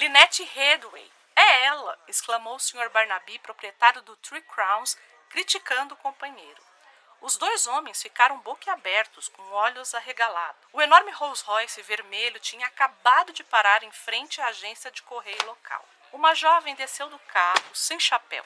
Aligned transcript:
Lynette 0.00 0.42
Redway. 0.44 1.12
É 1.36 1.64
ela! 1.64 1.98
exclamou 2.08 2.54
o 2.54 2.58
Sr. 2.58 2.88
Barnaby, 2.88 3.38
proprietário 3.40 4.00
do 4.00 4.16
Three 4.16 4.40
Crowns, 4.40 4.96
criticando 5.28 5.92
o 5.92 5.96
companheiro. 5.98 6.62
Os 7.20 7.36
dois 7.36 7.66
homens 7.66 8.00
ficaram 8.00 8.38
boquiabertos, 8.38 9.28
com 9.28 9.42
olhos 9.50 9.94
arregalados. 9.94 10.66
O 10.72 10.80
enorme 10.80 11.10
Rolls 11.10 11.44
Royce 11.44 11.82
vermelho 11.82 12.40
tinha 12.40 12.66
acabado 12.66 13.30
de 13.34 13.44
parar 13.44 13.82
em 13.82 13.92
frente 13.92 14.40
à 14.40 14.46
agência 14.46 14.90
de 14.90 15.02
correio 15.02 15.44
local. 15.44 15.86
Uma 16.14 16.34
jovem 16.34 16.74
desceu 16.74 17.10
do 17.10 17.18
carro, 17.18 17.74
sem 17.74 18.00
chapéu, 18.00 18.44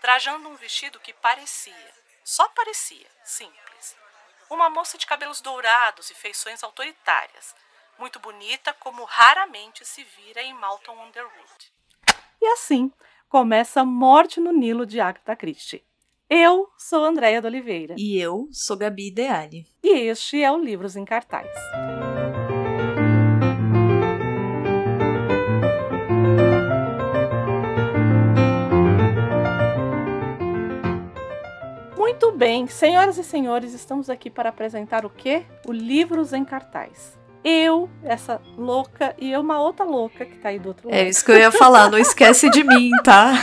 trajando 0.00 0.48
um 0.48 0.56
vestido 0.56 0.98
que 0.98 1.12
parecia, 1.12 1.94
só 2.24 2.48
parecia, 2.48 3.08
simples. 3.22 3.96
Uma 4.50 4.68
moça 4.68 4.98
de 4.98 5.06
cabelos 5.06 5.40
dourados 5.40 6.10
e 6.10 6.14
feições 6.14 6.64
autoritárias, 6.64 7.54
muito 7.98 8.18
bonita 8.20 8.74
como 8.74 9.04
raramente 9.04 9.84
se 9.84 10.04
vira 10.04 10.42
em 10.42 10.54
Malton 10.54 10.92
Underwood. 11.06 11.72
E 12.40 12.46
assim 12.48 12.92
começa 13.28 13.84
Morte 13.84 14.38
no 14.38 14.52
Nilo 14.52 14.86
de 14.86 15.00
Agatha 15.00 15.34
Christie. 15.34 15.84
Eu 16.28 16.68
sou 16.76 17.04
Andréia 17.04 17.40
de 17.40 17.46
Oliveira. 17.46 17.94
E 17.96 18.18
eu 18.18 18.48
sou 18.50 18.76
Gabi 18.76 19.08
Ideale. 19.08 19.66
E 19.82 19.88
este 20.08 20.42
é 20.42 20.50
o 20.50 20.58
Livros 20.58 20.96
em 20.96 21.04
Cartaz. 21.04 21.48
Muito 31.96 32.32
bem, 32.32 32.66
senhoras 32.66 33.18
e 33.18 33.24
senhores, 33.24 33.72
estamos 33.72 34.10
aqui 34.10 34.30
para 34.30 34.48
apresentar 34.48 35.04
o 35.06 35.10
quê? 35.10 35.46
O 35.66 35.72
Livros 35.72 36.32
em 36.32 36.44
Cartaz 36.44 37.16
eu, 37.48 37.88
essa 38.02 38.40
louca, 38.58 39.14
e 39.20 39.30
eu, 39.30 39.40
uma 39.40 39.60
outra 39.60 39.84
louca 39.84 40.26
que 40.26 40.34
tá 40.38 40.48
aí 40.48 40.58
do 40.58 40.70
outro 40.70 40.88
lado. 40.88 40.98
É 40.98 41.08
isso 41.08 41.24
que 41.24 41.30
eu 41.30 41.38
ia 41.38 41.52
falar, 41.52 41.88
não 41.88 41.96
esquece 41.96 42.50
de 42.50 42.64
mim, 42.64 42.90
tá? 43.04 43.34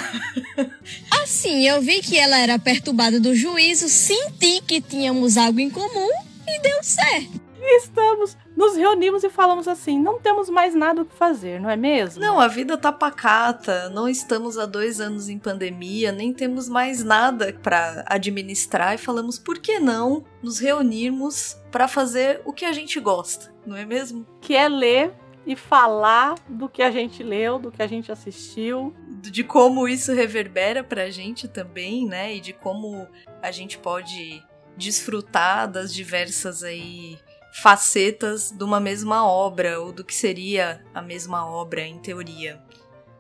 Assim, 1.24 1.66
eu 1.66 1.82
vi 1.82 2.02
que 2.02 2.20
ela 2.20 2.38
era 2.38 2.60
perturbada 2.60 3.18
do 3.18 3.34
juízo, 3.34 3.88
senti 3.88 4.62
que 4.62 4.82
tínhamos 4.82 5.38
algo 5.38 5.62
em 5.62 5.70
comum 5.70 6.10
e 6.46 6.60
deu 6.60 6.84
certo. 6.84 7.42
Estamos 7.78 8.36
nos 8.64 8.78
reunimos 8.78 9.24
e 9.24 9.30
falamos 9.30 9.68
assim: 9.68 10.00
não 10.00 10.20
temos 10.20 10.50
mais 10.50 10.74
nada 10.74 11.02
o 11.02 11.06
que 11.06 11.16
fazer, 11.16 11.60
não 11.60 11.70
é 11.70 11.76
mesmo? 11.76 12.22
Não, 12.22 12.40
a 12.40 12.48
vida 12.48 12.78
tá 12.78 12.92
pacata, 12.92 13.90
não 13.90 14.08
estamos 14.08 14.58
há 14.58 14.66
dois 14.66 15.02
anos 15.02 15.30
em 15.30 15.38
pandemia, 15.38 16.12
nem 16.12 16.34
temos 16.34 16.70
mais 16.70 17.04
nada 17.04 17.54
para 17.62 18.04
administrar 18.08 18.96
e 18.96 18.98
falamos: 18.98 19.38
por 19.38 19.60
que 19.60 19.80
não 19.80 20.24
nos 20.42 20.60
reunirmos 20.60 21.58
para 21.72 21.88
fazer 21.88 22.42
o 22.46 22.54
que 22.54 22.66
a 22.66 22.72
gente 22.72 23.00
gosta, 23.00 23.54
não 23.66 23.76
é 23.76 23.86
mesmo? 23.86 24.26
Que 24.40 24.56
é 24.56 24.70
ler 24.70 25.14
e 25.46 25.56
falar 25.56 26.36
do 26.48 26.70
que 26.70 26.82
a 26.82 26.90
gente 26.90 27.22
leu, 27.22 27.60
do 27.60 27.72
que 27.72 27.82
a 27.82 27.88
gente 27.88 28.12
assistiu. 28.12 28.96
De 29.22 29.44
como 29.44 29.88
isso 29.88 30.14
reverbera 30.14 30.84
pra 30.84 31.10
gente 31.10 31.50
também, 31.50 32.06
né? 32.06 32.36
E 32.36 32.40
de 32.40 32.54
como 32.54 33.08
a 33.42 33.52
gente 33.52 33.78
pode 33.78 34.42
desfrutar 34.78 35.70
das 35.70 35.94
diversas 35.94 36.64
aí 36.64 37.20
facetas 37.54 38.52
de 38.52 38.64
uma 38.64 38.80
mesma 38.80 39.28
obra 39.28 39.80
ou 39.80 39.92
do 39.92 40.04
que 40.04 40.14
seria 40.14 40.84
a 40.94 41.02
mesma 41.02 41.46
obra 41.48 41.82
em 41.82 42.00
teoria. 42.00 42.60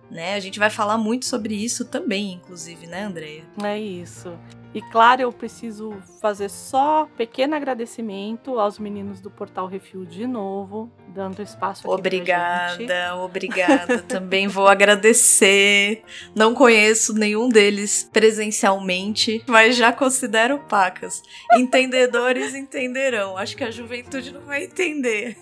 Né? 0.09 0.34
A 0.34 0.40
gente 0.40 0.59
vai 0.59 0.70
falar 0.70 0.98
muito 0.98 1.25
sobre 1.25 1.56
isso 1.56 1.86
também, 1.86 2.34
inclusive, 2.34 2.88
né, 2.88 3.03
Andreia? 3.03 3.44
É 3.64 3.80
isso. 3.80 4.38
E 4.73 4.81
claro, 4.81 5.21
eu 5.21 5.31
preciso 5.31 5.93
fazer 6.19 6.49
só 6.49 7.07
pequeno 7.16 7.55
agradecimento 7.55 8.59
aos 8.59 8.79
meninos 8.79 9.21
do 9.21 9.29
Portal 9.29 9.67
Refil 9.67 10.03
de 10.03 10.25
novo, 10.25 10.91
dando 11.09 11.43
espaço 11.43 11.85
aqui 11.85 11.99
Obrigada, 11.99 13.16
obrigada. 13.17 14.01
Também 14.07 14.47
vou 14.47 14.67
agradecer. 14.67 16.01
Não 16.35 16.56
conheço 16.56 17.13
nenhum 17.13 17.50
deles 17.50 18.09
presencialmente, 18.12 19.44
mas 19.47 19.75
já 19.75 19.94
considero 19.94 20.57
pacas. 20.59 21.22
Entendedores 21.53 22.56
entenderão. 22.56 23.38
Acho 23.38 23.56
que 23.56 23.63
a 23.63 23.69
juventude 23.69 24.31
não 24.31 24.41
vai 24.41 24.63
entender. 24.63 25.38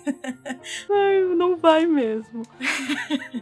Ai, 0.90 1.20
não 1.34 1.56
vai 1.56 1.86
mesmo. 1.86 2.42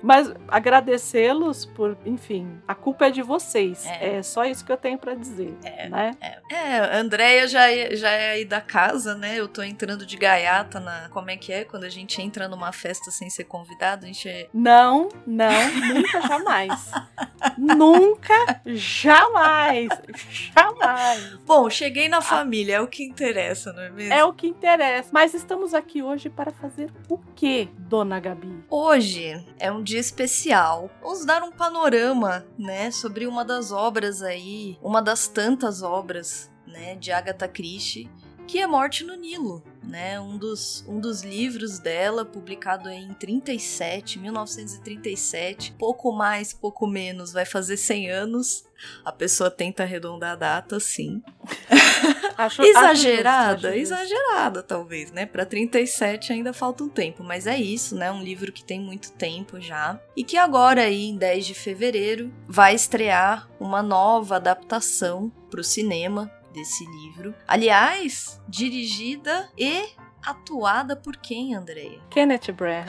mas 0.03 0.33
agradecê-los 0.47 1.67
por, 1.67 1.97
enfim, 2.07 2.61
a 2.67 2.75
culpa 2.77 3.07
é 3.07 3.11
de 3.11 3.23
vocês. 3.23 3.85
É, 3.87 4.19
é 4.19 4.23
só 4.23 4.45
isso 4.45 4.65
que 4.65 4.71
eu 4.71 4.77
tenho 4.77 4.99
para 4.99 5.15
dizer. 5.15 5.53
É. 5.65 5.80
É, 5.81 5.89
né? 5.89 6.17
É, 6.21 6.39
é 6.53 6.97
Andréia 6.97 7.49
já, 7.49 7.71
é, 7.71 7.95
já 7.97 8.11
é 8.11 8.31
aí 8.33 8.45
da 8.45 8.61
casa, 8.61 9.15
né? 9.15 9.39
Eu 9.39 9.49
tô 9.49 9.63
entrando 9.63 10.05
de 10.05 10.17
gaiata 10.17 10.81
na. 10.81 11.09
Como 11.11 11.31
é 11.31 11.37
que 11.37 11.53
é? 11.53 11.65
Quando 11.65 11.85
a 11.85 11.89
gente 11.89 12.21
entra 12.21 12.49
numa 12.49 12.73
festa 12.73 13.11
sem 13.11 13.31
ser 13.31 13.45
convidado, 13.45 14.05
a 14.05 14.07
gente 14.07 14.29
é. 14.29 14.49
Não, 14.53 15.09
não, 15.27 15.51
nunca 15.95 16.21
jamais. 16.23 16.91
nunca, 17.57 18.61
jamais. 18.67 19.89
Jamais. 20.55 21.39
Bom, 21.47 21.71
cheguei 21.71 22.09
na 22.09 22.21
família, 22.21 22.77
é 22.77 22.81
o 22.81 22.89
que 22.89 23.05
interessa, 23.05 23.73
não 23.73 23.83
é 23.83 23.91
mesmo? 23.91 24.13
É 24.13 24.25
o 24.25 24.33
que 24.33 24.47
interessa. 24.47 25.11
Mas 25.13 25.35
estamos 25.35 25.75
aqui 25.75 26.03
hoje 26.03 26.29
para 26.29 26.51
fazer 26.53 26.91
o 27.09 27.19
que, 27.19 27.69
dona 27.79 28.21
Gabi? 28.21 28.65
Hoje 28.69 29.45
é 29.59 29.71
um 29.71 29.83
dia 29.83 30.01
especial. 30.01 30.91
Vamos 31.03 31.25
dar 31.25 31.43
um 31.43 31.53
panorama, 31.53 32.45
né, 32.59 32.91
sobre 32.91 33.27
uma 33.27 33.45
das 33.45 33.73
obras 33.73 34.23
aí, 34.23 34.79
uma 34.83 35.01
das 35.01 35.29
tantas 35.29 35.70
obras 35.83 36.51
né, 36.67 36.97
de 36.97 37.13
Agatha 37.13 37.49
Christie, 37.49 38.11
que 38.51 38.59
é 38.59 38.67
Morte 38.67 39.05
no 39.05 39.15
Nilo, 39.15 39.63
né? 39.81 40.19
Um 40.19 40.37
dos, 40.37 40.85
um 40.89 40.99
dos 40.99 41.23
livros 41.23 41.79
dela, 41.79 42.25
publicado 42.25 42.89
em 42.89 43.15
37, 43.15 44.19
1937, 44.19 45.73
pouco 45.79 46.11
mais, 46.11 46.53
pouco 46.53 46.85
menos, 46.85 47.33
vai 47.33 47.45
fazer 47.45 47.77
100 47.77 48.11
anos. 48.11 48.65
A 49.05 49.13
pessoa 49.13 49.53
tenta 49.53 49.85
arredondar 49.85 50.33
a 50.33 50.37
data, 50.37 50.81
sim. 50.81 51.23
Acho, 52.37 52.63
exagerada, 52.63 53.69
acho 53.69 53.79
exagerada 53.79 54.63
talvez, 54.63 55.13
né? 55.13 55.27
Para 55.27 55.45
37 55.45 56.33
ainda 56.33 56.55
falta 56.55 56.83
um 56.83 56.89
tempo, 56.89 57.23
mas 57.23 57.47
é 57.47 57.59
isso, 57.61 57.95
né? 57.95 58.11
Um 58.11 58.23
livro 58.23 58.51
que 58.51 58.65
tem 58.65 58.81
muito 58.81 59.13
tempo 59.13 59.61
já 59.61 60.01
e 60.17 60.25
que 60.25 60.39
agora 60.39 60.81
aí 60.81 61.11
em 61.11 61.19
10 61.19 61.45
de 61.45 61.55
fevereiro 61.55 62.33
vai 62.49 62.75
estrear 62.75 63.47
uma 63.61 63.83
nova 63.83 64.37
adaptação 64.37 65.31
para 65.51 65.61
o 65.61 65.65
cinema 65.65 66.31
desse 66.53 66.85
livro. 66.87 67.35
Aliás, 67.47 68.41
dirigida 68.49 69.51
e 69.59 69.89
atuada 70.23 70.97
por 70.97 71.17
quem, 71.17 71.55
Andreia? 71.55 72.01
Kenneth 72.11 72.53
Branagh. 72.53 72.89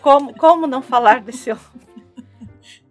como, 0.00 0.34
como 0.36 0.66
não 0.66 0.82
falar 0.82 1.20
desse 1.20 1.50
homem? 1.50 1.64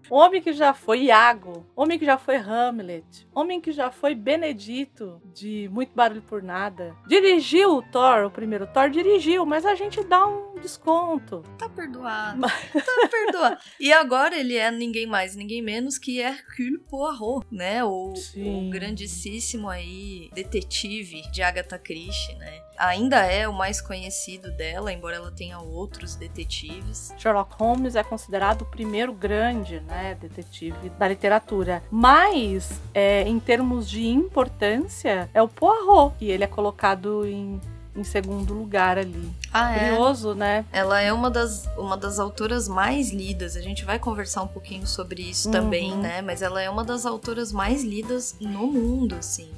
Homem 0.09 0.41
que 0.41 0.53
já 0.53 0.73
foi 0.73 1.03
Iago, 1.03 1.65
homem 1.75 1.99
que 1.99 2.05
já 2.05 2.17
foi 2.17 2.35
Hamlet, 2.35 3.27
homem 3.33 3.61
que 3.61 3.71
já 3.71 3.91
foi 3.91 4.15
Benedito, 4.15 5.21
de 5.33 5.69
Muito 5.71 5.93
Barulho 5.95 6.21
por 6.21 6.41
Nada. 6.41 6.95
Dirigiu 7.07 7.77
o 7.77 7.81
Thor, 7.81 8.25
o 8.25 8.31
primeiro 8.31 8.67
Thor, 8.67 8.89
dirigiu, 8.89 9.45
mas 9.45 9.65
a 9.65 9.75
gente 9.75 10.03
dá 10.03 10.25
um 10.25 10.55
desconto. 10.59 11.43
Tá 11.57 11.69
perdoado. 11.69 12.41
tá 12.41 13.07
perdoado. 13.09 13.57
E 13.79 13.93
agora 13.93 14.37
ele 14.37 14.55
é 14.55 14.71
ninguém 14.71 15.05
mais, 15.05 15.35
ninguém 15.35 15.61
menos 15.61 15.97
que 15.97 16.19
Hercule 16.19 16.79
Poirot, 16.89 17.45
né? 17.51 17.83
O, 17.83 18.13
o 18.13 18.69
grandíssimo 18.69 19.69
aí 19.69 20.29
detetive 20.33 21.21
de 21.31 21.41
Agatha 21.41 21.77
Christie, 21.77 22.35
né? 22.35 22.68
Ainda 22.79 23.17
é 23.25 23.45
o 23.45 23.53
mais 23.53 23.81
conhecido 23.81 24.49
dela, 24.51 24.93
embora 24.93 25.17
ela 25.17 25.31
tenha 25.31 25.59
outros 25.59 26.15
detetives. 26.15 27.13
Sherlock 27.17 27.53
Holmes 27.57 27.95
é 27.95 28.03
considerado 28.03 28.61
o 28.61 28.65
primeiro 28.65 29.11
grande, 29.11 29.81
né? 29.81 30.17
detetive 30.19 30.89
da 30.97 31.07
literatura. 31.07 31.83
Mas, 31.91 32.79
é, 32.93 33.23
em 33.23 33.37
termos 33.37 33.89
de 33.89 34.07
importância, 34.07 35.29
é 35.33 35.41
o 35.41 35.47
Poirot, 35.47 36.15
que 36.17 36.29
ele 36.29 36.45
é 36.45 36.47
colocado 36.47 37.25
em, 37.25 37.59
em 37.93 38.03
segundo 38.03 38.53
lugar 38.53 38.97
ali. 38.97 39.29
Ah, 39.51 39.75
é? 39.75 39.89
Curioso, 39.89 40.33
né? 40.33 40.63
Ela 40.71 41.01
é 41.01 41.11
uma 41.11 41.29
das, 41.29 41.67
uma 41.77 41.97
das 41.97 42.17
autoras 42.17 42.69
mais 42.69 43.11
lidas. 43.11 43.57
A 43.57 43.61
gente 43.61 43.83
vai 43.83 43.99
conversar 43.99 44.43
um 44.43 44.47
pouquinho 44.47 44.87
sobre 44.87 45.21
isso 45.21 45.49
uhum. 45.49 45.51
também, 45.51 45.97
né? 45.97 46.21
Mas 46.21 46.41
ela 46.41 46.61
é 46.61 46.69
uma 46.69 46.85
das 46.85 47.05
autoras 47.05 47.51
mais 47.51 47.83
lidas 47.83 48.35
no 48.39 48.67
mundo, 48.67 49.15
assim. 49.15 49.49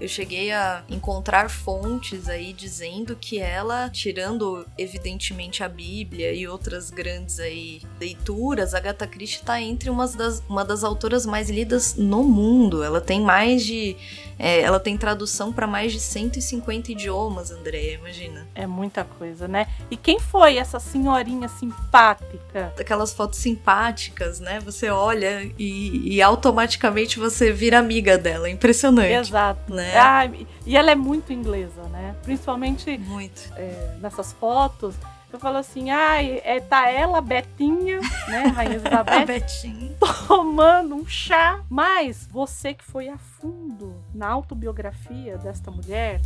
Eu 0.00 0.08
cheguei 0.08 0.52
a 0.52 0.84
encontrar 0.88 1.48
fontes 1.48 2.28
aí 2.28 2.52
dizendo 2.52 3.16
que 3.16 3.38
ela, 3.38 3.88
tirando 3.88 4.66
evidentemente 4.76 5.62
a 5.62 5.68
Bíblia 5.68 6.32
e 6.32 6.46
outras 6.46 6.90
grandes 6.90 7.40
aí 7.40 7.80
leituras, 7.98 8.74
Agatha 8.74 9.06
Christie 9.06 9.40
está 9.40 9.60
entre 9.60 9.88
umas 9.88 10.14
das, 10.14 10.42
uma 10.48 10.64
das 10.64 10.84
autoras 10.84 11.24
mais 11.24 11.48
lidas 11.48 11.94
no 11.96 12.22
mundo. 12.22 12.82
Ela 12.82 13.00
tem 13.00 13.20
mais 13.20 13.64
de. 13.64 13.96
É, 14.38 14.60
ela 14.60 14.78
tem 14.78 14.96
tradução 14.96 15.52
para 15.52 15.66
mais 15.66 15.92
de 15.92 16.00
150 16.00 16.92
idiomas, 16.92 17.50
Andréia, 17.50 17.94
imagina. 17.94 18.46
É 18.54 18.66
muita 18.66 19.04
coisa, 19.04 19.48
né? 19.48 19.66
E 19.90 19.96
quem 19.96 20.18
foi 20.20 20.56
essa 20.56 20.78
senhorinha 20.78 21.48
simpática? 21.48 22.72
Aquelas 22.78 23.12
fotos 23.12 23.38
simpáticas, 23.38 24.40
né? 24.40 24.60
Você 24.60 24.90
olha 24.90 25.50
e, 25.58 26.14
e 26.16 26.22
automaticamente 26.22 27.18
você 27.18 27.52
vira 27.52 27.78
amiga 27.78 28.18
dela. 28.18 28.48
Impressionante. 28.48 29.12
Exato. 29.12 29.72
Né? 29.72 29.96
Ah, 29.96 30.28
e 30.66 30.76
ela 30.76 30.90
é 30.90 30.94
muito 30.94 31.32
inglesa, 31.32 31.82
né? 31.90 32.14
Principalmente 32.22 32.98
muito. 32.98 33.52
É, 33.56 33.96
nessas 34.00 34.32
fotos. 34.32 34.94
Eu 35.32 35.40
falo 35.40 35.58
assim, 35.58 35.90
ai, 35.90 36.40
é, 36.44 36.60
tá 36.60 36.88
ela, 36.88 37.20
Betinha, 37.20 38.00
né, 38.28 38.44
Rainha 38.54 38.76
Elizabeth, 38.76 39.26
Betinho. 39.26 39.96
tomando 40.26 40.94
um 40.94 41.06
chá. 41.06 41.60
Mas 41.68 42.26
você 42.30 42.72
que 42.72 42.84
foi 42.84 43.08
a 43.08 43.18
fundo 43.18 43.94
na 44.14 44.28
autobiografia 44.28 45.36
desta 45.36 45.70
mulher, 45.70 46.20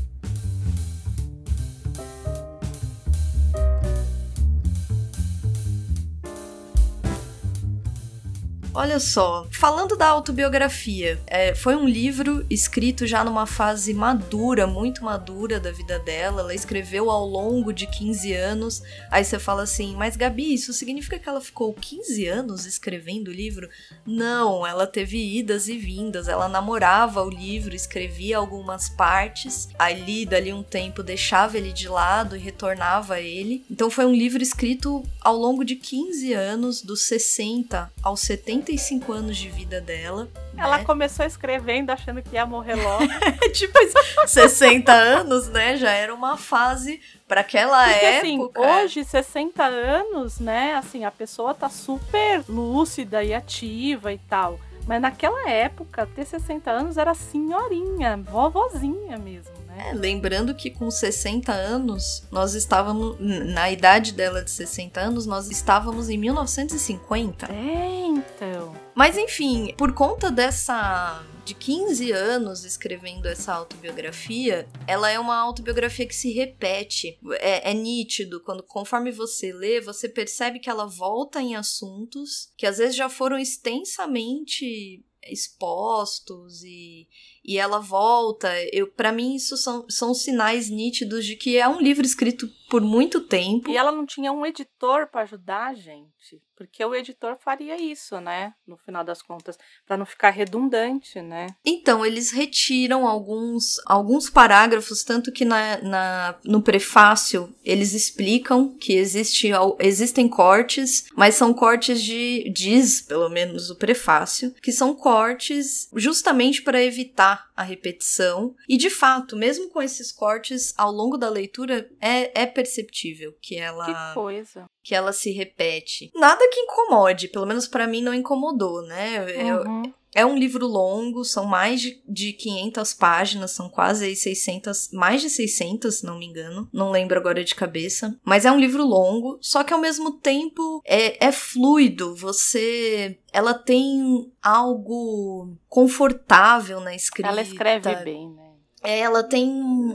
Olha 8.72 9.00
só, 9.00 9.49
falando 9.50 9.96
da 9.96 10.06
autobiografia, 10.06 11.20
é, 11.26 11.56
foi 11.56 11.75
um 11.75 11.88
livro 11.88 12.46
escrito 12.49 13.05
já 13.05 13.25
numa 13.25 13.44
fase 13.44 13.93
madura, 13.93 14.64
muito 14.64 15.02
madura 15.02 15.58
da 15.58 15.72
vida 15.72 15.99
dela. 15.99 16.43
Ela 16.43 16.55
escreveu 16.55 17.11
ao 17.11 17.26
longo 17.26 17.72
de 17.72 17.88
15 17.88 18.32
anos. 18.32 18.81
Aí 19.11 19.25
você 19.25 19.40
fala 19.40 19.64
assim, 19.64 19.96
mas 19.96 20.17
Gabi, 20.17 20.55
isso 20.55 20.72
significa 20.72 21.19
que 21.19 21.28
ela 21.28 21.40
ficou 21.40 21.75
15 21.75 22.28
anos 22.28 22.64
escrevendo 22.64 23.28
o 23.28 23.34
livro? 23.34 23.69
Não, 24.06 24.64
ela 24.64 24.87
teve 24.87 25.19
idas 25.38 25.66
e 25.66 25.76
vindas. 25.76 26.28
Ela 26.28 26.49
namorava 26.49 27.25
o 27.25 27.28
livro, 27.28 27.75
escrevia 27.75 28.38
algumas 28.38 28.88
partes, 28.88 29.69
ali, 29.76 30.25
dali 30.25 30.52
um 30.52 30.62
tempo, 30.62 31.02
deixava 31.02 31.56
ele 31.56 31.73
de 31.73 31.88
lado 31.88 32.37
e 32.37 32.40
retornava 32.40 33.14
a 33.14 33.20
ele. 33.20 33.64
Então 33.69 33.90
foi 33.90 34.06
um 34.06 34.14
livro 34.14 34.40
escrito 34.40 35.02
ao 35.20 35.37
longo 35.37 35.64
de 35.64 35.75
15 35.75 36.32
anos, 36.34 36.82
dos 36.82 37.02
60 37.02 37.90
aos 38.00 38.20
70 38.20 38.59
45 38.60 39.12
anos 39.12 39.36
de 39.36 39.48
vida 39.48 39.80
dela. 39.80 40.28
Ela 40.56 40.78
né? 40.78 40.84
começou 40.84 41.24
escrevendo 41.24 41.90
achando 41.90 42.22
que 42.22 42.34
ia 42.34 42.44
morrer 42.44 42.74
logo. 42.74 43.06
tipo, 43.52 43.78
60 44.26 44.92
anos, 44.92 45.48
né? 45.48 45.76
Já 45.76 45.90
era 45.90 46.14
uma 46.14 46.36
fase 46.36 47.00
para 47.26 47.40
aquela 47.40 47.84
Porque, 47.84 48.04
época. 48.04 48.18
assim, 48.18 48.84
hoje, 48.84 49.04
60 49.04 49.64
anos, 49.64 50.38
né? 50.38 50.74
Assim, 50.74 51.04
a 51.04 51.10
pessoa 51.10 51.54
tá 51.54 51.68
super 51.68 52.44
lúcida 52.48 53.24
e 53.24 53.32
ativa 53.32 54.12
e 54.12 54.18
tal. 54.18 54.58
Mas 54.86 55.00
naquela 55.00 55.48
época, 55.48 56.06
ter 56.06 56.24
60 56.24 56.70
anos 56.70 56.96
era 56.96 57.14
senhorinha, 57.14 58.16
vovozinha 58.16 59.18
mesmo. 59.18 59.59
Né? 59.80 59.90
É, 59.90 59.94
lembrando 59.94 60.54
que 60.54 60.70
com 60.70 60.90
60 60.90 61.52
anos, 61.52 62.22
nós 62.30 62.54
estávamos. 62.54 63.16
Na 63.20 63.70
idade 63.70 64.12
dela 64.12 64.42
de 64.42 64.50
60 64.50 65.00
anos, 65.00 65.26
nós 65.26 65.50
estávamos 65.50 66.08
em 66.08 66.18
1950. 66.18 67.46
É, 67.52 68.06
então. 68.06 68.74
Mas 68.94 69.16
enfim, 69.16 69.74
por 69.76 69.92
conta 69.92 70.30
dessa 70.30 71.24
de 71.44 71.54
15 71.54 72.12
anos 72.12 72.64
escrevendo 72.64 73.26
essa 73.26 73.54
autobiografia, 73.54 74.68
ela 74.86 75.10
é 75.10 75.18
uma 75.18 75.36
autobiografia 75.36 76.06
que 76.06 76.14
se 76.14 76.32
repete. 76.32 77.18
É, 77.38 77.70
é, 77.70 77.74
nítido, 77.74 78.40
quando 78.40 78.62
conforme 78.62 79.10
você 79.10 79.52
lê, 79.52 79.80
você 79.80 80.08
percebe 80.08 80.60
que 80.60 80.70
ela 80.70 80.86
volta 80.86 81.40
em 81.40 81.56
assuntos 81.56 82.52
que 82.56 82.66
às 82.66 82.78
vezes 82.78 82.94
já 82.94 83.08
foram 83.08 83.38
extensamente 83.38 85.02
expostos 85.24 86.62
e, 86.64 87.06
e 87.44 87.58
ela 87.58 87.78
volta. 87.78 88.50
Eu, 88.72 88.87
para 88.87 89.12
mim, 89.12 89.34
isso 89.34 89.56
são, 89.56 89.84
são 89.88 90.14
sinais 90.14 90.69
nítidos 90.69 91.25
de 91.25 91.37
que 91.37 91.56
é 91.56 91.69
um 91.69 91.81
livro 91.81 92.04
escrito 92.04 92.48
por 92.70 92.81
muito 92.81 93.20
tempo. 93.20 93.69
E 93.69 93.76
ela 93.76 93.90
não 93.90 94.06
tinha 94.06 94.32
um 94.32 94.46
editor 94.46 95.08
para 95.08 95.22
ajudar 95.22 95.67
a 95.67 95.75
gente. 95.75 96.40
Porque 96.61 96.84
o 96.84 96.94
editor 96.94 97.38
faria 97.43 97.81
isso, 97.81 98.20
né? 98.20 98.52
No 98.67 98.76
final 98.76 99.02
das 99.02 99.22
contas, 99.22 99.56
para 99.87 99.96
não 99.96 100.05
ficar 100.05 100.28
redundante, 100.28 101.22
né? 101.22 101.46
Então, 101.64 102.05
eles 102.05 102.31
retiram 102.31 103.06
alguns, 103.06 103.81
alguns 103.87 104.28
parágrafos, 104.28 105.02
tanto 105.02 105.32
que 105.32 105.43
na, 105.43 105.78
na, 105.78 106.38
no 106.44 106.61
prefácio 106.61 107.56
eles 107.64 107.94
explicam 107.94 108.76
que 108.76 108.93
existe, 108.93 109.49
existem 109.78 110.28
cortes, 110.28 111.06
mas 111.16 111.34
são 111.34 111.55
cortes 111.55 112.02
de. 112.02 112.50
diz, 112.55 113.00
pelo 113.00 113.31
menos, 113.31 113.70
o 113.70 113.76
prefácio, 113.76 114.55
que 114.62 114.70
são 114.70 114.94
cortes 114.94 115.88
justamente 115.96 116.61
para 116.61 116.84
evitar 116.84 117.50
a 117.56 117.62
repetição. 117.62 118.55
E 118.69 118.76
de 118.76 118.90
fato, 118.90 119.34
mesmo 119.34 119.70
com 119.70 119.81
esses 119.81 120.12
cortes, 120.12 120.75
ao 120.76 120.93
longo 120.93 121.16
da 121.16 121.31
leitura, 121.31 121.90
é, 122.02 122.43
é 122.43 122.46
perceptível 122.62 123.34
que 123.40 123.56
ela. 123.56 123.86
Que 123.86 124.14
coisa 124.14 124.66
que 124.82 124.94
ela 124.94 125.12
se 125.12 125.30
repete. 125.30 126.10
Nada 126.14 126.48
que 126.50 126.60
incomode, 126.60 127.28
pelo 127.28 127.46
menos 127.46 127.68
para 127.68 127.86
mim 127.86 128.02
não 128.02 128.14
incomodou, 128.14 128.82
né? 128.82 129.20
Uhum. 129.20 129.82
Eu, 129.84 129.92
é 130.12 130.26
um 130.26 130.36
livro 130.36 130.66
longo, 130.66 131.24
são 131.24 131.44
mais 131.44 131.80
de, 131.80 132.02
de 132.08 132.32
500 132.32 132.94
páginas, 132.94 133.50
são 133.52 133.68
quase 133.68 134.16
600, 134.16 134.90
mais 134.92 135.22
de 135.22 135.30
600, 135.30 135.94
se 135.94 136.04
não 136.04 136.18
me 136.18 136.26
engano. 136.26 136.68
Não 136.72 136.90
lembro 136.90 137.16
agora 137.16 137.44
de 137.44 137.54
cabeça. 137.54 138.18
Mas 138.24 138.44
é 138.44 138.50
um 138.50 138.58
livro 138.58 138.84
longo, 138.84 139.38
só 139.40 139.62
que 139.62 139.72
ao 139.72 139.80
mesmo 139.80 140.12
tempo 140.12 140.82
é, 140.84 141.24
é 141.24 141.30
fluido. 141.30 142.16
Você. 142.16 143.18
Ela 143.32 143.54
tem 143.54 144.32
algo 144.42 145.56
confortável 145.68 146.80
na 146.80 146.94
escrita. 146.94 147.28
Ela 147.28 147.42
escreve 147.42 147.94
bem, 147.96 148.28
né? 148.30 148.50
É, 148.82 148.98
ela 149.00 149.22
tem 149.22 149.48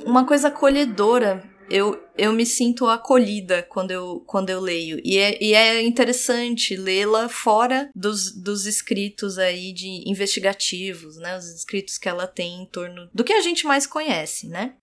uma 0.05 0.25
coisa 0.25 0.47
acolhedora 0.47 1.43
eu, 1.69 2.03
eu 2.17 2.31
me 2.33 2.45
sinto 2.45 2.87
acolhida 2.87 3.63
quando 3.63 3.91
eu, 3.91 4.23
quando 4.25 4.49
eu 4.49 4.59
leio. 4.59 4.99
E 5.03 5.17
é, 5.17 5.37
e 5.43 5.53
é 5.53 5.81
interessante 5.81 6.75
lê-la 6.75 7.29
fora 7.29 7.89
dos, 7.95 8.31
dos 8.31 8.65
escritos 8.65 9.37
aí 9.37 9.73
de 9.73 10.03
investigativos, 10.09 11.17
né? 11.17 11.37
Os 11.37 11.45
escritos 11.45 11.97
que 11.97 12.09
ela 12.09 12.27
tem 12.27 12.61
em 12.61 12.65
torno 12.65 13.09
do 13.13 13.23
que 13.23 13.33
a 13.33 13.41
gente 13.41 13.65
mais 13.65 13.85
conhece, 13.85 14.47
né? 14.47 14.73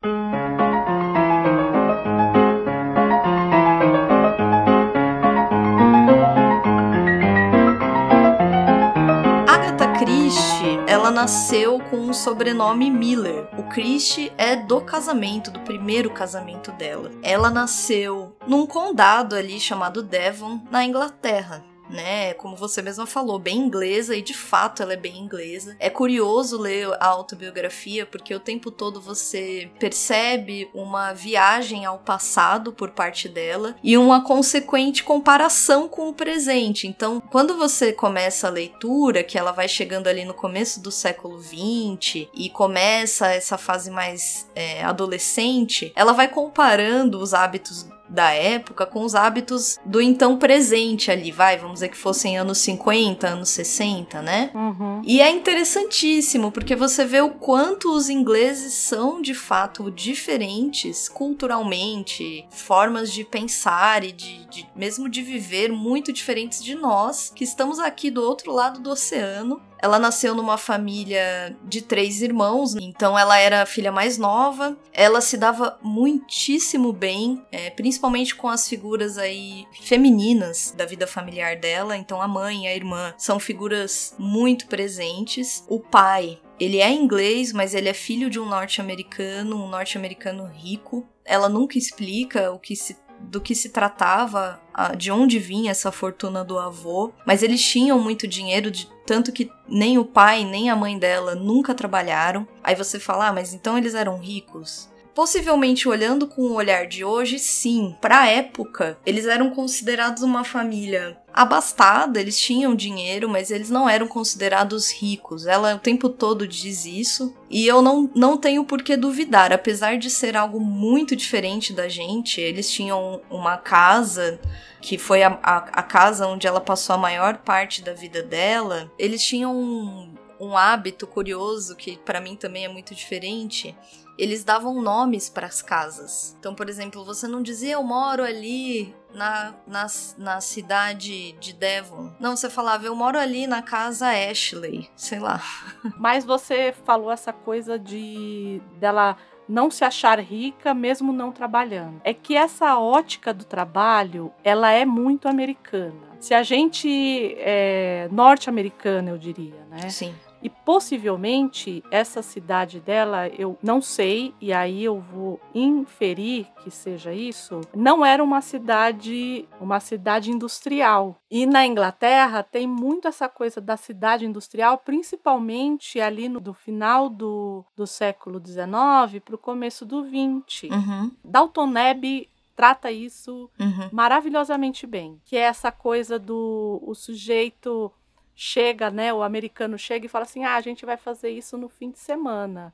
Ela 10.92 11.10
nasceu 11.10 11.80
com 11.88 11.96
um 11.96 12.12
sobrenome 12.12 12.90
Miller. 12.90 13.48
O 13.58 13.62
Christie 13.62 14.30
é 14.36 14.54
do 14.54 14.78
casamento, 14.78 15.50
do 15.50 15.58
primeiro 15.60 16.10
casamento 16.10 16.70
dela. 16.72 17.10
Ela 17.22 17.48
nasceu 17.48 18.36
num 18.46 18.66
condado 18.66 19.34
ali 19.34 19.58
chamado 19.58 20.02
Devon, 20.02 20.60
na 20.70 20.84
Inglaterra 20.84 21.64
né? 21.92 22.34
Como 22.34 22.56
você 22.56 22.82
mesma 22.82 23.06
falou, 23.06 23.38
bem 23.38 23.58
inglesa 23.58 24.16
e 24.16 24.22
de 24.22 24.34
fato 24.34 24.82
ela 24.82 24.94
é 24.94 24.96
bem 24.96 25.18
inglesa. 25.18 25.76
É 25.78 25.90
curioso 25.90 26.58
ler 26.58 26.88
a 26.98 27.06
autobiografia 27.06 28.06
porque 28.06 28.34
o 28.34 28.40
tempo 28.40 28.70
todo 28.70 29.00
você 29.00 29.70
percebe 29.78 30.68
uma 30.74 31.12
viagem 31.12 31.84
ao 31.84 31.98
passado 31.98 32.72
por 32.72 32.90
parte 32.90 33.28
dela 33.28 33.76
e 33.82 33.96
uma 33.96 34.24
consequente 34.24 35.04
comparação 35.04 35.88
com 35.88 36.08
o 36.08 36.14
presente. 36.14 36.86
Então, 36.86 37.20
quando 37.30 37.56
você 37.56 37.92
começa 37.92 38.46
a 38.46 38.50
leitura, 38.50 39.22
que 39.22 39.38
ela 39.38 39.52
vai 39.52 39.68
chegando 39.68 40.08
ali 40.08 40.24
no 40.24 40.34
começo 40.34 40.80
do 40.80 40.90
século 40.90 41.38
20 41.38 42.30
e 42.34 42.50
começa 42.50 43.28
essa 43.28 43.58
fase 43.58 43.90
mais 43.90 44.48
é, 44.54 44.82
adolescente, 44.82 45.92
ela 45.94 46.12
vai 46.12 46.28
comparando 46.28 47.18
os 47.18 47.34
hábitos 47.34 47.86
da 48.12 48.30
época 48.30 48.84
com 48.84 49.04
os 49.04 49.14
hábitos 49.14 49.78
do 49.84 50.00
então 50.00 50.36
presente 50.36 51.10
ali, 51.10 51.32
vai, 51.32 51.56
vamos 51.56 51.74
dizer 51.74 51.88
que 51.88 51.96
fossem 51.96 52.36
anos 52.36 52.58
50, 52.58 53.26
anos 53.26 53.48
60, 53.48 54.20
né? 54.20 54.50
Uhum. 54.54 55.00
E 55.04 55.20
é 55.20 55.30
interessantíssimo, 55.30 56.52
porque 56.52 56.76
você 56.76 57.04
vê 57.06 57.22
o 57.22 57.30
quanto 57.30 57.90
os 57.90 58.10
ingleses 58.10 58.74
são 58.74 59.22
de 59.22 59.34
fato 59.34 59.90
diferentes 59.90 61.08
culturalmente, 61.08 62.46
formas 62.50 63.10
de 63.10 63.24
pensar 63.24 64.04
e 64.04 64.12
de, 64.12 64.44
de 64.46 64.68
mesmo 64.76 65.08
de 65.08 65.22
viver 65.22 65.72
muito 65.72 66.12
diferentes 66.12 66.62
de 66.62 66.74
nós, 66.74 67.32
que 67.34 67.44
estamos 67.44 67.78
aqui 67.78 68.10
do 68.10 68.22
outro 68.22 68.52
lado 68.52 68.80
do 68.80 68.90
oceano 68.90 69.60
ela 69.82 69.98
nasceu 69.98 70.32
numa 70.32 70.56
família 70.56 71.56
de 71.64 71.82
três 71.82 72.22
irmãos, 72.22 72.76
então 72.76 73.18
ela 73.18 73.36
era 73.36 73.62
a 73.62 73.66
filha 73.66 73.90
mais 73.90 74.16
nova. 74.16 74.78
Ela 74.92 75.20
se 75.20 75.36
dava 75.36 75.76
muitíssimo 75.82 76.92
bem, 76.92 77.44
é, 77.50 77.68
principalmente 77.70 78.36
com 78.36 78.48
as 78.48 78.68
figuras 78.68 79.18
aí 79.18 79.66
femininas 79.82 80.72
da 80.76 80.86
vida 80.86 81.04
familiar 81.04 81.56
dela. 81.56 81.96
Então 81.96 82.22
a 82.22 82.28
mãe 82.28 82.64
e 82.64 82.68
a 82.68 82.76
irmã 82.76 83.12
são 83.18 83.40
figuras 83.40 84.14
muito 84.16 84.68
presentes. 84.68 85.64
O 85.68 85.80
pai 85.80 86.38
ele 86.60 86.78
é 86.78 86.92
inglês, 86.92 87.52
mas 87.52 87.74
ele 87.74 87.88
é 87.88 87.94
filho 87.94 88.30
de 88.30 88.38
um 88.38 88.46
norte-americano, 88.46 89.56
um 89.56 89.68
norte-americano 89.68 90.46
rico. 90.46 91.08
Ela 91.24 91.48
nunca 91.48 91.76
explica 91.76 92.52
o 92.52 92.58
que 92.58 92.76
se 92.76 92.96
do 93.22 93.40
que 93.40 93.54
se 93.54 93.68
tratava, 93.68 94.60
de 94.96 95.10
onde 95.10 95.38
vinha 95.38 95.70
essa 95.70 95.92
fortuna 95.92 96.44
do 96.44 96.58
avô, 96.58 97.12
mas 97.24 97.42
eles 97.42 97.62
tinham 97.62 97.98
muito 98.00 98.26
dinheiro, 98.26 98.68
tanto 99.12 99.30
que 99.30 99.52
nem 99.68 99.98
o 99.98 100.06
pai 100.06 100.42
nem 100.42 100.70
a 100.70 100.74
mãe 100.74 100.98
dela 100.98 101.34
nunca 101.34 101.74
trabalharam. 101.74 102.48
Aí 102.64 102.74
você 102.74 102.98
fala, 102.98 103.28
ah, 103.28 103.32
mas 103.34 103.52
então 103.52 103.76
eles 103.76 103.94
eram 103.94 104.16
ricos? 104.16 104.88
Possivelmente 105.14 105.88
olhando 105.88 106.26
com 106.26 106.42
o 106.42 106.54
olhar 106.54 106.86
de 106.86 107.04
hoje, 107.04 107.38
sim. 107.38 107.96
Pra 108.00 108.26
época, 108.28 108.98
eles 109.04 109.26
eram 109.26 109.50
considerados 109.50 110.22
uma 110.22 110.44
família 110.44 111.16
abastada, 111.32 112.20
eles 112.20 112.38
tinham 112.38 112.74
dinheiro, 112.74 113.28
mas 113.28 113.50
eles 113.50 113.70
não 113.70 113.88
eram 113.88 114.06
considerados 114.06 114.90
ricos. 114.92 115.46
Ela 115.46 115.74
o 115.74 115.78
tempo 115.78 116.08
todo 116.08 116.46
diz 116.46 116.84
isso, 116.84 117.34
e 117.48 117.66
eu 117.66 117.80
não, 117.80 118.10
não 118.14 118.36
tenho 118.36 118.64
por 118.64 118.82
que 118.82 118.96
duvidar, 118.96 119.52
apesar 119.52 119.96
de 119.96 120.10
ser 120.10 120.36
algo 120.36 120.60
muito 120.60 121.16
diferente 121.16 121.72
da 121.72 121.88
gente. 121.88 122.40
Eles 122.40 122.70
tinham 122.70 123.20
uma 123.30 123.56
casa 123.56 124.38
que 124.80 124.98
foi 124.98 125.22
a, 125.22 125.38
a, 125.42 125.56
a 125.56 125.82
casa 125.82 126.26
onde 126.26 126.46
ela 126.46 126.60
passou 126.60 126.94
a 126.94 126.98
maior 126.98 127.38
parte 127.38 127.82
da 127.82 127.94
vida 127.94 128.22
dela. 128.22 128.90
Eles 128.98 129.24
tinham 129.24 129.56
um, 129.56 130.12
um 130.40 130.56
hábito 130.56 131.06
curioso 131.06 131.76
que 131.76 131.96
para 131.96 132.20
mim 132.20 132.34
também 132.34 132.64
é 132.64 132.68
muito 132.68 132.94
diferente 132.94 133.74
eles 134.22 134.44
davam 134.44 134.80
nomes 134.80 135.28
para 135.28 135.48
as 135.48 135.60
casas. 135.60 136.36
Então, 136.38 136.54
por 136.54 136.68
exemplo, 136.68 137.04
você 137.04 137.26
não 137.26 137.42
dizia 137.42 137.72
eu 137.72 137.82
moro 137.82 138.22
ali 138.22 138.94
na, 139.12 139.52
na, 139.66 139.86
na 140.16 140.40
cidade 140.40 141.32
de 141.40 141.52
Devon. 141.52 142.12
Não, 142.20 142.36
você 142.36 142.48
falava 142.48 142.86
eu 142.86 142.94
moro 142.94 143.18
ali 143.18 143.48
na 143.48 143.62
casa 143.62 144.10
Ashley, 144.10 144.88
sei 144.94 145.18
lá. 145.18 145.42
Mas 145.98 146.24
você 146.24 146.72
falou 146.84 147.10
essa 147.10 147.32
coisa 147.32 147.76
de 147.76 148.62
dela 148.78 149.16
não 149.48 149.72
se 149.72 149.84
achar 149.84 150.20
rica 150.20 150.72
mesmo 150.72 151.12
não 151.12 151.32
trabalhando. 151.32 152.00
É 152.04 152.14
que 152.14 152.36
essa 152.36 152.78
ótica 152.78 153.34
do 153.34 153.44
trabalho, 153.44 154.32
ela 154.44 154.70
é 154.70 154.84
muito 154.84 155.26
americana. 155.26 156.12
Se 156.20 156.32
a 156.32 156.44
gente 156.44 157.34
é 157.38 158.08
norte-americana, 158.12 159.10
eu 159.10 159.18
diria, 159.18 159.66
né? 159.68 159.90
Sim. 159.90 160.14
E 160.42 160.50
possivelmente 160.50 161.84
essa 161.90 162.20
cidade 162.20 162.80
dela, 162.80 163.28
eu 163.28 163.56
não 163.62 163.80
sei, 163.80 164.34
e 164.40 164.52
aí 164.52 164.84
eu 164.84 165.00
vou 165.00 165.40
inferir 165.54 166.46
que 166.62 166.70
seja 166.70 167.12
isso, 167.12 167.60
não 167.74 168.04
era 168.04 168.22
uma 168.22 168.40
cidade, 168.40 169.48
uma 169.60 169.78
cidade 169.78 170.30
industrial. 170.30 171.16
E 171.30 171.46
na 171.46 171.64
Inglaterra 171.66 172.42
tem 172.42 172.66
muito 172.66 173.06
essa 173.06 173.28
coisa 173.28 173.60
da 173.60 173.76
cidade 173.76 174.26
industrial, 174.26 174.78
principalmente 174.78 176.00
ali 176.00 176.28
no 176.28 176.40
do 176.40 176.52
final 176.52 177.08
do, 177.08 177.64
do 177.76 177.86
século 177.86 178.42
XIX 178.44 179.22
para 179.24 179.34
o 179.34 179.38
começo 179.38 179.86
do 179.86 180.04
XX. 180.04 180.70
Uhum. 180.70 181.10
Dalton 181.24 181.66
Neb 181.66 182.28
trata 182.54 182.90
isso 182.90 183.50
uhum. 183.58 183.88
maravilhosamente 183.90 184.86
bem, 184.86 185.20
que 185.24 185.36
é 185.36 185.40
essa 185.40 185.72
coisa 185.72 186.18
do 186.18 186.80
o 186.82 186.94
sujeito 186.94 187.92
chega, 188.34 188.90
né, 188.90 189.12
o 189.12 189.22
americano 189.22 189.78
chega 189.78 190.06
e 190.06 190.08
fala 190.08 190.24
assim: 190.24 190.44
"Ah, 190.44 190.56
a 190.56 190.60
gente 190.60 190.84
vai 190.86 190.96
fazer 190.96 191.30
isso 191.30 191.56
no 191.56 191.68
fim 191.68 191.90
de 191.90 191.98
semana". 191.98 192.72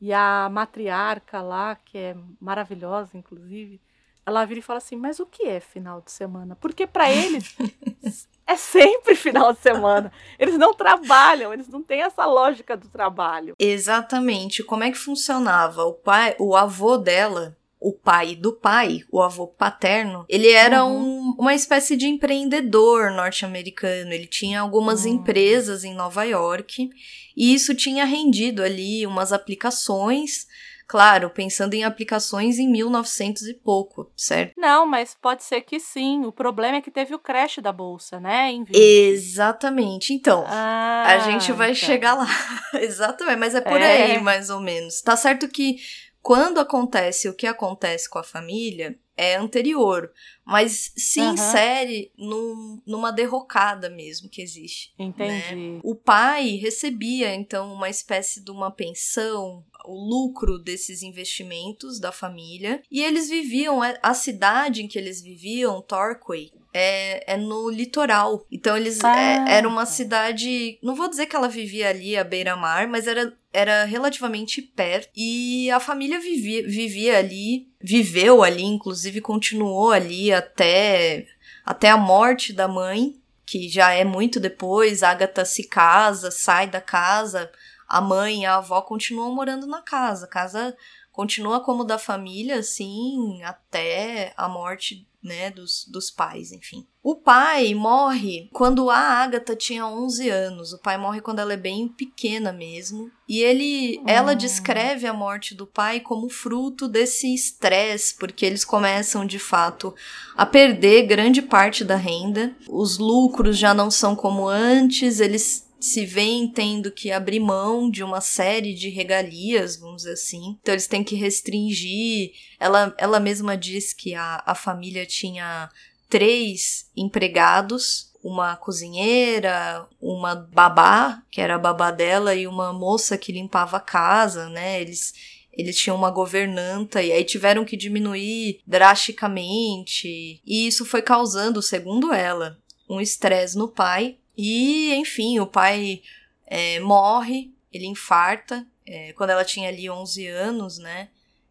E 0.00 0.12
a 0.12 0.48
matriarca 0.50 1.42
lá, 1.42 1.74
que 1.76 1.98
é 1.98 2.16
maravilhosa 2.40 3.16
inclusive, 3.16 3.80
ela 4.24 4.44
vira 4.44 4.60
e 4.60 4.62
fala 4.62 4.78
assim: 4.78 4.96
"Mas 4.96 5.18
o 5.20 5.26
que 5.26 5.44
é 5.44 5.60
final 5.60 6.00
de 6.00 6.10
semana?" 6.12 6.56
Porque 6.56 6.86
para 6.86 7.10
eles 7.10 7.56
é 8.46 8.56
sempre 8.56 9.14
final 9.14 9.52
de 9.52 9.58
semana. 9.60 10.12
Eles 10.38 10.56
não 10.56 10.72
trabalham, 10.72 11.52
eles 11.52 11.68
não 11.68 11.82
têm 11.82 12.02
essa 12.02 12.24
lógica 12.24 12.76
do 12.76 12.88
trabalho. 12.88 13.54
Exatamente. 13.58 14.62
Como 14.62 14.84
é 14.84 14.90
que 14.90 14.98
funcionava? 14.98 15.84
O 15.84 15.92
pai, 15.92 16.34
o 16.38 16.56
avô 16.56 16.96
dela, 16.96 17.56
o 17.80 17.92
pai 17.92 18.34
do 18.34 18.52
pai, 18.52 19.02
o 19.10 19.22
avô 19.22 19.46
paterno, 19.46 20.24
ele 20.28 20.50
era 20.50 20.84
uhum. 20.84 21.30
um, 21.30 21.36
uma 21.38 21.54
espécie 21.54 21.96
de 21.96 22.06
empreendedor 22.06 23.12
norte-americano. 23.12 24.12
Ele 24.12 24.26
tinha 24.26 24.60
algumas 24.60 25.04
uhum. 25.04 25.12
empresas 25.12 25.84
em 25.84 25.94
Nova 25.94 26.24
York 26.24 26.90
e 27.36 27.54
isso 27.54 27.74
tinha 27.74 28.04
rendido 28.04 28.62
ali 28.62 29.06
umas 29.06 29.32
aplicações. 29.32 30.46
Claro, 30.88 31.28
pensando 31.28 31.74
em 31.74 31.84
aplicações 31.84 32.58
em 32.58 32.66
1900 32.66 33.42
e 33.42 33.52
pouco, 33.52 34.10
certo? 34.16 34.54
Não, 34.56 34.86
mas 34.86 35.14
pode 35.14 35.44
ser 35.44 35.60
que 35.60 35.78
sim. 35.78 36.24
O 36.24 36.32
problema 36.32 36.78
é 36.78 36.80
que 36.80 36.90
teve 36.90 37.14
o 37.14 37.18
crash 37.18 37.58
da 37.58 37.70
bolsa, 37.70 38.18
né? 38.18 38.50
Exatamente. 38.70 40.14
Então, 40.14 40.46
ah, 40.48 41.04
a 41.06 41.18
gente 41.18 41.52
vai 41.52 41.72
então. 41.72 41.86
chegar 41.86 42.14
lá. 42.14 42.26
Exatamente, 42.80 43.38
mas 43.38 43.54
é 43.54 43.60
por 43.60 43.78
É. 43.78 44.14
aí, 44.14 44.20
mais 44.22 44.48
ou 44.48 44.60
menos. 44.60 45.02
Tá 45.02 45.14
certo 45.14 45.46
que 45.46 45.76
quando 46.22 46.58
acontece 46.58 47.28
o 47.28 47.34
que 47.34 47.46
acontece 47.46 48.08
com 48.08 48.18
a 48.18 48.24
família 48.24 48.98
é 49.16 49.34
anterior, 49.34 50.12
mas 50.44 50.92
se 50.96 51.20
Aham. 51.20 51.32
insere 51.34 52.12
num- 52.16 52.80
numa 52.86 53.10
derrocada 53.10 53.90
mesmo 53.90 54.28
que 54.28 54.40
existe. 54.40 54.94
Entendi. 54.98 55.80
O 55.82 55.94
pai 55.96 56.50
recebia 56.56 57.34
então 57.34 57.72
uma 57.72 57.90
espécie 57.90 58.44
de 58.44 58.50
uma 58.52 58.70
pensão, 58.70 59.64
o 59.84 59.94
lucro 60.08 60.58
desses 60.58 61.02
investimentos 61.02 61.98
da 61.98 62.12
família, 62.12 62.80
e 62.90 63.02
eles 63.02 63.28
viviam 63.28 63.80
a 63.82 64.14
cidade 64.14 64.82
em 64.82 64.88
que 64.88 64.98
eles 64.98 65.20
viviam, 65.20 65.82
Torquay, 65.82 66.52
é, 66.72 67.34
é 67.34 67.36
no 67.36 67.70
litoral. 67.70 68.44
Então 68.50 68.76
eles 68.76 69.02
Ah. 69.02 69.18
é, 69.48 69.56
era 69.58 69.68
uma 69.68 69.86
cidade, 69.86 70.78
não 70.82 70.94
vou 70.94 71.08
dizer 71.08 71.26
que 71.26 71.34
ela 71.36 71.48
vivia 71.48 71.88
ali 71.88 72.16
à 72.16 72.24
beira-mar, 72.24 72.86
mas 72.88 73.06
era 73.06 73.32
era 73.50 73.84
relativamente 73.84 74.60
perto 74.60 75.08
e 75.16 75.70
a 75.70 75.80
família 75.80 76.20
vivia, 76.20 76.62
vivia 76.68 77.18
ali, 77.18 77.66
viveu 77.80 78.42
ali, 78.42 78.62
inclusive 78.62 79.20
continuou 79.22 79.90
ali 79.90 80.30
até 80.32 81.26
até 81.64 81.90
a 81.90 81.96
morte 81.96 82.52
da 82.52 82.68
mãe, 82.68 83.14
que 83.46 83.68
já 83.68 83.90
é 83.92 84.04
muito 84.04 84.38
depois, 84.38 85.02
Agatha 85.02 85.44
se 85.44 85.64
casa, 85.64 86.30
sai 86.30 86.66
da 86.68 86.80
casa, 86.80 87.50
a 87.88 88.00
mãe 88.02 88.42
e 88.42 88.46
a 88.46 88.56
avó 88.56 88.82
continuam 88.82 89.34
morando 89.34 89.66
na 89.66 89.80
casa. 89.80 90.26
A 90.26 90.28
casa 90.28 90.76
continua 91.18 91.58
como 91.58 91.82
da 91.82 91.98
família, 91.98 92.60
assim, 92.60 93.42
até 93.42 94.32
a 94.36 94.48
morte, 94.48 95.04
né, 95.20 95.50
dos, 95.50 95.84
dos 95.90 96.12
pais, 96.12 96.52
enfim. 96.52 96.86
O 97.02 97.16
pai 97.16 97.74
morre 97.74 98.48
quando 98.52 98.88
a 98.88 98.96
Agatha 98.96 99.56
tinha 99.56 99.84
11 99.84 100.30
anos. 100.30 100.72
O 100.72 100.78
pai 100.78 100.96
morre 100.96 101.20
quando 101.20 101.40
ela 101.40 101.52
é 101.52 101.56
bem 101.56 101.88
pequena 101.88 102.52
mesmo. 102.52 103.10
E 103.28 103.40
ele, 103.40 104.00
ela 104.06 104.32
Hum. 104.32 104.36
descreve 104.36 105.08
a 105.08 105.12
morte 105.12 105.56
do 105.56 105.66
pai 105.66 105.98
como 105.98 106.30
fruto 106.30 106.86
desse 106.86 107.34
estresse, 107.34 108.14
porque 108.14 108.46
eles 108.46 108.64
começam 108.64 109.26
de 109.26 109.40
fato 109.40 109.92
a 110.36 110.46
perder 110.46 111.02
grande 111.08 111.42
parte 111.42 111.82
da 111.84 111.96
renda. 111.96 112.54
Os 112.68 112.96
lucros 112.96 113.58
já 113.58 113.74
não 113.74 113.90
são 113.90 114.14
como 114.14 114.46
antes, 114.46 115.18
eles 115.18 115.67
se 115.80 116.04
veem 116.04 116.48
tendo 116.48 116.90
que 116.90 117.12
abrir 117.12 117.40
mão 117.40 117.90
de 117.90 118.02
uma 118.02 118.20
série 118.20 118.74
de 118.74 118.88
regalias, 118.88 119.76
vamos 119.76 119.98
dizer 119.98 120.12
assim. 120.12 120.56
Então 120.60 120.74
eles 120.74 120.86
têm 120.86 121.04
que 121.04 121.14
restringir. 121.14 122.32
Ela, 122.58 122.94
ela 122.98 123.20
mesma 123.20 123.56
diz 123.56 123.92
que 123.92 124.14
a, 124.14 124.42
a 124.44 124.54
família 124.54 125.06
tinha 125.06 125.68
três 126.08 126.90
empregados. 126.96 128.08
Uma 128.20 128.56
cozinheira, 128.56 129.86
uma 130.00 130.34
babá, 130.34 131.22
que 131.30 131.40
era 131.40 131.54
a 131.54 131.58
babá 131.58 131.92
dela, 131.92 132.34
e 132.34 132.48
uma 132.48 132.72
moça 132.72 133.16
que 133.16 133.30
limpava 133.30 133.76
a 133.76 133.80
casa, 133.80 134.48
né? 134.48 134.80
Eles 134.80 135.14
eles 135.58 135.76
tinham 135.76 135.96
uma 135.96 136.10
governanta 136.10 137.02
e 137.02 137.10
aí 137.10 137.24
tiveram 137.24 137.64
que 137.64 137.76
diminuir 137.76 138.60
drasticamente. 138.64 140.40
E 140.46 140.66
isso 140.68 140.84
foi 140.84 141.02
causando, 141.02 141.60
segundo 141.60 142.12
ela, 142.12 142.56
um 142.88 143.00
estresse 143.00 143.58
no 143.58 143.66
pai. 143.66 144.16
E, 144.38 144.94
enfim, 144.94 145.40
o 145.40 145.46
pai 145.46 146.00
é, 146.46 146.78
morre, 146.78 147.52
ele 147.72 147.86
infarta, 147.86 148.64
é, 148.86 149.12
quando 149.14 149.30
ela 149.30 149.44
tinha 149.44 149.68
ali 149.68 149.90
11 149.90 150.26
anos, 150.28 150.78
né? 150.78 151.08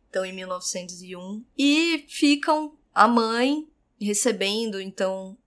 Então, 0.09 0.25
em 0.25 0.31
1901. 0.31 1.43
E 1.57 2.05
ficam 2.07 2.73
a 2.95 3.05
mãe 3.05 3.67
recebendo, 3.99 4.79
então, 4.79 5.37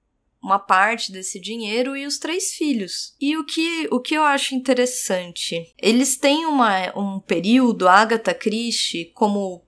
uma 0.42 0.58
parte 0.58 1.10
desse 1.10 1.40
dinheiro 1.40 1.96
e 1.96 2.06
os 2.06 2.18
três 2.18 2.52
filhos. 2.52 3.14
E 3.18 3.36
o 3.38 3.44
que, 3.44 3.88
o 3.90 4.00
que 4.00 4.14
eu 4.14 4.22
acho 4.22 4.54
interessante, 4.54 5.72
eles 5.78 6.16
têm 6.16 6.44
uma, 6.44 6.96
um 6.98 7.20
período, 7.20 7.88
Agatha 7.88 8.34
Christie, 8.34 9.06
como 9.14 9.64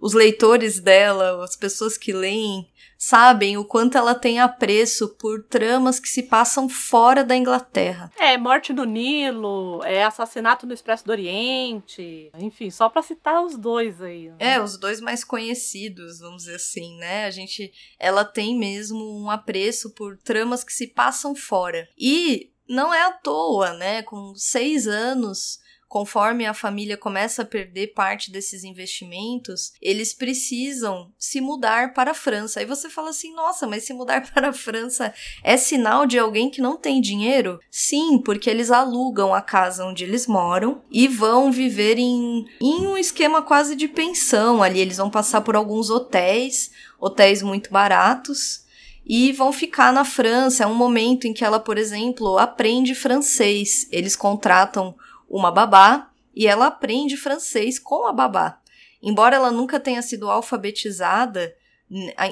os 0.00 0.14
leitores 0.14 0.78
dela, 0.78 1.42
as 1.44 1.56
pessoas 1.56 1.98
que 1.98 2.12
leem, 2.12 2.68
sabem 2.98 3.56
o 3.56 3.64
quanto 3.64 3.96
ela 3.96 4.14
tem 4.14 4.40
apreço 4.40 5.08
por 5.10 5.44
tramas 5.44 6.00
que 6.00 6.08
se 6.08 6.24
passam 6.24 6.68
fora 6.68 7.22
da 7.22 7.36
Inglaterra. 7.36 8.10
É, 8.18 8.36
morte 8.36 8.72
no 8.72 8.82
Nilo, 8.84 9.80
é 9.84 10.02
assassinato 10.02 10.66
no 10.66 10.74
Expresso 10.74 11.06
do 11.06 11.12
Oriente, 11.12 12.30
enfim, 12.38 12.70
só 12.70 12.88
pra 12.88 13.00
citar 13.00 13.42
os 13.42 13.56
dois 13.56 14.02
aí. 14.02 14.28
né? 14.30 14.36
É, 14.40 14.60
os 14.60 14.76
dois 14.76 15.00
mais 15.00 15.22
conhecidos, 15.22 16.18
vamos 16.18 16.42
dizer 16.42 16.56
assim, 16.56 16.96
né? 16.98 17.24
A 17.24 17.30
gente, 17.30 17.72
ela 17.98 18.24
tem 18.24 18.58
mesmo 18.58 19.22
um 19.22 19.30
apreço 19.30 19.94
por 19.94 20.16
tramas 20.18 20.64
que 20.64 20.72
se 20.72 20.88
passam 20.88 21.34
fora. 21.36 21.88
E 21.96 22.50
não 22.68 22.92
é 22.92 23.02
à 23.02 23.12
toa, 23.12 23.72
né? 23.74 24.02
Com 24.02 24.34
seis 24.34 24.86
anos, 24.88 25.60
conforme 25.88 26.46
a 26.46 26.52
família 26.52 26.96
começa 26.96 27.42
a 27.42 27.46
perder 27.46 27.88
parte 27.88 28.30
desses 28.30 28.62
investimentos, 28.62 29.72
eles 29.80 30.12
precisam 30.12 31.10
se 31.18 31.40
mudar 31.40 31.94
para 31.94 32.10
a 32.10 32.14
França. 32.14 32.60
Aí 32.60 32.66
você 32.66 32.90
fala 32.90 33.10
assim: 33.10 33.34
nossa, 33.34 33.66
mas 33.66 33.84
se 33.84 33.94
mudar 33.94 34.20
para 34.32 34.50
a 34.50 34.52
França 34.52 35.12
é 35.42 35.56
sinal 35.56 36.06
de 36.06 36.18
alguém 36.18 36.50
que 36.50 36.60
não 36.60 36.76
tem 36.76 37.00
dinheiro? 37.00 37.58
Sim, 37.70 38.18
porque 38.18 38.50
eles 38.50 38.70
alugam 38.70 39.34
a 39.34 39.40
casa 39.40 39.84
onde 39.84 40.04
eles 40.04 40.26
moram 40.26 40.82
e 40.90 41.08
vão 41.08 41.50
viver 41.50 41.98
em, 41.98 42.44
em 42.60 42.86
um 42.86 42.98
esquema 42.98 43.40
quase 43.40 43.74
de 43.74 43.88
pensão 43.88 44.62
ali. 44.62 44.80
Eles 44.80 44.98
vão 44.98 45.10
passar 45.10 45.40
por 45.40 45.56
alguns 45.56 45.88
hotéis, 45.88 46.70
hotéis 47.00 47.42
muito 47.42 47.70
baratos 47.70 48.68
e 49.06 49.32
vão 49.32 49.52
ficar 49.52 49.90
na 49.90 50.04
França. 50.04 50.64
É 50.64 50.66
um 50.66 50.74
momento 50.74 51.26
em 51.26 51.32
que 51.32 51.44
ela, 51.44 51.58
por 51.58 51.78
exemplo, 51.78 52.36
aprende 52.38 52.94
francês. 52.94 53.88
Eles 53.90 54.14
contratam 54.14 54.94
uma 55.28 55.50
babá 55.50 56.10
e 56.34 56.46
ela 56.46 56.66
aprende 56.66 57.16
francês 57.16 57.78
com 57.78 58.06
a 58.06 58.12
babá. 58.12 58.60
Embora 59.02 59.36
ela 59.36 59.50
nunca 59.50 59.78
tenha 59.78 60.02
sido 60.02 60.30
alfabetizada, 60.30 61.54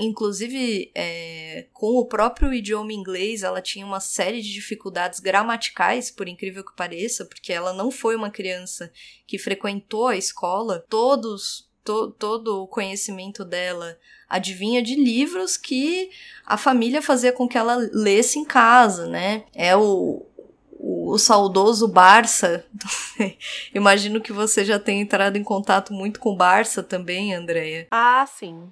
inclusive 0.01 0.91
é, 0.95 1.67
com 1.73 1.97
o 1.97 2.05
próprio 2.05 2.53
idioma 2.53 2.93
inglês, 2.93 3.43
ela 3.43 3.63
tinha 3.63 3.87
uma 3.87 4.01
série 4.01 4.43
de 4.43 4.53
dificuldades 4.53 5.21
gramaticais, 5.21 6.11
por 6.11 6.29
incrível 6.29 6.65
que 6.65 6.77
pareça, 6.77 7.25
porque 7.25 7.53
ela 7.53 7.73
não 7.73 7.91
foi 7.91 8.17
uma 8.17 8.31
criança 8.31 8.93
que 9.27 9.39
frequentou 9.39 10.09
a 10.09 10.17
escola. 10.17 10.85
Todos, 10.89 11.69
to, 11.83 12.11
todo 12.19 12.63
o 12.63 12.69
conhecimento 12.69 13.45
dela 13.45 13.97
adivinha 14.29 14.83
de 14.83 14.97
livros 14.97 15.57
que 15.57 16.11
a 16.45 16.59
família 16.59 17.01
fazia 17.01 17.33
com 17.33 17.49
que 17.49 17.57
ela 17.57 17.77
lesse 17.93 18.39
em 18.39 18.45
casa, 18.45 19.07
né? 19.07 19.45
É 19.55 19.75
o, 19.77 20.27
o, 20.87 21.13
o 21.13 21.19
saudoso 21.19 21.89
Barça. 21.89 22.65
Imagino 23.75 24.21
que 24.21 24.33
você 24.33 24.65
já 24.65 24.79
tenha 24.79 25.03
entrado 25.03 25.37
em 25.37 25.43
contato 25.43 25.93
muito 25.93 26.21
com 26.21 26.37
Barça 26.37 26.83
também, 26.83 27.35
Andréia. 27.35 27.89
Ah, 27.91 28.25
sim. 28.27 28.71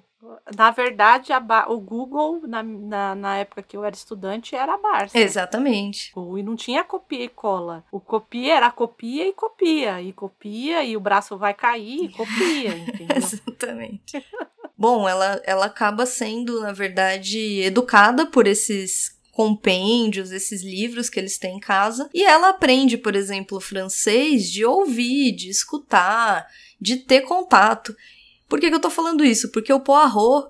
Na 0.57 0.71
verdade, 0.71 1.31
o 1.67 1.79
Google, 1.79 2.41
na, 2.47 2.63
na, 2.63 3.13
na, 3.13 3.37
época 3.37 3.61
que 3.61 3.77
eu 3.77 3.83
era 3.83 3.95
estudante, 3.95 4.55
era 4.55 4.73
a 4.73 4.77
Barça. 4.77 5.19
Exatamente. 5.19 6.11
E 6.15 6.41
não 6.41 6.55
tinha 6.55 6.83
copia 6.83 7.25
e 7.25 7.29
cola. 7.29 7.83
O 7.91 7.99
copia 7.99 8.55
era 8.55 8.71
copia 8.71 9.27
e 9.27 9.33
copia. 9.33 10.01
E 10.01 10.11
copia, 10.11 10.83
e 10.83 10.97
o 10.97 10.99
braço 10.99 11.37
vai 11.37 11.53
cair 11.53 12.05
e 12.05 12.09
copia, 12.09 12.73
entendeu? 12.75 13.17
Exatamente. 13.17 14.25
Bom, 14.77 15.07
ela, 15.07 15.41
ela 15.45 15.67
acaba 15.67 16.05
sendo, 16.05 16.59
na 16.61 16.73
verdade, 16.73 17.61
educada 17.61 18.25
por 18.25 18.47
esses 18.47 19.14
compêndios, 19.35 20.31
esses 20.31 20.63
livros 20.63 21.09
que 21.09 21.19
eles 21.19 21.37
têm 21.37 21.57
em 21.57 21.59
casa, 21.59 22.09
e 22.13 22.23
ela 22.23 22.49
aprende, 22.49 22.97
por 22.97 23.17
exemplo, 23.17 23.59
francês 23.59 24.49
de 24.49 24.63
ouvir, 24.63 25.33
de 25.33 25.49
escutar, 25.49 26.47
de 26.79 26.95
ter 26.95 27.21
contato. 27.21 27.93
Por 28.47 28.61
que, 28.61 28.69
que 28.69 28.75
eu 28.75 28.79
tô 28.79 28.89
falando 28.89 29.25
isso? 29.25 29.51
Porque 29.51 29.73
o 29.73 29.81
Poirot, 29.81 30.47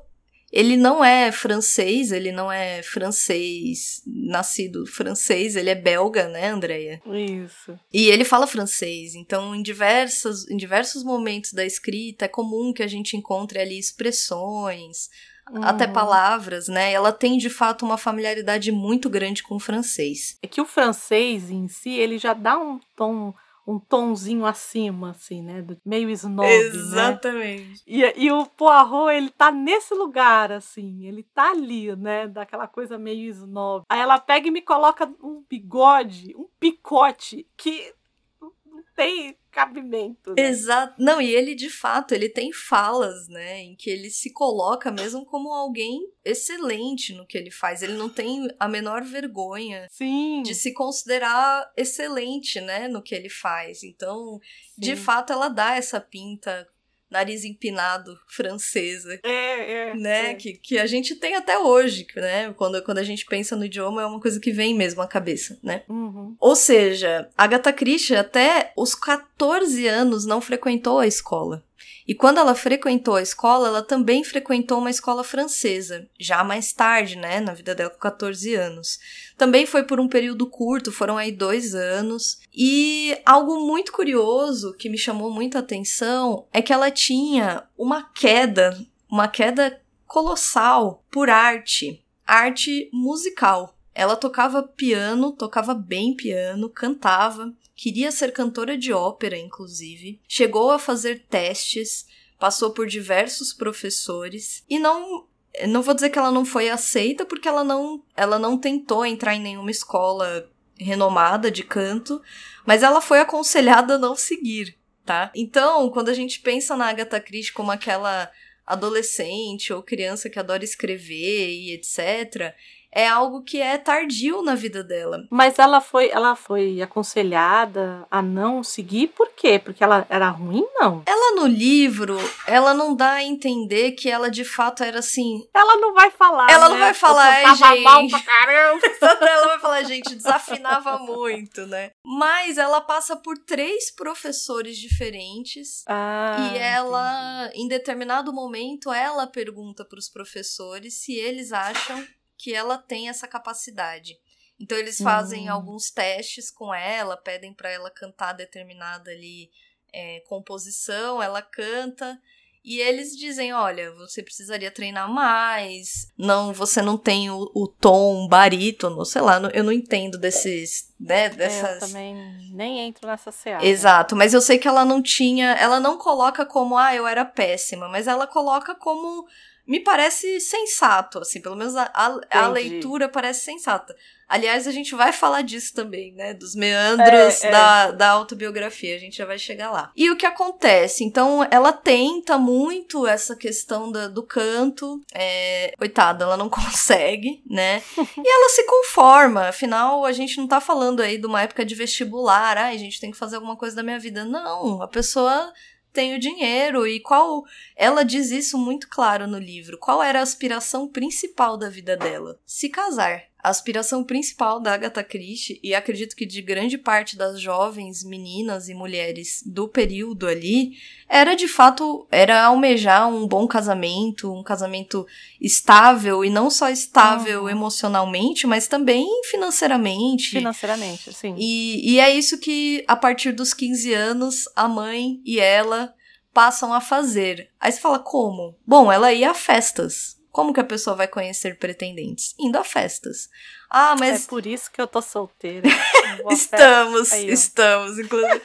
ele 0.52 0.78
não 0.78 1.04
é 1.04 1.32
francês, 1.32 2.12
ele 2.12 2.32
não 2.32 2.52
é 2.52 2.84
francês, 2.84 4.04
nascido 4.06 4.86
francês, 4.86 5.56
ele 5.56 5.72
é 5.72 5.76
belga, 5.76 6.28
né, 6.28 6.50
Andreia? 6.50 7.02
Isso. 7.08 7.76
E 7.92 8.06
ele 8.10 8.24
fala 8.24 8.46
francês, 8.46 9.16
então 9.16 9.56
em, 9.56 9.64
diversos 9.64 10.48
em 10.48 10.56
diversos 10.56 11.04
momentos 11.04 11.54
da 11.54 11.66
escrita 11.66 12.26
é 12.26 12.28
comum 12.28 12.72
que 12.72 12.84
a 12.84 12.88
gente 12.88 13.18
encontre 13.18 13.58
ali 13.58 13.80
expressões, 13.80 15.10
Uhum. 15.52 15.64
até 15.64 15.88
palavras, 15.88 16.68
né? 16.68 16.92
Ela 16.92 17.12
tem 17.12 17.38
de 17.38 17.50
fato 17.50 17.86
uma 17.86 17.98
familiaridade 17.98 18.72
muito 18.72 19.10
grande 19.10 19.44
com 19.44 19.56
o 19.56 19.60
francês. 19.60 20.38
É 20.42 20.48
que 20.48 20.60
o 20.60 20.66
francês 20.66 21.52
em 21.52 21.68
si, 21.68 21.92
ele 21.92 22.18
já 22.18 22.34
dá 22.34 22.58
um 22.58 22.80
tom 22.96 23.34
um 23.68 23.80
tonzinho 23.80 24.46
acima, 24.46 25.12
assim, 25.12 25.42
né? 25.42 25.66
Meio 25.84 26.10
snob, 26.12 26.48
né? 26.48 26.56
Exatamente. 26.56 27.84
Né? 27.88 28.14
E, 28.16 28.26
e 28.26 28.32
o 28.32 28.46
Poirot, 28.46 29.12
ele 29.12 29.30
tá 29.32 29.52
nesse 29.52 29.94
lugar, 29.94 30.52
assim, 30.52 31.08
ele 31.08 31.24
tá 31.24 31.50
ali, 31.50 31.96
né? 31.96 32.28
Daquela 32.28 32.68
coisa 32.68 32.98
meio 32.98 33.28
snob. 33.32 33.84
Aí 33.90 34.00
ela 34.00 34.20
pega 34.20 34.48
e 34.48 34.52
me 34.52 34.62
coloca 34.62 35.12
um 35.22 35.44
bigode, 35.50 36.36
um 36.38 36.48
picote, 36.60 37.48
que 37.58 37.92
não 38.40 38.84
tem 38.96 39.36
cabimento. 39.56 40.36
Né? 40.36 40.50
Exato. 40.50 41.02
Não, 41.02 41.22
e 41.22 41.34
ele 41.34 41.56
de 41.56 41.70
fato, 41.70 42.14
ele 42.14 42.28
tem 42.28 42.52
falas, 42.52 43.30
né, 43.30 43.62
em 43.62 43.74
que 43.74 43.90
ele 43.90 44.10
se 44.10 44.34
coloca 44.34 44.92
mesmo 44.92 45.26
como 45.26 45.54
alguém 45.54 46.02
excelente 46.26 47.14
no 47.14 47.26
que 47.26 47.38
ele 47.38 47.50
faz. 47.50 47.82
Ele 47.82 47.94
não 47.94 48.10
tem 48.10 48.50
a 48.60 48.68
menor 48.68 49.02
vergonha 49.04 49.88
Sim. 49.90 50.42
de 50.44 50.54
se 50.54 50.74
considerar 50.74 51.72
excelente, 51.78 52.60
né, 52.60 52.90
no 52.90 53.02
que 53.02 53.16
ele 53.16 53.30
faz. 53.30 53.82
Então, 53.82 54.42
Sim. 54.74 54.82
de 54.82 54.96
fato, 54.98 55.32
ela 55.32 55.48
dá 55.48 55.76
essa 55.76 56.02
pinta 56.02 56.68
nariz 57.16 57.46
empinado 57.46 58.18
francesa. 58.28 59.20
É, 59.24 59.90
é. 59.90 59.96
Né? 59.96 60.32
É. 60.32 60.34
Que, 60.36 60.54
que 60.54 60.78
a 60.78 60.86
gente 60.86 61.16
tem 61.16 61.36
até 61.36 61.58
hoje, 61.58 62.06
né? 62.16 62.54
Quando, 62.54 62.82
quando 62.84 62.98
a 62.98 63.04
gente 63.04 63.26
pensa 63.26 63.56
no 63.56 63.66
idioma, 63.66 64.02
é 64.02 64.06
uma 64.06 64.20
coisa 64.20 64.40
que 64.40 64.52
vem 64.52 64.76
mesmo 64.76 65.02
à 65.02 65.08
cabeça, 65.08 65.58
né? 65.64 65.84
Uhum. 65.88 66.36
Ou 66.40 66.56
seja, 66.56 67.30
Agatha 67.38 67.72
Christie 67.72 68.16
até 68.16 68.74
os 68.76 68.94
14 68.94 69.88
anos 69.88 70.26
não 70.26 70.42
frequentou 70.42 71.00
a 71.00 71.08
escola. 71.08 71.64
E 72.08 72.14
quando 72.14 72.38
ela 72.38 72.54
frequentou 72.54 73.16
a 73.16 73.22
escola, 73.22 73.68
ela 73.68 73.82
também 73.82 74.24
frequentou 74.24 74.78
uma 74.78 74.92
escola 74.92 75.24
francesa, 75.24 76.08
já 76.20 76.44
mais 76.44 76.72
tarde, 76.72 77.18
né, 77.18 77.40
na 77.40 77.54
vida 77.54 77.74
dela 77.74 77.90
com 77.90 77.98
14 77.98 78.54
anos. 78.54 79.00
Também 79.36 79.66
foi 79.66 79.84
por 79.84 80.00
um 80.00 80.08
período 80.08 80.48
curto, 80.48 80.92
foram 80.92 81.18
aí 81.18 81.32
dois 81.32 81.74
anos. 81.74 82.40
E 82.54 83.18
algo 83.26 83.66
muito 83.66 83.92
curioso 83.92 84.74
que 84.74 84.90
me 84.90 84.98
chamou 84.98 85.32
muita 85.32 85.60
atenção 85.60 86.46
é 86.54 86.62
que 86.62 86.72
ela 86.72 86.92
tinha 86.92 87.64
uma 87.78 88.04
queda, 88.04 88.80
uma 89.10 89.28
queda 89.28 89.82
colossal 90.06 91.04
por 91.10 91.30
arte, 91.30 92.04
arte 92.26 92.90
musical. 92.94 93.76
Ela 93.96 94.16
tocava 94.16 94.62
piano, 94.62 95.32
tocava 95.32 95.74
bem 95.74 96.16
piano, 96.16 96.70
cantava, 96.70 97.54
queria 97.76 98.12
ser 98.12 98.32
cantora 98.32 98.78
de 98.78 98.94
ópera, 98.94 99.38
inclusive, 99.38 100.22
chegou 100.28 100.72
a 100.72 100.80
fazer 100.80 101.26
testes, 101.30 102.06
passou 102.40 102.72
por 102.72 102.88
diversos 102.88 103.54
professores 103.54 104.64
e 104.70 104.80
não 104.80 105.28
não 105.68 105.82
vou 105.82 105.94
dizer 105.94 106.10
que 106.10 106.20
ela 106.20 106.32
não 106.32 106.44
foi 106.44 106.70
aceita 106.70 107.26
porque 107.26 107.48
ela 107.48 107.64
não 107.64 108.04
ela 108.16 108.38
não 108.38 108.58
tentou 108.58 109.06
entrar 109.06 109.36
em 109.36 109.42
nenhuma 109.42 109.72
escola 109.72 110.50
renomada 110.78 111.50
de 111.50 111.64
canto, 111.64 112.22
mas 112.66 112.84
ela 112.84 113.00
foi 113.00 113.20
aconselhada 113.20 113.96
a 113.96 113.98
não 113.98 114.16
seguir, 114.16 114.78
tá? 115.06 115.32
Então, 115.34 115.90
quando 115.90 116.10
a 116.10 116.14
gente 116.14 116.42
pensa 116.42 116.76
na 116.76 116.88
Agatha 116.88 117.20
Christie 117.22 117.54
como 117.54 117.72
aquela 117.72 118.30
adolescente 118.66 119.72
ou 119.72 119.84
criança 119.84 120.30
que 120.30 120.40
adora 120.40 120.64
escrever 120.64 121.50
e 121.50 121.74
etc, 121.74 122.54
é 122.96 123.06
algo 123.06 123.44
que 123.44 123.62
é 123.62 123.78
tardio 123.78 124.42
na 124.42 124.56
vida 124.56 124.82
dela. 124.82 125.28
Mas 125.30 125.60
ela 125.60 125.82
foi, 125.82 126.10
ela 126.10 126.34
foi 126.34 126.82
aconselhada 126.82 128.08
a 128.10 128.22
não 128.22 128.64
seguir 128.64 129.10
por 129.10 129.30
quê? 129.36 129.60
Porque 129.60 129.84
ela 129.84 130.08
era 130.10 130.30
ruim, 130.30 130.66
não? 130.76 131.04
Ela 131.06 131.36
no 131.36 131.46
livro, 131.46 132.18
ela 132.48 132.74
não 132.74 132.96
dá 132.96 133.12
a 133.12 133.24
entender 133.24 133.92
que 133.92 134.10
ela 134.10 134.32
de 134.32 134.46
fato 134.46 134.82
era 134.82 135.00
assim. 135.00 135.46
Ela 135.54 135.76
não 135.76 135.94
vai 135.94 136.10
falar. 136.10 136.50
Ela 136.50 136.70
né? 136.70 136.74
não 136.74 136.80
vai 136.80 136.94
falar, 136.94 137.44
eu 137.44 137.56
gente. 137.56 137.84
Mal 137.84 138.08
pra 138.08 138.22
caramba. 138.22 138.82
ela 139.28 139.48
vai 139.48 139.60
falar, 139.60 139.84
gente, 139.84 140.16
desafinava 140.16 140.98
muito, 141.00 141.68
né? 141.68 141.92
Mas 142.06 142.58
ela 142.58 142.80
passa 142.80 143.18
por 143.18 143.38
três 143.38 143.94
professores 143.94 144.78
diferentes 144.78 145.84
ah, 145.88 146.38
e 146.54 146.58
ela, 146.58 147.48
entendi. 147.48 147.62
em 147.62 147.68
determinado 147.68 148.32
momento, 148.32 148.94
ela 148.94 149.28
pergunta 149.28 149.84
para 149.84 150.00
os 150.00 150.08
professores 150.08 151.02
se 151.02 151.14
eles 151.14 151.52
acham 151.52 152.06
que 152.38 152.54
ela 152.54 152.78
tem 152.78 153.10
essa 153.10 153.28
capacidade. 153.28 154.20
Então 154.60 154.78
eles 154.78 154.98
fazem 154.98 155.50
hum. 155.50 155.54
alguns 155.54 155.92
testes 155.92 156.50
com 156.50 156.74
ela, 156.74 157.18
pedem 157.18 157.54
para 157.54 157.70
ela 157.70 157.90
cantar 157.90 158.34
determinada 158.34 159.12
ali 159.12 159.50
é, 159.94 160.22
composição, 160.28 161.22
ela 161.22 161.42
canta 161.42 162.20
e 162.66 162.80
eles 162.80 163.16
dizem, 163.16 163.54
olha, 163.54 163.92
você 163.92 164.24
precisaria 164.24 164.72
treinar 164.72 165.08
mais, 165.08 166.12
não, 166.18 166.52
você 166.52 166.82
não 166.82 166.98
tem 166.98 167.30
o, 167.30 167.52
o 167.54 167.68
tom 167.68 168.28
barítono, 168.28 169.06
sei 169.06 169.22
lá, 169.22 169.40
eu 169.54 169.64
não 169.64 169.72
entendo 169.72 170.18
desses, 170.18 170.92
né, 171.00 171.30
dessas... 171.30 171.64
É, 171.64 171.76
eu 171.76 171.80
também 171.80 172.16
nem 172.56 172.80
entro 172.80 173.08
nessa 173.08 173.32
seara. 173.32 173.64
Exato, 173.64 174.16
mas 174.16 174.34
eu 174.34 174.42
sei 174.42 174.58
que 174.58 174.68
ela 174.68 174.84
não 174.84 175.00
tinha, 175.00 175.52
ela 175.52 175.80
não 175.80 176.00
coloca 176.00 176.44
como, 176.44 176.76
ah, 176.76 176.96
eu 176.96 177.06
era 177.06 177.24
péssima, 177.24 177.88
mas 177.88 178.08
ela 178.08 178.26
coloca 178.26 178.74
como 178.74 179.28
me 179.68 179.80
parece 179.80 180.40
sensato, 180.40 181.20
assim, 181.20 181.42
pelo 181.42 181.56
menos 181.56 181.76
a, 181.76 181.92
a, 181.94 182.44
a 182.44 182.48
leitura 182.48 183.10
parece 183.10 183.44
sensata. 183.44 183.96
Aliás, 184.28 184.68
a 184.68 184.72
gente 184.72 184.96
vai 184.96 185.14
falar 185.14 185.44
disso 185.44 185.74
também, 185.74 186.12
né? 186.14 186.34
Dos 186.34 186.56
meandros 186.56 187.44
é, 187.44 187.48
é. 187.48 187.52
Da, 187.52 187.92
da 187.92 188.10
autobiografia, 188.10 188.96
a 188.96 189.00
gente 189.00 189.18
já 189.18 189.26
vai 189.26 189.38
chegar 189.38 189.70
lá. 189.70 189.92
E 189.96 190.10
o 190.10 190.16
que 190.16 190.26
acontece? 190.26 191.04
Então, 191.04 191.48
ela 191.52 191.72
tenta 191.72 192.38
muito 192.38 193.06
essa 193.06 193.36
questão 193.36 193.92
da, 193.92 194.08
do 194.08 194.24
canto. 194.24 195.00
É, 195.14 195.74
coitada, 195.78 196.26
ela 196.26 196.38
não 196.38 196.50
consegue, 196.50 197.44
né? 197.48 197.84
e 197.98 198.28
ela 198.28 198.50
se 198.50 198.64
conforma. 198.64 199.50
Afinal, 199.50 200.04
a 200.04 200.12
gente 200.12 200.38
não 200.38 200.48
tá 200.48 200.60
falando 200.60 201.02
aí 201.02 201.20
de 201.20 201.28
uma 201.28 201.44
época 201.44 201.64
de 201.64 201.76
vestibular. 201.76 202.58
Ai, 202.58 202.76
a 202.76 202.80
gente 202.80 203.00
tem 203.00 203.12
que 203.12 203.18
fazer 203.18 203.36
alguma 203.36 203.56
coisa 203.56 203.76
da 203.76 203.84
minha 203.84 204.00
vida. 204.00 204.26
Não, 204.26 204.82
a 204.82 204.88
pessoa 204.88 205.54
tem 205.96 206.14
o 206.14 206.20
dinheiro 206.20 206.86
e 206.86 207.00
qual 207.00 207.44
ela 207.76 208.04
diz 208.04 208.30
isso 208.30 208.58
muito 208.58 208.88
claro 208.90 209.26
no 209.26 209.40
livro. 209.40 209.80
Qual 209.80 210.04
era 210.04 210.20
a 210.20 210.24
aspiração 210.24 210.88
principal 210.88 211.58
da 211.58 211.70
vida 211.70 211.96
dela? 211.96 212.38
Se 212.46 212.68
casar. 212.68 213.24
A 213.46 213.50
aspiração 213.50 214.04
principal 214.04 214.60
da 214.60 214.74
Agatha 214.74 215.04
Christie, 215.04 215.60
e 215.62 215.76
acredito 215.76 216.16
que 216.16 216.26
de 216.26 216.42
grande 216.42 216.80
parte 216.80 217.16
das 217.16 217.40
jovens 217.40 218.04
meninas 218.04 218.70
e 218.70 218.74
mulheres 218.74 219.44
do 219.46 219.68
período 219.68 220.28
ali, 220.28 220.72
era 221.08 221.36
de 221.36 221.48
fato 221.48 222.08
era 222.10 222.44
almejar 222.44 223.08
um 223.08 223.28
bom 223.28 223.48
casamento, 223.48 224.34
um 224.34 224.42
casamento 224.42 225.06
estável 225.40 226.26
e 226.26 226.30
não 226.32 226.50
só 226.50 226.70
estável 226.70 227.44
uhum. 227.44 227.50
emocionalmente, 227.50 228.48
mas 228.48 228.68
também 228.68 229.08
financeiramente. 229.26 230.32
Financeiramente, 230.32 231.14
sim. 231.14 231.36
E, 231.38 231.94
e 231.94 232.00
é 232.00 232.10
isso 232.10 232.40
que 232.40 232.84
a 232.88 232.96
partir 232.96 233.32
dos 233.32 233.54
15 233.54 233.94
anos 233.94 234.50
a 234.56 234.68
mãe 234.68 235.22
e 235.24 235.40
ela 235.40 235.94
passam 236.34 236.74
a 236.74 236.82
fazer. 236.82 237.52
Aí 237.60 237.72
você 237.72 237.80
fala 237.80 238.00
como? 238.00 238.58
Bom, 238.66 238.92
ela 238.92 239.14
ia 239.14 239.30
a 239.30 239.36
festas. 239.36 240.15
Como 240.36 240.52
que 240.52 240.60
a 240.60 240.66
pessoa 240.66 240.98
vai 240.98 241.08
conhecer 241.08 241.58
pretendentes? 241.58 242.36
Indo 242.38 242.58
a 242.58 242.64
festas. 242.66 243.30
Ah, 243.70 243.96
mas. 243.98 244.26
É 244.26 244.28
por 244.28 244.46
isso 244.46 244.70
que 244.70 244.82
eu 244.82 244.86
tô 244.86 245.02
solteira. 245.02 245.66
estamos, 246.30 247.14
Aí, 247.14 247.30
estamos, 247.32 247.98
inclusive. 247.98 248.42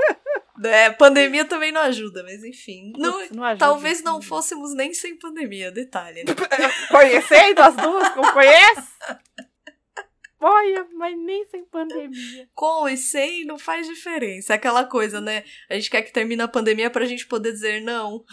é, 0.64 0.88
pandemia 0.88 1.44
também 1.44 1.70
não 1.70 1.82
ajuda, 1.82 2.22
mas 2.22 2.42
enfim. 2.42 2.94
Não, 2.96 3.28
não 3.30 3.44
ajuda, 3.44 3.58
talvez 3.58 4.02
não 4.02 4.22
fôssemos 4.22 4.74
nem 4.74 4.94
sem 4.94 5.18
pandemia, 5.18 5.70
detalhe. 5.70 6.24
Né? 6.24 6.34
Conhecendo 6.90 7.60
as 7.60 7.76
duas, 7.76 8.16
não 8.16 8.32
conhece? 8.32 8.88
Olha, 10.40 10.86
mas 10.94 11.18
nem 11.18 11.44
sem 11.48 11.64
pandemia. 11.64 12.48
Com 12.54 12.88
e 12.88 12.96
sem 12.96 13.44
não 13.44 13.58
faz 13.58 13.88
diferença. 13.88 14.52
É 14.52 14.56
aquela 14.56 14.84
coisa, 14.84 15.20
né? 15.20 15.44
A 15.68 15.74
gente 15.74 15.90
quer 15.90 16.02
que 16.02 16.12
termine 16.12 16.40
a 16.42 16.48
pandemia 16.48 16.88
pra 16.90 17.06
gente 17.06 17.26
poder 17.26 17.52
dizer 17.52 17.82
não. 17.82 18.24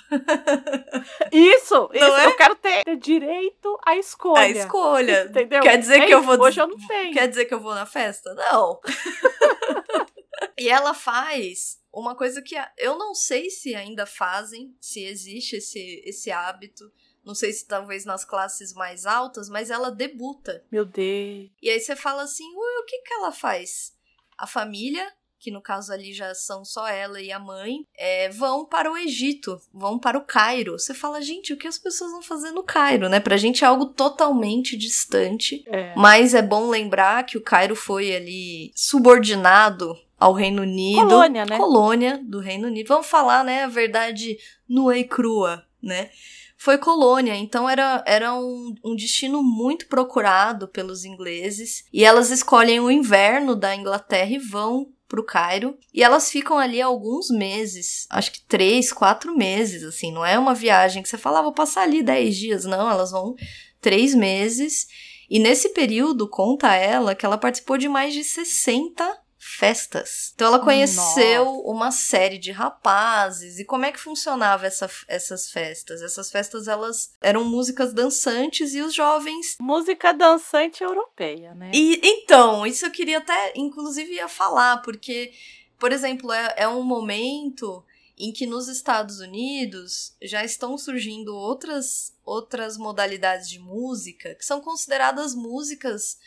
Isso! 1.31 1.75
Não 1.95 2.07
isso. 2.07 2.15
É? 2.17 2.25
Eu 2.25 2.35
quero 2.35 2.55
ter, 2.55 2.83
ter, 2.83 2.97
direito 2.97 3.77
à 3.85 3.97
escolha. 3.97 4.41
A 4.41 4.49
escolha. 4.49 5.25
Entendeu? 5.25 5.61
Quer 5.61 5.77
dizer 5.77 6.01
é 6.01 6.05
que 6.05 6.13
eu 6.13 6.21
vou. 6.21 6.39
Hoje 6.39 6.61
eu 6.61 6.67
não 6.67 6.77
tenho. 6.87 7.13
Quer 7.13 7.27
dizer 7.27 7.45
que 7.45 7.53
eu 7.53 7.59
vou 7.59 7.73
na 7.73 7.85
festa? 7.85 8.33
Não. 8.33 8.79
e 10.57 10.69
ela 10.69 10.93
faz 10.93 11.79
uma 11.91 12.15
coisa 12.15 12.41
que 12.41 12.55
eu 12.77 12.97
não 12.97 13.13
sei 13.13 13.49
se 13.49 13.73
ainda 13.73 14.05
fazem, 14.05 14.75
se 14.79 15.03
existe 15.03 15.57
esse, 15.57 16.01
esse 16.05 16.29
hábito 16.29 16.91
não 17.25 17.33
sei 17.33 17.51
se 17.51 17.67
talvez 17.67 18.05
nas 18.05 18.23
classes 18.23 18.73
mais 18.73 19.05
altas, 19.05 19.49
mas 19.49 19.69
ela 19.69 19.89
debuta. 19.89 20.63
Meu 20.71 20.85
Deus. 20.85 21.49
E 21.61 21.69
aí 21.69 21.79
você 21.79 21.95
fala 21.95 22.23
assim, 22.23 22.45
ué, 22.45 22.79
o 22.79 22.85
que 22.85 22.99
que 22.99 23.13
ela 23.13 23.31
faz? 23.31 23.93
A 24.37 24.45
família, 24.45 25.11
que 25.39 25.49
no 25.49 25.61
caso 25.61 25.91
ali 25.91 26.13
já 26.13 26.33
são 26.35 26.63
só 26.63 26.87
ela 26.87 27.19
e 27.19 27.31
a 27.31 27.39
mãe, 27.39 27.85
é, 27.97 28.29
vão 28.29 28.65
para 28.65 28.91
o 28.91 28.97
Egito, 28.97 29.59
vão 29.73 29.97
para 29.97 30.17
o 30.17 30.25
Cairo. 30.25 30.73
Você 30.73 30.93
fala, 30.93 31.21
gente, 31.21 31.53
o 31.53 31.57
que 31.57 31.67
as 31.67 31.79
pessoas 31.79 32.11
vão 32.11 32.21
fazer 32.21 32.51
no 32.51 32.63
Cairo, 32.63 33.09
né? 33.09 33.19
Pra 33.19 33.37
gente 33.37 33.63
é 33.63 33.67
algo 33.67 33.87
totalmente 33.87 34.77
distante, 34.77 35.63
é. 35.67 35.95
mas 35.95 36.33
é 36.33 36.41
bom 36.41 36.69
lembrar 36.69 37.25
que 37.25 37.37
o 37.37 37.43
Cairo 37.43 37.75
foi 37.75 38.15
ali 38.15 38.71
subordinado 38.75 39.97
ao 40.19 40.33
Reino 40.33 40.61
Unido. 40.61 41.07
Colônia, 41.07 41.45
né? 41.45 41.57
Colônia 41.57 42.19
do 42.23 42.39
Reino 42.39 42.67
Unido. 42.67 42.87
Vamos 42.87 43.07
falar, 43.07 43.43
né, 43.43 43.63
a 43.63 43.67
verdade 43.67 44.37
nua 44.67 44.97
e 44.97 45.03
crua, 45.03 45.65
né? 45.81 46.09
Foi 46.57 46.77
colônia, 46.77 47.35
então 47.35 47.69
era, 47.69 48.03
era 48.07 48.33
um, 48.33 48.73
um 48.83 48.95
destino 48.95 49.43
muito 49.43 49.87
procurado 49.87 50.67
pelos 50.67 51.05
ingleses. 51.05 51.83
E 51.91 52.03
elas 52.03 52.31
escolhem 52.31 52.79
o 52.79 52.89
inverno 52.89 53.55
da 53.55 53.75
Inglaterra 53.75 54.31
e 54.31 54.39
vão 54.39 54.91
pro 55.07 55.25
Cairo. 55.25 55.77
E 55.93 56.03
elas 56.03 56.29
ficam 56.29 56.57
ali 56.57 56.81
alguns 56.81 57.29
meses, 57.29 58.07
acho 58.09 58.31
que 58.31 58.41
três, 58.41 58.91
quatro 58.91 59.35
meses, 59.35 59.83
assim. 59.83 60.11
Não 60.11 60.25
é 60.25 60.37
uma 60.39 60.53
viagem 60.53 61.03
que 61.03 61.09
você 61.09 61.17
fala, 61.17 61.39
ah, 61.39 61.43
vou 61.43 61.53
passar 61.53 61.83
ali 61.83 62.01
dez 62.01 62.35
dias. 62.35 62.65
Não, 62.65 62.89
elas 62.89 63.11
vão 63.11 63.35
três 63.79 64.15
meses. 64.15 64.87
E 65.29 65.39
nesse 65.39 65.69
período, 65.69 66.29
conta 66.29 66.73
ela 66.75 67.15
que 67.15 67.25
ela 67.25 67.37
participou 67.37 67.77
de 67.77 67.89
mais 67.89 68.13
de 68.13 68.23
60 68.23 69.24
festas. 69.55 70.31
Então 70.35 70.47
ela 70.47 70.59
conheceu 70.59 71.45
Nossa. 71.45 71.67
uma 71.67 71.91
série 71.91 72.37
de 72.37 72.51
rapazes 72.51 73.57
e 73.59 73.65
como 73.65 73.85
é 73.85 73.91
que 73.91 73.99
funcionava 73.99 74.67
essa, 74.67 74.89
essas 75.07 75.49
festas? 75.49 76.01
Essas 76.01 76.29
festas 76.29 76.67
elas 76.67 77.13
eram 77.21 77.43
músicas 77.43 77.93
dançantes 77.93 78.73
e 78.73 78.81
os 78.81 78.93
jovens 78.93 79.55
música 79.59 80.13
dançante 80.13 80.83
europeia, 80.83 81.53
né? 81.55 81.71
E 81.73 81.99
então 82.03 82.65
isso 82.65 82.85
eu 82.85 82.91
queria 82.91 83.17
até 83.17 83.53
inclusive 83.55 84.13
ia 84.13 84.27
falar 84.27 84.77
porque 84.77 85.33
por 85.79 85.91
exemplo 85.91 86.31
é, 86.31 86.53
é 86.57 86.67
um 86.67 86.83
momento 86.83 87.83
em 88.17 88.31
que 88.31 88.45
nos 88.45 88.67
Estados 88.67 89.19
Unidos 89.19 90.13
já 90.21 90.43
estão 90.43 90.77
surgindo 90.77 91.35
outras 91.35 92.13
outras 92.23 92.77
modalidades 92.77 93.49
de 93.49 93.59
música 93.59 94.35
que 94.35 94.45
são 94.45 94.61
consideradas 94.61 95.35
músicas 95.35 96.17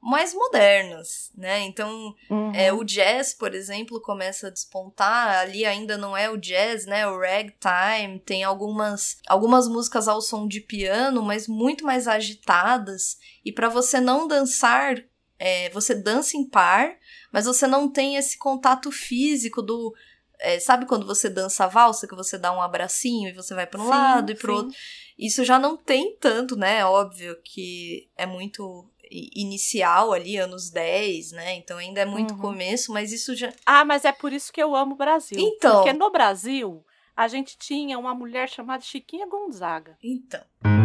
mais 0.00 0.32
modernas, 0.32 1.30
né? 1.36 1.60
Então, 1.60 2.14
uhum. 2.30 2.54
é, 2.54 2.72
o 2.72 2.84
jazz, 2.84 3.34
por 3.34 3.54
exemplo, 3.54 4.00
começa 4.00 4.46
a 4.46 4.50
despontar. 4.50 5.38
Ali 5.38 5.64
ainda 5.64 5.98
não 5.98 6.16
é 6.16 6.30
o 6.30 6.36
jazz, 6.36 6.86
né? 6.86 7.06
O 7.06 7.18
ragtime 7.18 8.20
tem 8.24 8.44
algumas 8.44 9.18
algumas 9.26 9.68
músicas 9.68 10.06
ao 10.06 10.20
som 10.20 10.46
de 10.46 10.60
piano, 10.60 11.22
mas 11.22 11.48
muito 11.48 11.84
mais 11.84 12.06
agitadas. 12.06 13.18
E 13.44 13.52
para 13.52 13.68
você 13.68 14.00
não 14.00 14.28
dançar, 14.28 15.02
é, 15.38 15.68
você 15.70 15.94
dança 15.94 16.36
em 16.36 16.44
par, 16.44 16.96
mas 17.32 17.46
você 17.46 17.66
não 17.66 17.90
tem 17.90 18.16
esse 18.16 18.38
contato 18.38 18.90
físico 18.92 19.60
do 19.60 19.94
é, 20.40 20.60
sabe 20.60 20.86
quando 20.86 21.04
você 21.04 21.28
dança 21.28 21.64
a 21.64 21.68
valsa, 21.68 22.06
que 22.06 22.14
você 22.14 22.38
dá 22.38 22.52
um 22.52 22.62
abracinho 22.62 23.28
e 23.28 23.32
você 23.32 23.54
vai 23.54 23.66
para 23.66 23.80
um 23.80 23.84
sim, 23.84 23.90
lado 23.90 24.32
e 24.32 24.34
para 24.36 24.52
outro? 24.52 24.72
Isso 25.18 25.44
já 25.44 25.58
não 25.58 25.76
tem 25.76 26.16
tanto, 26.16 26.54
né? 26.54 26.84
Óbvio 26.84 27.36
que 27.42 28.08
é 28.16 28.24
muito 28.24 28.88
inicial 29.10 30.12
ali, 30.12 30.36
anos 30.36 30.70
10, 30.70 31.32
né? 31.32 31.54
Então 31.56 31.78
ainda 31.78 32.00
é 32.00 32.04
muito 32.04 32.34
uhum. 32.34 32.40
começo, 32.40 32.92
mas 32.92 33.12
isso 33.12 33.34
já. 33.34 33.52
Ah, 33.64 33.84
mas 33.84 34.04
é 34.04 34.12
por 34.12 34.32
isso 34.32 34.52
que 34.52 34.62
eu 34.62 34.74
amo 34.74 34.94
o 34.94 34.98
Brasil. 34.98 35.38
Então. 35.38 35.76
Porque 35.76 35.92
no 35.92 36.10
Brasil, 36.10 36.84
a 37.16 37.26
gente 37.28 37.58
tinha 37.58 37.98
uma 37.98 38.14
mulher 38.14 38.48
chamada 38.48 38.82
Chiquinha 38.82 39.26
Gonzaga. 39.26 39.96
Então. 40.02 40.77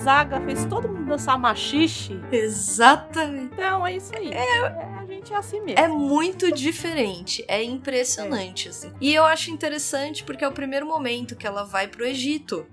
Gonzaga 0.00 0.40
fez 0.40 0.64
todo 0.64 0.88
mundo 0.88 1.10
dançar 1.10 1.38
machixe. 1.38 2.18
Exatamente. 2.32 3.52
Então 3.52 3.86
é 3.86 3.96
isso 3.96 4.16
aí. 4.16 4.32
É, 4.32 4.56
é, 4.56 4.98
a 4.98 5.04
gente 5.04 5.30
é 5.30 5.36
assim 5.36 5.60
mesmo. 5.60 5.78
É 5.78 5.88
muito 5.88 6.50
diferente. 6.50 7.44
É 7.46 7.62
impressionante, 7.62 8.68
é. 8.68 8.70
assim. 8.70 8.94
E 8.98 9.14
eu 9.14 9.24
acho 9.24 9.50
interessante 9.50 10.24
porque 10.24 10.42
é 10.42 10.48
o 10.48 10.52
primeiro 10.52 10.86
momento 10.86 11.36
que 11.36 11.46
ela 11.46 11.64
vai 11.64 11.86
pro 11.86 12.06
Egito. 12.06 12.66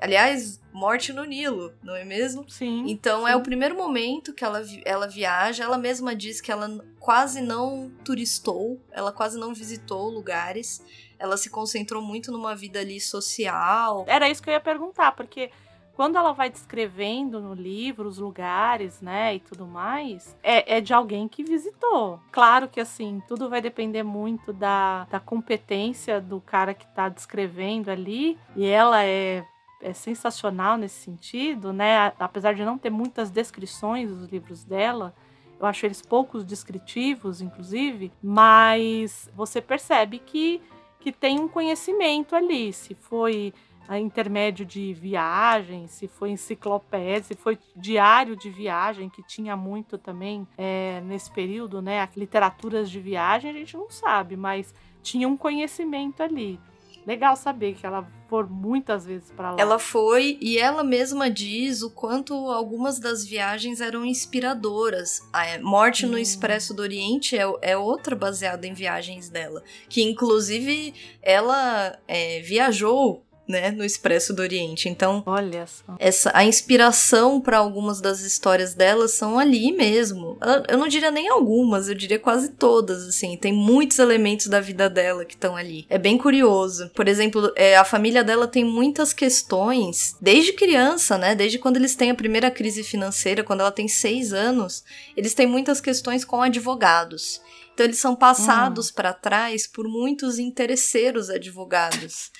Aliás, 0.00 0.60
morte 0.72 1.12
no 1.12 1.24
Nilo, 1.24 1.72
não 1.82 1.96
é 1.96 2.04
mesmo? 2.04 2.48
Sim. 2.48 2.84
Então 2.86 3.24
sim. 3.24 3.32
é 3.32 3.34
o 3.34 3.40
primeiro 3.40 3.74
momento 3.74 4.32
que 4.32 4.44
ela, 4.44 4.62
ela 4.84 5.08
viaja. 5.08 5.64
Ela 5.64 5.76
mesma 5.76 6.14
diz 6.14 6.40
que 6.40 6.52
ela 6.52 6.70
quase 7.00 7.40
não 7.40 7.90
turistou, 8.04 8.80
ela 8.92 9.10
quase 9.10 9.36
não 9.36 9.52
visitou 9.52 10.08
lugares. 10.08 10.80
Ela 11.18 11.36
se 11.36 11.50
concentrou 11.50 12.00
muito 12.00 12.30
numa 12.30 12.54
vida 12.54 12.78
ali 12.78 13.00
social. 13.00 14.04
Era 14.06 14.28
isso 14.28 14.40
que 14.40 14.50
eu 14.50 14.54
ia 14.54 14.60
perguntar, 14.60 15.12
porque 15.16 15.50
quando 15.94 16.16
ela 16.16 16.32
vai 16.32 16.50
descrevendo 16.50 17.40
no 17.40 17.54
livro 17.54 18.08
os 18.08 18.18
lugares, 18.18 19.00
né, 19.00 19.36
e 19.36 19.40
tudo 19.40 19.66
mais, 19.66 20.36
é, 20.42 20.76
é 20.76 20.80
de 20.80 20.92
alguém 20.92 21.28
que 21.28 21.44
visitou. 21.44 22.20
Claro 22.32 22.68
que, 22.68 22.80
assim, 22.80 23.22
tudo 23.28 23.48
vai 23.48 23.60
depender 23.60 24.02
muito 24.02 24.52
da, 24.52 25.06
da 25.10 25.20
competência 25.20 26.20
do 26.20 26.40
cara 26.40 26.74
que 26.74 26.84
está 26.84 27.08
descrevendo 27.08 27.90
ali, 27.90 28.38
e 28.56 28.66
ela 28.66 29.04
é 29.04 29.44
é 29.84 29.92
sensacional 29.92 30.78
nesse 30.78 31.02
sentido, 31.02 31.70
né? 31.70 32.10
Apesar 32.18 32.54
de 32.54 32.64
não 32.64 32.78
ter 32.78 32.88
muitas 32.88 33.30
descrições 33.30 34.08
dos 34.08 34.28
livros 34.30 34.64
dela, 34.64 35.14
eu 35.60 35.66
acho 35.66 35.84
eles 35.86 36.00
poucos 36.00 36.44
descritivos, 36.44 37.42
inclusive, 37.42 38.10
mas 38.22 39.30
você 39.36 39.60
percebe 39.60 40.18
que, 40.18 40.60
que 40.98 41.12
tem 41.12 41.38
um 41.38 41.46
conhecimento 41.46 42.34
ali. 42.34 42.72
Se 42.72 42.94
foi 42.94 43.52
a 43.88 43.98
intermédio 43.98 44.64
de 44.64 44.92
viagem, 44.94 45.86
se 45.86 46.08
foi 46.08 46.30
enciclopédia, 46.30 47.22
se 47.22 47.34
foi 47.34 47.58
diário 47.76 48.36
de 48.36 48.50
viagem, 48.50 49.10
que 49.10 49.22
tinha 49.22 49.56
muito 49.56 49.98
também 49.98 50.46
é, 50.56 51.00
nesse 51.04 51.30
período, 51.30 51.82
né? 51.82 52.08
Literaturas 52.16 52.90
de 52.90 53.00
viagem, 53.00 53.50
a 53.50 53.54
gente 53.54 53.76
não 53.76 53.90
sabe, 53.90 54.36
mas 54.36 54.74
tinha 55.02 55.28
um 55.28 55.36
conhecimento 55.36 56.22
ali. 56.22 56.58
Legal 57.06 57.36
saber 57.36 57.74
que 57.74 57.84
ela 57.84 58.08
for 58.28 58.48
muitas 58.48 59.04
vezes 59.04 59.30
para 59.30 59.50
lá. 59.50 59.56
Ela 59.60 59.78
foi 59.78 60.38
e 60.40 60.58
ela 60.58 60.82
mesma 60.82 61.30
diz 61.30 61.82
o 61.82 61.90
quanto 61.90 62.32
algumas 62.50 62.98
das 62.98 63.26
viagens 63.26 63.82
eram 63.82 64.06
inspiradoras. 64.06 65.20
A 65.30 65.58
Morte 65.60 66.06
hum. 66.06 66.10
no 66.10 66.18
Expresso 66.18 66.72
do 66.72 66.80
Oriente 66.80 67.36
é, 67.36 67.44
é, 67.60 67.76
outra 67.76 68.16
baseada 68.16 68.66
em 68.66 68.72
viagens 68.72 69.28
dela, 69.28 69.62
que 69.88 70.02
inclusive 70.02 70.94
ela 71.22 71.98
é, 72.08 72.40
viajou 72.40 73.22
né, 73.46 73.70
no 73.70 73.84
Expresso 73.84 74.32
do 74.32 74.42
Oriente. 74.42 74.88
Então, 74.88 75.22
olha 75.26 75.66
só. 75.66 75.96
Essa 75.98 76.30
a 76.34 76.44
inspiração 76.44 77.40
para 77.40 77.58
algumas 77.58 78.00
das 78.00 78.20
histórias 78.20 78.74
delas 78.74 79.12
são 79.12 79.38
ali 79.38 79.72
mesmo. 79.72 80.38
Eu 80.68 80.78
não 80.78 80.88
diria 80.88 81.10
nem 81.10 81.28
algumas, 81.28 81.88
eu 81.88 81.94
diria 81.94 82.18
quase 82.18 82.50
todas, 82.50 83.06
assim. 83.06 83.36
Tem 83.36 83.52
muitos 83.52 83.98
elementos 83.98 84.46
da 84.46 84.60
vida 84.60 84.88
dela 84.88 85.24
que 85.24 85.34
estão 85.34 85.56
ali. 85.56 85.86
É 85.88 85.98
bem 85.98 86.16
curioso. 86.16 86.90
Por 86.94 87.08
exemplo, 87.08 87.52
é, 87.56 87.76
a 87.76 87.84
família 87.84 88.24
dela 88.24 88.46
tem 88.46 88.64
muitas 88.64 89.12
questões 89.12 90.16
desde 90.20 90.52
criança, 90.52 91.18
né? 91.18 91.34
Desde 91.34 91.58
quando 91.58 91.76
eles 91.76 91.94
têm 91.94 92.10
a 92.10 92.14
primeira 92.14 92.50
crise 92.50 92.82
financeira, 92.82 93.44
quando 93.44 93.60
ela 93.60 93.72
tem 93.72 93.88
seis 93.88 94.32
anos, 94.32 94.84
eles 95.16 95.34
têm 95.34 95.46
muitas 95.46 95.80
questões 95.80 96.24
com 96.24 96.42
advogados. 96.42 97.40
Então 97.74 97.84
eles 97.84 97.98
são 97.98 98.14
passados 98.14 98.88
hum. 98.88 98.92
para 98.94 99.12
trás 99.12 99.66
por 99.66 99.88
muitos 99.88 100.38
interesseiros 100.38 101.28
advogados. 101.28 102.30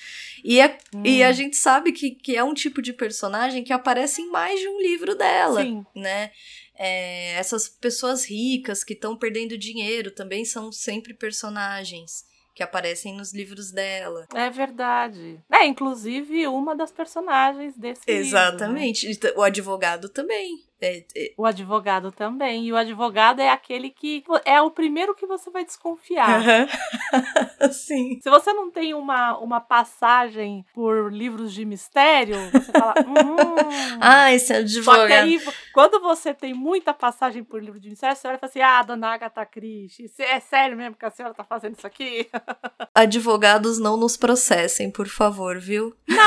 E, 0.47 0.61
é, 0.61 0.77
hum. 0.93 1.01
e 1.03 1.23
a 1.23 1.29
hum. 1.29 1.33
gente 1.33 1.57
sabe 1.57 1.91
que, 1.91 2.11
que 2.11 2.35
é 2.35 2.43
um 2.43 2.53
tipo 2.53 2.79
de 2.79 2.93
personagem 2.93 3.63
que 3.63 3.73
aparece 3.73 4.21
em 4.21 4.29
mais 4.29 4.59
de 4.59 4.67
um 4.67 4.79
livro 4.79 5.15
dela, 5.15 5.63
Sim. 5.63 5.83
né? 5.95 6.31
É, 6.77 7.31
essas 7.31 7.67
pessoas 7.67 8.29
ricas 8.29 8.83
que 8.83 8.93
estão 8.93 9.17
perdendo 9.17 9.57
dinheiro 9.57 10.11
também 10.11 10.45
são 10.45 10.71
sempre 10.71 11.15
personagens 11.15 12.25
que 12.53 12.61
aparecem 12.61 13.15
nos 13.15 13.33
livros 13.33 13.71
dela. 13.71 14.27
É 14.35 14.49
verdade. 14.51 15.39
É, 15.51 15.65
inclusive 15.65 16.47
uma 16.47 16.75
das 16.75 16.91
personagens 16.91 17.75
desse 17.75 18.03
Exatamente. 18.05 19.07
livro. 19.07 19.27
Né? 19.27 19.33
O 19.35 19.41
advogado 19.41 20.09
também. 20.09 20.63
É, 20.81 21.03
é... 21.15 21.33
O 21.37 21.45
advogado 21.45 22.11
também. 22.11 22.65
E 22.65 22.73
o 22.73 22.77
advogado 22.77 23.39
é 23.39 23.49
aquele 23.49 23.89
que 23.89 24.23
é 24.43 24.61
o 24.61 24.71
primeiro 24.71 25.15
que 25.15 25.25
você 25.25 25.49
vai 25.49 25.63
desconfiar. 25.63 26.41
Uhum. 26.41 27.71
Sim. 27.71 28.19
Se 28.21 28.29
você 28.29 28.53
não 28.53 28.69
tem 28.69 28.93
uma, 28.93 29.37
uma 29.37 29.61
passagem 29.61 30.65
por 30.73 31.11
livros 31.11 31.53
de 31.53 31.65
mistério, 31.65 32.37
você 32.51 32.71
fala. 32.71 32.93
Hum. 33.05 33.99
ah, 34.01 34.33
esse 34.33 34.51
é 34.51 34.57
advogado. 34.57 35.01
Só 35.01 35.07
que 35.07 35.13
aí, 35.13 35.41
quando 35.73 35.99
você 35.99 36.33
tem 36.33 36.53
muita 36.53 36.93
passagem 36.93 37.43
por 37.43 37.61
livro 37.61 37.79
de 37.79 37.89
mistério, 37.89 38.15
você 38.15 38.27
olha 38.27 38.35
e 38.35 38.39
fala 38.39 38.49
assim: 38.49 38.61
ah, 38.61 38.81
dona 38.83 39.13
Agatha 39.13 39.45
Christie, 39.45 40.11
é 40.19 40.39
sério 40.39 40.75
mesmo 40.75 40.95
que 40.95 41.05
a 41.05 41.09
senhora 41.09 41.33
tá 41.33 41.43
fazendo 41.43 41.77
isso 41.77 41.87
aqui? 41.87 42.29
Advogados 42.93 43.79
não 43.79 43.97
nos 43.97 44.17
processem, 44.17 44.91
por 44.91 45.07
favor, 45.07 45.59
viu? 45.59 45.95
Não, 46.07 46.17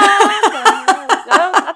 não. 0.87 0.98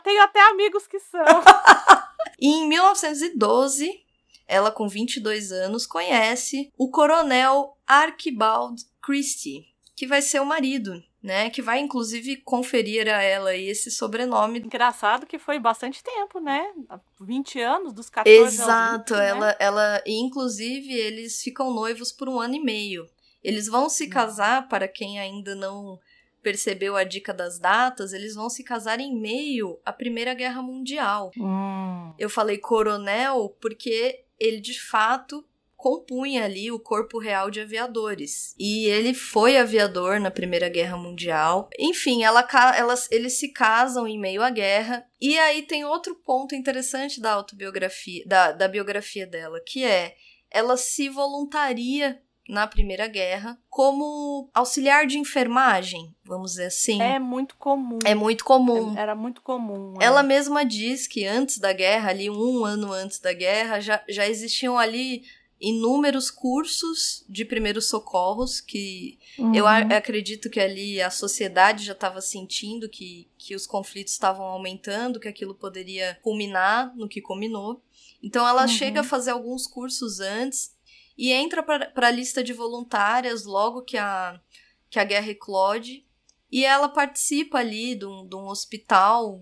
Tenho 0.02 0.22
até 0.22 0.40
amigos 0.50 0.86
que 0.86 0.98
são. 0.98 1.24
E 2.42 2.48
em 2.48 2.68
1912, 2.68 4.00
ela 4.48 4.72
com 4.72 4.88
22 4.88 5.52
anos 5.52 5.86
conhece 5.86 6.72
o 6.76 6.90
coronel 6.90 7.76
Archibald 7.86 8.82
Christie, 9.00 9.64
que 9.94 10.08
vai 10.08 10.20
ser 10.20 10.40
o 10.40 10.44
marido, 10.44 11.00
né? 11.22 11.50
Que 11.50 11.62
vai 11.62 11.78
inclusive 11.78 12.38
conferir 12.38 13.06
a 13.08 13.22
ela 13.22 13.54
esse 13.54 13.92
sobrenome. 13.92 14.58
Engraçado 14.58 15.24
que 15.24 15.38
foi 15.38 15.60
bastante 15.60 16.02
tempo, 16.02 16.40
né? 16.40 16.72
20 17.20 17.60
anos, 17.60 17.92
dos 17.92 18.10
14 18.10 18.36
Exato, 18.36 19.14
aos 19.14 19.22
20, 19.22 19.30
ela, 19.30 19.46
né? 19.46 19.56
ela, 19.60 20.02
e 20.04 20.20
inclusive 20.20 20.92
eles 20.92 21.40
ficam 21.40 21.72
noivos 21.72 22.10
por 22.10 22.28
um 22.28 22.40
ano 22.40 22.56
e 22.56 22.60
meio. 22.60 23.06
Eles 23.42 23.68
vão 23.68 23.88
se 23.88 24.06
hum. 24.06 24.10
casar, 24.10 24.68
para 24.68 24.88
quem 24.88 25.20
ainda 25.20 25.54
não 25.54 25.98
percebeu 26.42 26.96
a 26.96 27.05
dica 27.05 27.33
das 27.33 27.59
datas, 27.59 28.12
eles 28.12 28.35
vão 28.35 28.50
se 28.50 28.64
casar 28.64 29.00
em 29.00 29.18
meio 29.18 29.81
à 29.85 29.92
Primeira 29.92 30.35
Guerra 30.35 30.62
Mundial. 30.62 31.31
Hum. 31.37 32.12
Eu 32.18 32.28
falei 32.28 32.59
coronel 32.59 33.57
porque 33.61 34.24
ele 34.38 34.61
de 34.61 34.81
fato 34.81 35.44
compunha 35.83 36.44
ali 36.44 36.70
o 36.70 36.78
corpo 36.78 37.18
real 37.18 37.50
de 37.50 37.61
aviadores. 37.61 38.55
E 38.57 38.87
ele 38.87 39.12
foi 39.12 39.57
aviador 39.57 40.20
na 40.20 40.31
Primeira 40.31 40.68
Guerra 40.68 40.96
Mundial. 40.96 41.68
Enfim, 41.76 42.22
ela, 42.22 42.46
elas, 42.76 43.11
eles 43.11 43.33
se 43.33 43.48
casam 43.48 44.07
em 44.07 44.16
meio 44.16 44.42
à 44.42 44.50
guerra. 44.50 45.05
E 45.20 45.37
aí 45.40 45.62
tem 45.62 45.85
outro 45.85 46.14
ponto 46.14 46.55
interessante 46.55 47.20
da 47.20 47.33
autobiografia, 47.33 48.22
da, 48.26 48.52
da 48.52 48.68
biografia 48.68 49.26
dela, 49.26 49.61
que 49.66 49.85
é 49.85 50.14
ela 50.48 50.76
se 50.76 51.09
voluntaria 51.09 52.22
na 52.48 52.66
Primeira 52.66 53.07
Guerra 53.07 53.59
como 53.70 54.50
auxiliar 54.52 55.07
de 55.07 55.18
enfermagem, 55.18 56.14
vamos 56.24 56.52
dizer 56.52 56.66
assim. 56.66 57.00
É 57.00 57.18
muito 57.18 57.57
comum. 57.57 57.98
É 58.05 58.14
muito 58.14 58.44
comum. 58.44 58.96
Era 58.96 59.14
muito 59.14 59.42
comum. 59.42 59.94
É. 60.00 60.05
Ela 60.05 60.22
mesma 60.22 60.64
diz 60.64 61.07
que 61.07 61.24
antes 61.24 61.59
da 61.59 61.72
guerra, 61.72 62.11
ali 62.11 62.28
um 62.28 62.64
ano 62.64 62.92
antes 62.92 63.20
da 63.20 63.33
guerra, 63.33 63.81
já, 63.81 64.02
já 64.09 64.28
existiam 64.28 64.78
ali 64.78 65.22
inúmeros 65.62 66.28
cursos 66.28 67.24
de 67.28 67.44
primeiros 67.44 67.88
socorros 67.88 68.61
que 68.61 69.16
uhum. 69.38 69.55
eu 69.55 69.64
acredito 69.64 70.50
que 70.50 70.59
ali 70.59 71.00
a 71.00 71.09
sociedade 71.09 71.85
já 71.85 71.92
estava 71.92 72.20
sentindo 72.20 72.88
que, 72.88 73.31
que 73.38 73.55
os 73.55 73.64
conflitos 73.64 74.12
estavam 74.12 74.44
aumentando, 74.44 75.20
que 75.20 75.28
aquilo 75.28 75.55
poderia 75.55 76.18
culminar 76.20 76.92
no 76.96 77.09
que 77.09 77.20
culminou. 77.20 77.81
Então 78.20 78.46
ela 78.46 78.62
uhum. 78.62 78.68
chega 78.68 79.00
a 79.00 79.05
fazer 79.05 79.31
alguns 79.31 79.64
cursos 79.68 80.18
antes 80.18 80.71
e 81.16 81.33
entra 81.33 81.62
para 81.62 82.07
a 82.07 82.11
lista 82.11 82.42
de 82.42 82.53
voluntárias 82.53 83.44
logo 83.44 83.83
que 83.83 83.96
a, 83.96 84.40
que 84.88 84.98
a 84.98 85.05
guerra 85.05 85.31
eclode. 85.31 86.05
E 86.51 86.64
ela 86.64 86.88
participa 86.88 87.59
ali 87.59 87.94
de 87.94 88.05
um, 88.05 88.27
de 88.27 88.37
um 88.37 88.46
hospital, 88.46 89.40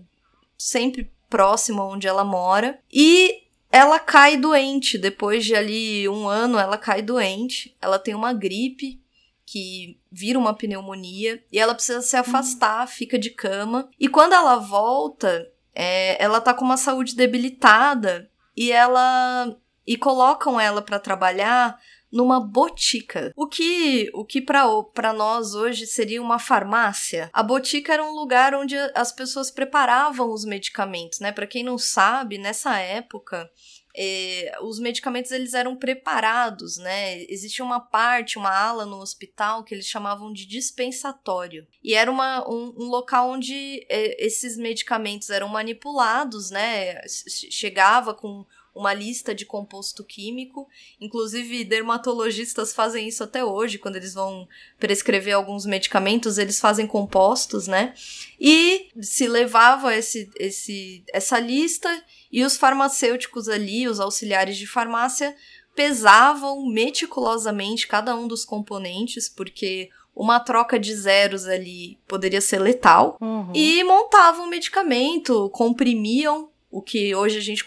sempre 0.57 1.11
próximo 1.29 1.81
onde 1.81 2.07
ela 2.07 2.23
mora. 2.23 2.79
E 2.91 3.43
ela 3.71 3.99
cai 3.99 4.37
doente. 4.37 4.97
Depois 4.97 5.45
de 5.45 5.55
ali 5.55 6.07
um 6.07 6.27
ano, 6.27 6.57
ela 6.57 6.77
cai 6.77 7.01
doente. 7.01 7.75
Ela 7.81 7.99
tem 7.99 8.13
uma 8.13 8.33
gripe 8.33 9.01
que 9.45 9.99
vira 10.11 10.39
uma 10.39 10.53
pneumonia. 10.53 11.43
E 11.51 11.59
ela 11.59 11.73
precisa 11.73 12.01
se 12.01 12.15
afastar, 12.15 12.87
fica 12.87 13.17
de 13.19 13.29
cama. 13.29 13.89
E 13.99 14.07
quando 14.07 14.33
ela 14.33 14.57
volta, 14.57 15.51
é, 15.73 16.21
ela 16.23 16.39
tá 16.39 16.53
com 16.53 16.63
uma 16.63 16.77
saúde 16.77 17.15
debilitada. 17.15 18.29
E 18.55 18.71
ela 18.71 19.57
e 19.85 19.97
colocam 19.97 20.59
ela 20.59 20.81
para 20.81 20.99
trabalhar 20.99 21.79
numa 22.11 22.39
botica. 22.39 23.31
O 23.35 23.47
que, 23.47 24.11
o 24.13 24.25
que 24.25 24.41
para 24.41 25.13
nós 25.13 25.55
hoje 25.55 25.87
seria 25.87 26.21
uma 26.21 26.37
farmácia. 26.37 27.29
A 27.31 27.41
botica 27.41 27.93
era 27.93 28.03
um 28.03 28.13
lugar 28.13 28.53
onde 28.53 28.75
as 28.93 29.11
pessoas 29.11 29.49
preparavam 29.49 30.31
os 30.31 30.43
medicamentos, 30.43 31.19
né? 31.19 31.31
Para 31.31 31.47
quem 31.47 31.63
não 31.63 31.77
sabe, 31.77 32.37
nessa 32.37 32.77
época 32.77 33.49
eh, 33.95 34.51
os 34.61 34.79
medicamentos 34.79 35.31
eles 35.31 35.53
eram 35.53 35.75
preparados, 35.75 36.77
né? 36.77 37.21
Existia 37.23 37.63
uma 37.63 37.79
parte, 37.79 38.37
uma 38.37 38.51
ala 38.51 38.85
no 38.85 38.97
hospital 38.97 39.63
que 39.63 39.73
eles 39.73 39.85
chamavam 39.85 40.31
de 40.31 40.45
dispensatório. 40.45 41.67
E 41.83 41.93
era 41.93 42.09
uma, 42.09 42.47
um, 42.47 42.73
um 42.77 42.85
local 42.85 43.29
onde 43.29 43.85
eh, 43.89 44.17
esses 44.19 44.57
medicamentos 44.57 45.29
eram 45.29 45.47
manipulados, 45.47 46.49
né? 46.51 47.01
Chegava 47.07 48.13
com 48.13 48.45
uma 48.73 48.93
lista 48.93 49.35
de 49.35 49.45
composto 49.45 50.03
químico. 50.03 50.67
Inclusive, 50.99 51.63
dermatologistas 51.63 52.73
fazem 52.73 53.07
isso 53.07 53.23
até 53.23 53.43
hoje, 53.43 53.77
quando 53.77 53.97
eles 53.97 54.13
vão 54.13 54.47
prescrever 54.79 55.35
alguns 55.35 55.65
medicamentos, 55.65 56.37
eles 56.37 56.59
fazem 56.59 56.87
compostos, 56.87 57.67
né? 57.67 57.93
E 58.39 58.89
se 59.01 59.27
levava 59.27 59.95
esse, 59.95 60.29
esse, 60.39 61.03
essa 61.11 61.39
lista 61.39 61.89
e 62.31 62.43
os 62.43 62.57
farmacêuticos 62.57 63.49
ali, 63.49 63.87
os 63.87 63.99
auxiliares 63.99 64.57
de 64.57 64.65
farmácia, 64.65 65.35
pesavam 65.75 66.65
meticulosamente 66.65 67.87
cada 67.87 68.15
um 68.15 68.27
dos 68.27 68.43
componentes, 68.43 69.29
porque 69.29 69.89
uma 70.15 70.39
troca 70.39 70.77
de 70.77 70.93
zeros 70.93 71.45
ali 71.47 71.97
poderia 72.07 72.41
ser 72.41 72.59
letal, 72.59 73.17
uhum. 73.21 73.51
e 73.53 73.83
montavam 73.83 74.45
o 74.45 74.49
medicamento, 74.49 75.49
comprimiam 75.49 76.49
o 76.69 76.81
que 76.81 77.13
hoje 77.15 77.37
a 77.37 77.41
gente 77.41 77.63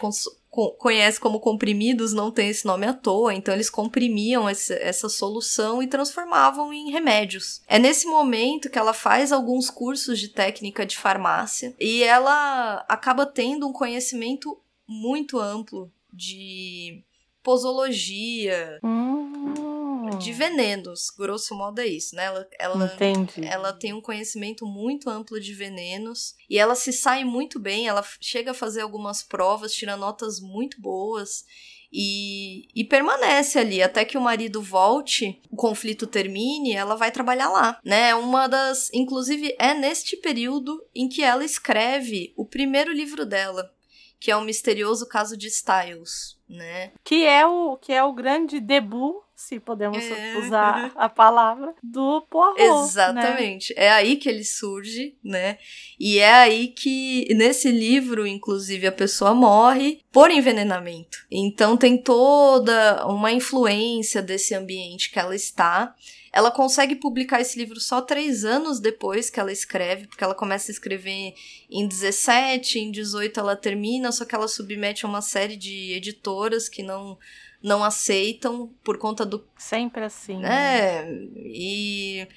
conhece 0.77 1.19
como 1.19 1.39
comprimidos 1.39 2.13
não 2.13 2.31
tem 2.31 2.49
esse 2.49 2.65
nome 2.65 2.87
à 2.87 2.93
toa, 2.93 3.33
então 3.33 3.53
eles 3.53 3.69
comprimiam 3.69 4.47
essa 4.47 5.09
solução 5.09 5.83
e 5.83 5.87
transformavam 5.87 6.73
em 6.73 6.91
remédios. 6.91 7.61
É 7.67 7.77
nesse 7.77 8.07
momento 8.07 8.69
que 8.69 8.79
ela 8.79 8.93
faz 8.93 9.31
alguns 9.31 9.69
cursos 9.69 10.19
de 10.19 10.29
técnica 10.29 10.85
de 10.85 10.97
farmácia 10.97 11.75
e 11.79 12.03
ela 12.03 12.85
acaba 12.87 13.25
tendo 13.25 13.67
um 13.67 13.73
conhecimento 13.73 14.57
muito 14.87 15.39
amplo 15.39 15.91
de 16.11 17.03
posologia. 17.45 18.79
Hum. 18.83 20.17
de 20.19 20.31
venenos, 20.31 21.09
grosso 21.17 21.55
modo 21.55 21.79
é 21.79 21.87
isso, 21.87 22.15
né? 22.15 22.25
Ela, 22.25 22.47
ela, 22.59 22.93
Entendi. 22.93 23.45
ela 23.45 23.73
tem 23.73 23.91
um 23.91 24.01
conhecimento 24.01 24.65
muito 24.65 25.09
amplo 25.09 25.39
de 25.39 25.53
venenos 25.53 26.35
e 26.49 26.57
ela 26.57 26.75
se 26.75 26.93
sai 26.93 27.23
muito 27.23 27.59
bem, 27.59 27.87
ela 27.87 28.03
chega 28.21 28.51
a 28.51 28.53
fazer 28.53 28.81
algumas 28.81 29.23
provas, 29.23 29.73
tira 29.73 29.97
notas 29.97 30.39
muito 30.39 30.79
boas. 30.79 31.43
E, 31.91 32.67
e, 32.75 32.83
permanece 32.83 33.57
ali 33.57 33.81
até 33.81 34.03
que 34.03 34.17
o 34.17 34.21
marido 34.21 34.61
volte, 34.61 35.41
o 35.49 35.55
conflito 35.55 36.05
termine, 36.05 36.73
ela 36.73 36.95
vai 36.95 37.09
trabalhar 37.09 37.49
lá, 37.49 37.79
né? 37.85 38.13
Uma 38.15 38.47
das, 38.47 38.89
inclusive, 38.93 39.55
é 39.57 39.73
neste 39.73 40.17
período 40.17 40.83
em 40.93 41.07
que 41.07 41.23
ela 41.23 41.45
escreve 41.45 42.33
o 42.35 42.45
primeiro 42.45 42.91
livro 42.91 43.25
dela, 43.25 43.71
que 44.19 44.31
é 44.31 44.35
o 44.35 44.41
misterioso 44.41 45.07
caso 45.07 45.37
de 45.37 45.47
Styles, 45.47 46.37
né? 46.49 46.91
Que 47.03 47.25
é 47.25 47.45
o 47.45 47.77
que 47.77 47.91
é 47.93 48.03
o 48.03 48.13
grande 48.13 48.59
debut, 48.59 49.15
se 49.35 49.59
podemos 49.59 50.01
É. 50.03 50.37
usar 50.37 50.91
a 50.95 51.09
palavra, 51.09 51.73
do 51.83 52.21
Poirot. 52.29 52.57
Né? 52.57 52.65
Exatamente. 52.83 53.73
É 53.75 53.91
aí 53.91 54.15
que 54.15 54.29
ele 54.29 54.43
surge, 54.45 55.17
né? 55.23 55.57
E 55.99 56.19
é 56.19 56.31
aí 56.33 56.69
que, 56.69 57.27
nesse 57.35 57.69
livro, 57.69 58.25
inclusive, 58.25 58.87
a 58.87 58.91
pessoa 58.91 59.33
morre 59.33 60.01
por 60.11 60.31
envenenamento. 60.31 61.17
Então 61.29 61.75
tem 61.75 61.97
toda 62.01 63.05
uma 63.07 63.31
influência 63.31 64.21
desse 64.21 64.55
ambiente 64.55 65.11
que 65.11 65.19
ela 65.19 65.35
está. 65.35 65.93
Ela 66.35 66.51
consegue 66.51 66.97
publicar 66.97 67.39
esse 67.39 67.57
livro 67.57 67.79
só 67.79 68.01
três 68.01 68.43
anos 68.43 68.81
depois 68.81 69.29
que 69.29 69.39
ela 69.39 69.53
escreve, 69.53 70.05
porque 70.05 70.21
ela 70.21 70.35
começa 70.35 70.69
a 70.69 70.73
escrever 70.73 71.33
em 71.69 71.87
17, 71.87 72.77
em 72.77 72.91
18 72.91 73.39
ela 73.39 73.55
termina, 73.55 74.11
só 74.11 74.25
que 74.25 74.35
ela 74.35 74.49
submete 74.49 75.05
a 75.05 75.07
uma 75.07 75.21
série 75.21 75.55
de 75.55 75.93
editoras 75.93 76.67
que 76.67 76.83
não, 76.83 77.17
não 77.63 77.85
aceitam 77.85 78.69
por 78.83 78.97
conta 78.97 79.25
do 79.25 79.47
Sempre 79.57 80.03
assim. 80.03 80.37
né? 80.37 80.49
é, 80.49 81.07
e 81.37 82.27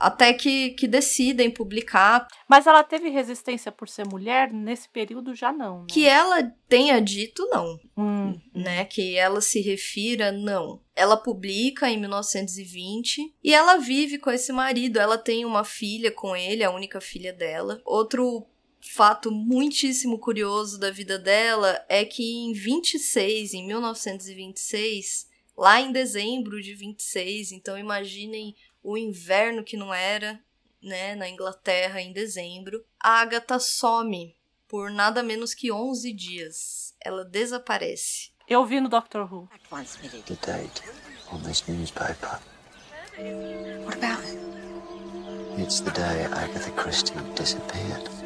até 0.00 0.32
que, 0.32 0.70
que 0.70 0.88
decidem 0.88 1.50
publicar. 1.50 2.26
Mas 2.48 2.66
ela 2.66 2.82
teve 2.82 3.10
resistência 3.10 3.70
por 3.70 3.86
ser 3.86 4.06
mulher? 4.08 4.50
Nesse 4.50 4.88
período 4.88 5.34
já 5.34 5.52
não. 5.52 5.80
Né? 5.80 5.86
Que 5.90 6.06
ela 6.06 6.42
tenha 6.66 6.98
dito, 7.00 7.46
não, 7.50 7.78
Hum, 7.96 8.40
né? 8.54 8.86
Que 8.86 9.16
ela 9.16 9.42
se 9.42 9.60
refira, 9.60 10.32
não. 10.32 10.80
Ela 10.96 11.18
publica 11.18 11.90
em 11.90 11.98
1920 11.98 13.34
e 13.44 13.52
ela 13.52 13.76
vive 13.76 14.18
com 14.18 14.30
esse 14.30 14.52
marido. 14.52 14.98
Ela 14.98 15.18
tem 15.18 15.44
uma 15.44 15.64
filha 15.64 16.10
com 16.10 16.34
ele, 16.34 16.64
a 16.64 16.70
única 16.70 17.00
filha 17.00 17.32
dela. 17.32 17.82
Outro 17.84 18.46
fato 18.80 19.30
muitíssimo 19.30 20.18
curioso 20.18 20.80
da 20.80 20.90
vida 20.90 21.18
dela 21.18 21.84
é 21.88 22.06
que 22.06 22.22
em 22.22 22.54
26, 22.54 23.52
em 23.52 23.66
1926, 23.66 25.28
lá 25.56 25.78
em 25.78 25.92
dezembro 25.92 26.62
de 26.62 26.74
26, 26.74 27.52
então 27.52 27.76
imaginem 27.76 28.54
o 28.82 28.96
inverno 28.96 29.64
que 29.64 29.76
não 29.76 29.92
era, 29.92 30.40
né, 30.82 31.14
na 31.14 31.28
Inglaterra 31.28 32.00
em 32.00 32.12
dezembro, 32.12 32.84
a 32.98 33.20
Agatha 33.20 33.58
some 33.58 34.36
por 34.68 34.90
nada 34.90 35.22
menos 35.22 35.52
que 35.52 35.72
11 35.72 36.12
dias. 36.12 36.94
Ela 37.04 37.24
desaparece. 37.24 38.30
Eu 38.48 38.64
vi 38.64 38.80
no 38.80 38.88
Doctor 38.88 39.22
Who. 39.32 39.48
The 40.26 40.36
date 40.36 40.82
on 41.32 41.42
this 41.42 41.66
newspaper. 41.66 42.40
What 43.84 43.96
about 43.96 44.22
it? 44.24 44.50
It's 45.60 45.80
the 45.80 45.90
day 45.90 46.24
Agatha 46.24 46.70
Christie 46.72 47.14
disappeared. 47.34 48.19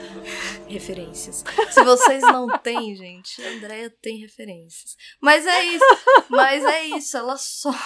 Referências. 0.69 1.45
Se 1.71 1.83
vocês 1.83 2.23
não 2.23 2.59
têm, 2.59 2.95
gente, 2.97 3.43
a 3.43 3.51
Andrea 3.51 3.91
tem 3.91 4.19
referências. 4.19 4.97
Mas 5.21 5.47
é 5.47 5.65
isso. 5.65 5.85
Mas 6.29 6.65
é 6.65 6.85
isso, 6.87 7.17
ela 7.17 7.37
some. 7.37 7.77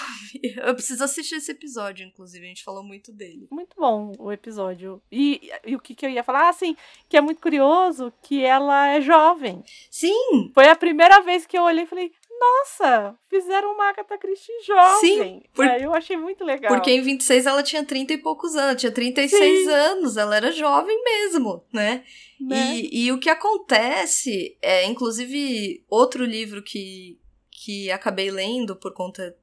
Eu 0.57 0.75
preciso 0.75 1.05
assistir 1.05 1.37
esse 1.37 1.53
episódio, 1.53 2.07
inclusive, 2.07 2.45
a 2.45 2.49
gente 2.49 2.65
falou 2.65 2.83
muito 2.83 3.13
dele. 3.13 3.49
Muito 3.51 3.75
bom 3.77 4.13
o 4.19 4.33
episódio. 4.33 5.03
E, 5.11 5.51
e 5.67 5.77
o 5.77 5.81
que, 5.81 5.95
que 5.95 6.07
eu 6.07 6.11
ia 6.11 6.23
falar? 6.23 6.49
Ah, 6.49 6.53
sim, 6.53 6.77
que 7.09 7.17
é 7.17 7.21
muito 7.21 7.41
curioso 7.41 8.13
que 8.23 8.45
ela 8.45 8.89
é 8.89 9.01
jovem. 9.01 9.63
Sim, 9.91 10.51
Foi 10.55 10.69
a 10.69 10.77
primeira 10.77 11.21
vez 11.21 11.47
que 11.47 11.57
eu 11.57 11.63
olhei 11.63 11.85
e 11.85 11.87
falei, 11.87 12.13
nossa, 12.41 13.19
fizeram 13.29 13.73
uma 13.75 13.89
Agatha 13.91 14.17
Christie 14.19 14.53
jovem. 14.67 15.01
Sim, 15.23 15.43
por- 15.55 15.65
É, 15.67 15.85
eu 15.85 15.93
achei 15.95 16.17
muito 16.17 16.45
legal. 16.45 16.73
porque 16.73 16.91
em 16.91 17.01
26 17.03 17.47
ela 17.47 17.63
tinha 17.63 17.85
30 17.85 18.13
e 18.13 18.19
poucos 18.19 18.55
anos, 18.57 18.81
tinha 18.81 18.93
36 18.93 19.65
Sim. 19.65 19.71
anos, 19.71 20.17
ela 20.17 20.37
era 20.37 20.53
jovem 20.53 21.03
mesmo, 21.03 21.65
né? 21.73 22.05
Né? 22.41 22.77
E, 22.77 23.07
e 23.07 23.13
o 23.13 23.19
que 23.19 23.29
acontece 23.29 24.57
é, 24.63 24.85
inclusive, 24.87 25.85
outro 25.89 26.25
livro 26.25 26.63
que, 26.63 27.19
que 27.51 27.91
acabei 27.91 28.31
lendo 28.31 28.77
por 28.77 28.93
conta 28.95 29.37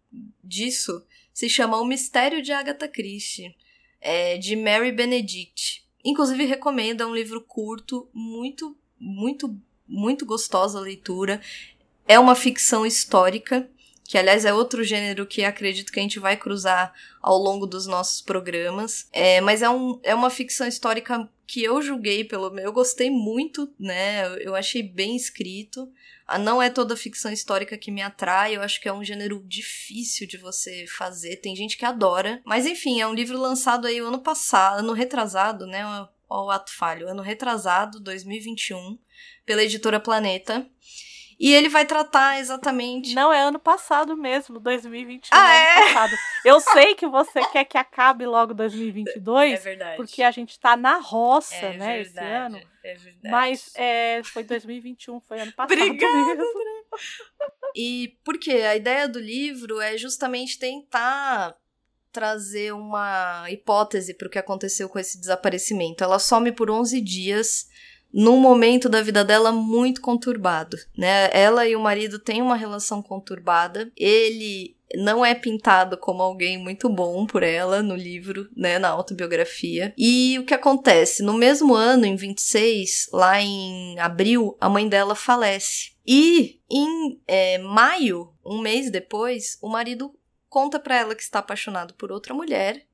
disso 0.44 1.06
se 1.34 1.50
chama 1.50 1.80
O 1.82 1.86
Mistério 1.86 2.42
de 2.42 2.54
Agatha 2.54 2.88
Christie, 2.88 3.54
é, 4.00 4.38
de 4.38 4.56
Mary 4.56 4.92
Benedict. 4.94 5.84
Inclusive, 6.04 6.46
recomendo, 6.46 7.02
é 7.02 7.06
um 7.06 7.14
livro 7.16 7.42
curto, 7.42 8.08
muito, 8.14 8.78
muito, 8.98 9.54
muito 9.86 10.26
gostosa 10.26 10.78
a 10.78 10.82
leitura. 10.82 11.42
É 12.08 12.20
uma 12.20 12.36
ficção 12.36 12.86
histórica, 12.86 13.70
que 14.04 14.18
aliás 14.18 14.46
é 14.46 14.54
outro 14.54 14.84
gênero 14.84 15.26
que 15.26 15.44
acredito 15.44 15.92
que 15.92 16.00
a 16.00 16.04
gente 16.04 16.20
vai 16.20 16.38
cruzar 16.38 16.94
ao 17.22 17.38
longo 17.38 17.66
dos 17.66 17.88
nossos 17.88 18.22
programas. 18.22 19.08
É, 19.12 19.42
mas 19.42 19.62
é, 19.62 19.70
um, 19.70 20.00
é 20.04 20.14
uma 20.14 20.30
ficção 20.30 20.68
histórica 20.68 21.28
que 21.48 21.64
eu 21.64 21.82
julguei 21.82 22.24
pelo 22.24 22.52
meu. 22.52 22.66
Eu 22.66 22.74
gostei 22.74 23.10
muito, 23.10 23.74
né? 23.80 24.26
Eu, 24.26 24.38
eu 24.38 24.56
achei 24.56 24.84
bem 24.84 25.16
escrito. 25.16 25.92
Ah, 26.28 26.40
Não 26.40 26.62
é 26.62 26.70
toda 26.70 26.96
ficção 26.98 27.32
histórica 27.32 27.78
que 27.78 27.92
me 27.92 28.02
atrai, 28.02 28.56
eu 28.56 28.62
acho 28.62 28.82
que 28.82 28.88
é 28.88 28.94
um 28.94 29.04
gênero 29.04 29.44
difícil 29.48 30.28
de 30.28 30.38
você 30.38 30.86
fazer. 30.88 31.38
Tem 31.38 31.56
gente 31.56 31.78
que 31.78 31.86
adora. 31.86 32.42
Mas 32.46 32.66
enfim, 32.66 33.00
é 33.00 33.08
um 33.08 33.14
livro 33.14 33.40
lançado 33.40 33.86
aí 33.86 34.02
o 34.02 34.08
ano 34.08 34.20
passado, 34.20 34.80
ano 34.80 34.94
retrasado, 34.94 35.66
né? 35.68 35.86
Ó, 36.28 36.46
o 36.46 36.50
ato 36.50 36.72
falho, 36.76 37.08
ano 37.08 37.22
retrasado, 37.22 38.00
2021, 38.00 38.98
pela 39.46 39.64
editora 39.64 40.00
Planeta. 40.00 40.68
E 41.40 41.54
ele 41.54 41.68
vai 41.68 41.86
tratar 41.86 42.40
exatamente. 42.40 43.14
Não, 43.14 43.32
é 43.32 43.42
ano 43.42 43.60
passado 43.60 44.16
mesmo, 44.16 44.60
2021. 44.60 45.38
Ah, 45.38 45.54
é 45.54 45.58
é? 45.58 45.74
ano 45.74 45.86
passado. 45.86 46.14
Eu 46.46 46.60
sei 46.60 46.96
que 46.96 47.08
você 47.08 47.46
quer 47.48 47.66
que 47.66 47.78
acabe 47.78 48.26
logo 48.26 48.54
2022, 48.54 49.62
verdade. 49.64 49.98
porque 49.98 50.24
a 50.24 50.32
gente 50.32 50.60
tá 50.60 50.78
na 50.78 50.98
roça, 50.98 51.74
né, 51.74 52.02
esse 52.02 52.18
ano. 52.20 52.62
É 52.84 52.96
verdade. 52.96 53.30
Mas 53.30 53.72
é, 53.76 54.22
foi 54.24 54.44
2021, 54.44 55.20
foi 55.22 55.42
ano 55.42 55.52
passado 55.52 55.74
Obrigada, 55.74 56.36
mesmo. 56.36 56.46
E 57.76 58.18
porque 58.24 58.52
a 58.52 58.76
ideia 58.76 59.08
do 59.08 59.20
livro 59.20 59.82
é 59.82 59.98
justamente 59.98 60.58
tentar 60.58 61.58
trazer 62.16 62.74
uma 62.74 63.46
hipótese 63.52 64.14
para 64.14 64.28
o 64.28 64.32
que 64.32 64.40
aconteceu 64.40 64.88
com 64.88 64.98
esse 64.98 65.20
desaparecimento. 65.20 66.02
Ela 66.02 66.18
some 66.18 66.50
por 66.54 66.72
11 66.72 67.02
dias 67.02 67.68
num 68.16 68.38
momento 68.38 68.88
da 68.88 69.02
vida 69.02 69.26
dela 69.26 69.52
muito 69.52 70.00
conturbado, 70.00 70.78
né? 70.98 71.30
Ela 71.34 71.68
e 71.68 71.76
o 71.76 71.82
marido 71.82 72.18
têm 72.18 72.42
uma 72.42 72.56
relação 72.56 73.02
conturbada. 73.02 73.92
Ele 73.98 74.78
não 74.96 75.26
é 75.26 75.36
pintado 75.36 75.98
como 75.98 76.24
alguém 76.24 76.58
muito 76.58 76.88
bom 76.88 77.26
por 77.26 77.44
ela 77.44 77.84
no 77.84 77.94
livro, 77.94 78.48
né, 78.56 78.80
na 78.80 78.88
autobiografia. 78.88 79.94
E 79.98 80.40
o 80.40 80.46
que 80.46 80.54
acontece? 80.54 81.22
No 81.22 81.34
mesmo 81.34 81.76
ano, 81.76 82.06
em 82.06 82.16
26, 82.16 83.10
lá 83.12 83.42
em 83.42 84.00
abril, 84.00 84.56
a 84.62 84.70
mãe 84.70 84.88
dela 84.88 85.14
falece. 85.14 85.92
E 86.08 86.62
em 86.72 87.20
é, 87.28 87.58
maio, 87.58 88.32
um 88.46 88.62
mês 88.62 88.90
depois, 88.90 89.58
o 89.62 89.68
marido 89.68 90.14
conta 90.48 90.80
pra 90.80 90.96
ela 90.96 91.16
que 91.16 91.24
está 91.24 91.40
apaixonado 91.40 91.94
por 91.96 92.14
outra 92.14 92.34
mulher 92.34 92.86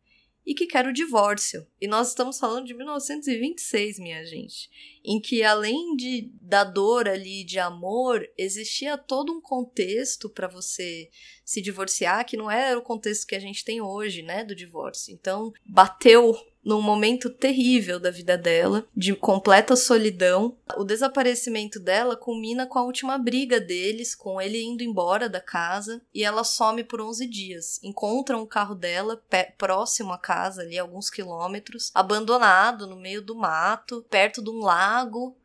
e 0.45 0.53
que 0.53 0.65
quer 0.65 0.87
o 0.87 0.93
divórcio. 0.93 1.67
E 1.79 1.87
nós 1.87 2.09
estamos 2.09 2.39
falando 2.39 2.65
de 2.65 2.73
1926, 2.73 3.99
minha 3.99 4.25
gente, 4.25 4.69
em 5.03 5.19
que 5.19 5.43
além 5.43 5.95
de 5.95 6.31
da 6.41 6.63
dor 6.63 7.07
ali 7.07 7.43
de 7.43 7.59
amor, 7.59 8.27
existia 8.37 8.97
todo 8.97 9.31
um 9.31 9.41
contexto 9.41 10.29
para 10.29 10.47
você 10.47 11.09
se 11.45 11.61
divorciar 11.61 12.25
que 12.25 12.37
não 12.37 12.49
era 12.49 12.77
o 12.77 12.83
contexto 12.83 13.27
que 13.27 13.35
a 13.35 13.39
gente 13.39 13.63
tem 13.63 13.81
hoje, 13.81 14.21
né, 14.21 14.43
do 14.43 14.55
divórcio. 14.55 15.13
Então, 15.13 15.51
bateu 15.65 16.35
num 16.63 16.81
momento 16.81 17.29
terrível 17.29 17.99
da 17.99 18.11
vida 18.11 18.37
dela, 18.37 18.85
de 18.95 19.15
completa 19.15 19.75
solidão. 19.75 20.55
O 20.77 20.83
desaparecimento 20.83 21.79
dela 21.79 22.15
culmina 22.15 22.65
com 22.65 22.77
a 22.77 22.83
última 22.83 23.17
briga 23.17 23.59
deles, 23.59 24.13
com 24.13 24.39
ele 24.39 24.61
indo 24.61 24.83
embora 24.83 25.27
da 25.27 25.41
casa, 25.41 26.01
e 26.13 26.23
ela 26.23 26.43
some 26.43 26.83
por 26.83 27.01
11 27.01 27.27
dias. 27.27 27.79
Encontram 27.83 28.41
o 28.41 28.47
carro 28.47 28.75
dela 28.75 29.21
próximo 29.57 30.13
à 30.13 30.17
casa, 30.17 30.61
ali 30.61 30.77
alguns 30.77 31.09
quilômetros, 31.09 31.91
abandonado 31.93 32.85
no 32.85 32.95
meio 32.95 33.21
do 33.21 33.35
mato, 33.35 34.05
perto 34.09 34.43
de 34.43 34.49
um 34.49 34.59
lago, 34.59 35.35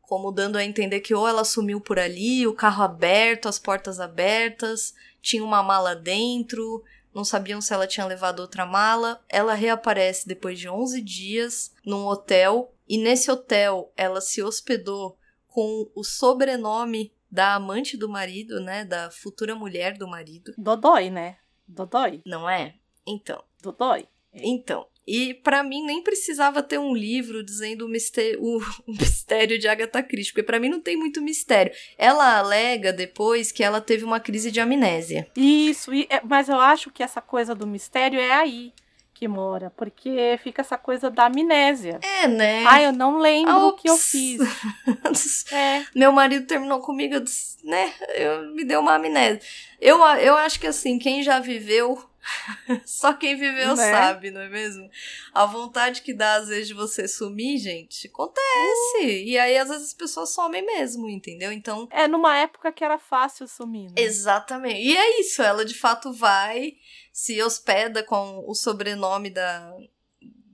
como 0.00 0.32
dando 0.32 0.56
a 0.56 0.64
entender 0.64 1.00
que 1.00 1.14
ou 1.14 1.26
ela 1.26 1.44
sumiu 1.44 1.80
por 1.80 1.96
ali, 1.96 2.44
o 2.44 2.52
carro 2.52 2.82
aberto, 2.82 3.48
as 3.48 3.60
portas 3.60 4.00
abertas, 4.00 4.92
tinha 5.22 5.44
uma 5.44 5.62
mala 5.62 5.94
dentro, 5.94 6.82
não 7.14 7.24
sabiam 7.24 7.60
se 7.60 7.72
ela 7.72 7.86
tinha 7.86 8.06
levado 8.06 8.40
outra 8.40 8.64
mala. 8.64 9.22
Ela 9.28 9.54
reaparece 9.54 10.26
depois 10.26 10.58
de 10.58 10.68
11 10.68 11.02
dias 11.02 11.74
num 11.84 12.06
hotel 12.06 12.74
e 12.88 12.98
nesse 12.98 13.30
hotel 13.30 13.92
ela 13.96 14.20
se 14.20 14.42
hospedou 14.42 15.18
com 15.46 15.90
o 15.94 16.04
sobrenome 16.04 17.12
da 17.30 17.54
amante 17.54 17.96
do 17.96 18.08
marido, 18.08 18.60
né, 18.60 18.84
da 18.84 19.10
futura 19.10 19.54
mulher 19.54 19.96
do 19.96 20.08
marido. 20.08 20.52
Dodói, 20.58 21.10
né? 21.10 21.38
Dodói. 21.66 22.22
não 22.26 22.48
é? 22.48 22.74
Então, 23.06 23.44
Dodói. 23.62 24.08
então. 24.32 24.86
E 25.06 25.34
pra 25.34 25.62
mim 25.62 25.84
nem 25.84 26.02
precisava 26.02 26.62
ter 26.62 26.78
um 26.78 26.94
livro 26.94 27.42
dizendo 27.42 27.86
o 27.86 27.88
mistério, 27.88 28.38
o, 28.42 28.58
o 28.58 28.62
mistério 28.92 29.58
de 29.58 29.66
Agatha 29.66 30.02
Christie, 30.02 30.32
porque 30.32 30.42
pra 30.42 30.60
mim 30.60 30.68
não 30.68 30.80
tem 30.80 30.96
muito 30.96 31.20
mistério. 31.22 31.72
Ela 31.98 32.38
alega 32.38 32.92
depois 32.92 33.50
que 33.50 33.64
ela 33.64 33.80
teve 33.80 34.04
uma 34.04 34.20
crise 34.20 34.50
de 34.50 34.60
amnésia. 34.60 35.26
Isso, 35.36 35.92
e- 35.92 36.06
é, 36.10 36.20
mas 36.24 36.48
eu 36.48 36.60
acho 36.60 36.90
que 36.90 37.02
essa 37.02 37.20
coisa 37.20 37.54
do 37.54 37.66
mistério 37.66 38.20
é 38.20 38.32
aí 38.32 38.72
que 39.12 39.28
mora, 39.28 39.70
porque 39.76 40.38
fica 40.42 40.62
essa 40.62 40.78
coisa 40.78 41.10
da 41.10 41.26
amnésia. 41.26 41.98
É, 42.02 42.26
né? 42.26 42.64
Ah, 42.66 42.80
eu 42.80 42.90
não 42.92 43.18
lembro 43.18 43.66
o 43.68 43.72
que 43.74 43.88
eu 43.90 43.96
fiz. 43.98 44.40
É, 45.52 45.84
Meu 45.94 46.10
marido 46.12 46.46
terminou 46.46 46.80
comigo, 46.80 47.14
eu 47.14 47.20
disse, 47.20 47.58
né? 47.64 47.92
Eu, 48.14 48.54
me 48.54 48.64
deu 48.64 48.80
uma 48.80 48.94
amnésia. 48.94 49.40
Eu, 49.80 49.98
eu 50.18 50.36
acho 50.36 50.58
que 50.60 50.66
assim, 50.66 50.98
quem 50.98 51.22
já 51.22 51.38
viveu, 51.38 52.02
só 52.84 53.12
quem 53.12 53.36
viveu 53.36 53.74
Né? 53.74 53.90
sabe, 53.90 54.30
não 54.30 54.40
é 54.40 54.48
mesmo? 54.48 54.88
A 55.32 55.46
vontade 55.46 56.02
que 56.02 56.12
dá, 56.12 56.34
às 56.34 56.48
vezes, 56.48 56.68
de 56.68 56.74
você 56.74 57.08
sumir, 57.08 57.58
gente, 57.58 58.08
acontece. 58.08 59.24
E 59.24 59.38
aí, 59.38 59.56
às 59.56 59.68
vezes, 59.68 59.88
as 59.88 59.94
pessoas 59.94 60.30
somem 60.30 60.64
mesmo, 60.64 61.08
entendeu? 61.08 61.52
Então, 61.52 61.88
é 61.90 62.06
numa 62.06 62.36
época 62.36 62.72
que 62.72 62.84
era 62.84 62.98
fácil 62.98 63.46
sumir. 63.48 63.88
Né? 63.90 63.94
exatamente. 63.96 64.80
E 64.80 64.96
é 64.96 65.20
isso, 65.20 65.42
ela 65.42 65.64
de 65.64 65.74
fato 65.74 66.12
vai, 66.12 66.74
se 67.12 67.42
hospeda 67.42 68.02
com 68.02 68.44
o 68.46 68.54
sobrenome 68.54 69.30
da. 69.30 69.72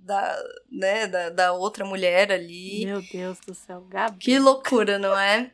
Da, 0.07 0.41
né, 0.71 1.09
da, 1.09 1.31
da 1.31 1.53
outra 1.53 1.85
mulher 1.85 2.31
ali. 2.31 2.87
Meu 2.87 3.03
Deus 3.03 3.41
do 3.41 3.53
céu, 3.53 3.81
Gabi. 3.89 4.19
Que 4.19 4.39
loucura, 4.39 5.01
não 5.01 5.19
é? 5.19 5.51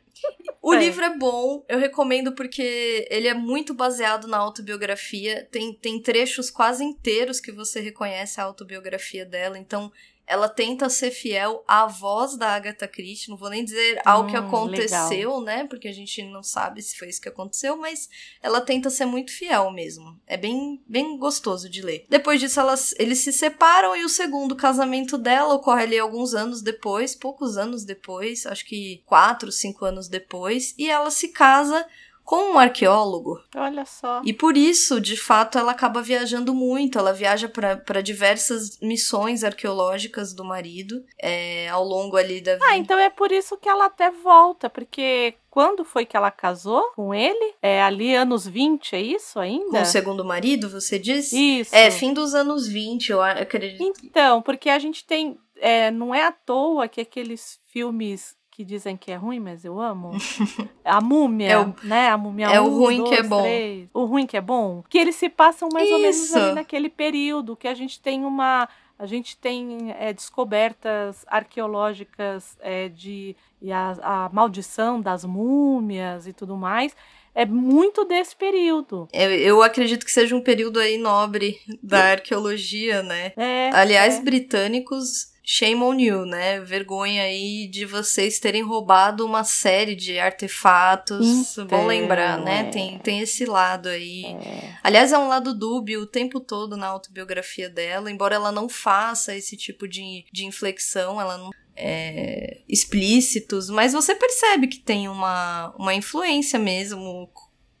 O 0.61 0.73
É. 0.73 0.79
livro 0.79 1.03
é 1.03 1.17
bom, 1.17 1.65
eu 1.67 1.77
recomendo 1.77 2.31
porque 2.33 3.05
ele 3.11 3.27
é 3.27 3.33
muito 3.33 3.73
baseado 3.73 4.27
na 4.27 4.37
autobiografia. 4.37 5.45
Tem, 5.51 5.73
tem 5.73 6.01
trechos 6.01 6.49
quase 6.49 6.83
inteiros 6.83 7.39
que 7.41 7.51
você 7.51 7.81
reconhece 7.81 8.39
a 8.39 8.43
autobiografia 8.45 9.25
dela, 9.25 9.57
então 9.57 9.91
ela 10.25 10.47
tenta 10.47 10.89
ser 10.89 11.11
fiel 11.11 11.63
à 11.67 11.85
voz 11.85 12.37
da 12.37 12.49
Agatha 12.55 12.87
Christie. 12.87 13.29
Não 13.29 13.37
vou 13.37 13.49
nem 13.49 13.63
dizer 13.63 14.01
ao 14.05 14.25
que 14.27 14.35
Hum, 14.37 14.47
aconteceu, 14.47 15.41
né? 15.41 15.65
Porque 15.67 15.87
a 15.87 15.93
gente 15.93 16.23
não 16.23 16.41
sabe 16.41 16.81
se 16.81 16.97
foi 16.97 17.09
isso 17.09 17.21
que 17.21 17.29
aconteceu, 17.29 17.75
mas 17.77 18.09
ela 18.41 18.61
tenta 18.61 18.89
ser 18.89 19.05
muito 19.05 19.31
fiel 19.31 19.71
mesmo. 19.71 20.19
É 20.25 20.37
bem, 20.37 20.81
bem 20.87 21.17
gostoso 21.17 21.69
de 21.69 21.81
ler. 21.81 22.05
Depois 22.09 22.39
disso, 22.39 22.59
elas, 22.59 22.95
eles 22.97 23.19
se 23.19 23.33
separam 23.33 23.95
e 23.95 24.03
o 24.05 24.09
segundo 24.09 24.55
casamento 24.55 25.17
dela 25.17 25.53
ocorre 25.53 25.83
ali 25.83 25.99
alguns 25.99 26.33
anos 26.33 26.61
depois, 26.61 27.15
poucos 27.15 27.57
anos 27.57 27.83
depois, 27.83 28.45
acho 28.45 28.65
que 28.65 29.03
quatro, 29.05 29.51
cinco 29.51 29.85
anos 29.85 30.07
depois, 30.07 30.73
e 30.77 30.89
ela 30.89 31.11
se 31.11 31.29
casa 31.29 31.85
com 32.23 32.53
um 32.53 32.59
arqueólogo. 32.59 33.39
Olha 33.55 33.85
só. 33.85 34.21
E 34.23 34.33
por 34.33 34.55
isso, 34.55 34.99
de 35.01 35.17
fato, 35.17 35.57
ela 35.57 35.71
acaba 35.71 36.01
viajando 36.01 36.53
muito. 36.53 36.97
Ela 36.97 37.13
viaja 37.13 37.49
para 37.49 38.01
diversas 38.01 38.79
missões 38.79 39.43
arqueológicas 39.43 40.33
do 40.33 40.43
marido 40.43 41.03
é, 41.21 41.67
ao 41.69 41.83
longo 41.83 42.15
ali 42.17 42.41
da 42.41 42.53
vida. 42.53 42.65
Ah, 42.67 42.77
então 42.77 42.97
é 42.97 43.09
por 43.09 43.31
isso 43.31 43.57
que 43.57 43.67
ela 43.67 43.85
até 43.85 44.09
volta, 44.09 44.69
porque 44.69 45.35
quando 45.49 45.83
foi 45.83 46.05
que 46.05 46.17
ela 46.17 46.31
casou 46.31 46.91
com 46.95 47.13
ele? 47.13 47.53
É 47.61 47.81
ali 47.83 48.15
anos 48.15 48.47
20, 48.47 48.95
é 48.95 49.01
isso 49.01 49.39
ainda? 49.39 49.69
Com 49.69 49.81
o 49.81 49.85
segundo 49.85 50.25
marido, 50.25 50.69
você 50.69 50.97
disse? 50.97 51.59
Isso. 51.59 51.75
É, 51.75 51.91
fim 51.91 52.13
dos 52.13 52.33
anos 52.33 52.67
20, 52.67 53.11
eu 53.11 53.21
acredito. 53.21 54.01
Então, 54.03 54.41
porque 54.41 54.69
a 54.69 54.79
gente 54.79 55.05
tem. 55.05 55.37
é, 55.57 55.91
não 55.91 56.15
é 56.15 56.25
à 56.25 56.31
toa 56.31 56.87
que 56.87 57.01
aqueles 57.01 57.59
filmes 57.67 58.35
que 58.55 58.63
dizem 58.63 58.95
que 58.95 59.11
é 59.11 59.15
ruim, 59.15 59.39
mas 59.39 59.65
eu 59.65 59.81
amo. 59.81 60.11
A 60.85 61.01
múmia, 61.01 61.49
É 61.49 61.57
o- 61.57 61.73
né? 61.83 62.09
A 62.09 62.17
múmia 62.17 62.45
é 62.47 62.61
o 62.61 62.65
um, 62.65 62.77
ruim 62.77 63.03
que 63.03 63.13
é 63.15 63.17
dois, 63.17 63.27
bom. 63.29 63.41
três. 63.41 63.89
O 63.93 64.05
ruim 64.05 64.25
que 64.27 64.37
é 64.37 64.41
bom. 64.41 64.83
Que 64.87 64.99
eles 64.99 65.15
se 65.15 65.27
passam 65.27 65.69
mais 65.73 65.91
ou 65.91 65.97
menos 65.97 66.17
Isso. 66.17 66.37
ali 66.37 66.53
naquele 66.53 66.87
período 66.89 67.55
que 67.55 67.67
a 67.67 67.73
gente 67.73 67.99
tem 67.99 68.23
uma. 68.23 68.69
A 68.99 69.07
gente 69.07 69.35
tem 69.37 69.91
é, 69.97 70.13
descobertas 70.13 71.25
arqueológicas 71.27 72.55
é, 72.61 72.89
de 72.89 73.35
e 73.59 73.71
a, 73.71 73.95
a 74.01 74.29
maldição 74.31 75.01
das 75.01 75.25
múmias 75.25 76.27
e 76.27 76.33
tudo 76.33 76.55
mais. 76.55 76.95
É 77.35 77.47
muito 77.47 78.05
desse 78.05 78.35
período. 78.35 79.07
Eu, 79.11 79.31
eu 79.31 79.63
acredito 79.63 80.05
que 80.05 80.11
seja 80.11 80.35
um 80.35 80.41
período 80.41 80.79
aí 80.79 80.99
nobre 80.99 81.59
da 81.81 82.11
arqueologia, 82.11 83.01
né? 83.01 83.33
É, 83.35 83.71
Aliás, 83.73 84.17
é. 84.19 84.21
britânicos, 84.21 85.32
shame 85.43 85.81
on 85.81 85.99
you, 85.99 86.25
né? 86.25 86.61
Vergonha 86.61 87.23
aí 87.23 87.67
de 87.67 87.85
vocês 87.85 88.39
terem 88.39 88.63
roubado 88.63 89.25
uma 89.25 89.43
série 89.43 89.93
de 89.93 90.17
artefatos. 90.17 91.57
Então, 91.57 91.67
Bom 91.67 91.85
lembrar, 91.85 92.39
né? 92.39 92.61
é. 92.61 92.63
Tem, 92.71 92.99
tem 92.99 93.19
esse 93.19 93.45
lado 93.45 93.89
aí. 93.89 94.25
É. 94.25 94.77
Aliás, 94.81 95.11
é 95.11 95.17
um 95.17 95.27
lado 95.27 95.53
dúbio 95.53 96.01
o 96.01 96.07
tempo 96.07 96.39
todo 96.39 96.77
na 96.77 96.87
autobiografia 96.87 97.69
dela, 97.69 98.09
embora 98.09 98.35
ela 98.35 98.51
não 98.51 98.69
faça 98.69 99.35
esse 99.35 99.57
tipo 99.57 99.87
de, 99.87 100.25
de 100.31 100.45
inflexão, 100.45 101.19
ela 101.19 101.37
não. 101.37 101.51
É, 101.75 102.61
explícitos, 102.69 103.67
mas 103.67 103.93
você 103.93 104.13
percebe 104.13 104.67
que 104.67 104.77
tem 104.77 105.07
uma, 105.07 105.73
uma 105.75 105.95
influência 105.95 106.59
mesmo 106.59 107.27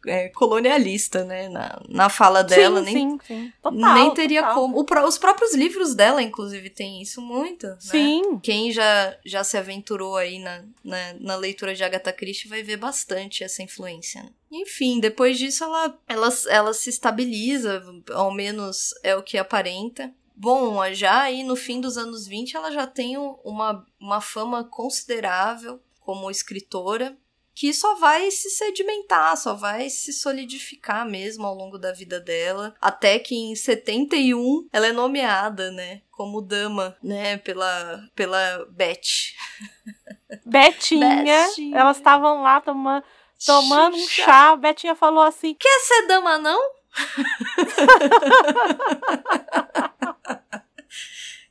é, 0.05 0.29
colonialista, 0.29 1.23
né? 1.23 1.49
Na, 1.49 1.81
na 1.89 2.09
fala 2.09 2.43
dela, 2.43 2.79
sim, 2.83 2.93
nem, 2.93 3.09
sim, 3.09 3.19
sim. 3.25 3.53
Total, 3.61 3.93
nem 3.93 4.13
teria 4.13 4.41
total. 4.41 4.55
como. 4.55 4.79
O 4.79 5.07
os 5.07 5.17
próprios 5.17 5.53
livros 5.53 5.93
dela, 5.95 6.21
inclusive, 6.21 6.69
tem 6.69 7.01
isso 7.01 7.21
muito. 7.21 7.67
né? 7.67 7.75
Sim. 7.79 8.39
Quem 8.41 8.71
já, 8.71 9.17
já 9.25 9.43
se 9.43 9.57
aventurou 9.57 10.15
aí 10.15 10.39
na, 10.39 10.63
na, 10.83 11.13
na 11.19 11.35
leitura 11.35 11.73
de 11.75 11.83
Agatha 11.83 12.13
Christie 12.13 12.47
vai 12.49 12.63
ver 12.63 12.77
bastante 12.77 13.43
essa 13.43 13.61
influência. 13.63 14.23
né? 14.23 14.29
Enfim, 14.51 14.99
depois 14.99 15.37
disso 15.37 15.63
ela, 15.63 15.97
ela, 16.07 16.29
ela 16.49 16.73
se 16.73 16.89
estabiliza, 16.89 17.83
ao 18.13 18.31
menos 18.31 18.93
é 19.03 19.15
o 19.15 19.23
que 19.23 19.37
aparenta. 19.37 20.13
Bom, 20.35 20.79
já 20.93 21.21
aí 21.21 21.43
no 21.43 21.55
fim 21.55 21.79
dos 21.79 21.97
anos 21.97 22.27
20 22.27 22.55
ela 22.55 22.71
já 22.71 22.85
tem 22.87 23.17
um- 23.17 23.35
uma, 23.43 23.85
uma 23.99 24.19
fama 24.21 24.63
considerável 24.63 25.79
como 25.99 26.29
escritora, 26.29 27.15
que 27.55 27.71
só 27.73 27.95
vai 27.95 28.29
se 28.31 28.49
sedimentar, 28.49 29.37
só 29.37 29.53
vai 29.53 29.89
se 29.89 30.11
solidificar 30.11 31.07
mesmo 31.07 31.45
ao 31.45 31.53
longo 31.53 31.77
da 31.77 31.93
vida 31.93 32.19
dela, 32.19 32.73
até 32.81 33.19
que 33.19 33.35
em 33.35 33.55
71 33.55 34.67
ela 34.73 34.87
é 34.87 34.91
nomeada, 34.91 35.71
né, 35.71 36.01
como 36.11 36.41
dama, 36.41 36.97
né, 37.03 37.37
pela 37.37 38.01
pela 38.15 38.65
Beth. 38.71 39.33
Betinha, 40.45 41.23
Betinha. 41.23 41.77
elas 41.77 41.97
estavam 41.97 42.41
lá 42.41 42.59
toma- 42.59 43.03
tomando 43.45 43.95
um 43.97 44.07
chá. 44.07 44.55
Betinha 44.55 44.95
falou 44.95 45.23
assim: 45.23 45.53
Quer 45.53 45.79
ser 45.81 46.07
dama 46.07 46.39
não? 46.39 46.59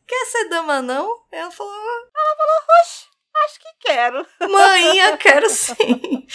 Quer 0.07 0.27
ser 0.27 0.49
dama 0.49 0.83
não? 0.83 1.23
Ela 1.31 1.51
falou, 1.51 1.73
Acho 3.45 3.59
que 3.59 3.69
quero. 3.81 4.27
Mãinha, 4.51 5.17
quero 5.17 5.49
sim. 5.49 6.27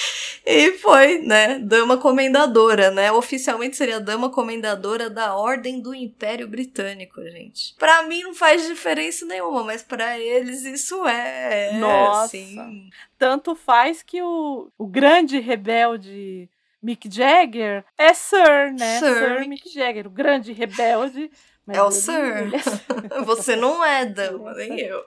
E 0.46 0.72
foi, 0.74 1.20
né? 1.20 1.60
Dama 1.60 1.98
comendadora, 1.98 2.92
né? 2.92 3.12
Oficialmente 3.12 3.78
seria 3.78 4.00
dama 4.00 4.30
comendadora 4.30 5.10
da 5.10 5.36
Ordem 5.36 5.80
do 5.80 5.94
Império 5.94 6.48
Britânico, 6.48 7.22
gente. 7.24 7.76
Pra 7.78 8.04
mim 8.04 8.24
não 8.24 8.34
faz 8.34 8.66
diferença 8.68 9.26
nenhuma, 9.26 9.64
mas 9.64 9.84
pra 9.84 10.20
eles 10.20 10.64
isso 10.66 11.06
é. 11.08 11.74
Nossa. 11.74 12.26
assim. 12.26 12.90
Tanto 13.18 13.56
faz 13.56 14.02
que 14.02 14.22
o, 14.22 14.70
o 14.78 14.88
grande 14.88 15.40
rebelde 15.40 16.50
Mick 16.82 17.10
Jagger 17.14 17.84
é 17.98 18.14
Sir, 18.14 18.74
né? 18.78 19.00
Sir 19.00 19.16
Sir, 19.40 19.48
Mick 19.48 19.70
Jagger, 19.70 20.08
o 20.08 20.12
grande 20.12 20.52
rebelde. 20.54 21.30
mas 21.66 21.78
É 21.78 21.84
o 21.84 21.92
Sir. 21.92 22.54
é 22.54 22.60
Sir. 22.60 22.82
Você 23.26 23.56
não 23.56 23.84
é 23.84 24.06
dama, 24.06 24.54
nem 24.54 24.80
eu. 24.80 25.04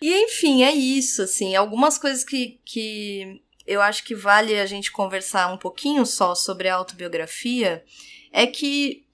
E 0.00 0.24
enfim, 0.24 0.62
é 0.62 0.72
isso, 0.72 1.22
assim. 1.22 1.54
Algumas 1.54 1.98
coisas 1.98 2.24
que, 2.24 2.60
que 2.64 3.42
eu 3.66 3.80
acho 3.82 4.04
que 4.04 4.14
vale 4.14 4.58
a 4.58 4.66
gente 4.66 4.90
conversar 4.92 5.52
um 5.52 5.58
pouquinho 5.58 6.06
só 6.06 6.34
sobre 6.34 6.68
a 6.68 6.74
autobiografia 6.74 7.84
é 8.32 8.46
que 8.46 9.06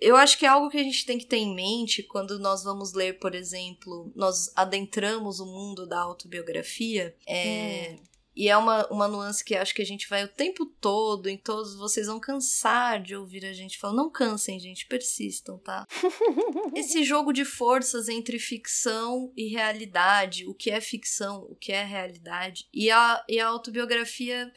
eu 0.00 0.16
acho 0.16 0.38
que 0.38 0.46
é 0.46 0.48
algo 0.48 0.70
que 0.70 0.78
a 0.78 0.82
gente 0.82 1.04
tem 1.04 1.18
que 1.18 1.26
ter 1.26 1.36
em 1.36 1.54
mente 1.54 2.02
quando 2.02 2.38
nós 2.38 2.64
vamos 2.64 2.94
ler, 2.94 3.18
por 3.18 3.34
exemplo, 3.34 4.10
nós 4.16 4.50
adentramos 4.56 5.40
o 5.40 5.46
mundo 5.46 5.86
da 5.86 6.00
autobiografia. 6.00 7.14
É, 7.26 7.96
E 8.40 8.48
é 8.48 8.56
uma, 8.56 8.86
uma 8.86 9.06
nuance 9.06 9.44
que 9.44 9.54
acho 9.54 9.74
que 9.74 9.82
a 9.82 9.84
gente 9.84 10.08
vai 10.08 10.24
o 10.24 10.28
tempo 10.28 10.64
todo, 10.64 11.28
em 11.28 11.36
todos, 11.36 11.74
vocês 11.74 12.06
vão 12.06 12.18
cansar 12.18 12.98
de 12.98 13.14
ouvir 13.14 13.44
a 13.44 13.52
gente 13.52 13.76
falar. 13.76 13.92
Não 13.92 14.08
cansem, 14.08 14.58
gente, 14.58 14.86
persistam, 14.86 15.58
tá? 15.58 15.86
Esse 16.74 17.04
jogo 17.04 17.34
de 17.34 17.44
forças 17.44 18.08
entre 18.08 18.38
ficção 18.38 19.30
e 19.36 19.48
realidade, 19.48 20.46
o 20.46 20.54
que 20.54 20.70
é 20.70 20.80
ficção, 20.80 21.46
o 21.50 21.54
que 21.54 21.70
é 21.70 21.84
realidade, 21.84 22.66
e 22.72 22.90
a, 22.90 23.22
e 23.28 23.38
a 23.38 23.46
autobiografia 23.46 24.50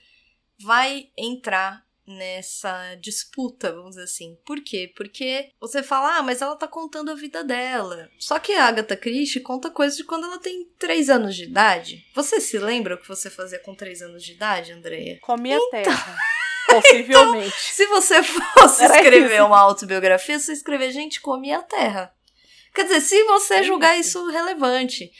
vai 0.58 1.10
entrar 1.18 1.86
nessa 2.06 2.96
disputa, 2.96 3.72
vamos 3.72 3.92
dizer 3.92 4.04
assim. 4.04 4.38
Por 4.46 4.62
quê? 4.62 4.92
Porque 4.96 5.50
você 5.60 5.82
fala, 5.82 6.18
ah, 6.18 6.24
mas 6.24 6.42
ela 6.42 6.56
tá 6.56 6.68
contando 6.68 7.12
a 7.12 7.16
vida 7.16 7.44
dela. 7.44 8.10
Só 8.20 8.40
que 8.40 8.52
a 8.54 8.66
Agatha 8.66 8.96
Christie 8.98 9.40
conta 9.42 9.70
coisas 9.70 9.98
de 9.98 10.04
quando 10.04 10.26
ela 10.26 10.38
tem 10.40 10.66
3 10.78 11.10
anos 11.10 11.36
de 11.36 11.44
idade. 11.46 12.06
Você 12.14 12.40
se 12.42 12.58
lembra 12.60 12.96
o 12.96 12.98
que 12.98 13.08
você 13.08 13.30
fazia 13.30 13.60
com 13.60 13.74
3 13.76 14.02
anos 14.02 14.24
de 14.24 14.34
idade, 14.34 14.72
Andreia? 14.74 15.20
Comia 15.22 15.56
Então. 15.56 15.70
terra. 15.70 16.16
Possivelmente. 16.70 17.56
Se 17.60 17.86
você 17.88 18.24
fosse 18.24 18.84
Era 18.84 18.96
escrever 18.96 19.36
isso. 19.36 19.46
uma 19.46 19.60
autobiografia, 19.60 20.40
você 20.40 20.54
escrever 20.54 20.92
gente 20.92 21.22
comia 21.22 21.60
a 21.60 21.64
terra. 21.64 22.14
Quer 22.74 22.84
dizer, 22.86 23.02
se 23.02 23.24
você 23.26 23.62
julgar 23.64 24.00
isso 24.00 24.26
relevante, 24.30 25.12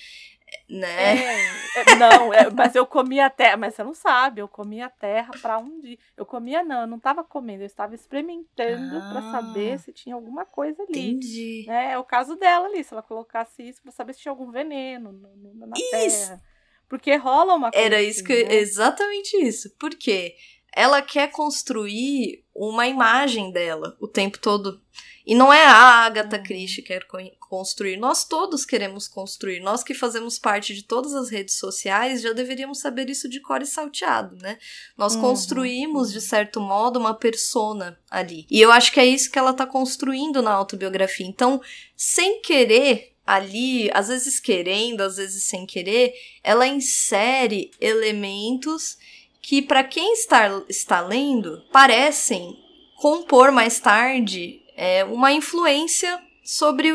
né? 0.70 1.18
É, 1.18 1.82
é, 1.82 1.96
não, 1.96 2.34
é, 2.34 2.50
mas 2.50 2.76
eu 2.76 2.86
comia 2.86 3.30
terra, 3.30 3.58
mas 3.58 3.76
você 3.76 3.84
não 3.84 3.94
sabe, 3.94 4.42
eu 4.42 4.48
comia 4.48 4.90
terra 4.90 5.32
pra 5.42 5.58
um 5.58 5.80
dia. 5.80 5.98
Eu 6.18 6.26
comia 6.26 6.64
não, 6.64 6.82
eu 6.82 6.88
não 6.88 7.00
tava 7.00 7.24
comendo, 7.24 7.64
eu 7.64 7.68
estava 7.68 7.96
experimentando 7.96 9.00
pra 9.12 9.20
Ah. 9.20 9.32
saber 9.32 9.80
se 9.80 9.92
tinha 9.92 10.16
alguma 10.16 10.46
coisa 10.46 10.82
ali. 10.84 11.12
Entendi. 11.12 11.66
né? 11.68 11.94
É 11.94 11.98
o 11.98 12.04
caso 12.04 12.36
dela 12.36 12.68
ali, 12.68 12.84
se 12.84 12.94
ela 12.94 13.04
colocasse 13.04 13.62
isso 13.68 13.82
pra 13.82 13.92
saber 13.92 14.14
se 14.14 14.20
tinha 14.22 14.32
algum 14.32 14.52
veneno 14.52 15.12
no- 15.12 15.36
no- 15.36 15.68
na 15.68 15.76
Isso. 15.78 16.28
terra. 16.28 16.42
Porque 16.90 17.16
rola 17.16 17.56
uma 17.56 17.72
coisa 17.72 17.86
Era 17.86 18.02
isso 18.02 18.20
assim, 18.24 18.28
que. 18.28 18.44
né? 18.44 18.56
Exatamente 18.56 19.38
isso. 19.38 19.70
Por 19.80 19.92
quê? 19.92 20.36
Ela 20.76 21.02
quer 21.02 21.32
construir 21.32 22.43
uma 22.56 22.88
imagem 22.88 23.52
dela 23.52 23.96
o 24.00 24.08
tempo 24.08 24.38
todo. 24.40 24.82
E 25.26 25.34
não 25.34 25.54
é 25.54 25.66
a 25.66 25.74
Agatha 26.06 26.36
Uhum. 26.38 26.44
Christie 26.44 26.82
que 26.82 26.90
quer 26.90 27.06
co- 27.08 27.18
construir. 27.40 27.96
Nós 27.96 28.26
todos 28.26 28.66
queremos 28.66 29.08
construir. 29.08 29.62
Nós 29.62 29.82
que 29.82 29.94
fazemos 29.94 30.38
parte 30.38 30.74
de 30.76 30.84
todas 30.84 31.16
as 31.16 31.30
redes 31.30 31.56
sociais 31.56 32.22
já 32.22 32.34
deveríamos 32.34 32.80
saber 32.80 33.10
isso 33.10 33.30
de 33.30 33.40
cor 33.40 33.62
e 33.62 33.66
salteado, 33.66 34.36
né? 34.42 34.58
Nós 34.98 35.16
Uhum, 35.16 35.22
construímos, 35.22 36.12
de 36.12 36.20
certo 36.20 36.60
modo, 36.60 37.00
uma 37.00 37.14
persona 37.14 37.98
ali. 38.12 38.46
E 38.52 38.60
eu 38.60 38.70
acho 38.70 38.92
que 38.92 39.00
é 39.00 39.06
isso 39.06 39.32
que 39.32 39.40
ela 39.40 39.54
tá 39.54 39.66
construindo 39.66 40.42
na 40.42 40.52
autobiografia. 40.52 41.26
Então, 41.26 41.62
sem 41.96 42.42
querer, 42.42 43.14
ali, 43.26 43.90
às 43.94 44.10
vezes 44.10 44.42
querendo, 44.42 45.00
às 45.00 45.16
vezes 45.16 45.46
sem 45.46 45.66
querer, 45.66 46.14
ela 46.44 46.68
insere 46.68 47.72
elementos 47.80 48.98
que, 49.44 49.62
para 49.62 49.84
quem 49.84 50.14
está, 50.14 50.64
está 50.70 51.02
lendo, 51.02 51.62
parecem 51.70 52.58
compor 52.96 53.52
mais 53.52 53.78
tarde 53.78 54.64
é, 54.74 55.04
uma 55.04 55.34
influência 55.34 56.18
sobre 56.42 56.90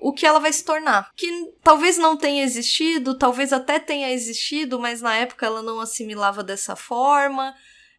o, 0.00 0.12
que 0.12 0.26
ela 0.26 0.40
vai 0.40 0.52
se 0.52 0.64
tornar. 0.64 1.12
Que 1.14 1.52
talvez 1.62 1.96
não 1.96 2.16
tenha 2.16 2.42
existido, 2.42 3.16
talvez 3.16 3.52
até 3.52 3.78
tenha 3.78 4.10
existido, 4.10 4.78
mas 4.80 5.00
na 5.00 5.16
época 5.16 5.46
ela 5.46 5.62
não 5.62 5.80
assimilava 5.80 6.42
dessa 6.42 6.74
forma. 6.74 7.54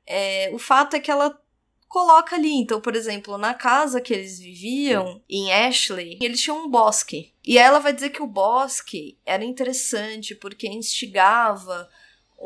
É, 0.05 0.51
o 0.53 0.59
fato 0.59 0.97
é 0.97 0.99
que 0.99 1.09
ela 1.09 1.39
coloca 1.87 2.35
ali. 2.35 2.53
Então, 2.53 2.81
por 2.81 2.97
exemplo, 2.97 3.37
na 3.37 3.53
casa 3.53 4.01
que 4.01 4.13
eles 4.13 4.37
viviam, 4.37 5.23
em 5.29 5.53
Ashley, 5.53 6.19
eles 6.21 6.41
tinham 6.41 6.65
um 6.65 6.69
bosque. 6.69 7.33
E 7.45 7.57
ela 7.57 7.79
vai 7.79 7.93
dizer 7.93 8.09
que 8.09 8.21
o 8.21 8.27
bosque 8.27 9.17
era 9.25 9.45
interessante 9.45 10.35
porque 10.35 10.67
instigava 10.67 11.89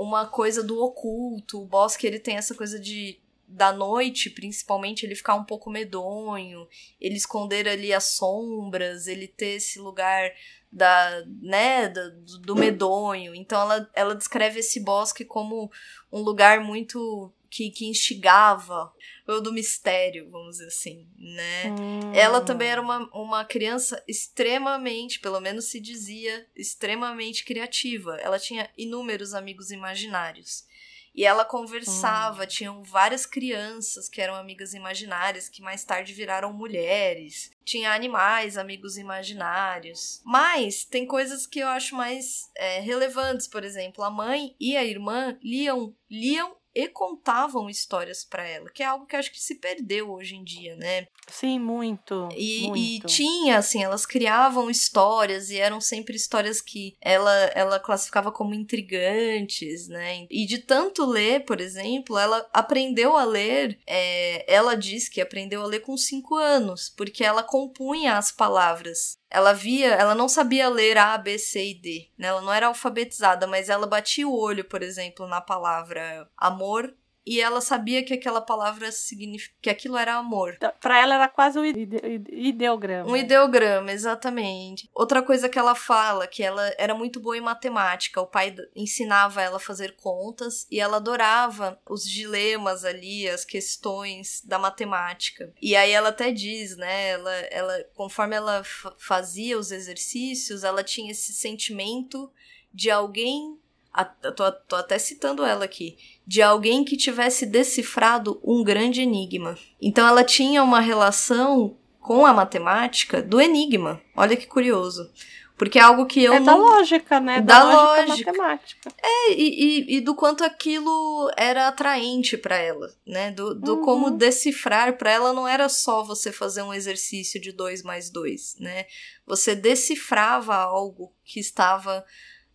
uma 0.04 0.26
coisa 0.26 0.64
do 0.64 0.82
oculto. 0.82 1.62
O 1.62 1.66
bosque 1.66 2.08
ele 2.08 2.20
tem 2.20 2.38
essa 2.38 2.56
coisa 2.56 2.80
de 2.80 3.20
da 3.52 3.74
noite, 3.74 4.30
principalmente, 4.30 5.04
ele 5.04 5.16
ficar 5.16 5.34
um 5.34 5.44
pouco 5.44 5.72
medonho, 5.72 6.68
ele 7.02 7.16
esconder 7.16 7.68
ali 7.68 7.92
as 7.92 8.04
sombras, 8.04 9.08
ele 9.08 9.28
ter 9.28 9.56
esse 9.56 9.80
lugar 9.80 10.32
da, 10.72 11.26
né, 11.42 11.90
do, 11.90 12.40
do 12.42 12.56
medonho. 12.56 13.34
Então 13.34 13.60
ela, 13.60 13.90
ela 13.96 14.16
descreve 14.16 14.60
esse 14.60 14.80
bosque 14.80 15.26
como 15.26 15.72
um 16.12 16.22
lugar 16.22 16.64
muito 16.64 17.34
que, 17.50 17.72
que 17.72 17.86
instigava, 17.86 18.94
ou 19.28 19.42
do 19.42 19.54
mistério, 19.54 20.30
vamos 20.30 20.58
dizer 20.58 20.68
assim, 20.68 21.08
né? 21.18 21.72
Hum. 21.72 22.14
Ela 22.14 22.42
também 22.42 22.70
era 22.70 22.82
uma, 22.82 23.10
uma 23.14 23.46
criança 23.46 24.04
extremamente, 24.08 25.20
pelo 25.20 25.40
menos 25.40 25.66
se 25.66 25.80
dizia, 25.80 26.48
extremamente 26.56 27.44
criativa. 27.44 28.18
Ela 28.18 28.40
tinha 28.40 28.70
inúmeros 28.78 29.34
amigos 29.34 29.72
imaginários. 29.72 30.68
E 31.14 31.26
ela 31.26 31.44
conversava, 31.44 32.46
tinham 32.48 32.84
várias 32.84 33.26
crianças 33.26 34.08
que 34.08 34.22
eram 34.22 34.36
amigas 34.36 34.74
imaginárias, 34.74 35.50
que 35.50 35.62
mais 35.62 35.84
tarde 35.84 36.14
viraram 36.14 36.54
mulheres. 36.54 37.52
Tinha 37.66 37.94
animais, 37.94 38.58
amigos 38.58 38.98
imaginários. 38.98 40.22
Mas 40.24 40.86
tem 40.86 41.06
coisas 41.06 41.46
que 41.46 41.60
eu 41.60 41.68
acho 41.68 41.96
mais 41.96 42.50
é, 42.56 42.80
relevantes. 42.80 43.48
Por 43.48 43.64
exemplo, 43.64 44.04
a 44.04 44.10
mãe 44.10 44.56
e 44.60 44.78
a 44.78 44.86
irmã 44.86 45.38
liam, 45.44 45.94
liam 46.10 46.56
e 46.74 46.88
contavam 46.88 47.70
histórias 47.70 48.24
pra 48.24 48.48
ela, 48.48 48.70
que 48.70 48.84
é 48.84 48.86
algo 48.86 49.06
que 49.06 49.16
acho 49.16 49.32
que 49.32 49.40
se 49.40 49.56
perdeu 49.56 50.12
hoje 50.12 50.36
em 50.36 50.44
dia, 50.44 50.76
né? 50.76 51.08
Sim, 51.28 51.60
muito. 51.60 52.30
E, 52.36 52.66
e 52.66 52.68
muito. 52.68 53.08
tinha, 53.08 53.58
assim, 53.58 53.84
elas 53.84 54.06
criavam 54.06 54.70
histórias 54.70 55.50
e 55.50 55.58
eram 55.58 55.80
sempre 55.82 56.16
histórias 56.16 56.62
que 56.62 56.96
ela, 57.02 57.34
ela 57.56 57.80
classificava 57.80 58.32
como 58.32 58.54
intrigantes, 58.54 59.88
né? 59.88 60.28
E 60.30 60.46
de 60.46 60.60
tanto 60.60 61.06
ler, 61.06 61.46
por 61.46 61.60
exemplo, 61.62 62.18
ela 62.18 62.48
aprendeu 62.54 63.16
a 63.16 63.24
ler, 63.24 63.80
é, 63.86 64.46
ela 64.52 64.76
diz 64.76 65.10
que 65.10 65.22
aprendeu 65.22 65.62
a 65.62 65.68
ler 65.68 65.82
com 65.82 65.96
cinco 65.98 66.36
anos, 66.36 66.90
porque 66.90 67.24
ela 67.24 67.44
compunha 67.44 68.18
as 68.18 68.32
palavras. 68.32 69.19
Ela 69.30 69.54
via, 69.54 69.90
ela 69.94 70.16
não 70.16 70.28
sabia 70.28 70.68
ler 70.70 70.98
A, 70.98 71.18
B, 71.18 71.38
C 71.38 71.72
e 71.72 71.74
D, 71.76 72.10
né? 72.18 72.28
Ela 72.30 72.42
não 72.42 72.52
era 72.52 72.68
alfabetizada, 72.68 73.46
mas 73.46 73.70
ela 73.70 73.86
batia 73.88 74.28
o 74.28 74.36
olho, 74.38 74.66
por 74.66 74.82
exemplo, 74.82 75.28
na 75.28 75.40
palavra 75.40 76.28
amor 76.38 76.94
e 77.32 77.40
ela 77.40 77.62
sabia 77.62 78.04
que 78.04 78.14
aquela 78.16 78.42
palavra 78.42 78.92
significa 78.92 79.54
que 79.62 79.70
aquilo 79.70 79.96
era 79.98 80.16
amor. 80.16 80.58
Pra 80.82 81.00
ela 81.00 81.14
era 81.14 81.28
quase 81.30 81.60
um 81.60 81.64
ide- 81.64 82.02
ide- 82.04 82.32
ideograma. 82.34 83.08
Um 83.08 83.16
ideograma, 83.16 83.92
exatamente. 83.92 84.90
Outra 84.96 85.22
coisa 85.22 85.48
que 85.48 85.60
ela 85.60 85.76
fala, 85.76 86.26
que 86.26 86.42
ela 86.42 86.74
era 86.78 86.96
muito 86.96 87.20
boa 87.20 87.38
em 87.38 87.42
matemática. 87.42 88.20
O 88.20 88.26
pai 88.26 88.56
ensinava 88.76 89.44
ela 89.44 89.58
a 89.58 89.60
fazer 89.60 89.96
contas 89.96 90.66
e 90.72 90.80
ela 90.80 90.98
adorava 90.98 91.80
os 91.88 92.04
dilemas 92.04 92.84
ali, 92.84 93.30
as 93.30 93.46
questões 93.46 94.42
da 94.44 94.58
matemática. 94.58 95.54
E 95.62 95.76
aí 95.76 95.92
ela 95.92 96.10
até 96.10 96.32
diz, 96.32 96.76
né? 96.78 97.10
Ela, 97.10 97.36
ela 97.52 97.84
conforme 97.94 98.36
ela 98.36 98.64
fa- 98.64 98.96
fazia 98.98 99.56
os 99.60 99.72
exercícios, 99.72 100.64
ela 100.64 100.84
tinha 100.84 101.12
esse 101.12 101.32
sentimento 101.34 102.32
de 102.74 102.90
alguém. 102.90 103.59
A- 104.02 104.32
Tô, 104.32 104.52
tô 104.52 104.76
até 104.76 104.98
citando 105.00 105.44
ela 105.44 105.66
aqui. 105.66 105.98
De 106.26 106.42
alguém 106.42 106.84
que 106.84 106.96
tivesse 106.98 107.46
decifrado 107.46 108.40
um 108.44 108.64
grande 108.64 109.02
enigma. 109.02 109.58
Então 109.82 110.08
ela 110.08 110.24
tinha 110.24 110.64
uma 110.64 110.80
relação 110.80 111.78
com 112.00 112.26
a 112.26 112.34
matemática 112.34 113.22
do 113.22 113.40
enigma. 113.42 114.02
Olha 114.16 114.36
que 114.38 114.48
curioso. 114.48 115.10
Porque 115.58 115.78
é 115.78 115.82
algo 115.82 116.06
que 116.06 116.24
eu 116.24 116.32
é 116.34 116.40
da 116.40 116.54
não. 116.54 116.60
lógica, 116.62 117.20
né? 117.20 117.42
Da 117.42 117.62
lógica, 117.64 118.06
lógica. 118.08 118.32
matemática. 118.32 118.94
É, 119.04 119.34
e, 119.34 119.90
e, 119.90 119.98
e 119.98 120.00
do 120.00 120.16
quanto 120.16 120.42
aquilo 120.42 121.30
era 121.36 121.68
atraente 121.68 122.38
pra 122.38 122.56
ela, 122.56 122.88
né? 123.06 123.30
Do, 123.32 123.54
do 123.54 123.74
Uhum. 123.76 123.82
como 123.82 124.12
decifrar 124.12 124.98
pra 124.98 125.12
ela 125.12 125.34
não 125.34 125.46
era 125.46 125.68
só 125.68 126.02
você 126.02 126.32
fazer 126.32 126.62
um 126.62 126.74
exercício 126.74 127.42
de 127.42 127.52
dois 127.52 127.84
mais 127.84 128.10
dois, 128.10 128.56
né? 128.58 128.86
Você 129.28 129.54
decifrava 129.54 130.56
algo 130.56 131.12
que 131.26 131.42
estava 131.42 132.06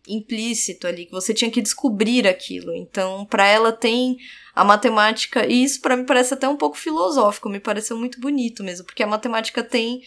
implícito 0.07 0.87
ali, 0.87 1.05
que 1.05 1.11
você 1.11 1.33
tinha 1.33 1.51
que 1.51 1.61
descobrir 1.61 2.27
aquilo. 2.27 2.73
Então, 2.73 3.25
pra 3.25 3.45
ela 3.45 3.71
tem 3.71 4.17
a 4.53 4.63
matemática, 4.63 5.45
e 5.45 5.63
isso 5.63 5.81
pra 5.81 5.97
mim 5.97 6.05
parece 6.05 6.33
até 6.33 6.47
um 6.47 6.55
pouco 6.55 6.77
filosófico, 6.77 7.49
me 7.49 7.59
pareceu 7.59 7.97
muito 7.97 8.19
bonito 8.19 8.63
mesmo, 8.63 8.85
porque 8.85 9.03
a 9.03 9.07
matemática 9.07 9.63
tem 9.63 10.01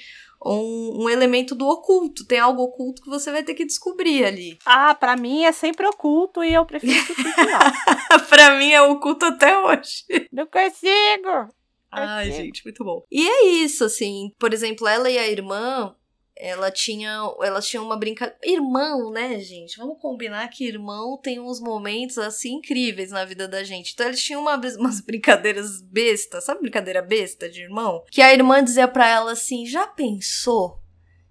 um, 0.45 1.05
um 1.05 1.11
elemento 1.11 1.55
do 1.55 1.67
oculto, 1.67 2.25
tem 2.25 2.39
algo 2.39 2.63
oculto 2.63 3.03
que 3.03 3.09
você 3.09 3.31
vai 3.31 3.43
ter 3.43 3.55
que 3.55 3.65
descobrir 3.65 4.25
ali. 4.25 4.59
Ah, 4.65 4.95
pra 4.95 5.17
mim 5.17 5.45
é 5.45 5.53
sempre 5.53 5.87
oculto 5.87 6.43
e 6.43 6.55
eu 6.55 6.65
prefiro 6.65 7.07
que 7.07 7.15
fique 7.15 7.45
lá. 7.45 7.73
pra 8.29 8.57
mim 8.57 8.71
é 8.71 8.81
oculto 8.81 9.27
até 9.27 9.59
hoje. 9.59 10.05
Não 10.33 10.47
consigo! 10.47 11.53
Ai, 11.91 12.31
gente, 12.31 12.63
muito 12.65 12.85
bom. 12.85 13.03
E 13.11 13.27
é 13.27 13.47
isso, 13.47 13.85
assim. 13.85 14.31
Por 14.39 14.53
exemplo, 14.53 14.87
ela 14.87 15.11
e 15.11 15.19
a 15.19 15.27
irmã, 15.27 15.95
ela 16.39 16.71
tinha, 16.71 17.21
elas 17.43 17.67
tinham 17.67 17.85
uma 17.85 17.97
brincadeira. 17.97 18.39
Irmão, 18.45 19.11
né, 19.11 19.39
gente? 19.41 19.77
Vamos 19.77 20.01
combinar 20.01 20.49
que 20.49 20.67
irmão 20.67 21.19
tem 21.21 21.41
uns 21.41 21.61
momentos 21.61 22.17
assim 22.17 22.55
incríveis 22.55 23.11
na 23.11 23.25
vida 23.25 23.49
da 23.49 23.65
gente. 23.65 23.93
Então 23.93 24.07
eles 24.07 24.23
tinham 24.23 24.41
uma, 24.41 24.57
umas 24.79 25.01
brincadeiras 25.01 25.83
bestas, 25.83 26.45
sabe 26.45 26.61
brincadeira 26.61 27.03
besta 27.03 27.49
de 27.49 27.63
irmão? 27.63 28.05
Que 28.11 28.23
a 28.23 28.33
irmã 28.33 28.63
dizia 28.63 28.87
pra 28.87 29.09
ela 29.09 29.33
assim: 29.33 29.67
já 29.67 29.87
pensou 29.87 30.81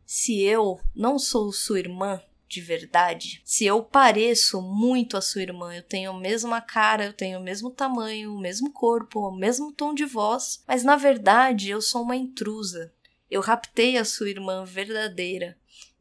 se 0.06 0.42
eu 0.42 0.80
não 0.96 1.18
sou 1.18 1.52
sua 1.52 1.80
irmã? 1.80 2.22
De 2.50 2.62
verdade, 2.62 3.42
se 3.44 3.66
eu 3.66 3.84
pareço 3.84 4.62
muito 4.62 5.18
a 5.18 5.22
sua 5.22 5.42
irmã, 5.42 5.76
eu 5.76 5.84
tenho 5.84 6.12
a 6.12 6.18
mesma 6.18 6.62
cara, 6.62 7.06
eu 7.08 7.12
tenho 7.12 7.40
o 7.40 7.44
mesmo 7.44 7.70
tamanho, 7.70 8.34
o 8.34 8.40
mesmo 8.40 8.72
corpo, 8.72 9.20
o 9.20 9.36
mesmo 9.36 9.74
tom 9.74 9.94
de 9.94 10.06
voz, 10.06 10.64
mas 10.66 10.82
na 10.82 10.96
verdade 10.96 11.70
eu 11.70 11.82
sou 11.82 12.04
uma 12.04 12.16
intrusa. 12.16 12.94
Eu 13.30 13.42
raptei 13.42 13.98
a 13.98 14.06
sua 14.06 14.30
irmã 14.30 14.64
verdadeira 14.64 15.58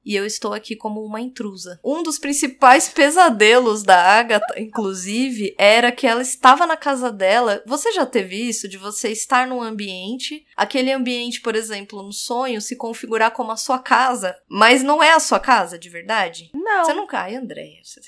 e 0.06 0.14
eu 0.14 0.24
estou 0.24 0.54
aqui 0.54 0.76
como 0.76 1.04
uma 1.04 1.20
intrusa. 1.20 1.80
Um 1.84 2.00
dos 2.00 2.16
principais 2.16 2.88
pesadelos 2.88 3.82
da 3.82 4.00
Agatha, 4.00 4.54
inclusive, 4.56 5.52
era 5.58 5.90
que 5.90 6.06
ela 6.06 6.22
estava 6.22 6.64
na 6.64 6.76
casa 6.76 7.10
dela. 7.10 7.60
Você 7.66 7.90
já 7.90 8.06
teve 8.06 8.36
isso 8.36 8.68
de 8.68 8.78
você 8.78 9.08
estar 9.10 9.48
num 9.48 9.60
ambiente, 9.60 10.46
aquele 10.56 10.92
ambiente, 10.92 11.40
por 11.40 11.56
exemplo, 11.56 12.00
no 12.04 12.12
sonho, 12.12 12.60
se 12.60 12.76
configurar 12.76 13.32
como 13.32 13.50
a 13.50 13.56
sua 13.56 13.80
casa, 13.80 14.38
mas 14.48 14.80
não 14.84 15.02
é 15.02 15.12
a 15.12 15.18
sua 15.18 15.40
casa 15.40 15.76
de 15.76 15.88
verdade? 15.88 16.50
Não. 16.54 16.84
Você 16.84 16.94
não 16.94 17.06
cai, 17.08 17.34
Andréia. 17.34 17.80
Sim. 17.82 18.00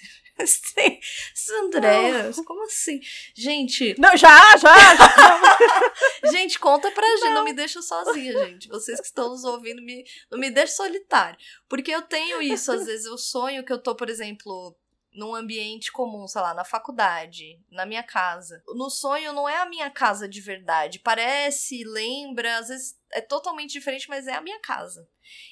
Andréas, 1.64 2.36
como 2.44 2.64
assim? 2.64 3.00
Gente, 3.34 3.94
Não, 3.98 4.16
já, 4.16 4.56
já, 4.56 4.74
já. 4.96 6.30
gente, 6.30 6.58
conta 6.58 6.90
pra 6.90 7.06
gente, 7.16 7.30
não 7.30 7.44
me 7.44 7.52
deixa 7.52 7.82
sozinha, 7.82 8.32
gente. 8.46 8.68
Vocês 8.68 9.00
que 9.00 9.06
estão 9.06 9.30
nos 9.30 9.44
ouvindo, 9.44 9.82
me, 9.82 10.04
não 10.30 10.38
me 10.38 10.50
deixa 10.50 10.74
solitário. 10.74 11.38
Porque 11.68 11.90
eu 11.90 12.02
tenho 12.02 12.40
isso, 12.42 12.72
às 12.72 12.86
vezes 12.86 13.06
eu 13.06 13.18
sonho 13.18 13.64
que 13.64 13.72
eu 13.72 13.78
tô, 13.78 13.94
por 13.94 14.08
exemplo, 14.08 14.76
num 15.12 15.34
ambiente 15.34 15.90
comum, 15.90 16.26
sei 16.26 16.40
lá, 16.40 16.54
na 16.54 16.64
faculdade, 16.64 17.60
na 17.70 17.84
minha 17.84 18.02
casa. 18.02 18.62
No 18.68 18.90
sonho 18.90 19.32
não 19.32 19.48
é 19.48 19.58
a 19.58 19.68
minha 19.68 19.90
casa 19.90 20.28
de 20.28 20.40
verdade. 20.40 20.98
Parece, 20.98 21.82
lembra, 21.84 22.58
às 22.58 22.68
vezes 22.68 22.97
é 23.12 23.20
totalmente 23.20 23.72
diferente, 23.72 24.08
mas 24.08 24.26
é 24.26 24.34
a 24.34 24.40
minha 24.40 24.58
casa. 24.60 25.08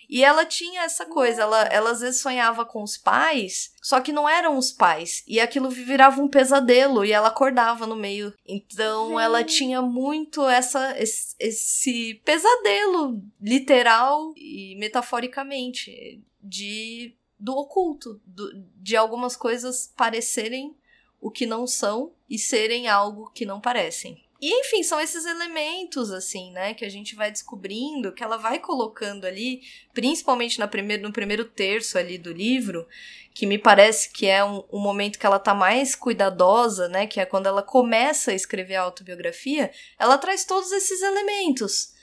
E 0.08 0.24
ela 0.24 0.44
tinha 0.44 0.82
essa 0.82 1.06
coisa, 1.06 1.42
ela, 1.42 1.62
ela 1.64 1.90
às 1.90 2.00
vezes 2.00 2.20
sonhava 2.20 2.64
com 2.64 2.82
os 2.82 2.96
pais, 2.96 3.72
só 3.82 4.00
que 4.00 4.12
não 4.12 4.28
eram 4.28 4.56
os 4.56 4.72
pais. 4.72 5.22
E 5.26 5.40
aquilo 5.40 5.68
virava 5.68 6.20
um 6.20 6.28
pesadelo 6.28 7.04
e 7.04 7.12
ela 7.12 7.28
acordava 7.28 7.86
no 7.86 7.96
meio. 7.96 8.32
Então 8.46 9.18
ela 9.18 9.44
tinha 9.44 9.82
muito 9.82 10.46
essa 10.46 10.98
esse, 10.98 11.34
esse 11.38 12.14
pesadelo 12.24 13.22
literal 13.40 14.32
e 14.36 14.76
metaforicamente 14.78 16.22
de 16.42 17.16
do 17.38 17.54
oculto, 17.54 18.20
do, 18.24 18.50
de 18.76 18.96
algumas 18.96 19.36
coisas 19.36 19.92
parecerem 19.94 20.74
o 21.20 21.30
que 21.30 21.44
não 21.44 21.66
são 21.66 22.12
e 22.28 22.38
serem 22.38 22.88
algo 22.88 23.30
que 23.30 23.44
não 23.44 23.60
parecem. 23.60 24.25
E 24.40 24.52
enfim, 24.60 24.82
são 24.82 25.00
esses 25.00 25.24
elementos, 25.24 26.10
assim, 26.10 26.52
né, 26.52 26.74
que 26.74 26.84
a 26.84 26.88
gente 26.88 27.14
vai 27.14 27.30
descobrindo, 27.30 28.12
que 28.12 28.22
ela 28.22 28.36
vai 28.36 28.58
colocando 28.58 29.24
ali, 29.24 29.62
principalmente 29.94 30.58
na 30.58 30.68
primeiro, 30.68 31.02
no 31.02 31.12
primeiro 31.12 31.44
terço 31.44 31.96
ali 31.96 32.18
do 32.18 32.32
livro, 32.32 32.86
que 33.32 33.46
me 33.46 33.58
parece 33.58 34.10
que 34.10 34.26
é 34.26 34.44
um, 34.44 34.62
um 34.70 34.78
momento 34.78 35.18
que 35.18 35.26
ela 35.26 35.38
tá 35.38 35.54
mais 35.54 35.94
cuidadosa, 35.94 36.88
né, 36.88 37.06
que 37.06 37.18
é 37.18 37.24
quando 37.24 37.46
ela 37.46 37.62
começa 37.62 38.30
a 38.30 38.34
escrever 38.34 38.76
a 38.76 38.82
autobiografia, 38.82 39.70
ela 39.98 40.18
traz 40.18 40.44
todos 40.44 40.70
esses 40.70 41.00
elementos. 41.00 41.95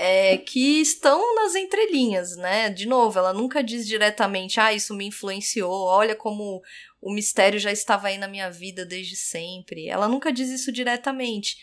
É, 0.00 0.38
que 0.38 0.80
estão 0.80 1.34
nas 1.34 1.56
entrelinhas, 1.56 2.36
né? 2.36 2.70
De 2.70 2.86
novo, 2.86 3.18
ela 3.18 3.32
nunca 3.32 3.64
diz 3.64 3.84
diretamente, 3.84 4.60
ah, 4.60 4.72
isso 4.72 4.94
me 4.94 5.06
influenciou, 5.06 5.72
olha 5.86 6.14
como 6.14 6.62
o 7.00 7.12
mistério 7.12 7.58
já 7.58 7.72
estava 7.72 8.06
aí 8.06 8.16
na 8.16 8.28
minha 8.28 8.48
vida 8.48 8.86
desde 8.86 9.16
sempre. 9.16 9.88
Ela 9.88 10.06
nunca 10.06 10.32
diz 10.32 10.50
isso 10.50 10.70
diretamente. 10.70 11.56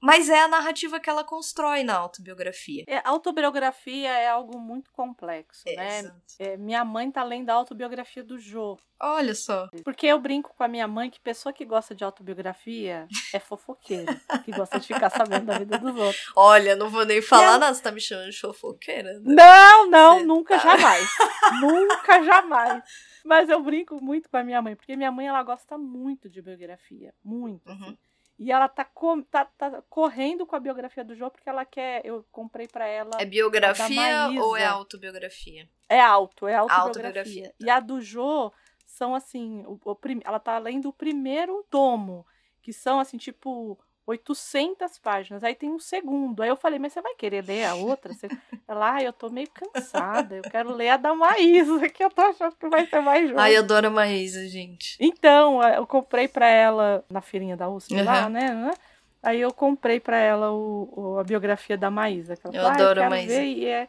Mas 0.00 0.28
é 0.28 0.40
a 0.42 0.48
narrativa 0.48 0.98
que 0.98 1.10
ela 1.10 1.22
constrói 1.22 1.82
na 1.84 1.94
autobiografia. 1.96 2.84
É, 2.86 3.00
autobiografia 3.04 4.10
é 4.10 4.28
algo 4.28 4.58
muito 4.58 4.90
complexo, 4.92 5.62
né? 5.66 6.00
Exato. 6.00 6.16
É, 6.38 6.56
minha 6.56 6.84
mãe 6.84 7.10
tá 7.10 7.22
lendo 7.22 7.50
a 7.50 7.54
autobiografia 7.54 8.24
do 8.24 8.38
Jô. 8.38 8.78
Olha 8.98 9.34
só. 9.34 9.68
Porque 9.84 10.06
eu 10.06 10.18
brinco 10.18 10.54
com 10.56 10.62
a 10.62 10.68
minha 10.68 10.86
mãe 10.88 11.10
que 11.10 11.20
pessoa 11.20 11.52
que 11.52 11.64
gosta 11.64 11.94
de 11.94 12.04
autobiografia 12.04 13.06
é 13.32 13.38
fofoqueira, 13.38 14.20
que 14.44 14.52
gosta 14.52 14.78
de 14.78 14.86
ficar 14.86 15.10
sabendo 15.10 15.46
da 15.46 15.58
vida 15.58 15.78
dos 15.78 15.94
outros. 15.96 16.32
Olha, 16.36 16.76
não 16.76 16.88
vou 16.88 17.04
nem 17.04 17.20
falar 17.22 17.58
nada, 17.58 17.74
você 17.74 17.82
tá 17.82 17.90
me 17.92 18.00
chamando 18.00 18.30
de 18.30 18.40
fofoqueira? 18.40 19.14
né? 19.20 19.34
Não, 19.34 19.86
não, 19.90 20.18
Cê 20.18 20.24
nunca 20.24 20.58
tá- 20.58 20.76
jamais. 20.76 21.08
nunca 21.60 22.22
jamais. 22.22 22.82
Mas 23.24 23.48
eu 23.48 23.62
brinco 23.62 24.02
muito 24.02 24.28
com 24.30 24.36
a 24.36 24.44
minha 24.44 24.62
mãe, 24.62 24.74
porque 24.74 24.96
minha 24.96 25.12
mãe 25.12 25.26
ela 25.28 25.42
gosta 25.42 25.76
muito 25.76 26.28
de 26.28 26.40
biografia, 26.40 27.14
muito. 27.22 27.68
Uhum. 27.70 27.84
assim. 27.84 27.98
E 28.42 28.50
ela 28.50 28.68
tá, 28.70 28.86
com- 28.86 29.20
tá, 29.22 29.44
tá 29.44 29.82
correndo 29.90 30.46
com 30.46 30.56
a 30.56 30.60
biografia 30.60 31.04
do 31.04 31.14
Jô 31.14 31.30
porque 31.30 31.46
ela 31.46 31.66
quer. 31.66 32.00
Eu 32.06 32.24
comprei 32.32 32.66
pra 32.66 32.86
ela. 32.86 33.10
É 33.20 33.24
biografia 33.26 34.40
ou 34.42 34.56
é 34.56 34.64
autobiografia? 34.64 35.70
É 35.86 36.00
alto, 36.00 36.48
é 36.48 36.54
autobiografia. 36.54 36.86
Autobiografia, 36.86 37.54
E 37.60 37.68
a 37.68 37.78
do 37.80 38.00
Jô 38.00 38.50
são 38.86 39.14
assim, 39.14 39.62
o, 39.66 39.78
o 39.84 39.98
ela 40.24 40.40
tá 40.40 40.56
lendo 40.58 40.88
o 40.88 40.92
primeiro 40.92 41.62
tomo, 41.68 42.26
que 42.62 42.72
são 42.72 42.98
assim, 42.98 43.18
tipo 43.18 43.78
800 44.10 44.98
páginas. 44.98 45.42
Aí 45.44 45.54
tem 45.54 45.70
um 45.70 45.78
segundo. 45.78 46.42
Aí 46.42 46.48
eu 46.48 46.56
falei, 46.56 46.78
mas 46.78 46.92
você 46.92 47.00
vai 47.00 47.14
querer 47.14 47.44
ler 47.46 47.64
a 47.64 47.74
outra? 47.74 48.12
Você... 48.12 48.28
Ela, 48.68 48.94
ah, 48.96 49.02
eu 49.02 49.12
tô 49.12 49.28
meio 49.30 49.48
cansada, 49.50 50.36
eu 50.36 50.44
quero 50.44 50.72
ler 50.72 50.90
a 50.90 50.96
da 50.96 51.14
Maísa, 51.14 51.88
que 51.88 52.04
eu 52.04 52.10
tô 52.10 52.22
achando 52.22 52.54
que 52.54 52.68
vai 52.68 52.86
ser 52.86 53.00
mais 53.00 53.28
jogo. 53.28 53.40
Ai, 53.40 53.56
eu 53.56 53.60
adoro 53.62 53.88
a 53.88 53.90
Maísa, 53.90 54.46
gente. 54.46 54.96
Então, 55.00 55.62
eu 55.62 55.86
comprei 55.86 56.28
pra 56.28 56.46
ela 56.46 57.04
na 57.10 57.20
feirinha 57.20 57.56
da 57.56 57.68
USP 57.68 58.00
lá, 58.02 58.24
Uhum. 58.24 58.30
né? 58.30 58.50
né? 58.54 58.70
Aí 59.22 59.40
eu 59.40 59.52
comprei 59.52 59.98
pra 60.00 60.16
ela 60.18 60.50
o, 60.52 60.92
o- 60.96 61.18
a 61.18 61.24
biografia 61.24 61.76
da 61.76 61.90
Maísa. 61.90 62.36
que 62.36 62.46
ela 62.46 62.54
Eu 62.56 62.60
falou, 62.62 62.70
"Ah, 62.70 62.74
adoro 62.74 63.02
a 63.04 63.10
Maísa." 63.10 63.34
ver", 63.34 63.44
E 63.44 63.66
é, 63.66 63.88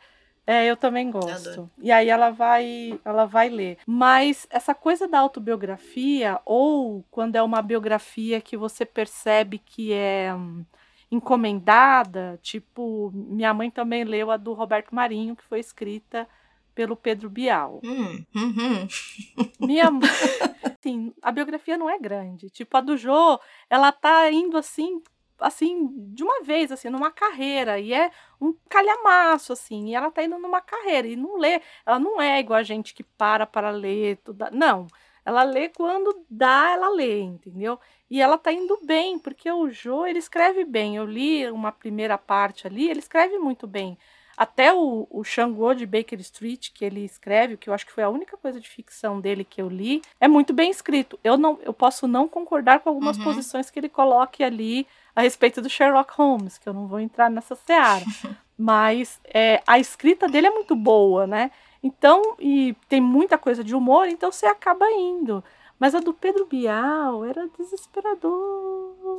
é, 0.51 0.65
eu 0.65 0.75
também 0.75 1.09
gosto. 1.09 1.49
adoro. 1.49 1.71
E 1.81 1.89
aí 1.89 2.09
ela 2.09 2.29
vai, 2.29 2.99
ela 3.05 3.25
vai 3.25 3.47
ler. 3.47 3.77
Mas 3.87 4.45
essa 4.49 4.75
coisa 4.75 5.07
da 5.07 5.17
autobiografia, 5.17 6.41
ou 6.43 7.05
quando 7.09 7.37
é 7.37 7.41
uma 7.41 7.61
biografia 7.61 8.41
que 8.41 8.57
você 8.57 8.85
percebe 8.85 9.57
que 9.59 9.93
é 9.93 10.35
hum, 10.35 10.65
encomendada, 11.09 12.37
tipo, 12.43 13.11
minha 13.13 13.53
mãe 13.53 13.71
também 13.71 14.03
leu 14.03 14.29
a 14.29 14.35
do 14.35 14.51
Roberto 14.51 14.93
Marinho, 14.93 15.37
que 15.37 15.43
foi 15.45 15.61
escrita 15.61 16.27
pelo 16.75 16.97
Pedro 16.97 17.29
Bial. 17.29 17.79
Hum, 17.81 18.25
uhum. 18.35 18.87
Minha 19.65 19.89
mãe, 19.89 20.01
assim, 20.77 21.13
a 21.21 21.31
biografia 21.31 21.77
não 21.77 21.89
é 21.89 21.97
grande. 21.97 22.49
Tipo, 22.49 22.75
a 22.75 22.81
do 22.81 22.97
Jô, 22.97 23.39
ela 23.69 23.93
tá 23.93 24.29
indo 24.29 24.57
assim, 24.57 25.01
assim, 25.41 25.89
de 26.13 26.23
uma 26.23 26.41
vez, 26.43 26.71
assim, 26.71 26.89
numa 26.89 27.11
carreira. 27.11 27.79
E 27.79 27.93
é 27.93 28.11
um 28.39 28.53
calhamaço, 28.69 29.53
assim. 29.53 29.89
E 29.89 29.95
ela 29.95 30.11
tá 30.11 30.23
indo 30.23 30.37
numa 30.37 30.61
carreira. 30.61 31.07
E 31.07 31.15
não 31.15 31.37
lê. 31.37 31.61
Ela 31.85 31.99
não 31.99 32.21
é 32.21 32.39
igual 32.39 32.59
a 32.59 32.63
gente 32.63 32.93
que 32.93 33.03
para 33.03 33.45
para 33.45 33.69
ler. 33.71 34.17
Tudo, 34.23 34.45
não. 34.51 34.87
Ela 35.25 35.43
lê 35.43 35.69
quando 35.69 36.25
dá, 36.29 36.71
ela 36.73 36.89
lê, 36.89 37.21
entendeu? 37.21 37.79
E 38.09 38.19
ela 38.19 38.37
tá 38.37 38.51
indo 38.51 38.79
bem, 38.83 39.19
porque 39.19 39.51
o 39.51 39.69
Jô, 39.69 40.05
ele 40.05 40.17
escreve 40.19 40.65
bem. 40.65 40.95
Eu 40.95 41.05
li 41.05 41.49
uma 41.51 41.71
primeira 41.71 42.17
parte 42.17 42.65
ali, 42.65 42.89
ele 42.89 42.99
escreve 42.99 43.37
muito 43.37 43.67
bem. 43.67 43.97
Até 44.35 44.73
o, 44.73 45.05
o 45.11 45.23
Xangô 45.23 45.75
de 45.75 45.85
Baker 45.85 46.19
Street, 46.21 46.69
que 46.73 46.83
ele 46.83 47.05
escreve, 47.05 47.55
que 47.57 47.69
eu 47.69 47.73
acho 47.75 47.85
que 47.85 47.91
foi 47.91 48.03
a 48.03 48.09
única 48.09 48.35
coisa 48.35 48.59
de 48.59 48.67
ficção 48.67 49.21
dele 49.21 49.43
que 49.43 49.61
eu 49.61 49.69
li, 49.69 50.01
é 50.19 50.27
muito 50.27 50.51
bem 50.51 50.71
escrito. 50.71 51.19
Eu 51.23 51.37
não, 51.37 51.59
eu 51.61 51.73
posso 51.73 52.07
não 52.07 52.27
concordar 52.27 52.79
com 52.79 52.89
algumas 52.89 53.17
Uhum. 53.17 53.23
posições 53.23 53.69
que 53.69 53.77
ele 53.79 53.89
coloque 53.89 54.43
ali 54.43 54.87
a 55.15 55.21
respeito 55.21 55.61
do 55.61 55.69
Sherlock 55.69 56.13
Holmes, 56.13 56.57
que 56.57 56.67
eu 56.67 56.73
não 56.73 56.87
vou 56.87 56.99
entrar 56.99 57.29
nessa 57.29 57.55
seara. 57.55 58.05
Mas 58.57 59.19
é, 59.33 59.61
a 59.65 59.79
escrita 59.79 60.27
dele 60.27 60.47
é 60.47 60.51
muito 60.51 60.75
boa, 60.75 61.25
né? 61.25 61.51
Então, 61.83 62.35
e 62.39 62.75
tem 62.87 63.01
muita 63.01 63.37
coisa 63.37 63.63
de 63.63 63.75
humor, 63.75 64.07
então 64.07 64.31
você 64.31 64.45
acaba 64.45 64.85
indo. 64.91 65.43
Mas 65.81 65.95
a 65.95 65.99
do 65.99 66.13
Pedro 66.13 66.45
Bial 66.45 67.25
era 67.25 67.49
desesperadora. 67.57 69.17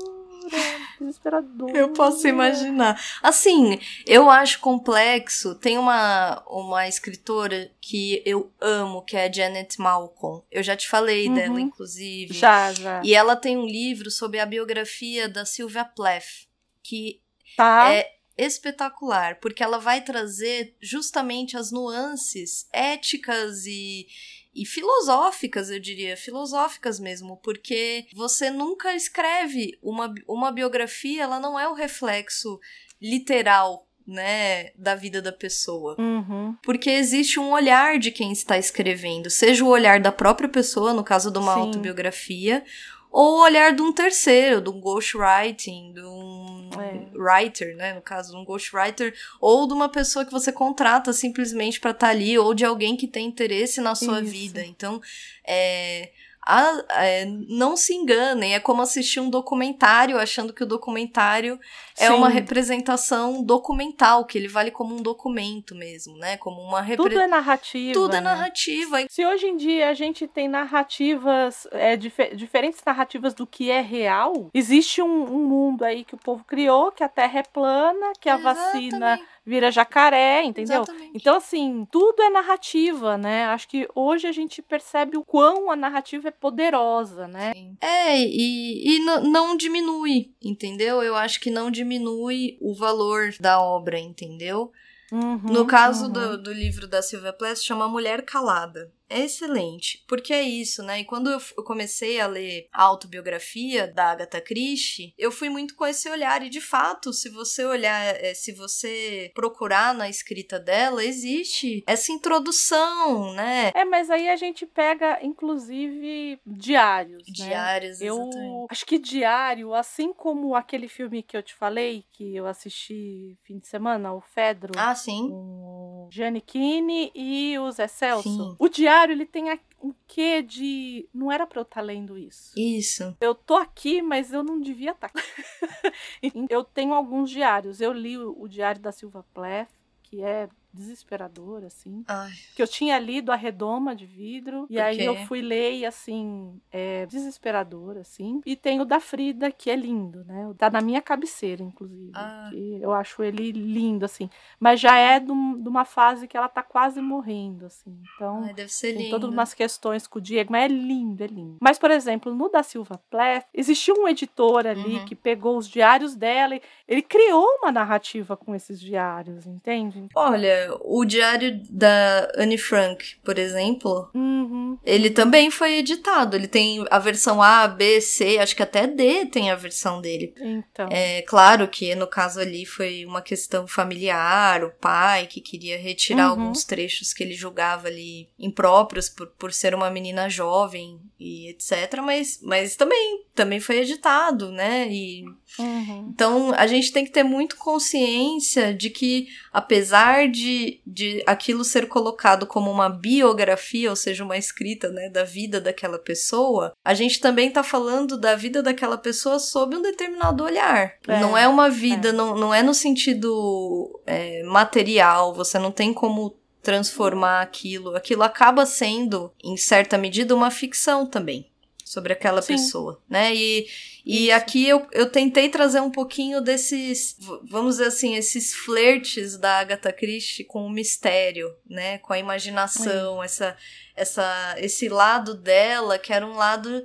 Desesperadora. 1.00 1.76
Eu 1.76 1.88
posso 1.88 2.28
imaginar. 2.28 3.00
Assim, 3.20 3.80
eu 4.06 4.30
acho 4.30 4.60
complexo. 4.60 5.56
Tem 5.56 5.76
uma, 5.76 6.40
uma 6.46 6.86
escritora 6.86 7.68
que 7.80 8.22
eu 8.24 8.52
amo, 8.60 9.02
que 9.02 9.16
é 9.16 9.24
a 9.26 9.32
Janet 9.32 9.80
Malcolm. 9.80 10.44
Eu 10.52 10.62
já 10.62 10.76
te 10.76 10.88
falei 10.88 11.26
Uhum. 11.26 11.34
dela, 11.34 11.60
inclusive. 11.60 12.32
Já, 12.32 12.72
já. 12.72 13.02
E 13.04 13.12
ela 13.12 13.34
tem 13.34 13.56
um 13.56 13.66
livro 13.66 14.08
sobre 14.08 14.38
a 14.38 14.46
biografia 14.46 15.28
da 15.28 15.44
Sylvia 15.44 15.84
Plath, 15.84 16.46
que 16.80 17.20
Tá. 17.56 17.92
é 17.92 18.08
espetacular, 18.38 19.40
porque 19.40 19.64
ela 19.64 19.78
vai 19.78 20.00
trazer 20.00 20.76
justamente 20.80 21.56
as 21.56 21.72
nuances 21.72 22.66
éticas 22.72 23.66
e, 23.66 24.06
e 24.54 24.66
filosóficas, 24.66 25.70
eu 25.70 25.80
diria, 25.80 26.16
filosóficas 26.16 27.00
mesmo, 27.00 27.38
porque 27.38 28.06
você 28.14 28.50
nunca 28.50 28.94
escreve 28.94 29.78
uma, 29.82 30.12
uma 30.28 30.52
biografia, 30.52 31.22
ela 31.22 31.40
não 31.40 31.58
é 31.58 31.66
o 31.68 31.74
reflexo 31.74 32.60
literal, 33.00 33.88
né, 34.06 34.70
da 34.76 34.94
vida 34.94 35.22
da 35.22 35.32
pessoa. 35.32 35.96
Uhum. 35.98 36.56
Porque 36.62 36.90
existe 36.90 37.38
um 37.38 37.52
olhar 37.52 37.98
de 37.98 38.10
quem 38.10 38.32
está 38.32 38.58
escrevendo, 38.58 39.30
seja 39.30 39.64
o 39.64 39.68
olhar 39.68 40.00
da 40.00 40.12
própria 40.12 40.48
pessoa, 40.48 40.92
no 40.92 41.04
caso 41.04 41.30
de 41.30 41.38
uma 41.38 41.54
Sim. 41.54 41.60
autobiografia, 41.60 42.64
ou 43.12 43.36
o 43.36 43.42
olhar 43.42 43.74
de 43.74 43.82
um 43.82 43.92
terceiro, 43.92 44.62
de 44.62 44.70
um 44.70 44.80
ghostwriting, 44.80 45.92
de 45.92 46.00
um 46.02 46.70
É. 46.80 47.06
writer, 47.14 47.76
né? 47.76 47.92
No 47.92 48.00
caso, 48.00 48.30
de 48.32 48.36
um 48.38 48.44
ghostwriter, 48.44 49.14
ou 49.40 49.68
de 49.68 49.74
uma 49.74 49.88
pessoa 49.88 50.24
que 50.24 50.32
você 50.32 50.50
contrata 50.50 51.12
simplesmente 51.12 51.78
para 51.78 51.90
estar 51.90 52.08
ali, 52.08 52.38
ou 52.38 52.54
de 52.54 52.64
alguém 52.64 52.96
que 52.96 53.06
tem 53.06 53.26
interesse 53.26 53.80
na 53.82 53.94
sua 53.94 54.20
Isso. 54.22 54.30
vida. 54.30 54.64
Então, 54.64 55.00
é. 55.46 56.10
A- 56.44 56.84
é, 57.04 57.24
não 57.48 57.76
se 57.76 57.94
enganem, 57.94 58.54
é 58.54 58.60
como 58.60 58.82
assistir 58.82 59.20
um 59.20 59.30
documentário 59.30 60.18
achando 60.18 60.52
que 60.52 60.62
o 60.64 60.66
documentário 60.66 61.58
é 61.98 62.06
Sim. 62.08 62.14
uma 62.14 62.28
representação 62.28 63.42
documental, 63.44 64.24
que 64.24 64.38
ele 64.38 64.48
vale 64.48 64.70
como 64.70 64.94
um 64.94 65.02
documento 65.02 65.74
mesmo, 65.74 66.16
né? 66.16 66.36
Como 66.38 66.60
uma 66.60 66.80
Tudo 66.80 66.88
representação. 67.08 67.22
é 67.24 67.28
narrativa. 67.28 67.92
Tudo 67.94 68.16
é 68.16 68.20
né? 68.20 68.24
narrativa. 68.24 68.98
Se 69.08 69.24
hoje 69.26 69.46
em 69.46 69.56
dia 69.56 69.88
a 69.88 69.94
gente 69.94 70.26
tem 70.26 70.48
narrativas, 70.48 71.66
é, 71.72 71.96
dife- 71.96 72.34
diferentes 72.34 72.80
narrativas 72.84 73.34
do 73.34 73.46
que 73.46 73.70
é 73.70 73.80
real, 73.80 74.50
existe 74.52 75.00
um, 75.02 75.22
um 75.24 75.44
mundo 75.46 75.84
aí 75.84 76.04
que 76.04 76.14
o 76.14 76.18
povo 76.18 76.44
criou, 76.44 76.90
que 76.92 77.02
a 77.04 77.08
Terra 77.08 77.40
é 77.40 77.42
plana, 77.42 78.12
que 78.20 78.28
a 78.28 78.36
vacina 78.36 79.12
Exatamente, 79.14 79.31
vira 79.44 79.70
jacaré, 79.70 80.44
entendeu? 80.44 80.82
exatamente. 80.82 81.10
Então, 81.14 81.36
assim, 81.36 81.86
tudo 81.90 82.22
é 82.22 82.30
narrativa, 82.30 83.18
né? 83.18 83.44
Acho 83.46 83.68
que 83.68 83.88
hoje 83.94 84.26
a 84.26 84.32
gente 84.32 84.62
percebe 84.62 85.16
o 85.16 85.24
quão 85.24 85.70
a 85.70 85.76
narrativa 85.76 86.28
é 86.28 86.30
poderosa, 86.30 87.26
né? 87.26 87.52
É, 87.80 88.18
e, 88.20 88.96
e 88.96 88.98
não 89.00 89.56
diminui, 89.56 90.32
entendeu? 90.42 91.02
Eu 91.02 91.16
acho 91.16 91.40
que 91.40 91.50
não 91.50 91.70
diminui 91.70 92.56
o 92.60 92.74
valor 92.74 93.32
da 93.40 93.60
obra, 93.60 93.98
entendeu? 93.98 94.72
Uhum, 95.10 95.42
no 95.44 95.66
caso 95.66 96.06
uhum. 96.06 96.12
do, 96.12 96.42
do 96.42 96.52
livro 96.52 96.86
da 96.86 97.02
Sylvia 97.02 97.32
Plath, 97.34 97.58
chama 97.58 97.86
Mulher 97.86 98.24
Calada 98.24 98.90
é 99.12 99.20
excelente, 99.20 100.04
porque 100.08 100.32
é 100.32 100.42
isso, 100.42 100.82
né? 100.82 101.00
E 101.00 101.04
quando 101.04 101.30
eu, 101.30 101.40
comecei 101.64 102.20
a 102.20 102.26
ler 102.26 102.68
a 102.72 102.82
autobiografia 102.82 103.86
da 103.86 104.10
Agatha 104.10 104.40
Christie, 104.40 105.14
eu 105.18 105.30
fui 105.30 105.48
muito 105.48 105.74
com 105.74 105.86
esse 105.86 106.08
olhar, 106.08 106.42
e 106.42 106.48
de 106.48 106.60
fato, 106.60 107.12
se 107.12 107.28
você 107.28 107.64
olhar, 107.64 108.14
é, 108.16 108.34
se 108.34 108.52
você 108.52 109.30
procurar 109.34 109.94
na 109.94 110.08
escrita 110.08 110.58
dela, 110.58 111.04
existe 111.04 111.84
essa 111.86 112.12
introdução, 112.12 113.34
né? 113.34 113.70
É, 113.74 113.84
mas 113.84 114.10
aí 114.10 114.28
a 114.28 114.36
gente 114.36 114.64
pega, 114.66 115.18
inclusive, 115.22 116.40
diários. 116.46 117.22
Né? 117.38 117.46
Diários, 117.46 118.00
né? 118.00 118.06
Eu 118.06 118.66
acho 118.70 118.86
que 118.86 118.98
diário, 118.98 119.74
assim 119.74 120.12
como 120.12 120.54
aquele 120.54 120.88
filme 120.88 121.22
que 121.22 121.36
eu 121.36 121.42
te 121.42 121.54
falei, 121.54 122.04
que 122.12 122.34
eu 122.34 122.46
assisti 122.46 123.36
fim 123.42 123.58
de 123.58 123.66
semana, 123.66 124.12
o 124.14 124.20
Fedro. 124.20 124.72
Ah, 124.76 124.94
sim. 124.94 125.28
Com 125.28 126.08
Gianni 126.10 126.40
Kini 126.40 127.10
e 127.14 127.58
o 127.58 127.70
Zé 127.70 127.86
Celso. 127.86 128.28
Sim. 128.28 128.56
O 128.58 128.68
diário 128.68 129.01
diário 129.02 129.12
ele 129.12 129.26
tem 129.26 129.58
um 129.82 129.92
quê 130.06 130.42
de. 130.42 131.08
Não 131.12 131.30
era 131.30 131.46
para 131.46 131.60
eu 131.60 131.62
estar 131.62 131.80
tá 131.80 131.80
lendo 131.80 132.16
isso. 132.16 132.52
Isso. 132.56 133.16
Eu 133.20 133.34
tô 133.34 133.56
aqui, 133.56 134.00
mas 134.00 134.32
eu 134.32 134.42
não 134.42 134.60
devia 134.60 134.92
estar. 134.92 135.10
Tá. 135.10 135.20
eu 136.48 136.64
tenho 136.64 136.94
alguns 136.94 137.30
diários. 137.30 137.80
Eu 137.80 137.92
li 137.92 138.16
o, 138.16 138.34
o 138.40 138.48
diário 138.48 138.80
da 138.80 138.92
Silva 138.92 139.24
Plath, 139.34 139.68
que 140.02 140.22
é 140.22 140.48
desesperador, 140.72 141.64
assim. 141.64 142.04
Ai. 142.08 142.30
Que 142.54 142.62
eu 142.62 142.68
tinha 142.68 142.98
lido 142.98 143.30
A 143.30 143.36
Redoma 143.36 143.94
de 143.94 144.06
Vidro, 144.06 144.66
e 144.70 144.80
aí 144.80 145.04
eu 145.04 145.16
fui 145.26 145.40
ler 145.40 145.74
e, 145.74 145.86
assim, 145.86 146.60
é 146.70 147.06
desesperador, 147.06 147.96
assim. 147.98 148.40
E 148.44 148.56
tem 148.56 148.80
o 148.80 148.84
da 148.84 149.00
Frida, 149.00 149.50
que 149.50 149.70
é 149.70 149.76
lindo, 149.76 150.24
né? 150.24 150.52
Tá 150.56 150.70
na 150.70 150.80
minha 150.80 151.02
cabeceira, 151.02 151.62
inclusive. 151.62 152.12
Ah. 152.14 152.50
eu 152.52 152.92
acho 152.92 153.22
ele 153.22 153.52
lindo, 153.52 154.04
assim. 154.04 154.28
Mas 154.58 154.80
já 154.80 154.96
é 154.96 155.20
de 155.20 155.30
uma 155.30 155.84
fase 155.84 156.26
que 156.26 156.36
ela 156.36 156.48
tá 156.48 156.62
quase 156.62 157.00
morrendo, 157.00 157.66
assim. 157.66 157.98
Então, 158.14 158.44
Ai, 158.44 158.54
deve 158.54 158.72
ser 158.72 158.92
tem 158.92 159.04
lindo. 159.04 159.10
todas 159.10 159.30
umas 159.30 159.54
questões 159.54 160.06
com 160.06 160.18
o 160.18 160.22
Diego, 160.22 160.52
mas 160.52 160.64
é 160.64 160.68
lindo, 160.68 161.22
é 161.22 161.26
lindo. 161.26 161.56
Mas, 161.60 161.78
por 161.78 161.90
exemplo, 161.90 162.34
no 162.34 162.48
da 162.48 162.62
Silva 162.62 163.00
Plath, 163.10 163.46
existiu 163.52 163.94
um 163.96 164.08
editor 164.08 164.66
ali 164.66 164.96
uhum. 164.96 165.04
que 165.04 165.14
pegou 165.14 165.56
os 165.56 165.68
diários 165.68 166.14
dela 166.14 166.56
e 166.56 166.62
ele 166.86 167.02
criou 167.02 167.46
uma 167.58 167.72
narrativa 167.72 168.36
com 168.36 168.54
esses 168.54 168.80
diários, 168.80 169.46
entende? 169.46 170.08
Olha, 170.14 170.61
o 170.80 171.04
diário 171.04 171.60
da 171.68 172.30
Anne 172.36 172.58
Frank, 172.58 173.16
por 173.24 173.38
exemplo, 173.38 174.10
uhum. 174.14 174.78
ele 174.84 175.10
também 175.10 175.50
foi 175.50 175.78
editado. 175.78 176.36
Ele 176.36 176.48
tem 176.48 176.84
a 176.90 176.98
versão 176.98 177.42
A, 177.42 177.66
B, 177.68 178.00
C, 178.00 178.38
acho 178.38 178.56
que 178.56 178.62
até 178.62 178.86
D 178.86 179.26
tem 179.26 179.50
a 179.50 179.56
versão 179.56 180.00
dele. 180.00 180.34
Então. 180.40 180.88
É 180.90 181.22
claro 181.22 181.68
que 181.68 181.94
no 181.94 182.06
caso 182.06 182.40
ali 182.40 182.64
foi 182.64 183.04
uma 183.04 183.22
questão 183.22 183.66
familiar, 183.66 184.64
o 184.64 184.70
pai 184.70 185.26
que 185.26 185.40
queria 185.40 185.78
retirar 185.78 186.26
uhum. 186.26 186.30
alguns 186.42 186.64
trechos 186.64 187.12
que 187.12 187.22
ele 187.22 187.34
julgava 187.34 187.88
ali 187.88 188.28
impróprios 188.38 189.08
por, 189.08 189.26
por 189.28 189.52
ser 189.52 189.74
uma 189.74 189.90
menina 189.90 190.28
jovem 190.28 191.00
e 191.18 191.48
etc. 191.48 192.00
Mas, 192.02 192.40
mas 192.42 192.76
também, 192.76 193.24
também 193.34 193.60
foi 193.60 193.78
editado, 193.78 194.50
né? 194.50 194.88
E, 194.90 195.24
uhum. 195.58 196.10
Então 196.12 196.52
a 196.54 196.66
gente 196.66 196.92
tem 196.92 197.04
que 197.04 197.10
ter 197.10 197.22
muito 197.22 197.56
consciência 197.56 198.74
de 198.74 198.90
que, 198.90 199.28
apesar 199.52 200.28
de 200.28 200.80
de, 200.86 201.22
aquilo 201.26 201.64
ser 201.64 201.88
colocado 201.88 202.46
como 202.46 202.70
uma 202.70 202.88
biografia, 202.88 203.90
ou 203.90 203.96
seja, 203.96 204.24
uma 204.24 204.36
escrita 204.36 204.90
né, 204.90 205.08
da 205.08 205.24
vida 205.24 205.60
daquela 205.60 205.98
pessoa, 205.98 206.74
a 206.84 206.94
gente 206.94 207.20
também 207.20 207.48
está 207.48 207.62
falando 207.62 208.18
da 208.18 208.34
vida 208.34 208.62
daquela 208.62 208.98
pessoa 208.98 209.38
sob 209.38 209.76
um 209.76 209.82
determinado 209.82 210.44
olhar. 210.44 210.94
É, 211.08 211.20
não 211.20 211.36
é 211.36 211.48
uma 211.48 211.70
vida, 211.70 212.10
é. 212.10 212.12
Não, 212.12 212.36
não 212.36 212.54
é 212.54 212.62
no 212.62 212.74
sentido 212.74 214.00
é, 214.06 214.42
material, 214.44 215.34
você 215.34 215.58
não 215.58 215.70
tem 215.70 215.92
como 215.94 216.36
transformar 216.62 217.40
aquilo. 217.40 217.96
Aquilo 217.96 218.22
acaba 218.22 218.64
sendo, 218.66 219.32
em 219.42 219.56
certa 219.56 219.98
medida, 219.98 220.34
uma 220.34 220.50
ficção 220.50 221.06
também 221.06 221.51
sobre 221.92 222.14
aquela 222.14 222.40
Sim. 222.40 222.54
pessoa, 222.54 223.02
né? 223.06 223.34
E, 223.34 223.68
e 224.02 224.32
aqui 224.32 224.66
eu, 224.66 224.86
eu 224.92 225.10
tentei 225.10 225.50
trazer 225.50 225.80
um 225.80 225.90
pouquinho 225.90 226.40
desses, 226.40 227.18
vamos 227.44 227.76
dizer 227.76 227.88
assim, 227.88 228.14
esses 228.14 228.54
flertes 228.54 229.36
da 229.36 229.58
Agatha 229.58 229.92
Christie 229.92 230.42
com 230.42 230.64
o 230.64 230.70
mistério, 230.70 231.54
né? 231.68 231.98
Com 231.98 232.14
a 232.14 232.18
imaginação, 232.18 233.22
essa, 233.22 233.54
essa, 233.94 234.54
esse 234.56 234.88
lado 234.88 235.34
dela, 235.34 235.98
que 235.98 236.14
era 236.14 236.26
um 236.26 236.34
lado 236.34 236.82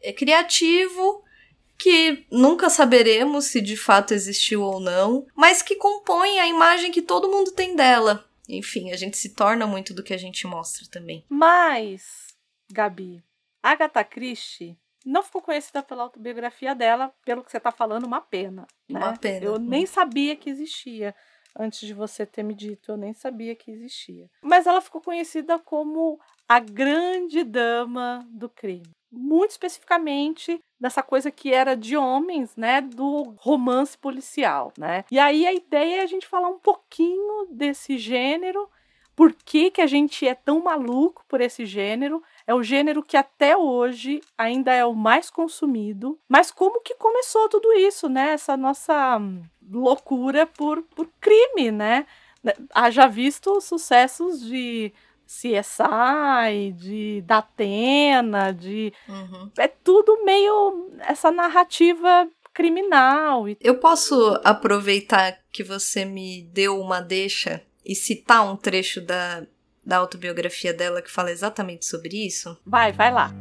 é, 0.00 0.12
criativo, 0.12 1.24
que 1.76 2.24
nunca 2.30 2.70
saberemos 2.70 3.46
se 3.46 3.60
de 3.60 3.76
fato 3.76 4.14
existiu 4.14 4.62
ou 4.62 4.78
não, 4.78 5.26
mas 5.34 5.62
que 5.62 5.74
compõe 5.74 6.38
a 6.38 6.46
imagem 6.46 6.92
que 6.92 7.02
todo 7.02 7.28
mundo 7.28 7.50
tem 7.50 7.74
dela. 7.74 8.24
Enfim, 8.48 8.92
a 8.92 8.96
gente 8.96 9.18
se 9.18 9.30
torna 9.30 9.66
muito 9.66 9.92
do 9.92 10.02
que 10.04 10.14
a 10.14 10.18
gente 10.18 10.46
mostra 10.46 10.86
também. 10.88 11.24
Mas, 11.28 12.36
Gabi, 12.70 13.20
Agatha 13.64 14.04
Christie 14.04 14.76
não 15.06 15.22
ficou 15.22 15.40
conhecida 15.40 15.82
pela 15.82 16.02
autobiografia 16.02 16.74
dela, 16.74 17.12
pelo 17.24 17.42
que 17.42 17.50
você 17.50 17.56
está 17.56 17.72
falando, 17.72 18.04
uma 18.04 18.20
pena. 18.20 18.66
Né? 18.86 18.98
Uma 18.98 19.16
pena. 19.16 19.46
Eu 19.46 19.58
nem 19.58 19.86
sabia 19.86 20.36
que 20.36 20.50
existia. 20.50 21.14
Antes 21.56 21.86
de 21.86 21.94
você 21.94 22.26
ter 22.26 22.42
me 22.42 22.52
dito, 22.52 22.90
eu 22.90 22.96
nem 22.96 23.14
sabia 23.14 23.54
que 23.54 23.70
existia. 23.70 24.28
Mas 24.42 24.66
ela 24.66 24.80
ficou 24.80 25.00
conhecida 25.00 25.58
como 25.58 26.20
a 26.48 26.58
grande 26.58 27.42
dama 27.44 28.26
do 28.28 28.48
crime. 28.48 28.90
Muito 29.10 29.52
especificamente 29.52 30.60
dessa 30.78 31.02
coisa 31.02 31.30
que 31.30 31.54
era 31.54 31.76
de 31.76 31.96
homens, 31.96 32.56
né, 32.56 32.80
do 32.80 33.34
romance 33.38 33.96
policial, 33.96 34.72
né? 34.76 35.04
E 35.10 35.18
aí 35.18 35.46
a 35.46 35.52
ideia 35.52 36.00
é 36.00 36.02
a 36.02 36.06
gente 36.06 36.26
falar 36.26 36.48
um 36.48 36.58
pouquinho 36.58 37.46
desse 37.50 37.96
gênero, 37.96 38.68
por 39.14 39.32
que, 39.32 39.70
que 39.70 39.80
a 39.80 39.86
gente 39.86 40.26
é 40.26 40.34
tão 40.34 40.60
maluco 40.60 41.24
por 41.28 41.40
esse 41.40 41.64
gênero 41.64 42.20
é 42.46 42.54
o 42.54 42.62
gênero 42.62 43.02
que 43.02 43.16
até 43.16 43.56
hoje 43.56 44.20
ainda 44.36 44.72
é 44.72 44.84
o 44.84 44.94
mais 44.94 45.30
consumido. 45.30 46.18
Mas 46.28 46.50
como 46.50 46.80
que 46.80 46.94
começou 46.94 47.48
tudo 47.48 47.72
isso, 47.72 48.08
né? 48.08 48.32
Essa 48.32 48.56
nossa 48.56 49.18
loucura 49.70 50.46
por, 50.46 50.82
por 50.82 51.08
crime, 51.20 51.70
né? 51.70 52.06
Haja 52.74 53.06
visto 53.06 53.60
sucessos 53.60 54.40
de 54.40 54.92
CSI, 55.26 56.72
de 56.76 57.22
Datena, 57.22 58.52
de. 58.52 58.92
Uhum. 59.08 59.50
É 59.56 59.66
tudo 59.66 60.22
meio 60.24 60.90
essa 61.00 61.30
narrativa 61.30 62.28
criminal. 62.52 63.46
Eu 63.60 63.78
posso 63.78 64.38
aproveitar 64.44 65.38
que 65.50 65.64
você 65.64 66.04
me 66.04 66.42
deu 66.52 66.78
uma 66.78 67.00
deixa 67.00 67.62
e 67.84 67.94
citar 67.94 68.46
um 68.46 68.56
trecho 68.56 69.00
da 69.00 69.44
da 69.84 69.98
autobiografia 69.98 70.72
dela 70.72 71.02
que 71.02 71.10
fala 71.10 71.30
exatamente 71.30 71.86
sobre 71.86 72.26
isso? 72.26 72.58
Vai, 72.64 72.92
vai 72.92 73.12
lá. 73.12 73.32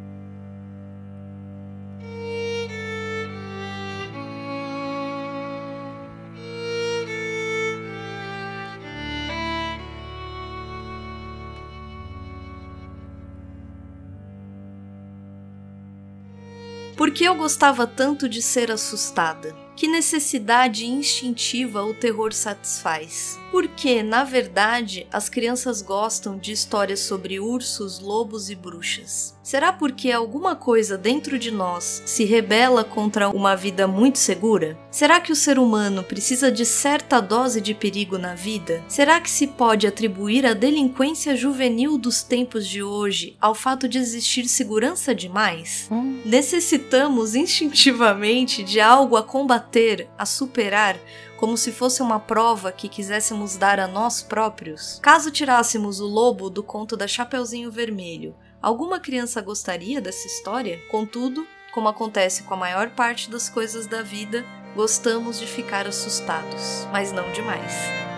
Por 16.96 17.12
que 17.12 17.24
eu 17.26 17.36
gostava 17.36 17.86
tanto 17.86 18.30
de 18.30 18.42
ser 18.42 18.72
assustada? 18.72 19.63
Que 19.76 19.88
necessidade 19.88 20.86
instintiva 20.86 21.84
o 21.84 21.96
terror 21.96 22.32
satisfaz? 22.32 23.40
Porque, 23.50 24.04
na 24.04 24.24
verdade, 24.24 25.08
as 25.12 25.30
crianças 25.30 25.82
gostam 25.82 26.38
de 26.38 26.52
histórias 26.52 27.00
sobre 27.00 27.40
ursos, 27.40 28.00
lobos 28.00 28.52
e 28.52 28.56
bruxas. 28.56 29.33
Será 29.44 29.74
porque 29.74 30.10
alguma 30.10 30.56
coisa 30.56 30.98
dentro 30.98 31.38
de 31.38 31.52
nós 31.52 32.02
se 32.06 32.24
rebela 32.24 32.82
contra 32.82 33.28
uma 33.28 33.56
vida 33.58 33.86
muito 33.86 34.18
segura? 34.18 34.80
Será 34.90 35.20
que 35.20 35.34
o 35.34 35.36
ser 35.36 35.60
humano 35.60 36.02
precisa 36.02 36.50
de 36.50 36.66
certa 36.66 37.20
dose 37.20 37.60
de 37.60 37.74
perigo 37.74 38.18
na 38.18 38.36
vida? 38.36 38.82
Será 38.88 39.20
que 39.20 39.30
se 39.30 39.48
pode 39.48 39.86
atribuir 39.86 40.46
a 40.46 40.54
delinquência 40.54 41.36
juvenil 41.36 41.98
dos 41.98 42.24
tempos 42.24 42.66
de 42.66 42.82
hoje 42.82 43.36
ao 43.42 43.54
fato 43.54 43.86
de 43.86 43.98
existir 43.98 44.48
segurança 44.48 45.14
demais? 45.14 45.90
Hum. 45.92 46.22
Necessitamos 46.24 47.36
instintivamente 47.36 48.64
de 48.64 48.80
algo 48.80 49.18
a 49.18 49.24
combater, 49.24 50.08
a 50.18 50.26
superar 50.26 50.98
como 51.44 51.58
se 51.58 51.74
fosse 51.74 52.02
uma 52.02 52.22
prova 52.22 52.72
que 52.72 52.88
quiséssemos 52.88 53.58
dar 53.58 53.78
a 53.78 53.86
nós 53.86 54.22
próprios? 54.22 54.98
Caso 55.02 55.30
tirássemos 55.30 56.00
o 56.00 56.08
lobo 56.08 56.50
do 56.50 56.64
conto 56.64 56.96
da 56.96 57.06
Chapeuzinho 57.06 57.70
Vermelho, 57.70 58.34
alguma 58.64 58.98
criança 58.98 59.42
gostaria 59.42 60.00
dessa 60.00 60.26
história? 60.26 60.80
Contudo, 60.90 61.46
como 61.74 61.90
acontece 61.90 62.44
com 62.44 62.54
a 62.54 62.58
maior 62.58 62.92
parte 62.92 63.30
das 63.30 63.50
coisas 63.50 63.86
da 63.86 64.02
vida, 64.02 64.46
gostamos 64.74 65.38
de 65.38 65.46
ficar 65.46 65.86
assustados, 65.86 66.88
mas 66.92 67.12
não 67.12 67.30
demais. 67.34 68.13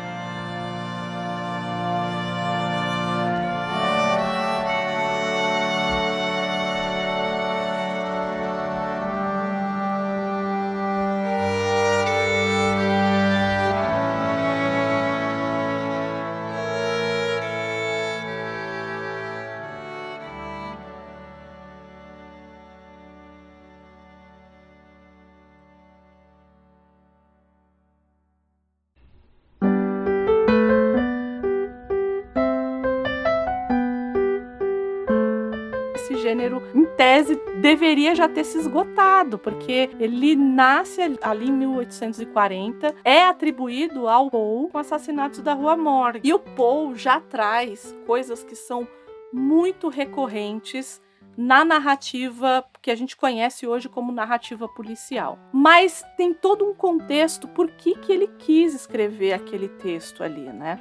Gênero, 36.36 36.62
em 36.76 36.86
tese, 36.98 37.36
deveria 37.62 38.14
já 38.14 38.28
ter 38.28 38.44
se 38.44 38.58
esgotado, 38.58 39.40
porque 39.40 39.90
ele 40.00 40.36
nasce 40.36 41.02
ali 41.22 41.48
em 41.48 41.54
1840, 41.54 42.94
é 43.04 43.26
atribuído 43.26 44.08
ao 44.08 44.30
Poe 44.30 44.70
com 44.70 44.78
assassinatos 44.78 45.42
da 45.42 45.54
Rua 45.54 45.78
Morgue. 45.78 46.22
E 46.24 46.34
o 46.34 46.40
Poe 46.40 46.96
já 46.96 47.22
traz 47.22 47.96
coisas 48.06 48.44
que 48.44 48.56
são 48.56 48.88
muito 49.32 49.88
recorrentes 49.88 51.02
na 51.38 51.66
narrativa 51.66 52.64
que 52.82 52.92
a 52.92 52.96
gente 52.96 53.16
conhece 53.16 53.68
hoje 53.68 53.90
como 53.90 54.12
narrativa 54.12 54.68
policial. 54.68 55.38
Mas 55.52 56.04
tem 56.16 56.34
todo 56.34 56.66
um 56.66 56.74
contexto 56.74 57.48
por 57.48 57.72
que, 57.72 57.96
que 57.96 58.12
ele 58.12 58.28
quis 58.40 58.74
escrever 58.74 59.34
aquele 59.34 59.68
texto 59.68 60.24
ali, 60.24 60.52
né? 60.54 60.80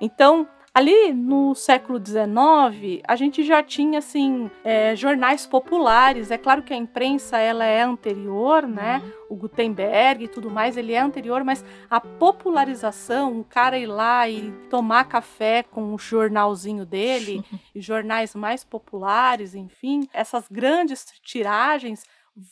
Então, 0.00 0.48
Ali 0.72 1.12
no 1.12 1.52
século 1.52 1.98
XIX, 1.98 3.02
a 3.08 3.16
gente 3.16 3.42
já 3.42 3.60
tinha 3.60 3.98
assim 3.98 4.48
é, 4.62 4.94
jornais 4.94 5.44
populares. 5.44 6.30
É 6.30 6.38
claro 6.38 6.62
que 6.62 6.72
a 6.72 6.76
imprensa 6.76 7.38
ela 7.38 7.64
é 7.64 7.82
anterior, 7.82 8.68
né? 8.68 9.02
Uhum. 9.02 9.12
O 9.30 9.36
Gutenberg 9.36 10.24
e 10.24 10.28
tudo 10.28 10.48
mais, 10.48 10.76
ele 10.76 10.92
é 10.92 11.00
anterior, 11.00 11.42
mas 11.42 11.64
a 11.90 12.00
popularização, 12.00 13.40
o 13.40 13.44
cara 13.44 13.78
ir 13.78 13.86
lá 13.86 14.28
e 14.28 14.52
tomar 14.70 15.04
café 15.04 15.64
com 15.64 15.92
o 15.92 15.98
jornalzinho 15.98 16.86
dele 16.86 17.44
e 17.74 17.80
jornais 17.80 18.32
mais 18.36 18.62
populares, 18.62 19.56
enfim, 19.56 20.08
essas 20.12 20.46
grandes 20.48 21.04
tiragens 21.20 22.04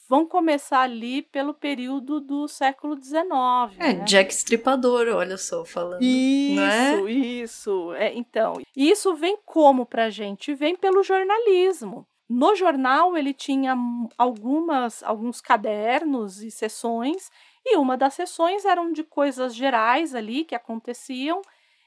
vão 0.09 0.27
começar 0.27 0.81
ali 0.81 1.23
pelo 1.23 1.55
período 1.55 2.21
do 2.21 2.49
século 2.49 2.97
XIX. 3.03 3.23
É, 3.79 3.95
né? 3.95 4.05
Jack 4.05 4.33
Stripador, 4.33 5.09
olha 5.09 5.39
só, 5.39 5.65
falando. 5.65 6.03
Isso, 6.03 6.61
é? 7.09 7.11
isso. 7.11 7.93
É, 7.95 8.15
então, 8.15 8.55
isso 8.77 9.15
vem 9.15 9.39
como 9.45 9.87
pra 9.87 10.11
gente? 10.11 10.55
Vem 10.55 10.77
pelo 10.77 11.03
jornalismo. 11.03 12.07
No 12.29 12.55
jornal 12.55 13.17
ele 13.17 13.33
tinha 13.33 13.75
algumas 14.19 15.03
alguns 15.03 15.41
cadernos 15.41 16.43
e 16.43 16.51
sessões 16.51 17.31
e 17.65 17.77
uma 17.77 17.97
das 17.97 18.15
sessões 18.15 18.67
eram 18.67 18.93
de 18.93 19.03
coisas 19.03 19.55
gerais 19.55 20.15
ali 20.15 20.45
que 20.45 20.55
aconteciam 20.55 21.41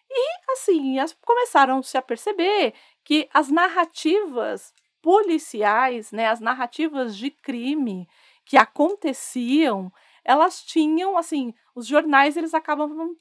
e 0.09 0.51
assim 0.51 0.97
as, 0.97 1.15
começaram 1.21 1.83
-se 1.83 1.95
a 1.95 2.01
perceber 2.01 2.73
que 3.03 3.29
as 3.31 3.49
narrativas 3.49 4.73
policiais, 5.01 6.11
né, 6.11 6.27
as 6.27 6.39
narrativas 6.39 7.17
de 7.17 7.31
crime 7.31 8.07
que 8.45 8.57
aconteciam, 8.57 9.91
elas 10.23 10.61
tinham, 10.61 11.17
assim, 11.17 11.53
os 11.75 11.87
jornais 11.87 12.37
eles 12.37 12.53
acabam 12.53 13.15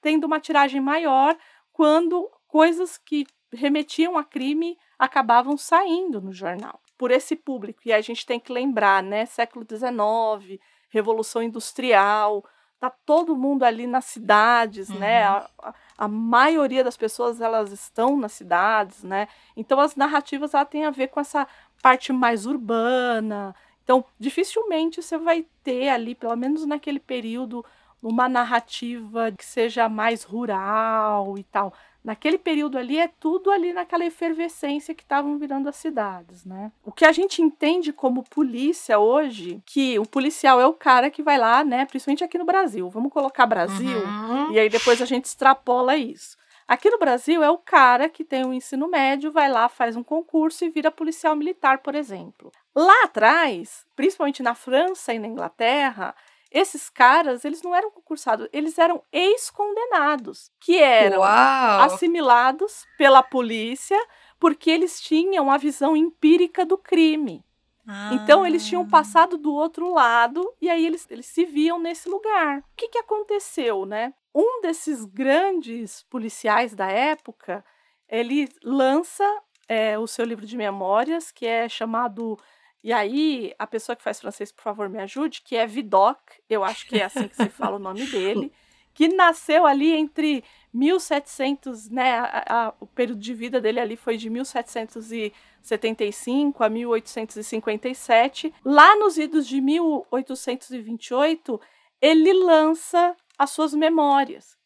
tendo 0.00 0.24
uma 0.24 0.40
tiragem 0.40 0.80
maior 0.80 1.36
quando 1.72 2.30
coisas 2.46 2.96
que 2.96 3.26
remetiam 3.52 4.16
a 4.16 4.24
crime 4.24 4.78
acabavam 4.98 5.56
saindo 5.56 6.20
no 6.20 6.32
jornal. 6.32 6.80
Por 6.96 7.10
esse 7.10 7.36
público, 7.36 7.80
e 7.84 7.92
a 7.92 8.00
gente 8.00 8.26
tem 8.26 8.40
que 8.40 8.52
lembrar, 8.52 9.02
né, 9.02 9.26
século 9.26 9.64
XIX, 9.64 10.60
Revolução 10.88 11.42
Industrial, 11.42 12.44
tá 12.78 12.90
todo 12.90 13.36
mundo 13.36 13.64
ali 13.64 13.86
nas 13.86 14.06
cidades, 14.06 14.88
uhum. 14.88 14.98
né? 14.98 15.24
A, 15.24 15.50
a, 15.60 15.74
maioria 16.06 16.84
das 16.84 16.96
pessoas 16.96 17.40
elas 17.40 17.72
estão 17.72 18.16
nas 18.16 18.32
cidades, 18.32 19.02
né? 19.02 19.26
Então 19.56 19.80
as 19.80 19.96
narrativas 19.96 20.54
ela 20.54 20.64
tem 20.64 20.84
a 20.84 20.90
ver 20.90 21.08
com 21.08 21.18
essa 21.18 21.46
parte 21.82 22.12
mais 22.12 22.46
urbana. 22.46 23.54
Então 23.82 24.04
dificilmente 24.18 25.02
você 25.02 25.18
vai 25.18 25.46
ter 25.64 25.88
ali, 25.88 26.14
pelo 26.14 26.36
menos 26.36 26.64
naquele 26.66 27.00
período, 27.00 27.64
uma 28.02 28.28
narrativa 28.28 29.32
que 29.32 29.44
seja 29.44 29.88
mais 29.88 30.22
rural 30.22 31.36
e 31.36 31.42
tal 31.44 31.72
naquele 32.08 32.38
período 32.38 32.78
ali 32.78 32.98
é 32.98 33.06
tudo 33.06 33.50
ali 33.50 33.70
naquela 33.70 34.02
efervescência 34.02 34.94
que 34.94 35.02
estavam 35.02 35.36
virando 35.36 35.68
as 35.68 35.76
cidades, 35.76 36.42
né? 36.42 36.72
O 36.82 36.90
que 36.90 37.04
a 37.04 37.12
gente 37.12 37.42
entende 37.42 37.92
como 37.92 38.24
polícia 38.24 38.98
hoje, 38.98 39.62
que 39.66 39.98
o 39.98 40.06
policial 40.06 40.58
é 40.58 40.66
o 40.66 40.72
cara 40.72 41.10
que 41.10 41.22
vai 41.22 41.36
lá, 41.36 41.62
né, 41.62 41.84
principalmente 41.84 42.24
aqui 42.24 42.38
no 42.38 42.46
Brasil. 42.46 42.88
Vamos 42.88 43.12
colocar 43.12 43.44
Brasil 43.44 43.98
uhum. 43.98 44.50
e 44.52 44.58
aí 44.58 44.70
depois 44.70 45.02
a 45.02 45.04
gente 45.04 45.26
extrapola 45.26 45.98
isso. 45.98 46.38
Aqui 46.66 46.88
no 46.88 46.98
Brasil 46.98 47.42
é 47.42 47.50
o 47.50 47.58
cara 47.58 48.08
que 48.08 48.24
tem 48.24 48.42
o 48.42 48.48
um 48.48 48.52
ensino 48.54 48.88
médio, 48.88 49.30
vai 49.30 49.50
lá, 49.50 49.68
faz 49.68 49.94
um 49.94 50.02
concurso 50.02 50.64
e 50.64 50.70
vira 50.70 50.90
policial 50.90 51.36
militar, 51.36 51.78
por 51.78 51.94
exemplo. 51.94 52.50
Lá 52.74 53.04
atrás, 53.04 53.84
principalmente 53.94 54.42
na 54.42 54.54
França 54.54 55.12
e 55.12 55.18
na 55.18 55.26
Inglaterra, 55.26 56.14
esses 56.50 56.88
caras, 56.88 57.44
eles 57.44 57.62
não 57.62 57.74
eram 57.74 57.90
concursados, 57.90 58.48
eles 58.52 58.78
eram 58.78 59.02
ex-condenados, 59.12 60.50
que 60.58 60.78
eram 60.78 61.20
Uau. 61.20 61.80
assimilados 61.82 62.86
pela 62.96 63.22
polícia 63.22 63.98
porque 64.38 64.70
eles 64.70 65.00
tinham 65.00 65.50
a 65.50 65.58
visão 65.58 65.96
empírica 65.96 66.64
do 66.64 66.78
crime. 66.78 67.44
Ah. 67.86 68.10
Então 68.12 68.46
eles 68.46 68.66
tinham 68.66 68.82
ah. 68.82 68.88
passado 68.90 69.36
do 69.36 69.52
outro 69.52 69.92
lado 69.92 70.54
e 70.60 70.68
aí 70.68 70.86
eles, 70.86 71.06
eles 71.10 71.26
se 71.26 71.44
viam 71.44 71.78
nesse 71.78 72.08
lugar. 72.08 72.58
O 72.58 72.64
que, 72.76 72.88
que 72.88 72.98
aconteceu, 72.98 73.84
né? 73.84 74.14
Um 74.34 74.60
desses 74.60 75.04
grandes 75.04 76.02
policiais 76.04 76.74
da 76.74 76.86
época, 76.86 77.64
ele 78.08 78.48
lança 78.62 79.24
é, 79.68 79.98
o 79.98 80.06
seu 80.06 80.24
livro 80.24 80.46
de 80.46 80.56
memórias, 80.56 81.32
que 81.32 81.46
é 81.46 81.68
chamado 81.68 82.38
e 82.82 82.92
aí, 82.92 83.54
a 83.58 83.66
pessoa 83.66 83.96
que 83.96 84.02
faz 84.02 84.20
francês, 84.20 84.52
por 84.52 84.62
favor, 84.62 84.86
me 84.88 84.98
ajude, 84.98 85.42
que 85.42 85.56
é 85.56 85.66
Vidocq, 85.66 86.20
eu 86.48 86.62
acho 86.62 86.86
que 86.86 86.98
é 86.98 87.04
assim 87.04 87.26
que 87.26 87.34
se 87.36 87.48
fala 87.48 87.74
o 87.76 87.80
nome 87.80 88.06
dele, 88.06 88.52
que 88.94 89.08
nasceu 89.08 89.66
ali 89.66 89.92
entre 89.92 90.44
1700, 90.72 91.90
né, 91.90 92.18
a, 92.18 92.68
a, 92.68 92.72
o 92.80 92.86
período 92.86 93.20
de 93.20 93.34
vida 93.34 93.60
dele 93.60 93.80
ali 93.80 93.96
foi 93.96 94.16
de 94.16 94.30
1775 94.30 96.62
a 96.62 96.68
1857. 96.68 98.54
Lá 98.64 98.94
nos 98.96 99.18
idos 99.18 99.44
de 99.46 99.60
1828, 99.60 101.60
ele 102.00 102.32
lança 102.32 103.16
as 103.36 103.50
suas 103.50 103.74
memórias. 103.74 104.56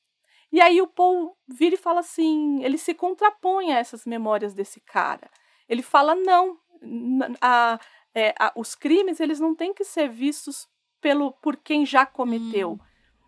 E 0.51 0.61
aí 0.61 0.83
o 0.83 0.87
Paul 0.87 1.35
vira 1.49 1.77
e 1.77 1.79
fala 1.79 2.01
assim, 2.01 2.63
ele 2.63 2.77
se 2.77 2.93
contrapõe 2.93 3.73
a 3.73 3.79
essas 3.79 4.05
memórias 4.05 4.53
desse 4.53 4.81
cara. 4.81 5.31
Ele 5.67 5.81
fala, 5.83 6.15
não, 6.15 6.59
a, 7.41 7.79
é, 8.15 8.35
a, 8.39 8.53
os 8.57 8.75
crimes 8.75 9.21
eles 9.21 9.41
não 9.41 9.55
têm 9.55 9.73
que 9.73 9.85
ser 9.85 10.09
vistos 10.09 10.69
pelo 11.01 11.33
por 11.33 11.57
quem 11.57 11.85
já 11.85 12.07
cometeu, 12.07 12.73
hum. 12.73 12.79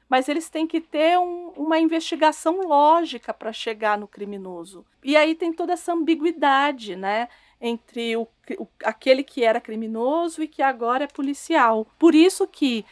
mas 0.08 0.28
eles 0.28 0.48
têm 0.48 0.66
que 0.66 0.80
ter 0.80 1.18
um, 1.18 1.48
uma 1.56 1.78
investigação 1.78 2.60
lógica 2.60 3.34
para 3.34 3.52
chegar 3.52 3.98
no 3.98 4.06
criminoso. 4.06 4.86
E 5.02 5.16
aí 5.16 5.34
tem 5.34 5.52
toda 5.52 5.72
essa 5.72 5.92
ambiguidade, 5.92 6.94
né? 6.94 7.28
Entre 7.60 8.16
o, 8.16 8.28
o, 8.58 8.68
aquele 8.84 9.24
que 9.24 9.42
era 9.42 9.60
criminoso 9.60 10.42
e 10.42 10.48
que 10.48 10.62
agora 10.62 11.04
é 11.04 11.08
policial. 11.08 11.86
Por 11.98 12.14
isso 12.14 12.46
que 12.46 12.84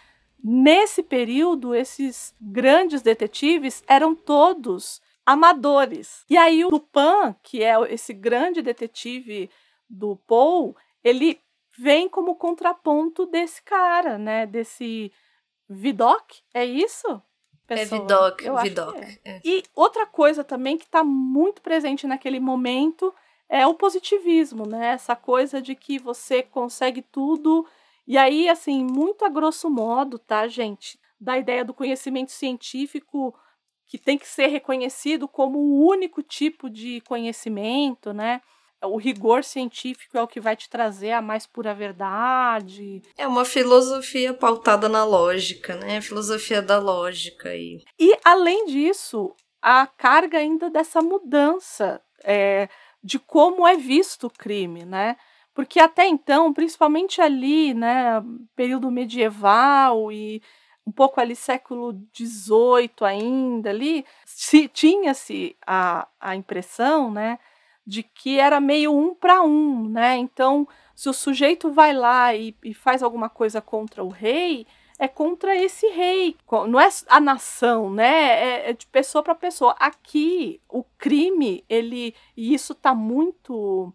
nesse 0.42 1.02
período 1.02 1.74
esses 1.74 2.34
grandes 2.40 3.02
detetives 3.02 3.84
eram 3.86 4.14
todos 4.14 5.00
amadores. 5.24 6.24
E 6.28 6.36
aí 6.36 6.64
o 6.64 6.70
Dupin, 6.70 7.34
que 7.42 7.62
é 7.62 7.74
esse 7.92 8.12
grande 8.12 8.60
detetive 8.60 9.48
do 9.88 10.16
Poe, 10.26 10.74
ele 11.04 11.40
vem 11.78 12.08
como 12.08 12.36
contraponto 12.36 13.26
desse 13.26 13.62
cara, 13.62 14.18
né? 14.18 14.46
Desse 14.46 15.12
Vidocq, 15.68 16.42
é 16.52 16.64
isso? 16.64 17.22
É 17.68 17.76
Pessoa? 17.76 17.98
É 17.98 18.02
Vidocq, 18.02 18.44
Eu 18.44 18.58
Vidocq. 18.58 18.98
É. 18.98 19.18
É. 19.24 19.40
E 19.44 19.62
outra 19.74 20.06
coisa 20.06 20.44
também 20.44 20.76
que 20.76 20.84
está 20.84 21.02
muito 21.02 21.62
presente 21.62 22.06
naquele 22.06 22.40
momento 22.40 23.14
é 23.48 23.66
o 23.66 23.74
positivismo, 23.74 24.66
né? 24.66 24.88
Essa 24.88 25.14
coisa 25.14 25.60
de 25.60 25.74
que 25.74 25.98
você 25.98 26.42
consegue 26.42 27.02
tudo. 27.02 27.66
E 28.06 28.16
aí, 28.18 28.48
assim, 28.48 28.84
muito 28.84 29.24
a 29.24 29.28
grosso 29.28 29.70
modo, 29.70 30.18
tá, 30.18 30.48
gente? 30.48 30.98
Da 31.20 31.38
ideia 31.38 31.64
do 31.64 31.74
conhecimento 31.74 32.32
científico 32.32 33.34
que 33.86 33.98
tem 33.98 34.16
que 34.16 34.26
ser 34.26 34.46
reconhecido 34.46 35.28
como 35.28 35.58
o 35.58 35.86
único 35.86 36.22
tipo 36.22 36.70
de 36.70 37.02
conhecimento, 37.02 38.12
né? 38.12 38.40
O 38.84 38.96
rigor 38.96 39.44
científico 39.44 40.16
é 40.16 40.22
o 40.22 40.28
que 40.28 40.40
vai 40.40 40.56
te 40.56 40.68
trazer 40.68 41.12
a 41.12 41.22
mais 41.22 41.46
pura 41.46 41.74
verdade. 41.74 43.02
É 43.16 43.26
uma 43.26 43.44
filosofia 43.44 44.34
pautada 44.34 44.88
na 44.88 45.04
lógica, 45.04 45.76
né? 45.76 45.98
A 45.98 46.02
filosofia 46.02 46.60
da 46.60 46.78
lógica 46.78 47.50
aí. 47.50 47.82
E 47.98 48.16
além 48.24 48.66
disso, 48.66 49.34
a 49.60 49.86
carga 49.86 50.38
ainda 50.38 50.68
dessa 50.68 51.00
mudança 51.00 52.00
é, 52.24 52.68
de 53.02 53.18
como 53.18 53.66
é 53.66 53.76
visto 53.76 54.26
o 54.26 54.30
crime, 54.30 54.84
né? 54.84 55.16
Porque 55.54 55.78
até 55.78 56.06
então, 56.06 56.52
principalmente 56.52 57.20
ali, 57.20 57.74
né, 57.74 58.22
período 58.56 58.90
medieval 58.90 60.10
e 60.10 60.42
um 60.86 60.90
pouco 60.90 61.20
ali 61.20 61.36
século 61.36 61.94
XVIII 62.16 62.90
ainda 63.02 63.70
ali, 63.70 64.04
tinha-se 64.72 65.56
a, 65.66 66.08
a 66.18 66.34
impressão, 66.34 67.10
né, 67.10 67.38
de 67.86 68.02
que 68.02 68.38
era 68.38 68.60
meio 68.60 68.96
um 68.96 69.14
para 69.14 69.42
um, 69.42 69.88
né? 69.88 70.16
Então, 70.16 70.66
se 70.94 71.08
o 71.08 71.12
sujeito 71.12 71.70
vai 71.70 71.92
lá 71.92 72.34
e, 72.34 72.56
e, 72.62 72.72
faz 72.72 73.02
alguma 73.02 73.28
coisa 73.28 73.60
contra 73.60 74.04
o 74.04 74.08
rei, 74.08 74.66
é 74.98 75.08
contra 75.08 75.56
esse 75.56 75.86
rei, 75.88 76.36
não 76.68 76.80
é 76.80 76.88
a 77.08 77.20
nação, 77.20 77.90
né? 77.90 78.06
É, 78.06 78.70
é 78.70 78.72
de 78.72 78.86
pessoa 78.86 79.22
para 79.22 79.34
pessoa. 79.34 79.74
Aqui, 79.80 80.60
o 80.68 80.84
crime, 80.96 81.64
ele 81.68 82.14
e 82.36 82.54
isso 82.54 82.72
está 82.72 82.94
muito 82.94 83.92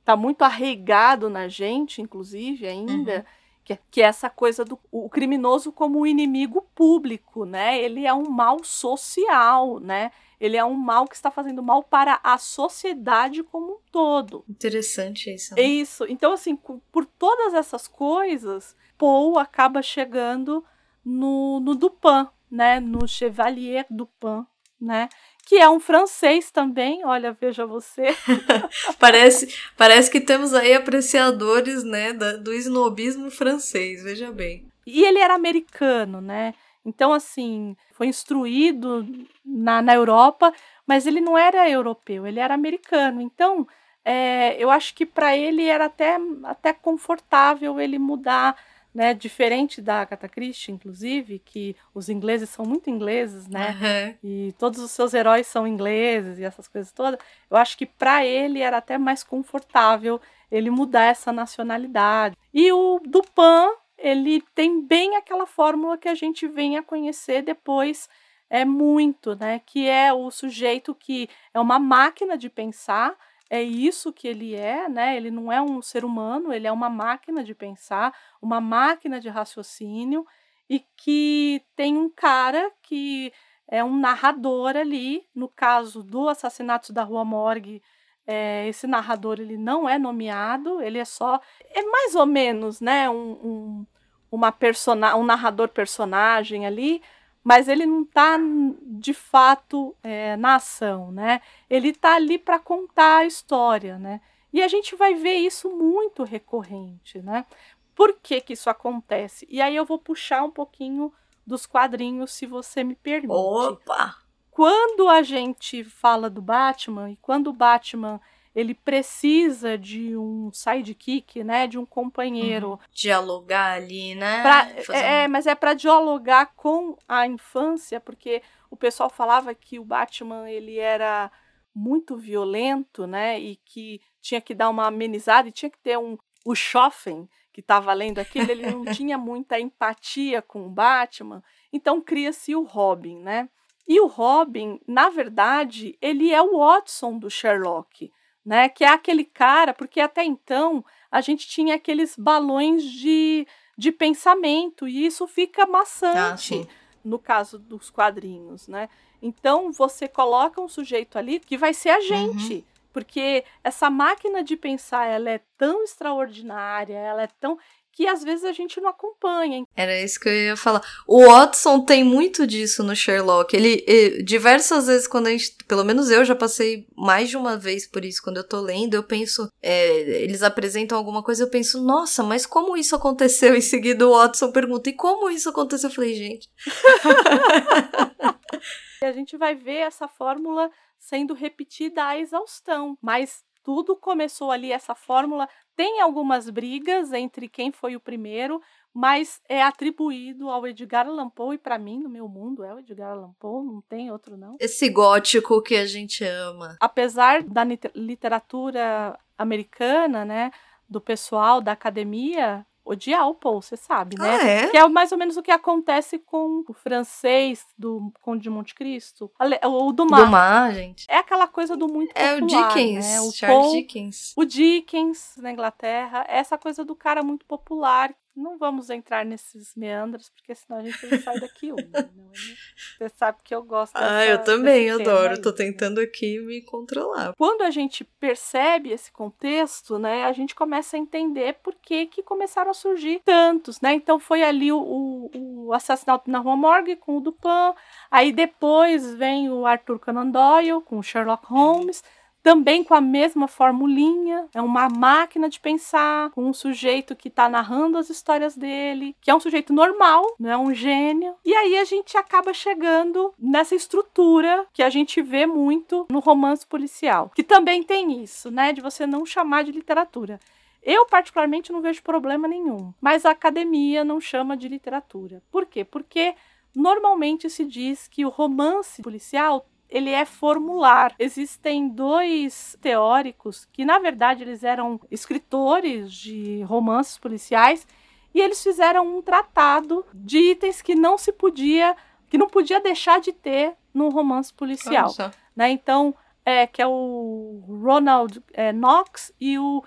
está 0.00 0.16
muito 0.16 0.42
arraigado 0.42 1.28
na 1.28 1.48
gente, 1.48 2.00
inclusive, 2.00 2.66
ainda. 2.66 3.16
Uhum. 3.16 3.24
Que, 3.66 3.72
é, 3.72 3.78
que 3.90 4.00
é 4.00 4.04
essa 4.04 4.30
coisa 4.30 4.64
do 4.64 4.78
o 4.92 5.10
criminoso 5.10 5.72
como 5.72 6.06
inimigo 6.06 6.62
público, 6.72 7.44
né? 7.44 7.76
Ele 7.82 8.06
é 8.06 8.14
um 8.14 8.30
mal 8.30 8.62
social, 8.62 9.80
né? 9.80 10.12
Ele 10.38 10.56
é 10.56 10.64
um 10.64 10.74
mal 10.74 11.04
que 11.08 11.16
está 11.16 11.32
fazendo 11.32 11.64
mal 11.64 11.82
para 11.82 12.20
a 12.22 12.38
sociedade 12.38 13.42
como 13.42 13.72
um 13.72 13.78
todo. 13.90 14.44
Interessante 14.48 15.34
isso. 15.34 15.56
Né? 15.56 15.62
Isso. 15.62 16.06
Então, 16.08 16.32
assim, 16.32 16.54
por 16.54 17.04
todas 17.04 17.54
essas 17.54 17.88
coisas, 17.88 18.76
Paul 18.96 19.36
acaba 19.36 19.82
chegando 19.82 20.64
no, 21.04 21.58
no 21.58 21.74
Dupin, 21.74 22.28
né? 22.48 22.78
No 22.78 23.08
Chevalier 23.08 23.84
Dupin, 23.90 24.46
né? 24.80 25.08
Que 25.46 25.54
é 25.56 25.70
um 25.70 25.78
francês 25.78 26.50
também, 26.50 27.04
olha, 27.06 27.32
veja 27.40 27.64
você. 27.64 28.14
parece, 28.98 29.48
parece 29.76 30.10
que 30.10 30.20
temos 30.20 30.52
aí 30.52 30.74
apreciadores, 30.74 31.84
né, 31.84 32.12
do 32.12 32.52
snobismo 32.52 33.30
francês, 33.30 34.02
veja 34.02 34.32
bem. 34.32 34.66
E 34.84 35.04
ele 35.04 35.20
era 35.20 35.34
americano, 35.34 36.20
né? 36.20 36.52
Então, 36.84 37.12
assim, 37.12 37.76
foi 37.92 38.08
instruído 38.08 39.06
na, 39.44 39.80
na 39.80 39.94
Europa, 39.94 40.52
mas 40.86 41.06
ele 41.06 41.20
não 41.20 41.38
era 41.38 41.70
europeu, 41.70 42.26
ele 42.26 42.38
era 42.38 42.54
americano. 42.54 43.20
Então, 43.20 43.66
é, 44.04 44.56
eu 44.62 44.70
acho 44.70 44.94
que 44.94 45.06
para 45.06 45.36
ele 45.36 45.64
era 45.64 45.86
até, 45.86 46.16
até 46.44 46.72
confortável 46.72 47.80
ele 47.80 47.98
mudar, 47.98 48.56
né? 48.96 49.12
Diferente 49.12 49.82
da 49.82 50.00
Agatha 50.00 50.26
Christie, 50.26 50.72
inclusive, 50.72 51.38
que 51.38 51.76
os 51.94 52.08
ingleses 52.08 52.48
são 52.48 52.64
muito 52.64 52.88
ingleses, 52.88 53.46
né? 53.46 53.76
Uhum. 54.22 54.30
E 54.30 54.52
todos 54.58 54.80
os 54.80 54.90
seus 54.90 55.12
heróis 55.12 55.46
são 55.46 55.66
ingleses 55.68 56.38
e 56.38 56.44
essas 56.44 56.66
coisas 56.66 56.90
todas. 56.92 57.20
Eu 57.50 57.58
acho 57.58 57.76
que 57.76 57.84
para 57.84 58.24
ele 58.24 58.60
era 58.62 58.78
até 58.78 58.96
mais 58.96 59.22
confortável 59.22 60.18
ele 60.50 60.70
mudar 60.70 61.04
essa 61.04 61.30
nacionalidade. 61.30 62.34
E 62.54 62.72
o 62.72 62.98
Dupin 63.04 63.76
ele 63.98 64.42
tem 64.54 64.80
bem 64.80 65.14
aquela 65.16 65.44
fórmula 65.44 65.98
que 65.98 66.08
a 66.08 66.14
gente 66.14 66.48
vem 66.48 66.78
a 66.78 66.82
conhecer 66.82 67.42
depois 67.42 68.08
é 68.48 68.64
muito, 68.64 69.36
né? 69.36 69.60
Que 69.66 69.86
é 69.86 70.10
o 70.10 70.30
sujeito 70.30 70.94
que 70.94 71.28
é 71.52 71.60
uma 71.60 71.78
máquina 71.78 72.38
de 72.38 72.48
pensar, 72.48 73.14
é 73.48 73.62
isso 73.62 74.12
que 74.12 74.26
ele 74.26 74.54
é, 74.54 74.88
né? 74.88 75.16
Ele 75.16 75.30
não 75.30 75.52
é 75.52 75.60
um 75.62 75.80
ser 75.80 76.04
humano, 76.04 76.52
ele 76.52 76.66
é 76.66 76.72
uma 76.72 76.90
máquina 76.90 77.44
de 77.44 77.54
pensar, 77.54 78.14
uma 78.40 78.60
máquina 78.60 79.20
de 79.20 79.28
raciocínio 79.28 80.26
e 80.68 80.80
que 80.96 81.62
tem 81.76 81.96
um 81.96 82.10
cara 82.10 82.70
que 82.82 83.32
é 83.68 83.82
um 83.82 83.96
narrador 83.96 84.76
ali, 84.76 85.26
no 85.34 85.48
caso 85.48 86.02
do 86.02 86.28
assassinato 86.28 86.92
da 86.92 87.02
Rua 87.02 87.24
Morgue, 87.24 87.82
é, 88.26 88.66
esse 88.66 88.86
narrador 88.86 89.38
ele 89.38 89.56
não 89.56 89.88
é 89.88 89.98
nomeado, 89.98 90.82
ele 90.82 90.98
é 90.98 91.04
só. 91.04 91.40
É 91.70 91.82
mais 91.82 92.14
ou 92.16 92.26
menos, 92.26 92.80
né? 92.80 93.08
Um, 93.08 93.32
um, 93.32 93.86
uma 94.30 94.50
persona, 94.50 95.14
um 95.16 95.24
narrador 95.24 95.68
personagem 95.68 96.66
ali, 96.66 97.00
mas 97.46 97.68
ele 97.68 97.86
não 97.86 98.02
está 98.02 98.36
de 98.82 99.14
fato 99.14 99.94
é, 100.02 100.36
na 100.36 100.56
ação, 100.56 101.12
né? 101.12 101.40
Ele 101.70 101.90
está 101.90 102.16
ali 102.16 102.38
para 102.38 102.58
contar 102.58 103.18
a 103.18 103.24
história, 103.24 104.00
né? 104.00 104.20
E 104.52 104.60
a 104.60 104.66
gente 104.66 104.96
vai 104.96 105.14
ver 105.14 105.34
isso 105.34 105.70
muito 105.70 106.24
recorrente, 106.24 107.22
né? 107.22 107.46
Por 107.94 108.18
que, 108.20 108.40
que 108.40 108.54
isso 108.54 108.68
acontece? 108.68 109.46
E 109.48 109.62
aí 109.62 109.76
eu 109.76 109.84
vou 109.84 109.96
puxar 109.96 110.42
um 110.42 110.50
pouquinho 110.50 111.12
dos 111.46 111.66
quadrinhos, 111.66 112.32
se 112.32 112.46
você 112.46 112.82
me 112.82 112.96
permite. 112.96 113.32
Opa! 113.32 114.26
quando 114.50 115.06
a 115.06 115.22
gente 115.22 115.84
fala 115.84 116.30
do 116.30 116.40
Batman 116.40 117.10
e 117.10 117.16
quando 117.16 117.48
o 117.48 117.52
Batman 117.52 118.18
ele 118.56 118.72
precisa 118.72 119.76
de 119.76 120.16
um 120.16 120.50
sidekick, 120.50 121.44
né, 121.44 121.66
de 121.66 121.76
um 121.76 121.84
companheiro, 121.84 122.70
uhum. 122.70 122.78
dialogar 122.90 123.74
ali, 123.74 124.14
né? 124.14 124.40
Pra, 124.40 124.96
é, 124.96 125.24
é, 125.24 125.28
mas 125.28 125.46
é 125.46 125.54
para 125.54 125.74
dialogar 125.74 126.54
com 126.56 126.96
a 127.06 127.26
infância, 127.26 128.00
porque 128.00 128.42
o 128.70 128.76
pessoal 128.76 129.10
falava 129.10 129.54
que 129.54 129.78
o 129.78 129.84
Batman 129.84 130.50
ele 130.50 130.78
era 130.78 131.30
muito 131.74 132.16
violento, 132.16 133.06
né, 133.06 133.38
e 133.38 133.56
que 133.56 134.00
tinha 134.22 134.40
que 134.40 134.54
dar 134.54 134.70
uma 134.70 134.86
amenizada 134.86 135.48
e 135.48 135.52
tinha 135.52 135.70
que 135.70 135.78
ter 135.78 135.98
um 135.98 136.16
o 136.42 136.54
Schoffen 136.54 137.28
que 137.52 137.60
estava 137.60 137.92
lendo 137.92 138.20
aquilo, 138.20 138.50
ele 138.50 138.70
não 138.70 138.84
tinha 138.94 139.18
muita 139.18 139.60
empatia 139.60 140.40
com 140.40 140.64
o 140.66 140.70
Batman, 140.70 141.42
então 141.70 142.00
cria-se 142.00 142.54
o 142.54 142.62
Robin, 142.62 143.18
né? 143.18 143.50
E 143.86 144.00
o 144.00 144.06
Robin, 144.06 144.80
na 144.86 145.10
verdade, 145.10 145.96
ele 146.00 146.32
é 146.32 146.40
o 146.40 146.58
Watson 146.58 147.18
do 147.18 147.28
Sherlock, 147.28 148.10
né? 148.46 148.68
Que 148.68 148.84
é 148.84 148.88
aquele 148.88 149.24
cara, 149.24 149.74
porque 149.74 150.00
até 150.00 150.24
então 150.24 150.84
a 151.10 151.20
gente 151.20 151.48
tinha 151.48 151.74
aqueles 151.74 152.14
balões 152.16 152.84
de, 152.84 153.44
de 153.76 153.90
pensamento 153.90 154.86
e 154.86 155.04
isso 155.04 155.26
fica 155.26 155.66
maçante 155.66 156.62
ah, 156.62 156.72
no 157.04 157.18
caso 157.18 157.58
dos 157.58 157.90
quadrinhos, 157.90 158.68
né? 158.68 158.88
Então 159.20 159.72
você 159.72 160.06
coloca 160.06 160.60
um 160.60 160.68
sujeito 160.68 161.18
ali 161.18 161.40
que 161.40 161.56
vai 161.56 161.74
ser 161.74 161.90
a 161.90 162.00
gente. 162.00 162.54
Uhum. 162.54 162.64
Porque 162.92 163.44
essa 163.62 163.90
máquina 163.90 164.42
de 164.42 164.56
pensar, 164.56 165.06
ela 165.06 165.28
é 165.28 165.40
tão 165.58 165.84
extraordinária, 165.84 166.96
ela 166.96 167.24
é 167.24 167.26
tão 167.26 167.58
que 167.96 168.06
às 168.06 168.22
vezes 168.22 168.44
a 168.44 168.52
gente 168.52 168.78
não 168.78 168.90
acompanha. 168.90 169.64
Era 169.74 169.98
isso 169.98 170.20
que 170.20 170.28
eu 170.28 170.34
ia 170.34 170.56
falar. 170.56 170.82
O 171.06 171.24
Watson 171.24 171.80
tem 171.80 172.04
muito 172.04 172.46
disso 172.46 172.84
no 172.84 172.94
Sherlock. 172.94 173.56
Ele, 173.56 173.82
ele, 173.86 174.22
diversas 174.22 174.86
vezes 174.86 175.08
quando 175.08 175.28
a 175.28 175.30
gente, 175.30 175.56
pelo 175.66 175.82
menos 175.82 176.10
eu 176.10 176.22
já 176.22 176.36
passei 176.36 176.86
mais 176.94 177.30
de 177.30 177.38
uma 177.38 177.56
vez 177.56 177.86
por 177.86 178.04
isso 178.04 178.22
quando 178.22 178.36
eu 178.36 178.46
tô 178.46 178.60
lendo, 178.60 178.92
eu 178.92 179.02
penso, 179.02 179.50
é, 179.62 180.22
eles 180.22 180.42
apresentam 180.42 180.98
alguma 180.98 181.22
coisa, 181.22 181.44
eu 181.44 181.50
penso, 181.50 181.82
nossa, 181.82 182.22
mas 182.22 182.44
como 182.44 182.76
isso 182.76 182.94
aconteceu? 182.94 183.56
Em 183.56 183.62
seguida 183.62 184.06
o 184.06 184.12
Watson 184.12 184.52
pergunta, 184.52 184.90
e 184.90 184.92
como 184.92 185.30
isso 185.30 185.48
aconteceu? 185.48 185.88
Eu 185.88 185.94
falei, 185.94 186.14
gente. 186.14 186.50
a 189.02 189.12
gente 189.12 189.38
vai 189.38 189.54
ver 189.54 189.78
essa 189.78 190.06
fórmula 190.06 190.70
sendo 190.98 191.32
repetida 191.32 192.04
à 192.04 192.18
exaustão, 192.18 192.98
mas 193.00 193.42
tudo 193.66 193.96
começou 193.96 194.52
ali, 194.52 194.70
essa 194.70 194.94
fórmula 194.94 195.48
tem 195.74 196.00
algumas 196.00 196.48
brigas 196.48 197.12
entre 197.12 197.48
quem 197.48 197.72
foi 197.72 197.96
o 197.96 198.00
primeiro, 198.00 198.62
mas 198.94 199.42
é 199.48 199.60
atribuído 199.60 200.48
ao 200.48 200.64
Edgar 200.68 201.08
Allan 201.08 201.28
Poe 201.28 201.56
e 201.56 201.58
para 201.58 201.76
mim, 201.76 201.98
no 201.98 202.08
meu 202.08 202.28
mundo, 202.28 202.62
é 202.62 202.72
o 202.72 202.78
Edgar 202.78 203.10
Allan 203.10 203.34
Poe, 203.40 203.66
não 203.66 203.80
tem 203.80 204.08
outro 204.12 204.36
não. 204.36 204.54
Esse 204.60 204.88
gótico 204.88 205.60
que 205.60 205.74
a 205.74 205.84
gente 205.84 206.22
ama. 206.22 206.76
Apesar 206.80 207.42
da 207.42 207.64
literatura 207.92 209.18
americana, 209.36 210.24
né, 210.24 210.52
do 210.88 211.00
pessoal 211.00 211.60
da 211.60 211.72
academia, 211.72 212.64
odiar 212.86 213.28
o 213.28 213.34
Paul, 213.34 213.60
você 213.60 213.76
sabe, 213.76 214.16
né? 214.16 214.38
Ah, 214.40 214.48
é? 214.48 214.68
Que 214.68 214.76
é 214.76 214.88
mais 214.88 215.10
ou 215.10 215.18
menos 215.18 215.36
o 215.36 215.42
que 215.42 215.50
acontece 215.50 216.18
com 216.20 216.64
o 216.68 216.72
francês 216.72 217.66
do 217.76 218.12
Conde 218.22 218.44
de 218.44 218.50
Monte 218.50 218.74
Cristo. 218.74 219.30
O 219.64 219.92
Dumas. 219.92 220.24
Dumas, 220.24 220.74
gente. 220.74 221.04
É 221.08 221.18
aquela 221.18 221.48
coisa 221.48 221.76
do 221.76 221.88
muito 221.88 222.12
É 222.14 222.38
popular, 222.38 222.68
o 222.68 222.68
Dickens, 222.68 223.06
né? 223.06 223.20
o 223.20 223.32
Charles 223.32 223.62
Paul, 223.62 223.72
Dickens. 223.72 224.32
O 224.36 224.44
Dickens, 224.44 225.34
na 225.38 225.50
Inglaterra. 225.50 226.24
Essa 226.28 226.56
coisa 226.56 226.84
do 226.84 226.94
cara 226.94 227.22
muito 227.24 227.44
popular 227.44 228.14
não 228.36 228.58
vamos 228.58 228.90
entrar 228.90 229.24
nesses 229.24 229.74
meandros, 229.74 230.28
porque 230.28 230.54
senão 230.54 230.80
a 230.80 230.82
gente 230.82 231.06
não 231.06 231.18
sai 231.20 231.40
daqui 231.40 231.72
um. 231.72 231.76
Né? 231.76 232.10
Você 232.98 233.08
sabe 233.08 233.38
que 233.42 233.54
eu 233.54 233.62
gosto 233.62 233.94
dessa, 233.94 234.16
Ah, 234.16 234.26
eu 234.26 234.44
também 234.44 234.90
adoro. 234.90 235.34
Aí, 235.34 235.40
Tô 235.40 235.50
né? 235.50 235.56
tentando 235.56 236.00
aqui 236.00 236.38
me 236.40 236.60
controlar. 236.62 237.34
Quando 237.36 237.62
a 237.62 237.70
gente 237.70 238.04
percebe 238.04 238.90
esse 238.90 239.10
contexto, 239.10 239.98
né, 239.98 240.24
a 240.24 240.32
gente 240.32 240.54
começa 240.54 240.96
a 240.96 241.00
entender 241.00 241.54
por 241.62 241.74
que, 241.74 242.06
que 242.06 242.22
começaram 242.22 242.70
a 242.70 242.74
surgir 242.74 243.20
tantos, 243.24 243.80
né? 243.80 243.94
Então 243.94 244.18
foi 244.18 244.42
ali 244.42 244.70
o, 244.70 244.78
o, 244.78 245.66
o 245.66 245.72
assassinato 245.72 246.30
na 246.30 246.38
Rua 246.38 246.56
Morgue 246.56 246.96
com 246.96 247.16
o 247.16 247.20
Dupin, 247.20 247.74
aí 248.10 248.32
depois 248.32 249.14
vem 249.14 249.50
o 249.50 249.66
Arthur 249.66 249.98
Conan 249.98 250.30
Doyle 250.30 250.80
com 250.82 250.98
o 250.98 251.02
Sherlock 251.02 251.46
Holmes 251.46 252.02
também 252.46 252.84
com 252.84 252.94
a 252.94 253.00
mesma 253.00 253.48
formulinha, 253.48 254.46
é 254.54 254.62
uma 254.62 254.88
máquina 254.88 255.48
de 255.48 255.58
pensar, 255.58 256.30
com 256.30 256.44
um 256.44 256.52
sujeito 256.52 257.16
que 257.16 257.26
está 257.26 257.48
narrando 257.48 257.98
as 257.98 258.08
histórias 258.08 258.56
dele, 258.56 259.16
que 259.20 259.32
é 259.32 259.34
um 259.34 259.40
sujeito 259.40 259.72
normal, 259.72 260.24
não 260.38 260.48
é 260.48 260.56
um 260.56 260.72
gênio. 260.72 261.34
E 261.44 261.52
aí 261.52 261.76
a 261.76 261.82
gente 261.82 262.16
acaba 262.16 262.54
chegando 262.54 263.34
nessa 263.36 263.74
estrutura 263.74 264.64
que 264.72 264.80
a 264.80 264.88
gente 264.88 265.20
vê 265.20 265.44
muito 265.44 266.06
no 266.08 266.20
romance 266.20 266.64
policial, 266.64 267.32
que 267.34 267.42
também 267.42 267.82
tem 267.82 268.22
isso, 268.22 268.48
né, 268.48 268.72
de 268.72 268.80
você 268.80 269.08
não 269.08 269.26
chamar 269.26 269.64
de 269.64 269.72
literatura. 269.72 270.38
Eu, 270.80 271.04
particularmente, 271.06 271.72
não 271.72 271.80
vejo 271.80 272.00
problema 272.00 272.46
nenhum, 272.46 272.94
mas 273.00 273.26
a 273.26 273.30
academia 273.30 274.04
não 274.04 274.20
chama 274.20 274.56
de 274.56 274.68
literatura. 274.68 275.42
Por 275.50 275.66
quê? 275.66 275.84
Porque 275.84 276.36
normalmente 276.72 277.50
se 277.50 277.64
diz 277.64 278.06
que 278.06 278.24
o 278.24 278.28
romance 278.28 279.02
policial 279.02 279.66
ele 279.88 280.10
é 280.10 280.24
formular. 280.24 281.14
Existem 281.18 281.88
dois 281.88 282.76
teóricos 282.80 283.66
que, 283.72 283.84
na 283.84 283.98
verdade, 283.98 284.42
eles 284.42 284.64
eram 284.64 285.00
escritores 285.10 286.12
de 286.12 286.62
romances 286.62 287.18
policiais 287.18 287.86
e 288.34 288.40
eles 288.40 288.62
fizeram 288.62 289.16
um 289.16 289.22
tratado 289.22 290.04
de 290.12 290.38
itens 290.38 290.82
que 290.82 290.94
não 290.94 291.16
se 291.16 291.32
podia, 291.32 291.96
que 292.28 292.36
não 292.36 292.48
podia 292.48 292.80
deixar 292.80 293.20
de 293.20 293.32
ter 293.32 293.74
num 293.94 294.10
romance 294.10 294.52
policial. 294.52 295.10
Né? 295.54 295.70
Então, 295.70 296.14
é, 296.44 296.66
que 296.66 296.82
é 296.82 296.86
o 296.86 297.62
Ronald 297.66 298.42
é, 298.52 298.72
Knox 298.72 299.32
e 299.40 299.58
o 299.58 299.82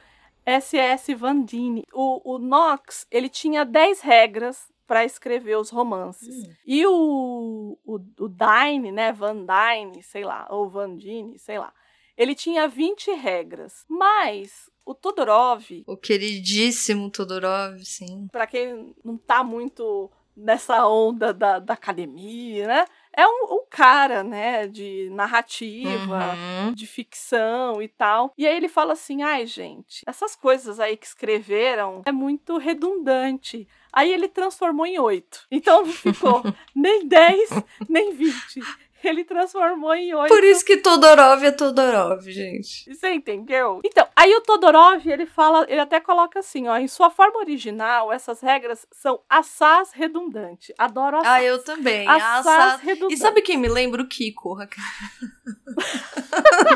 S.S. 0.45 1.13
Vandini. 1.13 1.85
O, 1.93 2.35
o 2.35 2.39
Knox, 2.39 3.05
ele 3.11 3.29
tinha 3.29 3.63
10 3.63 4.01
regras 4.01 4.67
para 4.89 5.05
escrever 5.05 5.55
os 5.55 5.69
romances. 5.69 6.35
Hum. 6.35 6.51
E 6.65 6.83
o, 6.87 7.77
o, 7.85 7.99
o 8.21 8.27
Dine, 8.27 8.91
né, 8.91 9.13
Van 9.13 9.45
Dyne, 9.45 10.01
sei 10.01 10.23
lá, 10.23 10.47
ou 10.49 10.67
Vandini, 10.67 11.37
sei 11.37 11.59
lá, 11.59 11.71
ele 12.17 12.33
tinha 12.33 12.67
20 12.67 13.11
regras. 13.11 13.85
Mas 13.87 14.67
o 14.83 14.95
Todorov, 14.95 15.83
O 15.85 15.95
queridíssimo 15.95 17.11
Todorov, 17.11 17.77
sim. 17.85 18.27
para 18.31 18.47
quem 18.47 18.95
não 19.05 19.15
tá 19.15 19.43
muito 19.43 20.09
nessa 20.35 20.87
onda 20.87 21.31
da, 21.31 21.59
da 21.59 21.75
academia, 21.75 22.65
né, 22.65 22.85
é 23.19 23.27
um, 23.27 23.55
um 23.55 23.63
cara, 23.69 24.23
né, 24.23 24.67
de 24.67 25.09
narrativa, 25.11 26.33
Uhum. 26.65 26.73
de 26.73 26.85
ficção 26.87 27.81
e 27.81 27.87
tal. 27.87 28.33
E 28.37 28.47
aí 28.47 28.55
ele 28.55 28.67
fala 28.69 28.93
assim: 28.93 29.21
ai, 29.23 29.45
gente, 29.45 30.03
essas 30.07 30.35
coisas 30.35 30.79
aí 30.79 30.95
que 30.97 31.05
escreveram 31.05 32.01
é 32.05 32.11
muito 32.11 32.57
redundante. 32.57 33.67
Aí 33.91 34.11
ele 34.13 34.27
transformou 34.27 34.85
em 34.85 34.99
oito. 34.99 35.45
Então 35.49 35.83
não 35.85 35.91
ficou 35.91 36.43
nem 36.75 37.07
10, 37.07 37.49
nem 37.89 38.13
20. 38.13 38.61
Ele 39.03 39.23
transformou 39.23 39.93
em 39.93 40.13
oito. 40.13 40.33
Por 40.33 40.43
isso 40.43 40.65
que 40.65 40.77
Todorov 40.77 41.43
é 41.43 41.51
Todorov, 41.51 42.21
gente. 42.29 42.93
Você 42.93 43.11
entendeu? 43.13 43.79
Então, 43.83 44.07
aí 44.15 44.33
o 44.35 44.41
Todorov, 44.41 45.05
ele 45.07 45.25
fala, 45.25 45.65
ele 45.69 45.79
até 45.79 45.99
coloca 45.99 46.39
assim, 46.39 46.67
ó, 46.67 46.77
em 46.77 46.87
sua 46.87 47.09
forma 47.09 47.39
original, 47.39 48.11
essas 48.11 48.41
regras 48.41 48.85
são 48.91 49.21
assaz 49.29 49.91
redundante. 49.93 50.73
Adoro 50.77 51.17
assaz. 51.17 51.33
Ah, 51.33 51.43
eu 51.43 51.63
também. 51.63 52.07
Assaz 52.07 52.47
Assaz. 52.47 52.81
redundante. 52.81 53.13
E 53.13 53.17
sabe 53.17 53.41
quem 53.41 53.57
me 53.57 53.67
lembra? 53.67 54.01
O 54.01 54.07
Kiko. 54.07 54.55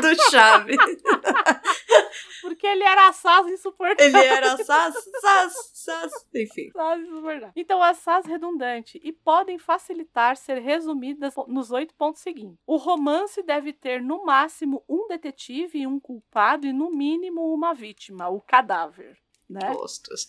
Do 0.00 0.30
Chave. 0.30 0.76
Porque 2.40 2.66
ele 2.66 2.84
era 2.84 3.08
assaz 3.08 3.46
insuportável. 3.46 4.20
Ele 4.20 4.26
era 4.28 4.56
Sas, 4.58 4.94
Sas, 5.20 5.52
Sas. 5.72 6.12
Enfim. 6.34 6.70
Assaz 6.74 7.00
insuportável. 7.00 7.52
Então, 7.56 7.82
assaz 7.82 8.26
redundante 8.26 9.00
e 9.02 9.12
podem 9.12 9.58
facilitar 9.58 10.36
ser 10.36 10.58
resumidas 10.58 11.34
nos 11.48 11.70
oito 11.70 11.94
pontos 11.94 12.13
seguintes. 12.20 12.58
O 12.66 12.76
romance 12.76 13.42
deve 13.42 13.72
ter 13.72 14.02
no 14.02 14.24
máximo 14.24 14.84
um 14.88 15.08
detetive 15.08 15.80
e 15.80 15.86
um 15.86 15.98
culpado 15.98 16.66
e 16.66 16.72
no 16.72 16.90
mínimo 16.90 17.52
uma 17.52 17.74
vítima, 17.74 18.28
o 18.28 18.40
cadáver. 18.40 19.23
Né? 19.48 19.60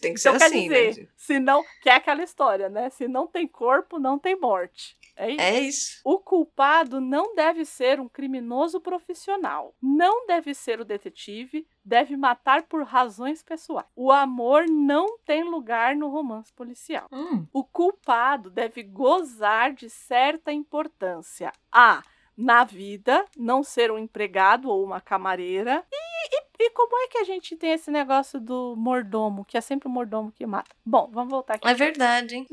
Tem 0.01 0.13
que 0.13 0.19
Então, 0.19 0.33
ser 0.33 0.37
quer 0.37 0.45
assim, 0.45 0.63
dizer, 0.63 0.97
né? 1.03 1.07
se 1.15 1.39
não, 1.39 1.63
que 1.81 1.89
é 1.89 1.95
aquela 1.95 2.21
história, 2.23 2.67
né? 2.69 2.89
Se 2.89 3.07
não 3.07 3.27
tem 3.27 3.47
corpo, 3.47 3.97
não 3.97 4.19
tem 4.19 4.37
morte. 4.39 4.97
É 5.15 5.29
isso. 5.29 5.41
É 5.41 5.59
isso. 5.61 6.01
O 6.03 6.19
culpado 6.19 6.99
não 6.99 7.33
deve 7.33 7.63
ser 7.63 7.99
um 8.01 8.09
criminoso 8.09 8.81
profissional. 8.81 9.73
Não 9.81 10.27
deve 10.27 10.53
ser 10.53 10.81
o 10.81 10.85
detetive. 10.85 11.65
Deve 11.83 12.17
matar 12.17 12.63
por 12.63 12.83
razões 12.83 13.41
pessoais. 13.41 13.87
O 13.95 14.11
amor 14.11 14.65
não 14.67 15.17
tem 15.19 15.43
lugar 15.43 15.95
no 15.95 16.09
romance 16.09 16.51
policial. 16.51 17.07
Hum. 17.11 17.45
O 17.53 17.63
culpado 17.63 18.49
deve 18.49 18.83
gozar 18.83 19.71
de 19.73 19.89
certa 19.89 20.51
importância. 20.51 21.53
A. 21.71 22.03
Na 22.37 22.63
vida, 22.63 23.25
não 23.37 23.63
ser 23.63 23.91
um 23.91 23.97
empregado 23.97 24.69
ou 24.69 24.83
uma 24.83 24.99
camareira. 24.99 25.83
E, 25.91 26.35
e- 26.35 26.65
e 26.65 26.69
como 26.71 26.97
é 26.97 27.07
que 27.07 27.17
a 27.17 27.23
gente 27.23 27.55
tem 27.55 27.71
esse 27.71 27.89
negócio 27.91 28.39
do 28.39 28.75
mordomo, 28.77 29.45
que 29.45 29.57
é 29.57 29.61
sempre 29.61 29.87
o 29.87 29.91
mordomo 29.91 30.31
que 30.31 30.45
mata? 30.45 30.75
Bom, 30.85 31.09
vamos 31.11 31.29
voltar 31.31 31.55
aqui. 31.55 31.67
É 31.67 31.73
verdade, 31.73 32.35
hein? 32.35 32.47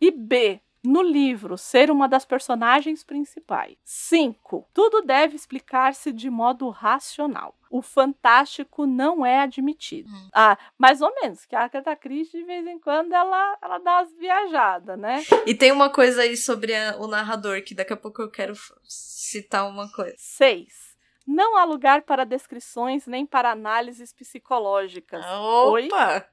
E 0.00 0.10
B. 0.10 0.60
No 0.84 1.02
livro, 1.02 1.58
ser 1.58 1.90
uma 1.90 2.08
das 2.08 2.24
personagens 2.24 3.02
principais. 3.02 3.76
5. 3.84 4.68
Tudo 4.72 5.02
deve 5.02 5.34
explicar-se 5.36 6.12
de 6.12 6.30
modo 6.30 6.68
racional. 6.70 7.54
O 7.70 7.82
fantástico 7.82 8.86
não 8.86 9.26
é 9.26 9.40
admitido. 9.40 10.08
Hum. 10.08 10.28
Ah, 10.32 10.56
mais 10.78 11.02
ou 11.02 11.12
menos, 11.20 11.44
que 11.44 11.54
a 11.56 11.64
Agatha 11.64 11.94
Christie, 11.96 12.38
de 12.38 12.44
vez 12.44 12.66
em 12.66 12.78
quando, 12.78 13.12
ela, 13.12 13.58
ela 13.60 13.78
dá 13.78 13.98
umas 13.98 14.12
viajadas, 14.14 14.98
né? 14.98 15.22
E 15.44 15.54
tem 15.54 15.70
uma 15.72 15.90
coisa 15.90 16.22
aí 16.22 16.36
sobre 16.36 16.74
a- 16.74 16.96
o 16.98 17.06
narrador, 17.06 17.62
que 17.62 17.74
daqui 17.74 17.92
a 17.92 17.96
pouco 17.96 18.22
eu 18.22 18.30
quero 18.30 18.54
citar 18.84 19.68
uma 19.68 19.90
coisa. 19.92 20.14
6. 20.16 20.96
Não 21.26 21.58
há 21.58 21.64
lugar 21.64 22.02
para 22.02 22.24
descrições 22.24 23.06
nem 23.06 23.26
para 23.26 23.50
análises 23.50 24.14
psicológicas. 24.14 25.22
Opa! 25.26 26.26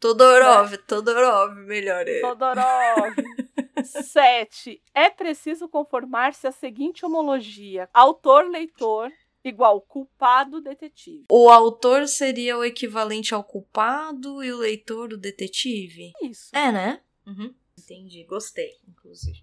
Todorov, 0.00 0.76
Todorov, 0.78 1.54
melhor. 1.66 2.04
é. 2.08 2.20
Todorov. 2.20 3.14
7. 3.84 4.82
É 4.94 5.10
preciso 5.10 5.68
conformar-se 5.68 6.46
à 6.46 6.52
seguinte 6.52 7.04
homologia: 7.04 7.88
autor-leitor 7.92 9.10
igual 9.44 9.80
culpado-detetive. 9.80 11.26
O 11.30 11.48
autor 11.48 12.06
seria 12.06 12.56
o 12.56 12.64
equivalente 12.64 13.34
ao 13.34 13.42
culpado 13.42 14.42
e 14.42 14.52
o 14.52 14.58
leitor 14.58 15.12
o 15.12 15.16
detetive? 15.16 16.12
Isso. 16.22 16.54
É, 16.54 16.70
né? 16.70 17.00
Uhum. 17.26 17.54
Entendi, 17.78 18.24
gostei, 18.24 18.70
inclusive. 18.88 19.42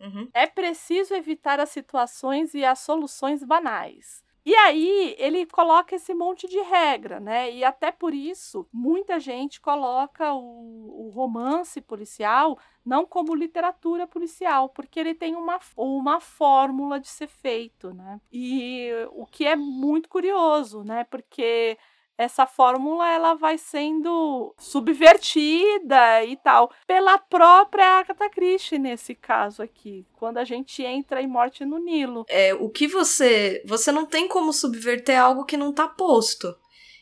Uhum. 0.00 0.28
É 0.32 0.46
preciso 0.46 1.14
evitar 1.14 1.60
as 1.60 1.70
situações 1.70 2.54
e 2.54 2.64
as 2.64 2.78
soluções 2.78 3.44
banais. 3.44 4.22
E 4.44 4.54
aí 4.54 5.14
ele 5.18 5.44
coloca 5.46 5.94
esse 5.94 6.14
monte 6.14 6.48
de 6.48 6.58
regra, 6.60 7.20
né? 7.20 7.52
E 7.52 7.62
até 7.62 7.92
por 7.92 8.14
isso 8.14 8.66
muita 8.72 9.20
gente 9.20 9.60
coloca 9.60 10.32
o, 10.32 11.06
o 11.06 11.10
romance 11.10 11.80
policial 11.80 12.58
não 12.84 13.04
como 13.06 13.34
literatura 13.34 14.06
policial, 14.06 14.68
porque 14.70 14.98
ele 14.98 15.14
tem 15.14 15.36
uma, 15.36 15.58
uma 15.76 16.20
fórmula 16.20 16.98
de 16.98 17.08
ser 17.08 17.28
feito, 17.28 17.92
né? 17.92 18.20
E 18.32 18.90
o 19.12 19.26
que 19.26 19.46
é 19.46 19.54
muito 19.54 20.08
curioso, 20.08 20.82
né? 20.82 21.04
Porque 21.04 21.76
essa 22.20 22.46
fórmula 22.46 23.08
ela 23.08 23.34
vai 23.34 23.56
sendo 23.56 24.54
subvertida 24.58 26.22
e 26.22 26.36
tal 26.36 26.70
pela 26.86 27.16
própria 27.16 27.98
Agatha 27.98 28.28
Christie 28.28 28.78
nesse 28.78 29.14
caso 29.14 29.62
aqui, 29.62 30.06
quando 30.18 30.36
a 30.36 30.44
gente 30.44 30.82
entra 30.82 31.22
em 31.22 31.26
Morte 31.26 31.64
no 31.64 31.78
Nilo. 31.78 32.26
É, 32.28 32.52
o 32.52 32.68
que 32.68 32.86
você. 32.86 33.62
Você 33.64 33.90
não 33.90 34.04
tem 34.04 34.28
como 34.28 34.52
subverter 34.52 35.18
algo 35.18 35.46
que 35.46 35.56
não 35.56 35.72
tá 35.72 35.88
posto. 35.88 36.54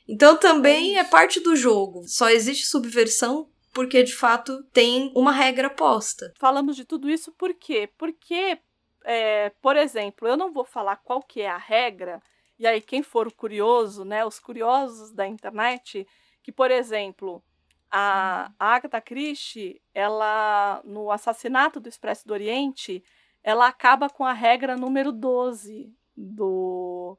Então 0.06 0.36
também 0.36 0.96
é 0.96 1.02
isso. 1.02 1.10
parte 1.10 1.40
do 1.40 1.56
jogo. 1.56 2.04
Só 2.06 2.30
existe 2.30 2.66
subversão 2.66 3.48
porque 3.74 4.04
de 4.04 4.14
fato 4.14 4.62
tem 4.72 5.12
uma 5.16 5.32
regra 5.32 5.68
posta. 5.68 6.32
Falamos 6.38 6.76
de 6.76 6.84
tudo 6.84 7.10
isso 7.10 7.32
por 7.32 7.52
quê? 7.54 7.90
Porque, 7.98 8.58
é, 9.04 9.50
por 9.60 9.76
exemplo, 9.76 10.28
eu 10.28 10.36
não 10.36 10.52
vou 10.52 10.64
falar 10.64 10.96
qual 10.96 11.20
que 11.20 11.40
é 11.40 11.50
a 11.50 11.58
regra, 11.58 12.22
e 12.58 12.66
aí 12.66 12.80
quem 12.80 13.02
for 13.02 13.30
curioso, 13.32 14.04
né, 14.04 14.24
os 14.24 14.38
curiosos 14.38 15.10
da 15.12 15.26
internet, 15.26 16.06
que, 16.42 16.50
por 16.52 16.70
exemplo, 16.70 17.42
a, 17.90 18.50
a 18.58 18.74
Agatha 18.74 19.00
Christie, 19.00 19.80
ela, 19.94 20.80
no 20.84 21.10
assassinato 21.10 21.78
do 21.80 21.88
Expresso 21.88 22.26
do 22.26 22.32
Oriente, 22.34 23.02
ela 23.42 23.66
acaba 23.66 24.08
com 24.10 24.24
a 24.24 24.32
regra 24.32 24.76
número 24.76 25.12
12 25.12 25.90
do, 26.16 27.16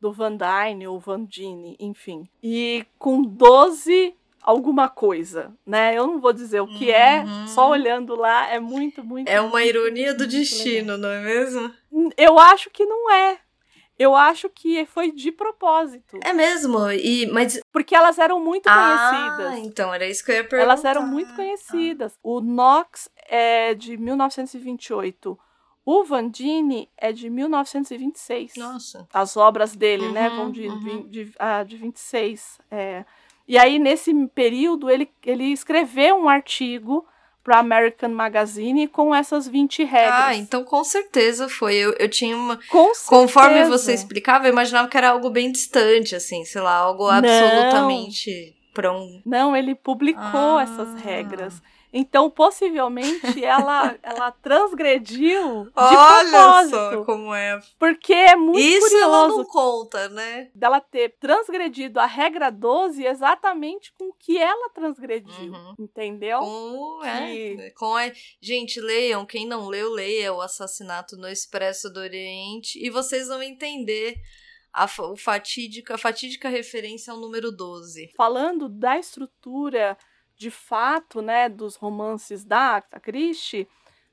do 0.00 0.12
Van 0.12 0.36
Dyne 0.36 0.86
ou 0.86 0.98
Van 1.00 1.24
Dine, 1.24 1.76
enfim. 1.80 2.28
E 2.42 2.84
com 2.98 3.22
12 3.22 4.14
alguma 4.42 4.88
coisa, 4.88 5.54
né? 5.64 5.96
Eu 5.96 6.06
não 6.06 6.20
vou 6.20 6.32
dizer 6.32 6.60
o 6.60 6.66
que 6.66 6.90
é, 6.90 7.20
Uhum. 7.20 7.46
só 7.46 7.70
olhando 7.70 8.14
lá 8.16 8.48
é 8.50 8.58
muito, 8.58 9.02
muito. 9.04 9.28
É 9.28 9.40
uma 9.40 9.64
ironia 9.64 10.12
do 10.14 10.26
destino, 10.26 10.98
não 10.98 11.08
é 11.08 11.20
mesmo? 11.22 11.72
legal. 11.92 12.12
Eu 12.16 12.38
acho 12.38 12.68
que 12.70 12.84
não 12.84 13.10
é. 13.10 13.38
Eu 14.02 14.14
acho 14.16 14.48
que 14.48 14.84
foi 14.86 15.12
de 15.12 15.30
propósito. 15.30 16.18
É 16.24 16.32
mesmo. 16.32 16.90
E, 16.90 17.26
mas. 17.26 17.60
Porque 17.72 17.94
elas 17.94 18.18
eram 18.18 18.40
muito 18.40 18.66
Ah, 18.68 18.74
conhecidas. 19.38 19.66
então 19.66 19.92
era 19.94 20.06
isso 20.06 20.24
que 20.24 20.30
eu 20.32 20.36
ia 20.36 20.42
perguntar. 20.44 20.62
Elas 20.72 20.84
eram 20.84 21.06
muito 21.06 21.32
conhecidas. 21.34 22.18
O 22.22 22.40
Knox 22.40 23.08
é 23.28 23.74
de 23.74 23.96
1928. 23.96 25.38
O 25.84 26.04
Vandini 26.04 26.88
é 26.96 27.12
de 27.12 27.28
1926. 27.28 28.54
Nossa. 28.56 29.06
As 29.12 29.36
obras 29.36 29.74
dele, 29.74 30.08
né, 30.10 30.28
Uhum, 30.28 30.36
vão 30.36 30.50
de, 30.52 30.68
uhum. 30.68 30.80
vin- 30.80 31.08
de, 31.08 31.32
ah, 31.38 31.62
de 31.64 31.76
26. 31.76 32.58
É. 32.70 33.04
E 33.48 33.58
aí, 33.58 33.78
nesse 33.78 34.14
período, 34.28 34.88
ele, 34.88 35.10
ele 35.24 35.44
escreveu 35.52 36.16
um 36.16 36.28
artigo 36.28 37.04
para 37.44 37.58
American 37.58 38.10
Magazine 38.10 38.86
com 38.88 39.14
essas 39.14 39.48
20 39.48 39.84
regras. 39.84 40.14
Ah, 40.24 40.34
então 40.34 40.62
com 40.64 40.84
certeza 40.84 41.48
foi. 41.48 41.74
Eu, 41.74 41.92
eu 41.98 42.08
tinha 42.08 42.36
uma. 42.36 42.58
Com 42.68 42.92
Conforme 43.08 43.54
certeza. 43.64 43.70
você 43.78 43.92
explicava, 43.94 44.46
eu 44.46 44.52
imaginava 44.52 44.88
que 44.88 44.96
era 44.96 45.10
algo 45.10 45.28
bem 45.30 45.50
distante, 45.50 46.14
assim, 46.14 46.44
sei 46.44 46.60
lá, 46.60 46.74
algo 46.74 47.08
Não. 47.10 47.18
absolutamente 47.18 48.54
pronto. 48.72 49.20
Não, 49.26 49.54
ele 49.56 49.74
publicou 49.74 50.56
Ah. 50.58 50.62
essas 50.62 50.94
regras. 51.02 51.60
Então, 51.92 52.30
possivelmente, 52.30 53.44
ela, 53.44 53.96
ela 54.02 54.30
transgrediu 54.32 55.64
de 55.64 55.70
Olha 55.76 56.30
propósito. 56.30 56.70
só 56.76 57.04
como 57.04 57.34
é. 57.34 57.60
Porque 57.78 58.12
é 58.14 58.34
muito 58.34 58.58
Isso 58.58 58.96
ela 58.96 59.20
curioso 59.26 59.36
não 59.38 59.44
conta, 59.44 60.08
né? 60.08 60.50
dela 60.54 60.80
ter 60.80 61.16
transgredido 61.20 62.00
a 62.00 62.06
regra 62.06 62.50
12 62.50 63.04
exatamente 63.04 63.92
com 63.98 64.08
o 64.10 64.14
que 64.14 64.38
ela 64.38 64.70
transgrediu. 64.70 65.52
Uhum. 65.52 65.74
Entendeu? 65.78 66.38
Com, 66.38 67.04
é, 67.04 67.26
Que- 67.56 67.70
com 67.76 67.94
a... 67.96 68.10
Gente, 68.40 68.80
leiam. 68.80 69.26
Quem 69.26 69.46
não 69.46 69.68
leu, 69.68 69.90
leia 69.92 70.32
o 70.32 70.40
Assassinato 70.40 71.16
no 71.16 71.28
Expresso 71.28 71.92
do 71.92 72.00
Oriente. 72.00 72.78
E 72.84 72.88
vocês 72.90 73.28
vão 73.28 73.42
entender 73.42 74.16
a, 74.72 74.86
o 75.00 75.16
fatídica, 75.16 75.94
a 75.94 75.98
fatídica 75.98 76.48
referência 76.48 77.12
ao 77.12 77.20
número 77.20 77.52
12. 77.52 78.10
Falando 78.16 78.68
da 78.68 78.98
estrutura 78.98 79.96
de 80.42 80.50
fato, 80.50 81.22
né, 81.22 81.48
dos 81.48 81.76
romances 81.76 82.44
da 82.44 82.58
Agatha 82.58 82.98
Christie, 82.98 83.68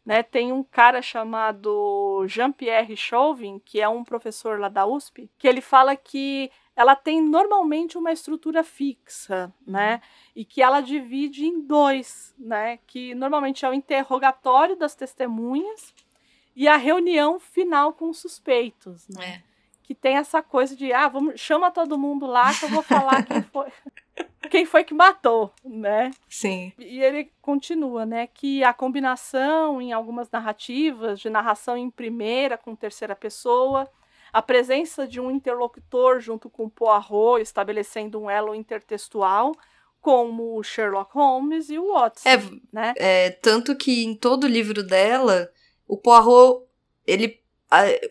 né, 0.06 0.24
tem 0.24 0.54
um 0.54 0.64
cara 0.64 1.02
chamado 1.02 2.24
Jean-Pierre 2.28 2.96
Chauvin, 2.96 3.60
que 3.60 3.82
é 3.82 3.90
um 3.90 4.04
professor 4.04 4.60
lá 4.60 4.70
da 4.70 4.86
USP, 4.86 5.30
que 5.38 5.48
ele 5.48 5.62
fala 5.62 5.96
que 5.96 6.52
ela 6.76 6.96
tem 6.96 7.22
normalmente 7.22 7.98
uma 7.98 8.12
estrutura 8.12 8.64
fixa, 8.64 9.54
né? 9.68 10.02
E 10.34 10.46
que 10.46 10.62
ela 10.62 10.80
divide 10.80 11.46
em 11.46 11.60
dois, 11.60 12.34
né? 12.40 12.80
Que 12.88 13.14
normalmente 13.14 13.66
é 13.66 13.70
o 13.70 13.74
interrogatório 13.74 14.78
das 14.78 14.96
testemunhas 14.96 15.94
e 16.56 16.70
a 16.70 16.78
reunião 16.78 17.38
final 17.38 17.92
com 17.92 18.10
os 18.10 18.20
suspeitos, 18.20 19.10
né? 19.10 19.26
É. 19.26 19.44
Que 19.84 19.94
tem 19.94 20.16
essa 20.16 20.42
coisa 20.42 20.74
de, 20.74 20.94
ah, 20.94 21.10
vamos, 21.10 21.42
chama 21.42 21.70
todo 21.70 21.98
mundo 21.98 22.26
lá 22.26 22.54
que 22.54 22.64
eu 22.64 22.70
vou 22.70 22.84
falar 22.84 23.24
quem 23.24 23.42
foi. 23.52 23.70
Quem 24.50 24.66
foi 24.66 24.84
que 24.84 24.94
matou, 24.94 25.54
né? 25.64 26.12
Sim. 26.28 26.74
E 26.78 27.02
ele 27.02 27.32
continua, 27.42 28.06
né, 28.06 28.28
que 28.28 28.64
a 28.64 28.74
combinação 28.74 29.82
em 29.82 29.94
algumas 29.94 30.30
narrativas 30.32 31.20
de 31.20 31.30
narração 31.30 31.78
em 31.78 31.90
primeira 31.90 32.58
com 32.58 32.76
terceira 32.76 33.16
pessoa 33.16 33.90
a 34.32 34.42
presença 34.42 35.08
de 35.08 35.20
um 35.20 35.32
interlocutor 35.32 36.20
junto 36.20 36.50
com 36.50 36.70
Poirot, 36.70 37.42
estabelecendo 37.42 38.20
um 38.20 38.30
elo 38.30 38.54
intertextual, 38.54 39.56
como 40.00 40.58
o 40.58 40.64
Sherlock 40.64 41.14
Holmes 41.14 41.70
e 41.70 41.78
o 41.78 41.94
Watson, 41.94 42.30
é, 42.30 42.38
né? 42.72 42.94
É, 42.96 43.32
tanto 43.32 43.76
que 43.76 44.06
em 44.06 44.16
todo 44.16 44.46
o 44.46 44.48
livro 44.48 44.82
dela, 44.82 45.52
o 45.88 45.98
Poirot, 45.98 46.64
ele 47.06 47.42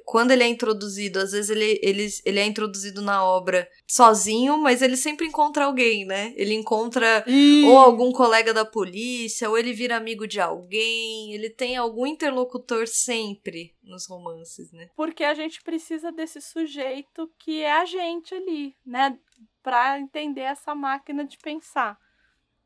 quando 0.05 0.31
ele 0.31 0.45
é 0.45 0.49
introduzido, 0.49 1.19
às 1.19 1.33
vezes 1.33 1.51
ele, 1.51 1.81
ele, 1.83 2.07
ele 2.25 2.39
é 2.39 2.47
introduzido 2.47 3.03
na 3.03 3.25
obra 3.25 3.69
sozinho, 3.87 4.57
mas 4.59 4.83
ele 4.83 4.97
sempre 4.97 5.27
encontra 5.27 5.65
alguém, 5.65 6.05
né? 6.05 6.33
Ele 6.37 6.55
encontra 6.55 7.25
ou 7.67 7.79
algum 7.79 8.13
colega 8.13 8.55
da 8.55 8.65
polícia, 8.65 9.51
ou 9.51 9.59
ele 9.59 9.73
vira 9.73 9.97
amigo 9.97 10.27
de 10.27 10.41
alguém, 10.41 11.33
ele 11.33 11.51
tem 11.51 11.77
algum 11.77 12.07
interlocutor 12.07 12.87
sempre 12.87 13.75
nos 13.83 14.07
romances, 14.07 14.71
né? 14.73 14.89
Porque 14.95 15.25
a 15.25 15.35
gente 15.35 15.63
precisa 15.63 16.13
desse 16.13 16.41
sujeito 16.41 17.31
que 17.39 17.63
é 17.63 17.73
a 17.73 17.85
gente 17.85 18.35
ali, 18.35 18.77
né? 18.87 19.19
Pra 19.63 19.99
entender 19.99 20.43
essa 20.43 20.75
máquina 20.75 21.25
de 21.25 21.37
pensar. 21.37 21.99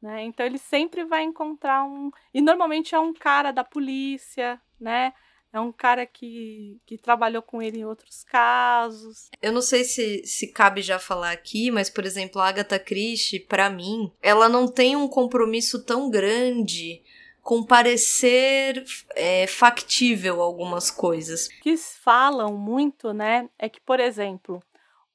Né? 0.00 0.24
Então 0.24 0.44
ele 0.44 0.58
sempre 0.58 1.04
vai 1.04 1.22
encontrar 1.22 1.84
um. 1.84 2.10
E 2.34 2.40
normalmente 2.40 2.94
é 2.94 2.98
um 2.98 3.14
cara 3.14 3.52
da 3.52 3.62
polícia, 3.62 4.60
né? 4.78 5.12
É 5.52 5.60
um 5.60 5.70
cara 5.70 6.06
que, 6.06 6.80
que 6.86 6.96
trabalhou 6.96 7.42
com 7.42 7.60
ele 7.60 7.80
em 7.80 7.84
outros 7.84 8.24
casos. 8.24 9.28
Eu 9.42 9.52
não 9.52 9.60
sei 9.60 9.84
se, 9.84 10.24
se 10.24 10.46
cabe 10.46 10.80
já 10.80 10.98
falar 10.98 11.30
aqui, 11.30 11.70
mas, 11.70 11.90
por 11.90 12.06
exemplo, 12.06 12.40
a 12.40 12.48
Agatha 12.48 12.78
Christie, 12.78 13.38
para 13.38 13.68
mim, 13.68 14.10
ela 14.22 14.48
não 14.48 14.66
tem 14.66 14.96
um 14.96 15.06
compromisso 15.06 15.84
tão 15.84 16.08
grande 16.08 17.02
com 17.42 17.62
parecer 17.62 18.82
é, 19.14 19.46
factível 19.46 20.40
algumas 20.40 20.90
coisas. 20.90 21.48
O 21.48 21.62
que 21.62 21.76
falam 21.76 22.56
muito, 22.56 23.12
né, 23.12 23.48
é 23.58 23.68
que, 23.68 23.80
por 23.80 24.00
exemplo, 24.00 24.62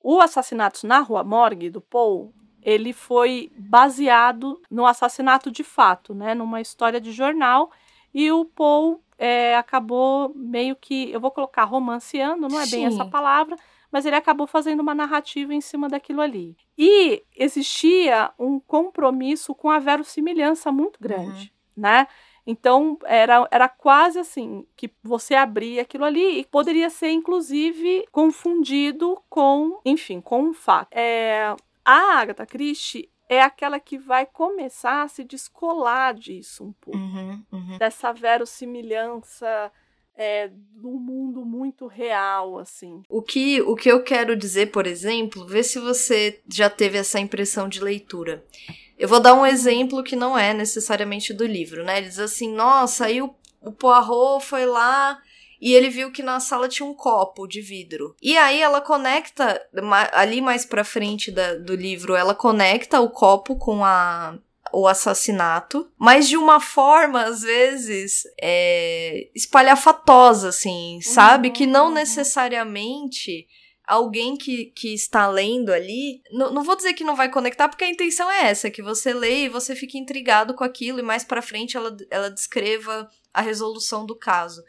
o 0.04 0.20
assassinato 0.20 0.86
na 0.86 1.00
Rua 1.00 1.24
Morgue 1.24 1.70
do 1.70 1.82
Paul, 1.82 2.34
ele 2.62 2.92
foi 2.92 3.52
baseado 3.58 4.62
no 4.70 4.86
assassinato 4.86 5.50
de 5.50 5.64
fato, 5.64 6.14
né, 6.14 6.36
numa 6.36 6.62
história 6.62 7.00
de 7.00 7.12
jornal, 7.12 7.72
e 8.14 8.32
o 8.32 8.46
Paul 8.46 9.02
é, 9.18 9.56
acabou 9.56 10.32
meio 10.36 10.76
que, 10.76 11.12
eu 11.12 11.20
vou 11.20 11.32
colocar 11.32 11.64
romanceando, 11.64 12.48
não 12.48 12.60
é 12.60 12.68
bem 12.68 12.86
essa 12.86 13.06
palavra, 13.06 13.56
mas 13.92 14.06
ele 14.06 14.16
acabou 14.16 14.46
fazendo 14.46 14.82
uma 14.82 14.94
narrativa 14.94 15.54
em 15.54 15.62
cima 15.62 15.90
daquilo 15.90 16.22
ali. 16.22 16.56
E 16.78 17.24
existia 17.36 18.32
um 18.38 18.60
compromisso 18.60 19.56
com 19.56 19.70
a 19.70 19.80
verossimilhança 19.80 20.72
muito 20.72 21.00
grande, 21.00 21.54
uhum. 21.76 21.84
né? 21.84 22.08
Então 22.46 22.98
era, 23.04 23.46
era 23.52 23.68
quase 23.68 24.20
assim 24.20 24.66
que 24.76 24.90
você 25.04 25.36
abria 25.36 25.82
aquilo 25.82 26.06
ali 26.06 26.40
e 26.40 26.46
poderia 26.46 26.90
ser 26.90 27.10
inclusive 27.10 28.08
confundido 28.10 29.22
com, 29.30 29.80
enfim, 29.84 30.22
com 30.22 30.44
um 30.44 30.54
fato. 30.54 30.88
É, 30.94 31.54
a 31.84 32.20
Agatha 32.20 32.46
Christie 32.46 33.10
é 33.30 33.42
aquela 33.42 33.80
que 33.80 33.98
vai 33.98 34.26
começar 34.26 35.04
a 35.04 35.08
se 35.08 35.24
descolar 35.24 36.14
disso 36.14 36.64
um 36.64 36.74
pouco. 36.74 36.98
Uhum, 36.98 37.44
uhum. 37.52 37.78
Dessa 37.78 38.14
verossimilhança 38.14 39.72
é, 40.16 40.50
do 40.50 40.92
mundo 40.92 41.46
muito 41.46 41.86
real, 41.86 42.58
assim. 42.58 43.04
O 43.08 43.22
que, 43.22 43.62
o 43.62 43.76
que 43.76 43.90
eu 43.90 44.02
quero 44.02 44.36
dizer, 44.36 44.72
por 44.72 44.88
exemplo, 44.88 45.46
vê 45.46 45.64
se 45.64 45.80
você 45.80 46.42
já 46.52 46.70
teve 46.70 46.98
essa 46.98 47.20
impressão 47.20 47.70
de 47.70 47.84
leitura. 47.84 48.44
Eu 48.98 49.08
vou 49.08 49.20
dar 49.20 49.36
um 49.36 49.46
exemplo 49.46 50.04
que 50.04 50.16
não 50.16 50.38
é 50.38 50.54
necessariamente 50.54 51.34
do 51.34 51.46
livro, 51.46 51.84
né? 51.84 52.00
Ele 52.00 52.08
diz 52.08 52.20
assim, 52.20 52.52
nossa, 52.52 53.06
aí 53.06 53.22
o, 53.22 53.34
o 53.62 53.72
Poirot 53.72 54.44
foi 54.44 54.66
lá 54.66 55.22
e 55.62 55.74
ele 55.74 55.90
viu 55.90 56.12
que 56.12 56.24
na 56.24 56.40
sala 56.40 56.68
tinha 56.68 56.88
um 56.88 56.94
copo 56.94 57.48
de 57.48 57.62
vidro. 57.62 58.16
E 58.22 58.38
aí 58.38 58.62
ela 58.62 58.82
conecta, 58.82 59.62
ali 60.12 60.42
mais 60.42 60.66
pra 60.66 60.84
frente 60.84 61.32
da, 61.32 61.56
do 61.56 61.76
livro, 61.76 62.16
ela 62.16 62.36
conecta 62.36 63.00
o 63.00 63.10
copo 63.10 63.56
com 63.58 63.84
a 63.84 64.38
o 64.74 64.88
assassinato, 64.88 65.90
mas 65.98 66.28
de 66.28 66.36
uma 66.36 66.60
forma, 66.60 67.24
às 67.24 67.42
vezes, 67.42 68.24
é, 68.42 69.30
espalhafatosa, 69.34 70.50
assim, 70.50 70.96
uhum, 70.96 71.02
sabe? 71.02 71.52
Que 71.52 71.66
não 71.66 71.88
uhum. 71.88 71.94
necessariamente 71.94 73.48
alguém 73.86 74.36
que, 74.36 74.66
que 74.66 74.94
está 74.94 75.28
lendo 75.30 75.72
ali, 75.72 76.22
não, 76.32 76.52
não 76.52 76.64
vou 76.64 76.76
dizer 76.76 76.94
que 76.94 77.06
não 77.06 77.16
vai 77.16 77.32
conectar, 77.32 77.70
porque 77.70 77.86
a 77.86 77.90
intenção 77.90 78.30
é 78.30 78.48
essa, 78.50 78.70
que 78.70 78.82
você 78.82 79.14
lê 79.14 79.46
e 79.46 79.50
você 79.50 79.76
fique 79.76 79.98
intrigado 79.98 80.54
com 80.54 80.64
aquilo, 80.64 81.00
e 81.00 81.04
mais 81.04 81.24
pra 81.24 81.42
frente 81.42 81.78
ela, 81.78 81.96
ela 82.12 82.30
descreva 82.30 83.10
a 83.34 83.42
resolução 83.42 84.06
do 84.06 84.16
caso. 84.16 84.62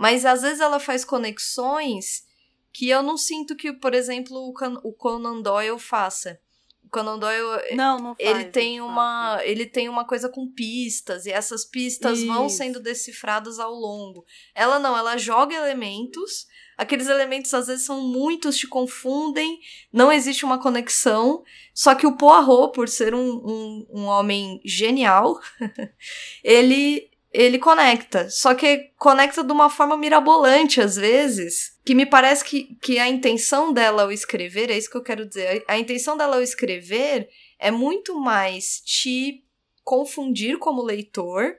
Mas 0.00 0.24
às 0.24 0.40
vezes 0.40 0.60
ela 0.60 0.80
faz 0.80 1.04
conexões 1.04 2.24
que 2.72 2.88
eu 2.88 3.02
não 3.02 3.18
sinto 3.18 3.54
que, 3.54 3.70
por 3.70 3.92
exemplo, 3.92 4.34
o, 4.82 4.94
Conan 4.94 5.42
Doyle 5.42 5.78
faça. 5.78 6.40
O 6.82 6.88
Conan 6.88 7.18
Doyle, 7.18 7.76
não, 7.76 7.98
não 7.98 8.14
faz, 8.14 8.30
ele 8.30 8.44
tem 8.46 8.80
uma, 8.80 9.34
faz. 9.36 9.50
ele 9.50 9.66
tem 9.66 9.90
uma 9.90 10.06
coisa 10.06 10.30
com 10.30 10.50
pistas 10.50 11.26
e 11.26 11.30
essas 11.30 11.66
pistas 11.66 12.20
Isso. 12.20 12.28
vão 12.28 12.48
sendo 12.48 12.80
decifradas 12.80 13.58
ao 13.58 13.74
longo. 13.74 14.24
Ela 14.54 14.78
não, 14.78 14.96
ela 14.96 15.18
joga 15.18 15.54
elementos, 15.54 16.46
aqueles 16.78 17.06
elementos 17.06 17.52
às 17.52 17.66
vezes 17.66 17.84
são 17.84 18.00
muitos, 18.00 18.56
te 18.56 18.66
confundem, 18.66 19.60
não 19.92 20.10
existe 20.10 20.46
uma 20.46 20.58
conexão. 20.58 21.44
Só 21.74 21.94
que 21.94 22.06
o 22.06 22.16
Poirot, 22.16 22.72
por 22.72 22.88
ser 22.88 23.14
um, 23.14 23.32
um, 23.36 23.86
um 23.90 24.04
homem 24.06 24.62
genial, 24.64 25.38
ele 26.42 27.09
ele 27.32 27.58
conecta. 27.58 28.28
Só 28.28 28.54
que 28.54 28.90
conecta 28.98 29.44
de 29.44 29.52
uma 29.52 29.70
forma 29.70 29.96
mirabolante, 29.96 30.80
às 30.80 30.96
vezes. 30.96 31.76
Que 31.84 31.94
me 31.94 32.06
parece 32.06 32.44
que, 32.44 32.76
que 32.82 32.98
a 32.98 33.08
intenção 33.08 33.72
dela 33.72 34.02
ao 34.02 34.12
escrever, 34.12 34.70
é 34.70 34.76
isso 34.76 34.90
que 34.90 34.96
eu 34.96 35.02
quero 35.02 35.26
dizer. 35.26 35.64
A, 35.66 35.74
a 35.74 35.78
intenção 35.78 36.16
dela 36.16 36.36
ao 36.36 36.42
escrever 36.42 37.28
é 37.58 37.70
muito 37.70 38.18
mais 38.18 38.80
te 38.80 39.44
confundir 39.84 40.58
como 40.58 40.82
leitor, 40.82 41.56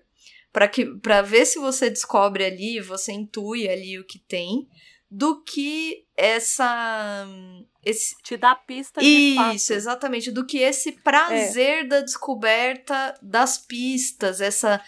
para 0.52 0.68
que 0.68 0.86
para 0.86 1.22
ver 1.22 1.46
se 1.46 1.60
você 1.60 1.90
descobre 1.90 2.46
ali, 2.46 2.80
você 2.80 3.12
intui 3.12 3.68
ali 3.70 3.98
o 3.98 4.06
que 4.06 4.20
tem, 4.20 4.68
do 5.10 5.42
que 5.44 6.06
essa 6.16 7.28
esse 7.84 8.16
te 8.22 8.38
dá 8.38 8.54
pista 8.54 9.02
de 9.02 9.36
Isso, 9.56 9.74
exatamente, 9.74 10.32
do 10.32 10.46
que 10.46 10.60
esse 10.60 10.92
prazer 10.92 11.80
é. 11.80 11.88
da 11.88 12.02
descoberta 12.02 13.18
das 13.22 13.58
pistas, 13.58 14.40
essa 14.40 14.82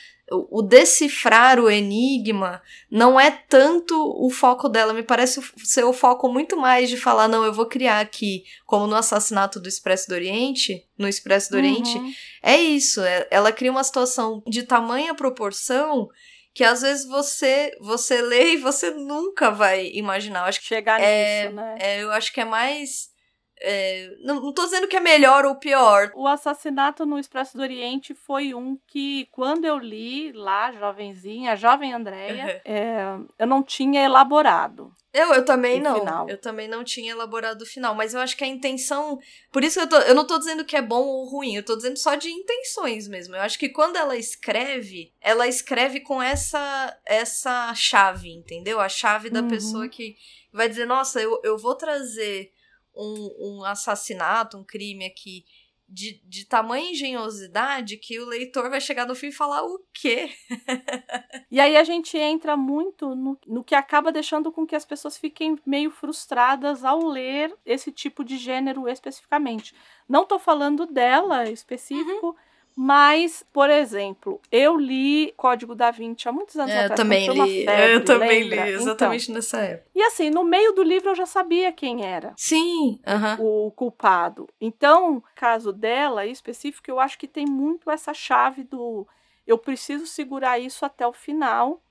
o 0.49 0.61
decifrar 0.61 1.60
o 1.60 1.69
enigma 1.69 2.61
não 2.89 3.19
é 3.19 3.31
tanto 3.31 3.95
o 3.95 4.30
foco 4.30 4.68
dela, 4.68 4.93
me 4.93 5.03
parece 5.03 5.41
ser 5.64 5.84
o 5.84 5.93
foco 5.93 6.27
muito 6.27 6.57
mais 6.57 6.89
de 6.89 6.97
falar, 6.97 7.27
não, 7.27 7.43
eu 7.43 7.53
vou 7.53 7.65
criar 7.65 7.99
aqui, 7.99 8.43
como 8.65 8.88
no 8.88 8.95
assassinato 8.95 9.60
do 9.60 9.68
Expresso 9.68 10.07
do 10.07 10.15
Oriente, 10.15 10.85
no 10.97 11.07
Expresso 11.07 11.51
do 11.51 11.57
Oriente, 11.57 11.97
uhum. 11.97 12.14
é 12.41 12.57
isso, 12.57 13.01
é, 13.01 13.27
ela 13.30 13.51
cria 13.51 13.72
uma 13.72 13.84
situação 13.84 14.43
de 14.47 14.64
tamanha 14.64 15.15
proporção 15.15 16.10
que 16.53 16.64
às 16.64 16.81
vezes 16.81 17.07
você 17.07 17.76
você 17.81 18.22
lê 18.22 18.53
e 18.53 18.57
você 18.57 18.91
nunca 18.91 19.49
vai 19.49 19.89
imaginar. 19.93 20.41
Eu 20.41 20.45
acho 20.45 20.61
que 20.61 20.68
chegar 20.68 21.01
é, 21.01 21.45
nisso, 21.45 21.55
né? 21.55 21.76
É, 21.80 22.03
eu 22.03 22.11
acho 22.11 22.31
que 22.31 22.39
é 22.39 22.45
mais 22.45 23.12
é, 23.61 24.15
não, 24.21 24.41
não 24.41 24.53
tô 24.53 24.65
dizendo 24.65 24.88
que 24.88 24.95
é 24.95 24.99
melhor 24.99 25.45
ou 25.45 25.55
pior. 25.55 26.11
O 26.15 26.27
assassinato 26.27 27.05
no 27.05 27.17
Expresso 27.17 27.55
do 27.55 27.63
Oriente 27.63 28.13
foi 28.13 28.53
um 28.53 28.77
que, 28.88 29.27
quando 29.31 29.65
eu 29.65 29.77
li 29.77 30.31
lá, 30.31 30.71
jovenzinha, 30.71 31.53
a 31.53 31.55
jovem 31.55 31.93
Andréia, 31.93 32.61
uhum. 32.65 32.73
é, 32.73 33.17
eu 33.39 33.47
não 33.47 33.63
tinha 33.63 34.03
elaborado. 34.03 34.91
Eu, 35.13 35.31
eu 35.31 35.45
também 35.45 35.80
não. 35.80 35.99
Final. 35.99 36.27
Eu 36.27 36.39
também 36.39 36.67
não 36.67 36.84
tinha 36.84 37.11
elaborado 37.11 37.61
o 37.61 37.67
final. 37.67 37.93
Mas 37.93 38.15
eu 38.15 38.19
acho 38.19 38.35
que 38.35 38.43
a 38.43 38.47
intenção. 38.47 39.19
Por 39.51 39.63
isso 39.63 39.80
eu, 39.80 39.88
tô, 39.88 39.97
eu 39.97 40.15
não 40.15 40.25
tô 40.25 40.39
dizendo 40.39 40.65
que 40.65 40.75
é 40.75 40.81
bom 40.81 41.03
ou 41.03 41.30
ruim, 41.30 41.55
eu 41.55 41.63
tô 41.63 41.75
dizendo 41.75 41.97
só 41.97 42.15
de 42.15 42.31
intenções 42.31 43.07
mesmo. 43.07 43.35
Eu 43.35 43.41
acho 43.41 43.59
que 43.59 43.69
quando 43.69 43.95
ela 43.95 44.17
escreve, 44.17 45.13
ela 45.21 45.47
escreve 45.47 45.99
com 45.99 46.21
essa 46.21 46.97
essa 47.05 47.73
chave, 47.75 48.30
entendeu? 48.30 48.80
A 48.80 48.89
chave 48.89 49.30
da 49.30 49.41
uhum. 49.41 49.47
pessoa 49.47 49.88
que 49.88 50.15
vai 50.51 50.67
dizer, 50.67 50.85
nossa, 50.85 51.21
eu, 51.21 51.39
eu 51.43 51.57
vou 51.57 51.75
trazer 51.75 52.51
um, 52.95 53.36
um 53.40 53.64
assassinato, 53.64 54.57
um 54.57 54.64
crime 54.64 55.06
aqui 55.06 55.45
de, 55.88 56.20
de 56.26 56.45
tamanha 56.45 56.91
engenhosidade 56.91 57.98
que 57.98 58.20
o 58.20 58.26
leitor 58.26 58.70
vai 58.70 58.82
chegar 58.82 59.06
no 59.06 59.15
fim 59.15 59.28
e 59.28 59.32
falar 59.32 59.64
o 59.64 59.80
quê? 59.94 60.32
e 61.52 61.60
aí 61.60 61.78
a 61.78 61.84
gente 61.84 62.18
entra 62.18 62.57
muito 62.57 63.15
no, 63.15 63.38
no 63.45 63.64
que 63.64 63.76
acaba 63.76 64.11
deixando 64.11 64.52
com 64.52 64.65
que 64.65 64.76
as 64.76 64.86
pessoas 64.86 65.18
fiquem 65.18 65.60
meio 65.65 65.91
frustradas 65.91 66.84
ao 66.84 67.06
ler 67.06 67.56
esse 67.65 67.91
tipo 67.91 68.24
de 68.24 68.38
gênero 68.38 68.90
especificamente. 68.90 69.76
Não 70.10 70.26
tô 70.26 70.40
falando 70.40 70.86
dela 70.86 71.49
específico. 71.49 72.28
Uhum 72.28 72.36
mas, 72.75 73.45
por 73.53 73.69
exemplo, 73.69 74.41
eu 74.51 74.77
li 74.77 75.33
Código 75.37 75.75
da 75.75 75.91
Vinci 75.91 76.27
há 76.27 76.31
muitos 76.31 76.55
anos 76.55 76.71
é, 76.71 76.85
atrás. 76.85 76.91
Eu 76.91 77.03
também 77.03 77.27
li. 77.27 77.65
Febre, 77.65 77.93
eu 77.93 78.05
também 78.05 78.43
lembra? 78.43 78.65
li, 78.65 78.71
exatamente 78.73 79.23
então, 79.23 79.35
nessa 79.35 79.59
época. 79.59 79.89
E 79.95 80.01
assim, 80.03 80.29
no 80.29 80.43
meio 80.43 80.73
do 80.73 80.83
livro 80.83 81.09
eu 81.09 81.15
já 81.15 81.25
sabia 81.25 81.71
quem 81.71 82.05
era. 82.05 82.33
Sim, 82.35 82.99
uh 83.05 83.11
-huh. 83.11 83.39
o 83.39 83.71
culpado. 83.71 84.47
Então, 84.59 85.23
caso 85.35 85.71
dela, 85.71 86.25
em 86.25 86.31
específico, 86.31 86.89
eu 86.89 86.99
acho 86.99 87.17
que 87.17 87.27
tem 87.27 87.45
muito 87.45 87.91
essa 87.91 88.13
chave 88.13 88.63
do 88.63 89.07
eu 89.45 89.57
preciso 89.57 90.07
segurar 90.07 90.57
isso 90.57 90.85
até 90.85 91.05
o 91.05 91.13
final 91.13 91.81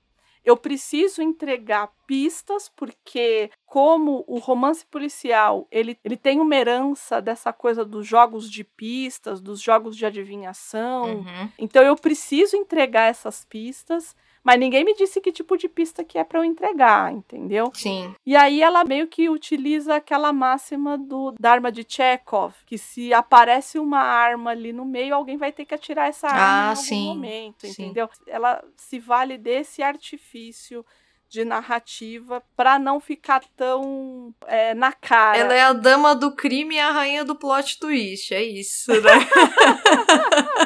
eu 0.43 0.57
preciso 0.57 1.21
entregar 1.21 1.89
pistas, 2.05 2.69
porque 2.75 3.49
como 3.65 4.23
o 4.27 4.39
romance 4.39 4.85
policial, 4.85 5.67
ele, 5.71 5.97
ele 6.03 6.17
tem 6.17 6.39
uma 6.39 6.55
herança 6.55 7.21
dessa 7.21 7.53
coisa 7.53 7.85
dos 7.85 8.05
jogos 8.05 8.49
de 8.49 8.63
pistas, 8.63 9.39
dos 9.41 9.61
jogos 9.61 9.95
de 9.95 10.05
adivinhação. 10.05 11.17
Uhum. 11.17 11.49
Então 11.57 11.81
eu 11.81 11.95
preciso 11.95 12.57
entregar 12.57 13.09
essas 13.09 13.45
pistas 13.45 14.15
mas 14.43 14.59
ninguém 14.59 14.83
me 14.83 14.93
disse 14.93 15.21
que 15.21 15.31
tipo 15.31 15.55
de 15.57 15.69
pista 15.69 16.03
que 16.03 16.17
é 16.17 16.23
para 16.23 16.39
eu 16.39 16.43
entregar, 16.43 17.11
entendeu? 17.11 17.71
Sim. 17.73 18.13
E 18.25 18.35
aí 18.35 18.61
ela 18.61 18.83
meio 18.83 19.07
que 19.07 19.29
utiliza 19.29 19.95
aquela 19.95 20.33
máxima 20.33 20.97
do 20.97 21.33
da 21.39 21.51
arma 21.51 21.71
de 21.71 21.85
Chekhov, 21.87 22.53
que 22.65 22.77
se 22.77 23.13
aparece 23.13 23.79
uma 23.79 23.99
arma 23.99 24.51
ali 24.51 24.73
no 24.73 24.85
meio, 24.85 25.15
alguém 25.15 25.37
vai 25.37 25.51
ter 25.51 25.65
que 25.65 25.73
atirar 25.73 26.09
essa 26.09 26.27
arma 26.27 26.41
ah, 26.41 26.65
em 26.65 26.69
algum 26.69 26.81
sim. 26.81 27.07
momento, 27.07 27.65
entendeu? 27.65 28.09
Sim. 28.11 28.23
Ela 28.27 28.63
se 28.75 28.99
vale 28.99 29.37
desse 29.37 29.81
artifício 29.81 30.85
de 31.33 31.43
narrativa 31.43 32.43
para 32.55 32.77
não 32.77 32.99
ficar 32.99 33.41
tão 33.55 34.35
é, 34.45 34.75
na 34.75 34.91
cara. 34.91 35.35
Ela 35.35 35.53
é 35.55 35.61
a 35.61 35.73
dama 35.73 36.13
do 36.13 36.35
crime 36.35 36.75
e 36.75 36.79
a 36.79 36.91
rainha 36.91 37.25
do 37.25 37.35
plot 37.35 37.79
twist, 37.79 38.31
é 38.35 38.43
isso, 38.43 38.91
né? 39.01 39.11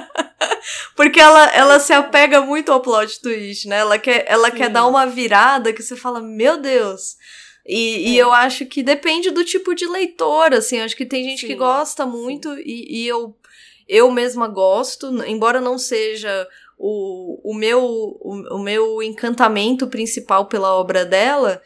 Porque 0.97 1.19
ela, 1.19 1.45
ela 1.53 1.79
se 1.79 1.93
apega 1.93 2.41
muito 2.41 2.71
ao 2.71 2.81
plot 2.81 3.21
twist, 3.21 3.67
né? 3.67 3.77
Ela 3.77 3.99
quer, 3.99 4.25
ela 4.27 4.49
quer 4.49 4.67
dar 4.67 4.87
uma 4.87 5.05
virada 5.05 5.71
que 5.71 5.83
você 5.83 5.95
fala, 5.95 6.19
meu 6.19 6.57
Deus. 6.57 7.15
E, 7.63 7.75
é. 7.75 7.99
e 8.09 8.17
eu 8.17 8.33
acho 8.33 8.65
que 8.65 8.81
depende 8.81 9.29
do 9.29 9.45
tipo 9.45 9.75
de 9.75 9.85
leitor, 9.85 10.55
assim. 10.55 10.79
Acho 10.79 10.97
que 10.97 11.05
tem 11.05 11.23
gente 11.23 11.41
sim, 11.41 11.47
que 11.47 11.53
gosta 11.53 12.03
muito 12.03 12.51
e, 12.57 13.03
e 13.03 13.07
eu, 13.07 13.37
eu 13.87 14.09
mesma 14.09 14.47
gosto, 14.47 15.23
embora 15.25 15.61
não 15.61 15.77
seja 15.77 16.47
o, 16.79 17.51
o, 17.51 17.53
meu, 17.53 17.83
o, 17.83 18.55
o 18.55 18.59
meu 18.59 19.03
encantamento 19.03 19.85
principal 19.85 20.47
pela 20.47 20.73
obra 20.73 21.05
dela, 21.05 21.61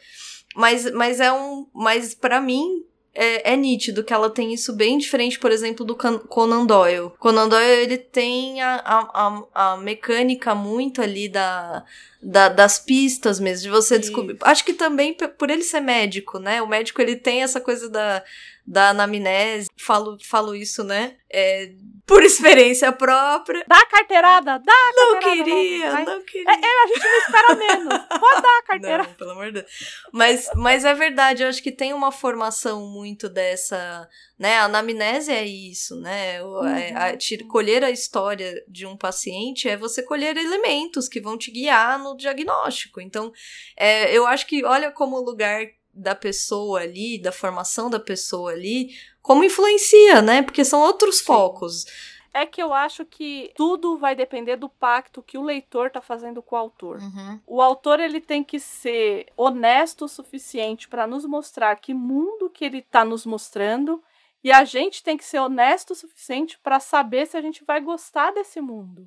mas, 0.54 0.90
mas 0.92 1.20
é 1.20 1.32
um. 1.32 1.66
Mas 1.74 2.14
para 2.14 2.38
mim, 2.38 2.84
é, 3.14 3.52
é, 3.52 3.56
nítido 3.56 4.02
que 4.02 4.12
ela 4.12 4.30
tem 4.30 4.54
isso 4.54 4.72
bem 4.72 4.96
diferente, 4.96 5.38
por 5.38 5.50
exemplo, 5.50 5.84
do 5.84 5.94
Conan 5.94 6.64
Doyle. 6.64 7.10
Conan 7.18 7.48
Doyle, 7.48 7.82
ele 7.82 7.98
tem 7.98 8.62
a, 8.62 8.76
a, 8.84 9.42
a, 9.54 9.76
mecânica 9.76 10.54
muito 10.54 11.02
ali 11.02 11.28
da, 11.28 11.84
da, 12.22 12.48
das 12.48 12.78
pistas 12.78 13.38
mesmo, 13.38 13.64
de 13.64 13.70
você 13.70 13.98
descobrir. 13.98 14.38
Acho 14.40 14.64
que 14.64 14.72
também 14.72 15.14
por 15.14 15.50
ele 15.50 15.62
ser 15.62 15.80
médico, 15.80 16.38
né? 16.38 16.62
O 16.62 16.66
médico, 16.66 17.02
ele 17.02 17.16
tem 17.16 17.42
essa 17.42 17.60
coisa 17.60 17.88
da, 17.88 18.24
da 18.66 18.90
anamnese. 18.90 19.68
Falo, 19.76 20.16
falo 20.22 20.54
isso, 20.54 20.82
né? 20.82 21.16
É, 21.28 21.70
por 22.12 22.22
experiência 22.22 22.92
própria. 22.92 23.64
Dá 23.66 23.78
a 23.78 23.86
carteirada, 23.86 24.58
dá 24.58 24.72
a 24.72 24.92
Não 24.94 25.18
queria, 25.18 26.04
não 26.04 26.22
queria. 26.22 26.50
É, 26.50 26.54
é, 26.54 26.82
a 26.82 26.86
gente 26.86 27.04
não 27.04 27.18
espera 27.18 27.54
menos. 27.54 27.98
Pode 28.20 28.42
dar 28.42 28.58
a 28.58 28.62
carteira. 28.62 29.02
Não, 29.04 29.14
pelo 29.14 29.30
amor 29.30 29.46
de 29.46 29.52
Deus. 29.52 29.66
Mas, 30.12 30.50
mas 30.54 30.84
é 30.84 30.92
verdade, 30.92 31.42
eu 31.42 31.48
acho 31.48 31.62
que 31.62 31.72
tem 31.72 31.94
uma 31.94 32.12
formação 32.12 32.86
muito 32.86 33.30
dessa, 33.30 34.06
né? 34.38 34.58
A 34.58 34.64
anamnese 34.64 35.32
é 35.32 35.46
isso, 35.46 35.96
né? 36.00 36.42
Uhum. 36.42 36.58
A, 36.58 37.06
a, 37.06 37.08
a, 37.08 37.48
colher 37.48 37.82
a 37.82 37.90
história 37.90 38.62
de 38.68 38.84
um 38.84 38.94
paciente 38.94 39.66
é 39.66 39.74
você 39.74 40.02
colher 40.02 40.36
elementos 40.36 41.08
que 41.08 41.20
vão 41.20 41.38
te 41.38 41.50
guiar 41.50 41.98
no 41.98 42.14
diagnóstico. 42.14 43.00
Então, 43.00 43.32
é, 43.74 44.14
eu 44.14 44.26
acho 44.26 44.46
que 44.46 44.62
olha 44.66 44.90
como 44.90 45.16
o 45.16 45.24
lugar 45.24 45.66
da 45.94 46.14
pessoa 46.14 46.80
ali, 46.80 47.18
da 47.18 47.30
formação 47.30 47.90
da 47.90 48.00
pessoa 48.00 48.52
ali, 48.52 48.90
como 49.22 49.44
influencia, 49.44 50.20
né? 50.20 50.42
Porque 50.42 50.64
são 50.64 50.80
outros 50.80 51.18
Sim. 51.18 51.24
focos. 51.24 51.86
É 52.34 52.46
que 52.46 52.62
eu 52.62 52.72
acho 52.72 53.04
que 53.04 53.52
tudo 53.54 53.98
vai 53.98 54.14
depender 54.16 54.56
do 54.56 54.68
pacto 54.68 55.22
que 55.22 55.36
o 55.36 55.42
leitor 55.42 55.88
está 55.88 56.00
fazendo 56.00 56.42
com 56.42 56.56
o 56.56 56.58
autor. 56.58 56.98
Uhum. 56.98 57.40
O 57.46 57.60
autor 57.60 58.00
ele 58.00 58.20
tem 58.20 58.42
que 58.42 58.58
ser 58.58 59.26
honesto 59.36 60.06
o 60.06 60.08
suficiente 60.08 60.88
para 60.88 61.06
nos 61.06 61.26
mostrar 61.26 61.76
que 61.76 61.92
mundo 61.92 62.48
que 62.48 62.64
ele 62.64 62.78
está 62.78 63.04
nos 63.04 63.26
mostrando 63.26 64.02
e 64.42 64.50
a 64.50 64.64
gente 64.64 65.02
tem 65.02 65.16
que 65.16 65.24
ser 65.24 65.40
honesto 65.40 65.90
o 65.90 65.94
suficiente 65.94 66.58
para 66.58 66.80
saber 66.80 67.26
se 67.26 67.36
a 67.36 67.42
gente 67.42 67.64
vai 67.64 67.80
gostar 67.80 68.32
desse 68.32 68.60
mundo. 68.62 69.06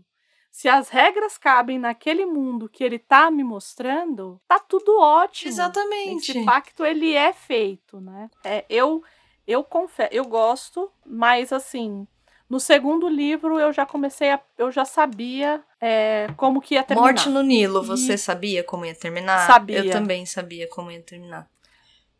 Se 0.51 0.69
as 0.69 0.87
regras 0.87 1.37
cabem 1.37 1.77
naquele 1.77 2.25
mundo 2.25 2.69
que 2.69 2.81
ele 2.81 2.97
tá 2.97 3.29
me 3.29 3.43
mostrando, 3.43 4.39
tá 4.47 4.57
tudo 4.57 4.97
ótimo. 4.97 5.51
Exatamente. 5.51 6.31
Esse 6.31 6.45
pacto 6.45 6.85
ele 6.85 7.13
é 7.13 7.33
feito, 7.33 7.99
né? 7.99 8.29
É, 8.41 8.63
eu 8.69 9.03
eu 9.47 9.63
confesso, 9.63 10.13
eu 10.13 10.25
gosto, 10.25 10.91
mas 11.05 11.53
assim, 11.53 12.07
no 12.49 12.59
segundo 12.59 13.07
livro 13.07 13.59
eu 13.59 13.73
já 13.73 13.85
comecei 13.85 14.31
a. 14.31 14.39
Eu 14.57 14.71
já 14.71 14.85
sabia 14.85 15.63
é, 15.81 16.27
como 16.37 16.61
que 16.61 16.75
ia 16.75 16.83
terminar. 16.83 17.07
Morte 17.07 17.29
no 17.29 17.41
Nilo, 17.41 17.83
você 17.83 18.13
e... 18.13 18.17
sabia 18.17 18.63
como 18.63 18.85
ia 18.85 18.95
terminar? 18.95 19.47
Sabia. 19.47 19.83
Eu 19.83 19.91
também 19.91 20.25
sabia 20.25 20.67
como 20.67 20.91
ia 20.91 21.01
terminar. 21.01 21.47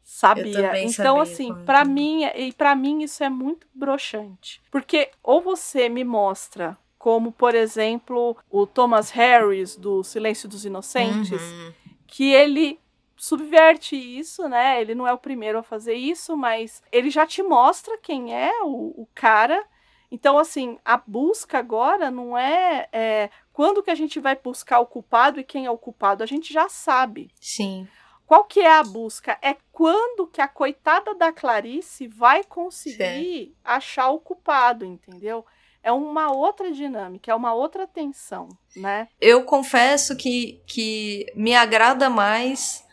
Sabia. 0.03 0.83
Então, 0.83 1.19
assim, 1.19 1.53
para 1.65 1.83
mim, 1.83 2.25
e 2.35 2.53
para 2.53 2.75
mim 2.75 3.01
isso 3.01 3.23
é 3.23 3.29
muito 3.29 3.67
broxante. 3.73 4.61
Porque 4.71 5.09
ou 5.23 5.41
você 5.41 5.89
me 5.89 6.03
mostra 6.03 6.77
como, 6.97 7.31
por 7.31 7.53
exemplo, 7.53 8.37
o 8.49 8.65
Thomas 8.65 9.09
Harris 9.11 9.75
do 9.75 10.03
Silêncio 10.03 10.47
dos 10.49 10.65
Inocentes, 10.65 11.41
uhum. 11.41 11.73
que 12.07 12.31
ele 12.31 12.79
subverte 13.25 13.95
isso, 13.95 14.47
né? 14.47 14.79
Ele 14.79 14.93
não 14.93 15.07
é 15.07 15.13
o 15.13 15.17
primeiro 15.17 15.57
a 15.57 15.63
fazer 15.63 15.95
isso, 15.95 16.37
mas 16.37 16.83
ele 16.91 17.09
já 17.09 17.25
te 17.25 17.41
mostra 17.41 17.97
quem 17.97 18.35
é 18.35 18.61
o, 18.61 18.93
o 19.01 19.07
cara. 19.15 19.65
Então, 20.11 20.37
assim, 20.37 20.77
a 20.85 20.95
busca 20.95 21.57
agora 21.57 22.11
não 22.11 22.37
é, 22.37 22.87
é, 22.93 23.29
quando 23.51 23.81
que 23.81 23.89
a 23.89 23.95
gente 23.95 24.19
vai 24.19 24.35
buscar 24.35 24.79
o 24.79 24.85
culpado 24.85 25.39
e 25.39 25.43
quem 25.43 25.65
é 25.65 25.71
o 25.71 25.77
culpado. 25.77 26.23
A 26.23 26.27
gente 26.27 26.53
já 26.53 26.69
sabe. 26.69 27.31
Sim. 27.41 27.87
Qual 28.27 28.43
que 28.43 28.59
é 28.59 28.71
a 28.71 28.83
busca? 28.83 29.37
É 29.41 29.55
quando 29.71 30.27
que 30.27 30.41
a 30.41 30.47
coitada 30.47 31.13
da 31.15 31.31
Clarice 31.31 32.07
vai 32.07 32.43
conseguir 32.43 33.45
Sim. 33.45 33.55
achar 33.63 34.09
o 34.09 34.19
culpado, 34.19 34.85
entendeu? 34.85 35.45
É 35.81 35.91
uma 35.91 36.31
outra 36.31 36.71
dinâmica, 36.71 37.31
é 37.31 37.35
uma 37.35 37.53
outra 37.53 37.85
tensão, 37.85 38.49
né? 38.75 39.07
Eu 39.21 39.43
confesso 39.43 40.15
que, 40.15 40.59
que 40.65 41.31
me 41.35 41.55
agrada 41.55 42.09
mais 42.09 42.84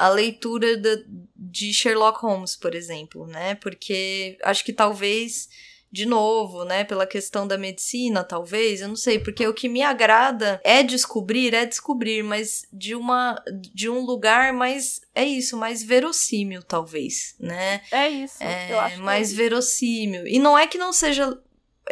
a 0.00 0.08
leitura 0.08 0.76
de, 0.76 1.04
de 1.36 1.74
Sherlock 1.74 2.20
Holmes, 2.22 2.56
por 2.56 2.74
exemplo, 2.74 3.26
né? 3.26 3.54
Porque 3.56 4.38
acho 4.42 4.64
que 4.64 4.72
talvez 4.72 5.48
de 5.92 6.06
novo, 6.06 6.64
né, 6.64 6.84
pela 6.84 7.04
questão 7.04 7.48
da 7.48 7.58
medicina, 7.58 8.22
talvez, 8.22 8.80
eu 8.80 8.86
não 8.86 8.94
sei, 8.94 9.18
porque 9.18 9.46
o 9.46 9.52
que 9.52 9.68
me 9.68 9.82
agrada 9.82 10.60
é 10.62 10.84
descobrir, 10.84 11.52
é 11.52 11.66
descobrir, 11.66 12.22
mas 12.22 12.64
de 12.72 12.94
uma 12.94 13.42
de 13.74 13.90
um 13.90 14.00
lugar 14.04 14.52
mais 14.52 15.00
é 15.14 15.24
isso, 15.24 15.56
mais 15.56 15.82
verossímil, 15.82 16.62
talvez, 16.62 17.34
né? 17.40 17.80
É 17.90 18.08
isso, 18.08 18.42
é, 18.42 18.72
eu 18.72 18.78
acho. 18.78 18.94
É 18.94 18.98
mais 18.98 19.32
é 19.32 19.36
verossímil. 19.36 20.26
E 20.28 20.38
não 20.38 20.56
é 20.56 20.66
que 20.68 20.78
não 20.78 20.92
seja 20.92 21.36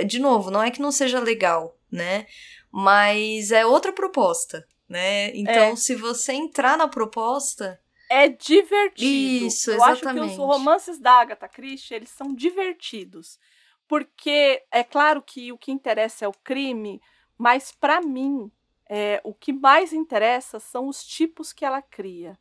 de 0.06 0.20
novo, 0.20 0.48
não 0.48 0.62
é 0.62 0.70
que 0.70 0.80
não 0.80 0.93
seja 0.93 1.18
legal, 1.18 1.76
né? 1.90 2.26
Mas 2.70 3.51
é 3.51 3.66
outra 3.66 3.93
proposta, 3.93 4.64
né? 4.89 5.35
Então, 5.35 5.72
é. 5.72 5.76
se 5.76 5.97
você 5.97 6.32
entrar 6.32 6.78
na 6.78 6.86
proposta, 6.86 7.80
é 8.09 8.28
divertido. 8.28 9.47
Isso, 9.47 9.70
Eu 9.70 9.76
exatamente. 9.76 10.06
acho 10.06 10.14
que 10.14 10.20
os 10.20 10.36
romances 10.36 10.98
da 10.98 11.12
Agatha 11.12 11.48
Christie, 11.48 11.94
eles 11.94 12.10
são 12.10 12.35
divertidos. 12.35 13.39
Porque 13.86 14.62
é 14.70 14.85
claro 14.85 15.22
que 15.22 15.51
o 15.51 15.59
que 15.59 15.72
interessa 15.72 16.24
é 16.24 16.28
o 16.28 16.35
crime, 16.44 17.01
mas 17.36 17.72
para 17.72 18.01
mim, 18.01 18.51
é, 18.89 19.20
o 19.24 19.32
que 19.32 19.52
mais 19.52 19.93
interessa 19.93 20.60
são 20.60 20.89
os 20.89 21.05
tipos 21.05 21.52
que 21.52 21.64
ela 21.64 21.80
cria. 21.80 22.39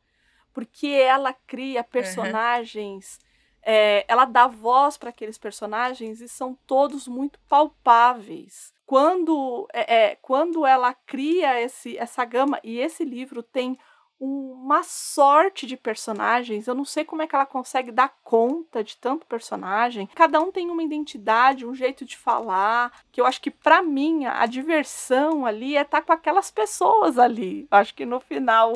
Porque 0.52 0.88
ela 0.88 1.32
cria 1.32 1.84
personagens, 1.84 3.18
uhum. 3.18 3.62
é, 3.62 4.04
ela 4.08 4.24
dá 4.24 4.46
voz 4.46 4.98
para 4.98 5.10
aqueles 5.10 5.38
personagens 5.38 6.20
e 6.20 6.28
são 6.28 6.54
todos 6.66 7.08
muito 7.08 7.38
palpáveis. 7.48 8.72
Quando, 8.84 9.68
é, 9.72 9.94
é, 9.94 10.16
quando 10.16 10.66
ela 10.66 10.92
cria 10.92 11.60
esse, 11.60 11.96
essa 11.96 12.24
gama, 12.24 12.58
e 12.64 12.78
esse 12.78 13.04
livro 13.04 13.42
tem 13.42 13.78
uma 14.20 14.82
sorte 14.82 15.66
de 15.66 15.76
personagens. 15.76 16.66
Eu 16.66 16.74
não 16.74 16.84
sei 16.84 17.04
como 17.04 17.22
é 17.22 17.26
que 17.26 17.34
ela 17.34 17.46
consegue 17.46 17.92
dar 17.92 18.12
conta 18.24 18.82
de 18.82 18.96
tanto 18.96 19.26
personagem. 19.26 20.08
Cada 20.14 20.40
um 20.40 20.50
tem 20.50 20.68
uma 20.70 20.82
identidade, 20.82 21.64
um 21.64 21.74
jeito 21.74 22.04
de 22.04 22.16
falar. 22.16 22.92
Que 23.12 23.20
eu 23.20 23.26
acho 23.26 23.40
que, 23.40 23.50
para 23.50 23.80
mim, 23.80 24.26
a 24.26 24.44
diversão 24.46 25.46
ali 25.46 25.76
é 25.76 25.82
estar 25.82 26.00
tá 26.00 26.06
com 26.06 26.12
aquelas 26.12 26.50
pessoas 26.50 27.18
ali. 27.18 27.68
Eu 27.70 27.78
acho 27.78 27.94
que 27.94 28.04
no 28.04 28.18
final 28.18 28.72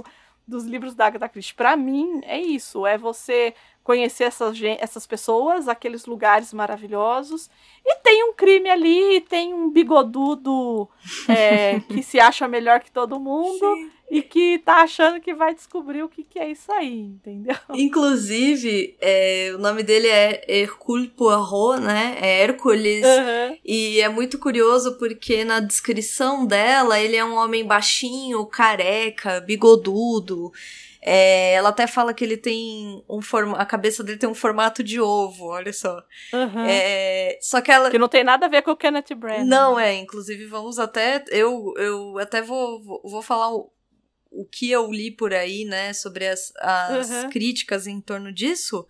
dos 0.47 0.65
livros 0.65 0.95
da 0.95 1.07
Agatha 1.07 1.29
Christie, 1.29 1.55
para 1.55 1.77
mim, 1.77 2.21
é 2.25 2.41
isso. 2.41 2.87
É 2.87 2.97
você 2.97 3.53
conhecer 3.83 4.25
essas, 4.25 4.57
essas 4.79 5.09
pessoas, 5.09 5.67
aqueles 5.67 6.07
lugares 6.07 6.53
maravilhosos. 6.53 7.51
E 7.85 7.97
tem 7.97 8.23
um 8.25 8.33
crime 8.33 8.71
ali, 8.71 9.21
tem 9.23 9.53
um 9.53 9.69
bigodudo 9.71 10.89
é, 11.29 11.81
que 11.91 12.01
se 12.01 12.21
acha 12.21 12.47
melhor 12.47 12.79
que 12.79 12.93
todo 12.93 13.19
mundo. 13.19 13.75
Sim 13.75 14.02
e 14.13 14.21
que 14.21 14.59
tá 14.59 14.83
achando 14.83 15.23
que 15.23 15.35
vai 15.35 15.55
descobrir 15.55 16.03
o 16.03 16.09
que, 16.09 16.23
que 16.23 16.39
é 16.39 16.51
isso 16.51 16.71
aí, 16.71 17.01
entendeu? 17.01 17.57
Inclusive, 17.73 18.95
é, 19.01 19.53
o 19.55 19.59
nome 19.59 19.83
dele 19.83 20.07
é 20.07 20.45
Hercule 20.47 21.09
Poirot, 21.09 21.81
né? 21.81 22.19
É 22.21 22.43
Hércules. 22.43 23.07
Uhum. 23.07 23.59
E 23.65 24.03
é 24.03 24.11
muito 24.11 24.39
curioso 24.39 24.99
porque 24.99 25.45
na 25.45 25.61
descrição 25.61 26.45
dela, 26.45 27.01
ele 27.01 27.17
é 27.17 27.25
um 27.25 27.37
homem 27.37 27.65
baixinho, 27.65 28.45
careca, 28.45 29.41
bigodudo. 29.41 30.53
É, 31.01 31.55
ela 31.55 31.71
até 31.71 31.87
fala 31.87 32.13
que 32.13 32.23
ele 32.23 32.37
tem 32.37 33.03
um 33.09 33.23
forma, 33.23 33.57
a 33.57 33.65
cabeça 33.65 34.05
dele 34.05 34.19
tem 34.19 34.29
um 34.29 34.35
formato 34.35 34.85
de 34.85 35.01
ovo, 35.01 35.47
olha 35.47 35.73
só. 35.73 36.03
Uhum. 36.35 36.67
É, 36.67 37.39
só 37.41 37.63
que 37.63 37.73
ela 37.73 37.91
que 37.91 37.99
não 37.99 38.09
tem 38.09 38.23
nada 38.23 38.45
a 38.45 38.49
ver 38.49 38.61
com 38.61 38.73
o 38.73 38.77
Kenneth 38.77 39.15
Branagh. 39.17 39.47
Não 39.47 39.81
é, 39.81 39.95
inclusive 39.95 40.45
vamos 40.45 40.79
até 40.79 41.25
eu 41.31 41.73
eu 41.79 42.19
até 42.19 42.43
vou 42.43 42.81
vou, 42.81 43.03
vou 43.03 43.23
falar 43.23 43.49
o 44.33 44.45
que 44.45 44.71
eu 44.71 44.91
li 44.91 45.11
por 45.11 45.33
aí, 45.33 45.65
né, 45.65 45.93
sobre 45.93 46.27
as, 46.27 46.53
as 46.59 47.11
uhum. 47.11 47.31
críticas 47.31 47.87
em 47.87 48.01
torno 48.01 48.33
disso. 48.33 48.87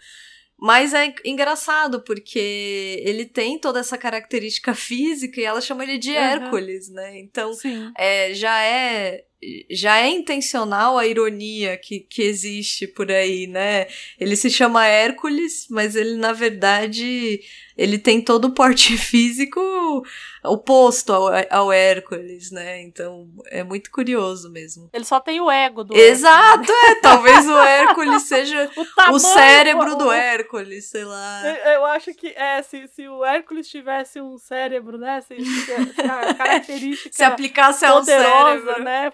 Mas 0.59 0.95
é 0.95 1.13
engraçado, 1.25 2.03
porque 2.03 3.03
ele 3.05 3.25
tem 3.25 3.59
toda 3.59 3.81
essa 3.81 3.99
característica 3.99 4.73
física 4.75 5.41
e 5.41 5.45
ela 5.45 5.61
chama 5.61 5.83
ele 5.83 5.99
de 5.99 6.11
uhum. 6.11 6.17
Hércules, 6.17 6.89
né? 6.89 7.19
Então, 7.19 7.51
é, 7.99 8.33
já 8.33 8.63
é 8.63 9.25
já 9.69 9.99
é 9.99 10.09
intencional 10.09 10.97
a 10.97 11.07
ironia 11.07 11.77
que, 11.77 11.99
que 11.99 12.23
existe 12.23 12.87
por 12.87 13.11
aí, 13.11 13.49
né? 13.49 13.89
Ele 14.19 14.37
se 14.37 14.49
chama 14.49 14.87
Hércules, 14.87 15.67
mas 15.69 15.97
ele, 15.97 16.15
na 16.15 16.33
verdade, 16.33 17.41
ele 17.77 17.99
tem 17.99 18.21
todo 18.23 18.47
o 18.47 18.55
porte 18.55 18.97
físico 18.99 19.61
oposto 20.45 21.13
ao, 21.13 21.29
ao 21.51 21.73
Hércules, 21.73 22.51
né? 22.51 22.83
Então 22.83 23.29
é 23.47 23.63
muito 23.63 23.91
curioso 23.91 24.51
mesmo. 24.51 24.91
Ele 24.93 25.05
só 25.05 25.21
tem 25.21 25.41
o 25.41 25.51
ego 25.51 25.85
do 25.85 25.97
Exato, 25.97 26.71
Hércules. 26.71 26.91
é. 26.91 26.95
Talvez 26.97 27.49
o 27.49 27.59
Hércules 27.63 28.23
seja 28.23 28.71
o, 28.77 28.85
tamanho, 28.95 29.17
o 29.17 29.19
cérebro 29.19 29.97
do 29.97 30.11
Hércules, 30.11 30.87
sei 30.87 31.05
lá. 31.05 31.43
Eu, 31.45 31.73
eu, 31.73 31.85
acho 31.87 32.13
que 32.15 32.29
é, 32.29 32.63
se, 32.63 32.87
se 32.89 33.09
o 33.09 33.25
Hércules 33.25 33.69
tivesse 33.69 34.21
um 34.21 34.37
cérebro, 34.37 34.99
né? 34.99 35.21
Se, 35.21 35.37
se 35.41 35.73
a 35.73 36.35
característica 36.35 37.15
se 37.15 37.25
aplicasse 37.25 37.85
ao 37.85 38.03
cérebro, 38.03 38.83
né? 38.83 39.13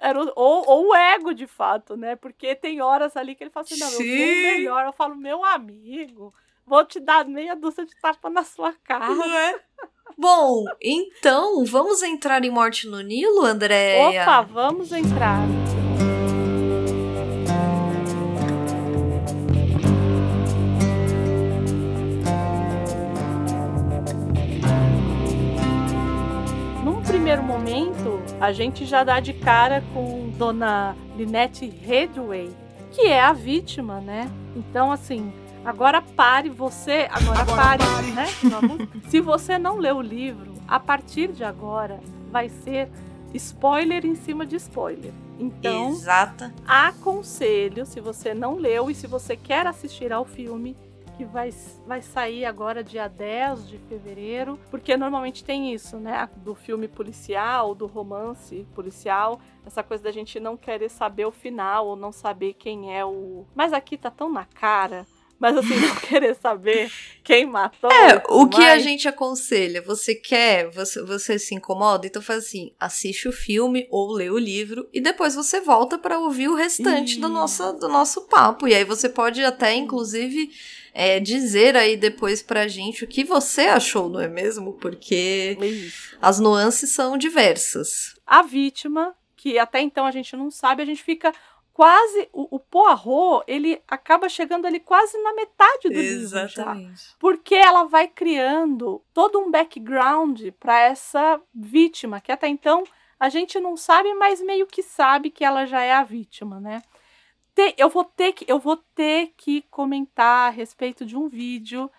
Era 0.00 0.18
o, 0.18 0.32
ou, 0.34 0.64
ou 0.66 0.88
o 0.88 0.94
ego, 0.94 1.34
de 1.34 1.46
fato, 1.46 1.94
né? 1.96 2.16
Porque 2.16 2.54
tem 2.54 2.80
horas 2.80 3.16
ali 3.16 3.34
que 3.34 3.44
ele 3.44 3.50
fala 3.50 3.64
assim, 3.64 3.78
não, 3.78 3.88
Sim. 3.88 4.04
eu 4.04 4.16
sou 4.16 4.34
o 4.34 4.42
melhor. 4.42 4.86
Eu 4.86 4.92
falo, 4.92 5.14
meu 5.14 5.44
amigo, 5.44 6.32
vou 6.66 6.84
te 6.84 7.00
dar 7.00 7.24
meia 7.26 7.54
dúzia 7.56 7.84
de 7.84 7.94
tapa 8.00 8.30
na 8.30 8.44
sua 8.44 8.72
cara. 8.84 9.06
É? 9.26 9.60
Bom, 10.16 10.64
então, 10.82 11.64
vamos 11.64 12.02
entrar 12.02 12.44
em 12.44 12.50
Morte 12.50 12.86
no 12.86 13.00
Nilo, 13.00 13.44
Andréia? 13.44 14.22
Opa, 14.22 14.42
vamos 14.42 14.92
entrar. 14.92 15.40
Num 26.84 27.02
primeiro 27.02 27.42
momento, 27.42 28.20
a 28.40 28.52
gente 28.52 28.84
já 28.84 29.02
dá 29.02 29.20
de 29.20 29.32
cara 29.32 29.82
com 29.94 30.30
Dona 30.36 30.94
Lynette 31.16 31.66
Redway, 31.66 32.54
que 32.92 33.02
é 33.02 33.20
a 33.20 33.32
vítima, 33.32 34.00
né? 34.00 34.30
Então, 34.54 34.90
assim, 34.92 35.32
Agora 35.64 36.00
pare 36.00 36.48
você, 36.48 37.06
agora, 37.10 37.40
agora 37.40 37.62
pare, 37.62 37.84
pare, 37.84 38.12
né? 38.12 38.26
Se 39.08 39.20
você 39.20 39.58
não 39.58 39.76
leu 39.76 39.96
o 39.96 40.02
livro, 40.02 40.54
a 40.66 40.80
partir 40.80 41.32
de 41.32 41.44
agora 41.44 42.00
vai 42.30 42.48
ser 42.48 42.90
spoiler 43.34 44.06
em 44.06 44.14
cima 44.14 44.46
de 44.46 44.56
spoiler. 44.56 45.12
Então, 45.38 45.90
Exata. 45.90 46.52
aconselho, 46.66 47.84
se 47.86 48.00
você 48.00 48.34
não 48.34 48.56
leu 48.56 48.90
e 48.90 48.94
se 48.94 49.06
você 49.06 49.36
quer 49.36 49.66
assistir 49.66 50.12
ao 50.12 50.24
filme, 50.24 50.76
que 51.16 51.24
vai, 51.26 51.50
vai 51.86 52.00
sair 52.00 52.46
agora 52.46 52.82
dia 52.82 53.06
10 53.06 53.68
de 53.68 53.76
fevereiro, 53.76 54.58
porque 54.70 54.96
normalmente 54.96 55.44
tem 55.44 55.74
isso, 55.74 55.98
né? 55.98 56.28
Do 56.36 56.54
filme 56.54 56.88
policial, 56.88 57.74
do 57.74 57.86
romance 57.86 58.66
policial, 58.74 59.38
essa 59.66 59.82
coisa 59.82 60.02
da 60.02 60.10
gente 60.10 60.40
não 60.40 60.56
querer 60.56 60.88
saber 60.88 61.26
o 61.26 61.30
final 61.30 61.86
ou 61.88 61.96
não 61.96 62.10
saber 62.10 62.54
quem 62.54 62.96
é 62.96 63.04
o. 63.04 63.44
Mas 63.54 63.74
aqui 63.74 63.98
tá 63.98 64.10
tão 64.10 64.32
na 64.32 64.46
cara 64.46 65.06
mas 65.40 65.56
assim, 65.56 65.74
não 65.74 65.96
querer 66.06 66.36
saber 66.36 66.92
quem 67.24 67.46
matou. 67.46 67.90
É, 67.90 68.22
o 68.28 68.46
que 68.46 68.60
a 68.60 68.78
gente 68.78 69.08
aconselha? 69.08 69.80
Você 69.80 70.14
quer, 70.14 70.70
você, 70.70 71.02
você 71.02 71.38
se 71.38 71.54
incomoda? 71.54 72.06
Então 72.06 72.20
faz 72.20 72.44
assim: 72.44 72.72
assiste 72.78 73.26
o 73.26 73.32
filme 73.32 73.88
ou 73.90 74.12
lê 74.12 74.28
o 74.28 74.38
livro 74.38 74.86
e 74.92 75.00
depois 75.00 75.34
você 75.34 75.60
volta 75.60 75.98
para 75.98 76.18
ouvir 76.18 76.48
o 76.48 76.54
restante 76.54 77.18
do 77.18 77.28
nosso, 77.28 77.72
do 77.72 77.88
nosso 77.88 78.28
papo. 78.28 78.68
E 78.68 78.74
aí 78.74 78.84
você 78.84 79.08
pode 79.08 79.42
até, 79.42 79.74
inclusive. 79.74 80.50
É, 80.92 81.20
dizer 81.20 81.76
aí 81.76 81.96
depois 81.96 82.42
pra 82.42 82.66
gente 82.66 83.04
o 83.04 83.06
que 83.06 83.22
você 83.22 83.60
achou, 83.60 84.08
não 84.08 84.18
é 84.18 84.26
mesmo? 84.26 84.72
Porque 84.72 85.56
Isso. 85.62 86.16
as 86.20 86.40
nuances 86.40 86.90
são 86.90 87.16
diversas. 87.16 88.16
A 88.26 88.42
vítima, 88.42 89.14
que 89.36 89.56
até 89.56 89.80
então 89.80 90.04
a 90.04 90.10
gente 90.10 90.34
não 90.34 90.50
sabe, 90.50 90.82
a 90.82 90.84
gente 90.84 91.00
fica 91.00 91.32
quase 91.80 92.28
o, 92.30 92.56
o 92.56 92.60
Poirot, 92.60 93.42
ele 93.46 93.80
acaba 93.88 94.28
chegando 94.28 94.66
ali 94.66 94.78
quase 94.78 95.16
na 95.22 95.32
metade 95.32 95.88
do 95.88 95.98
Exatamente. 95.98 96.78
livro 96.78 96.94
já, 96.94 97.14
porque 97.18 97.54
ela 97.54 97.84
vai 97.84 98.06
criando 98.06 99.02
todo 99.14 99.38
um 99.38 99.50
background 99.50 100.42
para 100.60 100.78
essa 100.78 101.40
vítima 101.54 102.20
que 102.20 102.30
até 102.30 102.48
então 102.48 102.84
a 103.18 103.30
gente 103.30 103.58
não 103.58 103.78
sabe, 103.78 104.12
mas 104.12 104.42
meio 104.42 104.66
que 104.66 104.82
sabe 104.82 105.30
que 105.30 105.42
ela 105.42 105.64
já 105.64 105.80
é 105.80 105.94
a 105.94 106.04
vítima, 106.04 106.60
né? 106.60 106.82
eu 107.78 107.88
vou 107.88 108.04
ter 108.04 108.34
que 108.34 108.44
eu 108.46 108.58
vou 108.58 108.76
ter 108.94 109.32
que 109.34 109.62
comentar 109.70 110.48
a 110.48 110.50
respeito 110.50 111.06
de 111.06 111.16
um 111.16 111.28
vídeo 111.28 111.90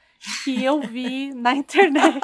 que 0.44 0.64
eu 0.64 0.80
vi 0.80 1.34
na 1.34 1.54
internet 1.58 2.22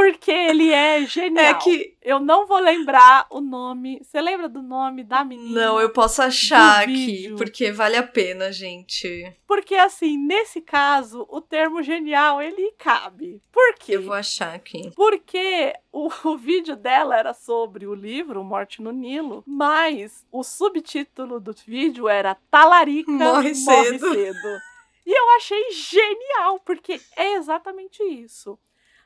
porque 0.00 0.30
ele 0.30 0.72
é 0.72 1.04
genial. 1.04 1.44
É 1.44 1.54
que 1.54 1.94
eu 2.00 2.18
não 2.18 2.46
vou 2.46 2.58
lembrar 2.58 3.26
o 3.28 3.38
nome. 3.38 4.00
Você 4.02 4.18
lembra 4.18 4.48
do 4.48 4.62
nome 4.62 5.04
da 5.04 5.22
menina? 5.22 5.60
Não, 5.60 5.80
eu 5.80 5.90
posso 5.90 6.22
achar 6.22 6.84
aqui, 6.84 7.34
porque 7.36 7.70
vale 7.70 7.96
a 7.96 8.02
pena, 8.02 8.50
gente. 8.50 9.30
Porque 9.46 9.74
assim, 9.74 10.16
nesse 10.16 10.62
caso, 10.62 11.26
o 11.28 11.40
termo 11.42 11.82
genial 11.82 12.40
ele 12.40 12.72
cabe. 12.78 13.42
Por 13.52 13.74
quê? 13.74 13.96
Eu 13.96 14.02
vou 14.02 14.14
achar 14.14 14.54
aqui. 14.54 14.90
Porque 14.96 15.74
o, 15.92 16.08
o 16.24 16.38
vídeo 16.38 16.76
dela 16.76 17.18
era 17.18 17.34
sobre 17.34 17.86
o 17.86 17.94
livro 17.94 18.42
Morte 18.42 18.80
no 18.80 18.92
Nilo, 18.92 19.44
mas 19.46 20.24
o 20.32 20.42
subtítulo 20.42 21.38
do 21.38 21.54
vídeo 21.66 22.08
era 22.08 22.34
Talarica 22.50 23.12
morre 23.12 23.54
cedo. 23.54 24.06
Morre 24.06 24.32
cedo. 24.32 24.58
E 25.06 25.12
eu 25.12 25.36
achei 25.36 25.72
genial, 25.72 26.60
porque 26.60 27.00
é 27.16 27.34
exatamente 27.34 28.02
isso. 28.02 28.58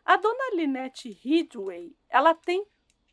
A 0.04 0.16
dona 0.16 0.54
Lynette 0.54 1.10
Ridgway, 1.10 1.96
ela 2.08 2.34
tem 2.34 2.66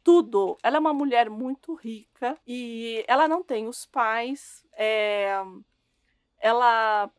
tudo. 0.03 0.57
Ela 0.61 0.77
é 0.77 0.79
uma 0.79 0.93
mulher 0.93 1.29
muito 1.29 1.73
rica 1.73 2.37
e 2.45 3.03
ela 3.07 3.27
não 3.27 3.43
tem 3.43 3.67
os 3.67 3.85
pais. 3.85 4.65
É... 4.73 5.35
Ela 6.39 7.09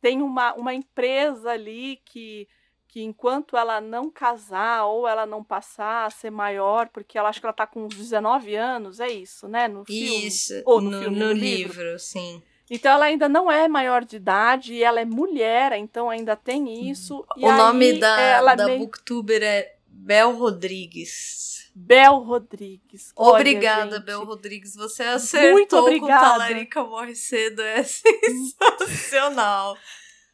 tem 0.00 0.20
uma, 0.20 0.52
uma 0.54 0.74
empresa 0.74 1.50
ali 1.52 2.00
que, 2.04 2.48
que 2.88 3.02
enquanto 3.02 3.56
ela 3.56 3.80
não 3.80 4.10
casar 4.10 4.86
ou 4.86 5.06
ela 5.06 5.24
não 5.24 5.44
passar 5.44 6.06
a 6.06 6.10
ser 6.10 6.30
maior, 6.30 6.88
porque 6.88 7.16
ela 7.16 7.28
acho 7.28 7.38
que 7.38 7.46
ela 7.46 7.52
tá 7.52 7.66
com 7.66 7.84
uns 7.84 7.94
19 7.94 8.56
anos, 8.56 8.98
é 8.98 9.08
isso, 9.08 9.46
né? 9.46 9.68
No 9.68 9.84
filme. 9.84 10.26
Isso, 10.26 10.60
ou 10.64 10.80
no, 10.80 10.90
no, 10.90 10.98
filme, 10.98 11.18
no, 11.18 11.26
no 11.26 11.32
livro, 11.32 11.82
livro, 11.82 11.98
sim. 12.00 12.42
Então 12.70 12.92
ela 12.92 13.04
ainda 13.06 13.28
não 13.28 13.50
é 13.50 13.68
maior 13.68 14.04
de 14.04 14.16
idade 14.16 14.74
e 14.74 14.82
ela 14.82 15.00
é 15.00 15.04
mulher, 15.04 15.72
então 15.72 16.08
ainda 16.08 16.34
tem 16.34 16.90
isso. 16.90 17.24
o 17.36 17.52
nome 17.52 17.98
da, 17.98 18.54
da 18.54 18.66
meio... 18.66 18.80
booktuber 18.80 19.42
é 19.42 19.76
Bel 19.86 20.32
Rodrigues. 20.32 21.70
Bel 21.74 22.18
Rodrigues. 22.18 23.12
Obrigada, 23.16 23.96
Olha, 23.96 24.00
Bel 24.00 24.24
Rodrigues. 24.24 24.74
Você 24.74 25.02
acertou 25.02 25.52
Muito 25.52 25.76
obrigada. 25.76 26.20
com 26.20 26.38
Talarica 26.38 26.84
Morre 26.84 27.14
Cedo. 27.14 27.62
É 27.62 27.82
sensacional. 27.84 29.76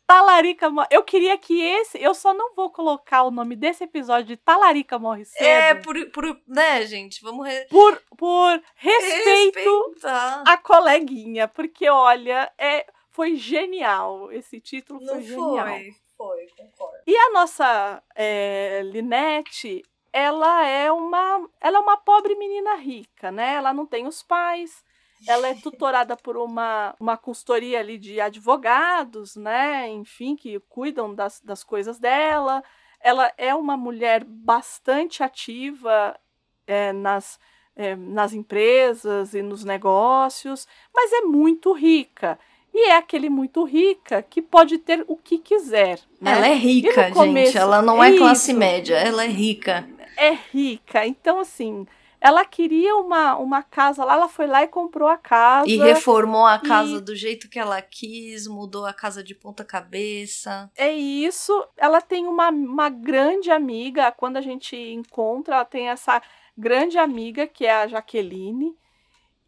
Talarica 0.08 0.70
morre. 0.70 0.88
Eu 0.90 1.02
queria 1.02 1.36
que 1.36 1.60
esse. 1.60 2.02
Eu 2.02 2.14
só 2.14 2.32
não 2.32 2.54
vou 2.54 2.70
colocar 2.70 3.24
o 3.24 3.30
nome 3.30 3.54
desse 3.54 3.84
episódio 3.84 4.24
de 4.28 4.38
Talarica 4.38 4.98
morre 4.98 5.26
cedo. 5.26 5.44
É, 5.44 5.74
por, 5.74 6.10
por. 6.10 6.40
Né, 6.48 6.86
gente? 6.86 7.22
Vamos. 7.22 7.46
Re... 7.46 7.66
Por, 7.66 8.02
por 8.16 8.62
respeito 8.74 9.84
respeitar. 9.92 10.44
à 10.46 10.56
coleguinha. 10.56 11.46
Porque, 11.46 11.90
olha, 11.90 12.50
é, 12.56 12.86
foi 13.10 13.36
genial. 13.36 14.32
Esse 14.32 14.58
título 14.58 14.98
foi 14.98 15.14
Não 15.14 15.20
genial. 15.20 15.66
foi. 15.66 15.94
Foi, 16.16 16.46
concordo. 16.56 17.02
E 17.06 17.14
a 17.14 17.30
nossa 17.30 18.02
é, 18.14 18.80
Linette, 18.86 19.84
ela 20.10 20.66
é 20.66 20.90
uma. 20.90 21.50
Ela 21.60 21.76
é 21.76 21.80
uma 21.82 21.98
pobre 21.98 22.34
menina 22.34 22.76
rica, 22.76 23.30
né? 23.30 23.56
Ela 23.56 23.74
não 23.74 23.84
tem 23.84 24.06
os 24.06 24.22
pais. 24.22 24.82
Ela 25.26 25.48
é 25.48 25.54
tutorada 25.54 26.16
por 26.16 26.36
uma, 26.36 26.94
uma 27.00 27.16
consultoria 27.16 27.80
ali 27.80 27.98
de 27.98 28.20
advogados, 28.20 29.36
né? 29.36 29.88
Enfim, 29.88 30.36
que 30.36 30.58
cuidam 30.68 31.14
das, 31.14 31.40
das 31.40 31.64
coisas 31.64 31.98
dela. 31.98 32.62
Ela 33.00 33.32
é 33.36 33.54
uma 33.54 33.76
mulher 33.76 34.24
bastante 34.24 35.22
ativa 35.22 36.18
é, 36.66 36.92
nas, 36.92 37.38
é, 37.76 37.94
nas 37.96 38.32
empresas 38.32 39.34
e 39.34 39.42
nos 39.42 39.64
negócios, 39.64 40.66
mas 40.94 41.12
é 41.12 41.20
muito 41.22 41.72
rica. 41.72 42.38
E 42.72 42.90
é 42.90 42.96
aquele 42.96 43.28
muito 43.30 43.64
rica 43.64 44.22
que 44.22 44.40
pode 44.42 44.78
ter 44.78 45.04
o 45.08 45.16
que 45.16 45.38
quiser. 45.38 45.98
Né? 46.20 46.32
Ela 46.32 46.48
é 46.48 46.54
rica, 46.54 47.10
começo- 47.12 47.52
gente. 47.52 47.58
Ela 47.58 47.82
não 47.82 48.02
é 48.04 48.16
classe 48.16 48.50
Isso. 48.50 48.58
média, 48.60 48.94
ela 48.96 49.24
é 49.24 49.28
rica. 49.28 49.88
é 50.16 50.36
rica. 50.52 51.06
Então, 51.06 51.40
assim, 51.40 51.86
ela 52.20 52.44
queria 52.44 52.96
uma, 52.96 53.36
uma 53.36 53.62
casa 53.62 54.04
lá, 54.04 54.14
ela 54.14 54.28
foi 54.28 54.46
lá 54.46 54.62
e 54.62 54.68
comprou 54.68 55.08
a 55.08 55.16
casa. 55.16 55.68
E 55.68 55.76
reformou 55.76 56.46
a 56.46 56.58
casa 56.58 56.96
E- 56.96 57.00
do 57.00 57.14
jeito 57.14 57.48
que 57.48 57.58
ela 57.58 57.80
quis, 57.80 58.46
mudou 58.46 58.84
a 58.86 58.92
casa 58.92 59.22
de 59.22 59.34
ponta 59.34 59.64
cabeça. 59.64 60.70
É 60.76 60.92
isso. 60.92 61.52
Ela 61.76 62.00
tem 62.00 62.26
uma, 62.26 62.50
uma 62.50 62.88
grande 62.88 63.50
amiga. 63.50 64.10
Quando 64.12 64.36
a 64.36 64.40
gente 64.40 64.76
encontra, 64.76 65.56
ela 65.56 65.64
tem 65.64 65.88
essa 65.88 66.20
grande 66.56 66.98
amiga 66.98 67.46
que 67.46 67.64
é 67.66 67.72
a 67.82 67.86
Jaqueline. 67.86 68.76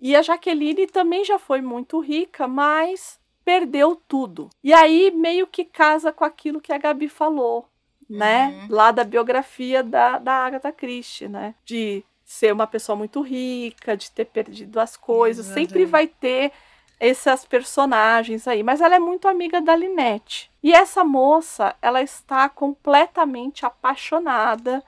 E 0.00 0.14
a 0.16 0.22
Jaqueline 0.22 0.86
também 0.86 1.24
já 1.24 1.38
foi 1.38 1.60
muito 1.60 2.00
rica, 2.00 2.46
mas 2.48 3.18
perdeu 3.44 4.00
tudo. 4.08 4.48
E 4.62 4.72
aí 4.72 5.10
meio 5.10 5.46
que 5.46 5.64
casa 5.64 6.12
com 6.12 6.24
aquilo 6.24 6.60
que 6.60 6.72
a 6.72 6.78
Gabi 6.78 7.08
falou, 7.08 7.66
né? 8.08 8.48
Uhum. 8.62 8.74
Lá 8.76 8.90
da 8.92 9.02
biografia 9.04 9.82
da, 9.82 10.18
da 10.18 10.32
Agatha 10.32 10.70
Christie, 10.72 11.28
né? 11.28 11.54
De 11.64 12.04
ser 12.30 12.52
uma 12.52 12.66
pessoa 12.66 12.94
muito 12.94 13.22
rica, 13.22 13.96
de 13.96 14.08
ter 14.08 14.24
perdido 14.24 14.78
as 14.78 14.96
coisas. 14.96 15.46
Sempre 15.46 15.82
Exatamente. 15.82 15.90
vai 15.90 16.06
ter 16.06 16.52
essas 17.00 17.44
personagens 17.44 18.46
aí, 18.46 18.62
mas 18.62 18.80
ela 18.80 18.94
é 18.94 19.00
muito 19.00 19.26
amiga 19.26 19.60
da 19.60 19.74
Linette. 19.74 20.48
E 20.62 20.72
essa 20.72 21.02
moça, 21.02 21.74
ela 21.82 22.00
está 22.00 22.48
completamente 22.48 23.66
apaixonada 23.66 24.80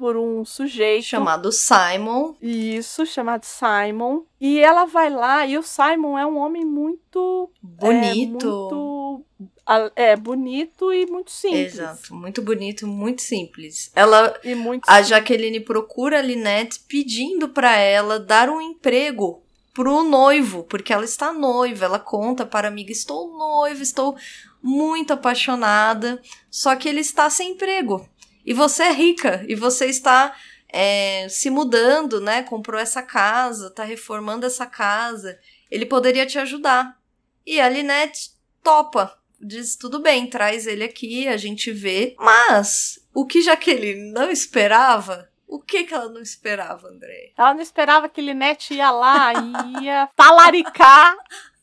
por 0.00 0.16
um 0.16 0.46
sujeito 0.46 1.04
Chamado 1.04 1.52
Simon. 1.52 2.34
isso, 2.40 3.04
chamado 3.04 3.44
Simon. 3.44 4.22
E 4.40 4.58
ela 4.58 4.86
vai 4.86 5.10
lá, 5.10 5.46
e 5.46 5.58
o 5.58 5.62
Simon 5.62 6.18
é 6.18 6.24
um 6.24 6.38
homem 6.38 6.64
muito 6.64 7.50
Bonito. 7.62 9.24
É, 9.68 9.76
muito, 9.76 9.92
é, 9.94 10.16
bonito 10.16 10.90
e 10.90 11.04
muito 11.04 11.30
simples. 11.30 11.74
Exato, 11.74 12.14
muito 12.14 12.40
bonito, 12.40 12.86
muito 12.86 13.20
simples. 13.20 13.92
Ela, 13.94 14.40
E 14.42 14.54
muito 14.54 14.88
a 14.88 14.94
simples. 14.94 15.08
Jaqueline 15.08 15.60
procura 15.60 16.18
a 16.18 16.22
Linette 16.22 16.80
pedindo 16.88 17.50
pra 17.50 17.76
ela 17.76 18.18
dar 18.18 18.48
um 18.48 18.58
emprego 18.58 19.42
pro 19.74 20.02
noivo, 20.02 20.64
porque 20.64 20.94
ela 20.94 21.04
está 21.04 21.30
noiva. 21.30 21.84
Ela 21.84 21.98
conta 21.98 22.46
para 22.46 22.68
a 22.68 22.70
amiga: 22.70 22.90
Estou 22.90 23.36
noiva, 23.36 23.82
estou 23.82 24.16
muito 24.62 25.12
apaixonada, 25.12 26.20
só 26.50 26.74
que 26.74 26.88
ele 26.88 27.00
está 27.00 27.28
sem 27.28 27.52
emprego. 27.52 28.08
E 28.44 28.52
você 28.52 28.84
é 28.84 28.92
rica, 28.92 29.44
e 29.48 29.54
você 29.54 29.86
está 29.86 30.34
é, 30.68 31.28
se 31.28 31.50
mudando, 31.50 32.20
né? 32.20 32.42
Comprou 32.42 32.80
essa 32.80 33.02
casa, 33.02 33.70
tá 33.70 33.84
reformando 33.84 34.46
essa 34.46 34.66
casa. 34.66 35.38
Ele 35.70 35.86
poderia 35.86 36.26
te 36.26 36.38
ajudar. 36.38 36.96
E 37.46 37.60
a 37.60 37.68
Linette 37.68 38.30
topa. 38.62 39.16
Diz, 39.40 39.74
tudo 39.74 40.00
bem, 40.00 40.28
traz 40.28 40.66
ele 40.66 40.84
aqui, 40.84 41.26
a 41.26 41.36
gente 41.36 41.72
vê. 41.72 42.14
Mas, 42.18 43.00
o 43.14 43.24
que 43.24 43.40
Jaqueline 43.40 44.12
não 44.12 44.30
esperava, 44.30 45.30
o 45.46 45.58
que 45.58 45.84
que 45.84 45.94
ela 45.94 46.10
não 46.10 46.20
esperava, 46.20 46.88
André? 46.88 47.32
Ela 47.36 47.54
não 47.54 47.62
esperava 47.62 48.08
que 48.08 48.20
Linette 48.20 48.74
ia 48.74 48.90
lá 48.90 49.32
e 49.32 49.84
ia 49.84 50.08
talaricar 50.14 51.16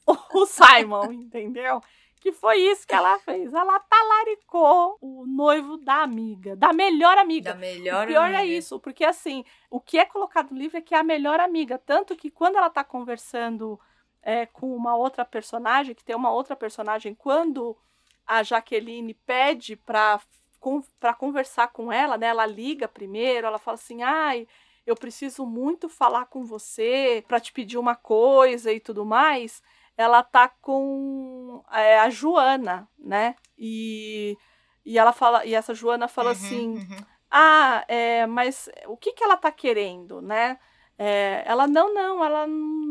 o 0.06 0.46
Simon, 0.46 1.12
entendeu? 1.12 1.82
Que 2.20 2.32
foi 2.32 2.58
isso 2.58 2.88
que 2.88 2.96
ela 2.96 3.20
fez. 3.20 3.54
Ela 3.54 3.80
talaricou 3.80 4.98
o 5.00 5.26
noivo 5.26 5.78
da 5.78 6.02
amiga, 6.02 6.56
da 6.56 6.74
melhor 6.74 7.18
amiga. 7.18 7.54
Da 7.54 7.60
melhor 7.60 8.06
o 8.06 8.08
pior 8.08 8.32
é 8.32 8.38
amiga. 8.38 8.58
isso, 8.58 8.80
porque 8.80 9.06
assim, 9.06 9.46
o 9.70 9.80
que 9.80 9.98
é 9.98 10.06
colocado 10.06 10.52
no 10.52 10.58
livro 10.58 10.78
é 10.78 10.82
que 10.82 10.96
é 10.96 10.98
a 11.00 11.04
melhor 11.04 11.40
amiga. 11.40 11.78
Tanto 11.78 12.16
que 12.16 12.32
quando 12.32 12.58
ela 12.58 12.70
tá 12.70 12.84
conversando 12.84 13.80
é, 14.22 14.46
com 14.46 14.76
uma 14.76 14.96
outra 14.96 15.24
personagem, 15.24 15.96
que 15.96 16.04
tem 16.04 16.16
uma 16.16 16.32
outra 16.32 16.56
personagem, 16.56 17.14
quando 17.14 17.78
a 18.26 18.44
Jaqueline 18.44 19.14
pede 19.14 19.76
pra, 19.76 20.20
con 20.60 20.82
pra 21.00 21.14
conversar 21.14 21.70
com 21.70 21.92
ela, 21.92 22.18
né? 22.18 22.28
Ela 22.28 22.46
liga 22.46 22.88
primeiro, 22.88 23.48
ela 23.48 23.58
fala 23.58 23.76
assim, 23.76 24.04
ai, 24.04 24.48
eu 24.86 24.96
preciso 24.96 25.46
muito 25.46 25.88
falar 25.88 26.26
com 26.26 26.44
você 26.44 27.24
pra 27.28 27.40
te 27.40 27.54
pedir 27.54 27.78
uma 27.78 27.96
coisa 27.96 28.72
e 28.72 28.80
tudo 28.80 29.06
mais. 29.06 29.62
Ela 29.98 30.24
tá 30.24 30.48
com 30.50 31.64
é, 31.72 32.00
a 32.00 32.10
Joana, 32.10 32.88
né? 32.98 33.36
E, 33.58 34.38
e 34.86 34.98
ela 35.00 35.12
fala, 35.14 35.46
e 35.46 35.56
essa 35.56 35.74
Joana 35.74 36.08
fala 36.08 36.32
Uhum, 36.32 36.32
assim, 36.32 36.84
uhum. 36.90 37.06
ah, 37.32 37.84
é, 37.88 38.26
mas 38.28 38.70
o 38.88 38.96
que, 38.98 39.14
que 39.14 39.24
ela 39.24 39.38
tá 39.38 39.52
querendo, 39.52 40.22
né? 40.22 40.60
É, 41.00 41.44
ela, 41.46 41.68
não, 41.68 41.94
não, 41.94 42.24
ela, 42.26 42.48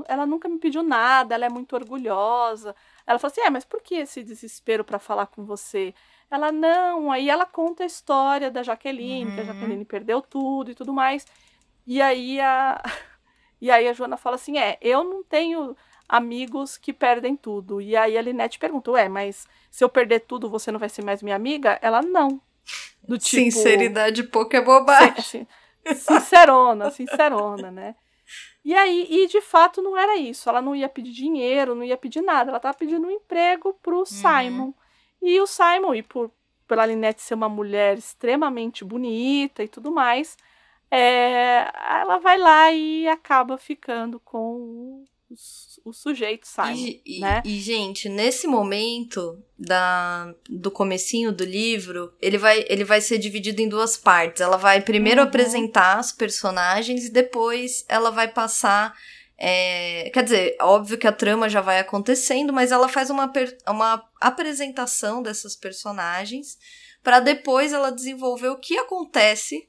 ela 0.08 0.26
nunca 0.26 0.48
me 0.48 0.58
pediu 0.58 0.82
nada, 0.82 1.34
ela 1.34 1.46
é 1.46 1.48
muito 1.48 1.74
orgulhosa. 1.74 2.74
Ela 3.06 3.18
fala 3.18 3.32
assim, 3.32 3.40
é, 3.42 3.50
mas 3.50 3.64
por 3.64 3.82
que 3.82 3.96
esse 3.96 4.22
desespero 4.22 4.84
para 4.84 4.98
falar 4.98 5.26
com 5.26 5.44
você? 5.44 5.94
Ela, 6.30 6.52
não, 6.52 7.10
aí 7.10 7.28
ela 7.30 7.46
conta 7.46 7.82
a 7.82 7.86
história 7.86 8.50
da 8.50 8.62
Jaqueline, 8.62 9.32
que 9.32 9.40
a 9.40 9.44
Uhum. 9.44 9.44
Jaqueline 9.44 9.84
perdeu 9.84 10.20
tudo 10.22 10.70
e 10.70 10.74
tudo 10.74 10.92
mais. 10.92 11.24
E 11.86 12.00
aí 12.02 12.40
a, 12.40 12.82
e 13.60 13.70
aí 13.70 13.88
a 13.88 13.92
Joana 13.92 14.16
fala 14.16 14.36
assim, 14.36 14.58
é, 14.58 14.78
eu 14.80 15.04
não 15.04 15.22
tenho 15.24 15.76
amigos 16.08 16.76
que 16.76 16.92
perdem 16.92 17.36
tudo. 17.36 17.80
E 17.80 17.96
aí 17.96 18.16
a 18.16 18.22
Linette 18.22 18.58
pergunta, 18.58 18.90
ué, 18.92 19.08
mas 19.08 19.46
se 19.70 19.82
eu 19.82 19.88
perder 19.88 20.20
tudo, 20.20 20.48
você 20.48 20.70
não 20.70 20.78
vai 20.78 20.88
ser 20.88 21.04
mais 21.04 21.22
minha 21.22 21.36
amiga? 21.36 21.78
Ela, 21.82 22.02
não. 22.02 22.40
Do 23.06 23.18
tipo... 23.18 23.42
Sinceridade 23.42 24.22
pouco 24.24 24.56
é 24.56 24.60
bobagem. 24.60 25.22
Sin- 25.22 25.46
assim, 25.84 25.94
sincerona, 25.94 26.90
sincerona, 26.92 27.70
né? 27.70 27.94
E 28.64 28.74
aí, 28.74 29.06
e 29.08 29.26
de 29.28 29.40
fato 29.40 29.80
não 29.80 29.96
era 29.96 30.16
isso. 30.16 30.48
Ela 30.48 30.60
não 30.60 30.74
ia 30.74 30.88
pedir 30.88 31.12
dinheiro, 31.12 31.74
não 31.74 31.84
ia 31.84 31.96
pedir 31.96 32.20
nada. 32.20 32.50
Ela 32.50 32.58
tava 32.58 32.76
pedindo 32.76 33.06
um 33.06 33.10
emprego 33.10 33.72
pro 33.80 34.04
Simon. 34.04 34.74
E 35.22 35.40
o 35.40 35.46
Simon, 35.46 35.94
e 35.94 36.02
por 36.02 36.30
pela 36.66 36.84
Linette 36.84 37.22
ser 37.22 37.34
uma 37.34 37.48
mulher 37.48 37.96
extremamente 37.96 38.84
bonita 38.84 39.62
e 39.62 39.68
tudo 39.68 39.92
mais, 39.92 40.36
é, 40.90 41.70
ela 42.00 42.18
vai 42.18 42.36
lá 42.38 42.72
e 42.72 43.06
acaba 43.06 43.56
ficando 43.56 44.18
com 44.18 44.56
o, 44.56 45.04
o 45.88 45.92
sujeito 45.92 46.46
Simon, 46.48 46.74
E, 46.74 47.00
e- 47.06 47.20
né? 47.20 47.42
e, 47.44 47.60
gente, 47.60 48.08
nesse 48.08 48.46
momento 48.46 49.42
da, 49.58 50.34
do 50.50 50.70
comecinho 50.70 51.30
do 51.32 51.44
livro, 51.44 52.12
ele 52.20 52.36
vai, 52.38 52.64
ele 52.68 52.82
vai 52.84 53.00
ser 53.00 53.18
dividido 53.18 53.62
em 53.62 53.68
duas 53.68 53.96
partes. 53.96 54.40
Ela 54.40 54.56
vai 54.56 54.80
primeiro 54.80 55.20
Uhum. 55.20 55.28
apresentar 55.28 56.00
os 56.00 56.10
personagens 56.12 57.04
e 57.06 57.10
depois 57.12 57.84
ela 57.88 58.10
vai 58.10 58.28
passar. 58.28 58.94
é, 59.38 60.08
quer 60.14 60.24
dizer, 60.24 60.56
óbvio 60.62 60.96
que 60.96 61.06
a 61.06 61.12
trama 61.12 61.46
já 61.48 61.60
vai 61.60 61.78
acontecendo, 61.78 62.52
mas 62.54 62.72
ela 62.72 62.88
faz 62.88 63.10
uma, 63.10 63.30
uma 63.68 64.02
apresentação 64.18 65.22
dessas 65.22 65.54
personagens 65.54 66.56
para 67.02 67.20
depois 67.20 67.72
ela 67.72 67.90
desenvolver 67.92 68.48
o 68.48 68.58
que 68.58 68.78
acontece 68.78 69.68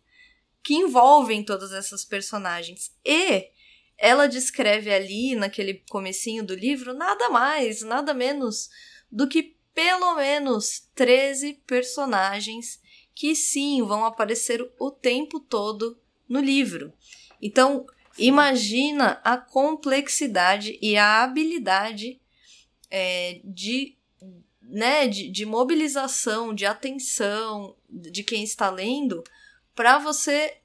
que 0.64 0.74
envolvem 0.74 1.44
todas 1.44 1.72
essas 1.74 2.04
personagens. 2.06 2.92
E 3.06 3.50
ela 3.98 4.28
descreve 4.28 4.94
ali, 4.94 5.36
naquele 5.36 5.84
comecinho 5.90 6.44
do 6.44 6.54
livro, 6.54 6.94
nada 6.94 7.30
mais, 7.30 7.82
nada 7.82 8.14
menos 8.14 8.70
do 9.12 9.28
que 9.28 9.56
pelo 9.74 10.16
menos 10.16 10.88
13 10.96 11.62
personagens 11.66 12.80
que 13.14 13.36
sim 13.36 13.84
vão 13.84 14.06
aparecer 14.06 14.68
o 14.80 14.92
tempo 14.92 15.40
todo 15.40 16.00
no 16.30 16.40
livro. 16.40 16.94
Então, 17.42 17.86
imagina 18.18 19.20
a 19.24 19.38
complexidade 19.38 20.78
e 20.82 20.98
a 20.98 21.24
habilidade 21.24 22.20
é, 22.90 23.42
de, 23.44 23.98
né, 24.62 25.08
de, 25.08 25.30
de 25.30 25.46
mobilização, 25.46 26.54
de 26.54 26.66
atenção 26.66 27.76
de 27.90 28.24
quem 28.24 28.44
está 28.44 28.70
lendo 28.70 29.24
para 29.76 30.00
você 30.00 30.58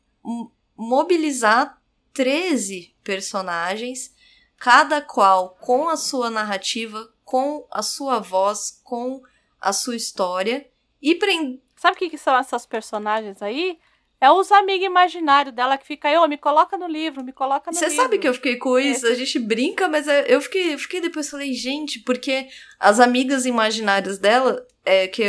mobilizar 0.77 1.82
13 2.13 2.95
personagens, 3.03 4.15
cada 4.59 5.01
qual 5.01 5.57
com 5.61 5.89
a 5.89 5.97
sua 5.97 6.31
narrativa, 6.31 7.13
com 7.25 7.67
a 7.71 7.83
sua 7.83 8.19
voz, 8.19 8.81
com 8.85 9.23
a 9.61 9.73
sua 9.73 9.97
história 9.97 10.67
e 11.01 11.15
prender. 11.15 11.61
Sabe 11.77 11.97
o 11.97 11.99
que, 11.99 12.11
que 12.11 12.19
são 12.19 12.37
essas 12.37 12.65
personagens 12.65 13.43
aí? 13.43 13.79
É 14.21 14.31
os 14.31 14.53
amigos 14.53 14.87
imaginários 14.87 15.53
dela 15.53 15.77
que 15.77 15.85
fica 15.85 16.09
ô, 16.21 16.29
me 16.29 16.39
coloca 16.39 16.79
no 16.79 16.87
livro, 16.87 17.25
me 17.25 17.33
coloca 17.33 17.73
no 17.73 17.77
Você 17.77 17.87
livro. 17.89 18.03
sabe 18.03 18.19
que 18.19 18.29
eu 18.29 18.35
fiquei 18.35 18.55
com 18.57 18.79
isso? 18.79 19.05
A 19.05 19.15
gente 19.15 19.37
brinca, 19.41 19.89
mas 19.89 20.07
é- 20.07 20.27
eu 20.33 20.41
fiquei, 20.41 20.75
eu 20.75 20.79
fiquei 20.79 21.01
depois 21.01 21.29
falei, 21.29 21.53
gente, 21.55 21.99
porque 21.99 22.47
as 22.79 23.01
amigas 23.01 23.47
imaginárias 23.47 24.19
dela, 24.19 24.65
é, 24.85 25.09
que, 25.09 25.25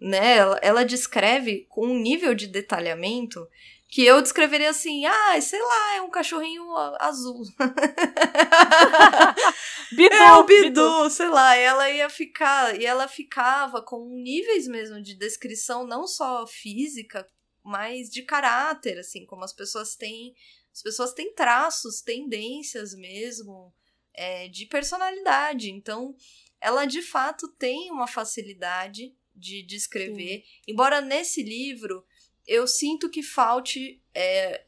né, 0.00 0.38
ela, 0.38 0.58
ela 0.62 0.84
descreve 0.86 1.66
com 1.68 1.86
um 1.86 1.98
nível 1.98 2.34
de 2.34 2.46
detalhamento 2.46 3.46
que 3.90 4.06
eu 4.06 4.22
descreveria 4.22 4.70
assim, 4.70 5.04
ah, 5.04 5.40
sei 5.40 5.60
lá, 5.60 5.96
é 5.96 6.02
um 6.02 6.10
cachorrinho 6.10 6.64
azul. 7.00 7.42
Bidu, 9.92 10.14
É 10.14 10.32
o 10.34 10.44
Bidu, 10.44 11.10
sei 11.10 11.28
lá, 11.28 11.56
ela 11.56 11.90
ia 11.90 12.08
ficar, 12.08 12.80
e 12.80 12.86
ela 12.86 13.08
ficava 13.08 13.82
com 13.82 14.08
níveis 14.22 14.68
mesmo 14.68 15.02
de 15.02 15.16
descrição, 15.16 15.84
não 15.84 16.06
só 16.06 16.46
física, 16.46 17.26
mas 17.64 18.08
de 18.08 18.22
caráter, 18.22 18.96
assim, 18.96 19.26
como 19.26 19.42
as 19.42 19.52
pessoas 19.52 19.96
têm, 19.96 20.36
as 20.72 20.82
pessoas 20.82 21.12
têm 21.12 21.34
traços, 21.34 22.00
tendências 22.00 22.94
mesmo, 22.94 23.74
é, 24.14 24.46
de 24.46 24.66
personalidade, 24.66 25.68
então 25.68 26.14
ela 26.60 26.84
de 26.84 27.02
fato 27.02 27.48
tem 27.58 27.90
uma 27.90 28.06
facilidade 28.06 29.12
de 29.34 29.64
descrever, 29.64 30.44
embora 30.68 31.00
nesse 31.00 31.42
livro 31.42 32.04
eu 32.46 32.66
sinto 32.66 33.08
que 33.08 33.22
falte 33.22 34.00
é, 34.14 34.62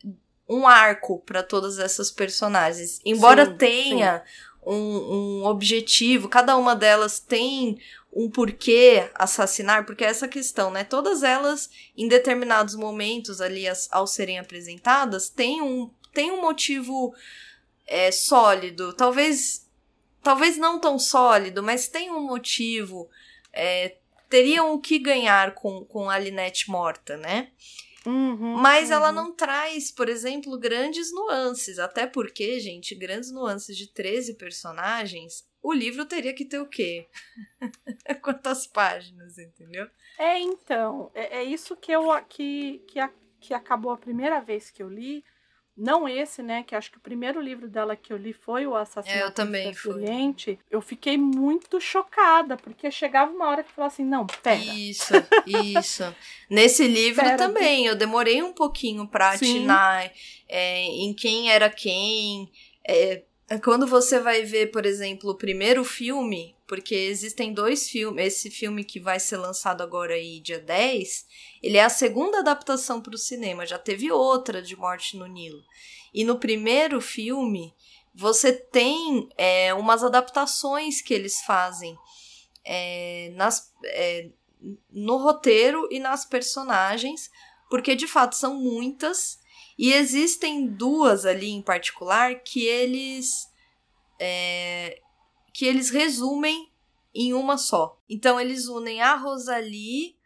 um 0.49 0.66
arco 0.66 1.20
para 1.20 1.43
todas 1.43 1.78
essas 1.78 2.11
personagens, 2.11 3.01
embora 3.05 3.47
Sim, 3.47 3.57
tenha 3.57 4.23
um, 4.65 5.40
um 5.40 5.44
objetivo, 5.47 6.28
cada 6.28 6.57
uma 6.57 6.74
delas 6.77 7.19
tem 7.19 7.78
um 8.12 8.31
porquê 8.31 9.11
assassinar, 9.15 9.86
porque 9.86 10.05
é 10.05 10.09
essa 10.09 10.28
questão, 10.28 10.70
né? 10.70 10.85
Todas 10.85 11.23
elas, 11.23 11.70
em 11.97 12.07
determinados 12.07 12.74
momentos 12.74 13.40
ali, 13.40 13.66
as- 13.66 13.89
ao 13.90 14.07
serem 14.07 14.39
apresentadas, 14.39 15.28
têm 15.31 15.62
um, 15.62 15.90
tem 16.12 16.31
um 16.31 16.43
motivo 16.43 17.15
é, 17.86 18.11
sólido. 18.11 18.93
Talvez, 18.93 19.69
talvez 20.23 20.57
não 20.57 20.78
tão 20.81 20.99
sólido, 20.99 21.62
mas 21.62 21.89
tem 21.89 22.11
um 22.11 22.20
motivo. 22.23 23.09
é, 23.53 23.97
teriam 24.33 24.73
o 24.73 24.81
que 24.81 24.99
ganhar 24.99 25.55
com, 25.55 25.85
com 25.85 26.09
a 26.09 26.19
Linette 26.19 26.71
morta, 26.71 27.19
né? 27.19 27.53
Uhum, 28.07 28.57
Mas 28.57 28.91
ela 28.91 29.11
uhum. 29.11 29.15
não 29.15 29.33
traz, 29.37 29.91
por 29.93 30.09
exemplo, 30.09 30.59
grandes 30.59 31.13
nuances. 31.13 31.79
Até 31.79 32.07
porque, 32.07 32.59
gente, 32.59 32.95
grandes 32.95 33.31
nuances 33.31 33.77
de 33.77 33.93
13 33.93 34.39
personagens, 34.39 35.47
o 35.63 35.71
livro 35.71 36.07
teria 36.07 36.33
que 36.33 36.47
ter 36.47 36.59
o 36.61 36.67
quê? 36.67 37.07
Quantas 38.23 38.67
páginas, 38.67 39.37
entendeu? 39.37 39.87
É, 40.19 40.39
então, 40.41 41.11
é, 41.15 41.41
é 41.41 41.45
isso 41.45 41.77
que 41.77 41.93
eu 41.93 42.09
que, 42.25 42.79
que, 42.89 42.99
a- 42.99 43.13
que 43.39 43.53
acabou 43.53 43.93
a 43.93 43.99
primeira 43.99 44.41
vez 44.41 44.71
que 44.71 44.83
eu 44.83 44.89
li. 44.89 45.23
Não 45.77 46.07
esse, 46.07 46.43
né? 46.43 46.62
Que 46.62 46.74
acho 46.74 46.90
que 46.90 46.99
o 46.99 47.01
primeiro 47.01 47.40
livro 47.40 47.66
dela 47.66 47.97
que 47.97 48.12
eu 48.12 48.16
li 48.16 48.32
foi 48.32 48.66
o 48.66 48.77
Assassinato 48.77 49.19
É, 49.19 49.27
eu 49.27 49.31
também. 49.31 49.73
Oriente. 49.86 50.59
Eu 50.70 50.82
fiquei 50.82 51.16
muito 51.16 51.81
chocada, 51.81 52.57
porque 52.57 52.90
chegava 52.90 53.32
uma 53.32 53.49
hora 53.49 53.62
que 53.62 53.70
eu 53.70 53.74
falava 53.74 53.93
assim, 53.93 54.05
não, 54.05 54.27
pera. 54.27 54.57
Isso, 54.57 55.15
isso. 55.47 56.15
Nesse 56.51 56.86
livro 56.86 57.24
Pera, 57.24 57.36
também, 57.36 57.86
eu 57.86 57.97
demorei 57.97 58.43
um 58.43 58.53
pouquinho 58.53 59.07
pra 59.07 59.36
Sim. 59.36 59.61
atinar 59.61 60.12
é, 60.49 60.82
em 60.82 61.15
quem 61.15 61.51
era 61.51 61.70
quem. 61.70 62.53
É, 62.86 63.23
quando 63.61 63.87
você 63.87 64.20
vai 64.20 64.43
ver, 64.43 64.70
por 64.70 64.87
exemplo, 64.87 65.31
o 65.31 65.37
primeiro 65.37 65.85
filme, 65.85 66.57
porque 66.66 66.95
existem 66.95 67.53
dois 67.53 67.89
filmes, 67.89 68.27
esse 68.27 68.51
filme 68.51 68.85
que 68.85 69.01
vai 69.01 69.19
ser 69.19 69.37
lançado 69.37 69.83
agora 69.83 70.15
aí, 70.15 70.41
dia 70.41 70.61
10, 70.61 71.27
ele 71.62 71.77
é 71.77 71.85
a 71.85 71.91
segunda 71.91 72.39
adaptação 72.39 73.01
para 73.01 73.15
o 73.15 73.19
cinema, 73.19 73.66
já 73.66 73.79
teve 73.79 74.11
outra 74.12 74.62
de 74.62 74.77
Morte 74.77 75.16
no 75.16 75.27
Nilo. 75.27 75.62
E 76.15 76.24
no 76.24 76.39
primeiro 76.39 77.01
filme, 77.01 77.74
você 78.15 78.53
tem 78.53 79.29
é, 79.37 79.73
umas 79.74 80.05
adaptações 80.05 81.01
que 81.01 81.15
eles 81.15 81.43
fazem 81.43 81.97
é, 82.65 83.33
nas, 83.35 83.73
é, 83.85 84.31
no 84.91 85.16
roteiro 85.16 85.89
e 85.91 85.99
nas 85.99 86.24
personagens, 86.24 87.31
porque 87.69 87.97
de 87.97 88.07
fato 88.07 88.37
são 88.37 88.55
muitas, 88.55 89.39
e 89.78 89.93
existem 89.93 90.66
duas 90.66 91.24
ali 91.24 91.51
em 91.51 91.62
particular 91.62 92.40
que 92.40 92.66
eles 92.66 93.51
é, 94.20 95.01
que 95.53 95.65
eles 95.65 95.90
resumem 95.90 96.70
em 97.15 97.32
uma 97.32 97.59
só. 97.59 97.99
Então 98.09 98.40
eles 98.40 98.69
unem 98.69 99.03
a 99.03 99.15
Rosalie 99.15 100.16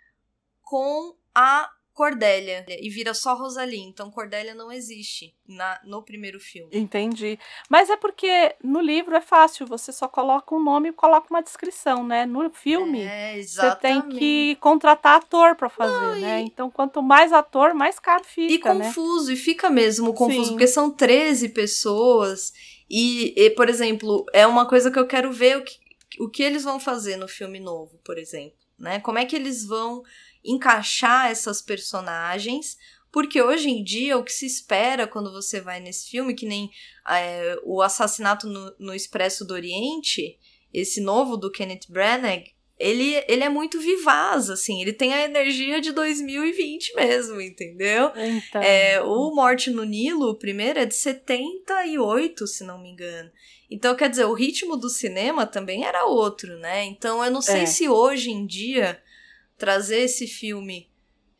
com 0.62 1.16
a 1.34 1.70
Cordélia 1.96 2.66
e 2.68 2.90
vira 2.90 3.14
só 3.14 3.34
Rosalie. 3.34 3.80
Então 3.80 4.10
Cordélia 4.10 4.54
não 4.54 4.70
existe 4.70 5.34
na, 5.48 5.80
no 5.82 6.02
primeiro 6.02 6.38
filme. 6.38 6.68
Entendi. 6.70 7.38
Mas 7.70 7.88
é 7.88 7.96
porque 7.96 8.54
no 8.62 8.82
livro 8.82 9.16
é 9.16 9.20
fácil, 9.22 9.66
você 9.66 9.90
só 9.90 10.06
coloca 10.06 10.54
um 10.54 10.62
nome 10.62 10.90
e 10.90 10.92
coloca 10.92 11.28
uma 11.30 11.42
descrição, 11.42 12.06
né? 12.06 12.26
No 12.26 12.50
filme, 12.50 13.00
É, 13.02 13.42
você 13.42 13.74
tem 13.76 14.02
que 14.10 14.56
contratar 14.56 15.16
ator 15.16 15.56
pra 15.56 15.70
fazer, 15.70 16.20
né? 16.20 16.40
Então, 16.42 16.70
quanto 16.70 17.02
mais 17.02 17.32
ator, 17.32 17.72
mais 17.72 17.98
caro 17.98 18.22
E 18.36 18.48
fica, 18.48 18.74
né? 18.74 18.88
confuso, 18.88 19.32
e 19.32 19.36
fica 19.36 19.70
mesmo 19.70 20.12
confuso, 20.12 20.44
Sim. 20.44 20.50
porque 20.50 20.66
são 20.66 20.90
13 20.90 21.48
pessoas. 21.48 22.52
E, 22.90 23.32
e, 23.40 23.50
por 23.50 23.70
exemplo, 23.70 24.26
é 24.34 24.46
uma 24.46 24.66
coisa 24.68 24.90
que 24.90 24.98
eu 24.98 25.06
quero 25.06 25.32
ver 25.32 25.56
o 25.56 25.64
que, 25.64 25.78
o 26.20 26.28
que 26.28 26.42
eles 26.42 26.62
vão 26.62 26.78
fazer 26.78 27.16
no 27.16 27.26
filme 27.26 27.58
novo, 27.58 27.98
por 28.04 28.18
exemplo. 28.18 28.58
Né? 28.78 29.00
Como 29.00 29.18
é 29.18 29.24
que 29.24 29.34
eles 29.34 29.64
vão 29.64 30.02
encaixar 30.46 31.30
essas 31.30 31.60
personagens? 31.62 32.76
Porque 33.12 33.40
hoje 33.40 33.70
em 33.70 33.82
dia 33.82 34.18
o 34.18 34.22
que 34.24 34.32
se 34.32 34.46
espera 34.46 35.06
quando 35.06 35.32
você 35.32 35.60
vai 35.60 35.80
nesse 35.80 36.08
filme, 36.10 36.34
que 36.34 36.44
nem 36.46 36.70
é, 37.08 37.58
o 37.64 37.80
assassinato 37.80 38.46
no, 38.46 38.74
no 38.78 38.94
Expresso 38.94 39.44
do 39.44 39.54
Oriente, 39.54 40.38
esse 40.72 41.00
novo 41.00 41.36
do 41.36 41.50
Kenneth 41.50 41.86
Branagh, 41.88 42.44
ele, 42.78 43.14
ele 43.26 43.42
é 43.42 43.48
muito 43.48 43.80
vivaz, 43.80 44.50
assim, 44.50 44.82
ele 44.82 44.92
tem 44.92 45.14
a 45.14 45.24
energia 45.24 45.80
de 45.80 45.92
2020 45.92 46.94
mesmo, 46.94 47.40
entendeu? 47.40 48.12
Então, 48.14 48.62
É, 48.62 49.00
o 49.00 49.34
Morte 49.34 49.70
no 49.70 49.82
Nilo, 49.82 50.28
o 50.28 50.34
primeiro, 50.34 50.78
é 50.80 50.84
de 50.84 50.94
78, 50.94 52.46
se 52.46 52.64
não 52.64 52.78
me 52.82 52.90
engano. 52.90 53.30
Então, 53.70 53.96
quer 53.96 54.10
dizer, 54.10 54.26
o 54.26 54.34
ritmo 54.34 54.76
do 54.76 54.90
cinema 54.90 55.46
também 55.46 55.84
era 55.84 56.04
outro, 56.04 56.58
né? 56.58 56.84
Então, 56.84 57.24
eu 57.24 57.30
não 57.30 57.40
sei 57.40 57.62
É. 57.62 57.66
se 57.66 57.88
hoje 57.88 58.30
em 58.30 58.46
dia 58.46 59.00
trazer 59.56 60.00
esse 60.00 60.26
filme 60.26 60.88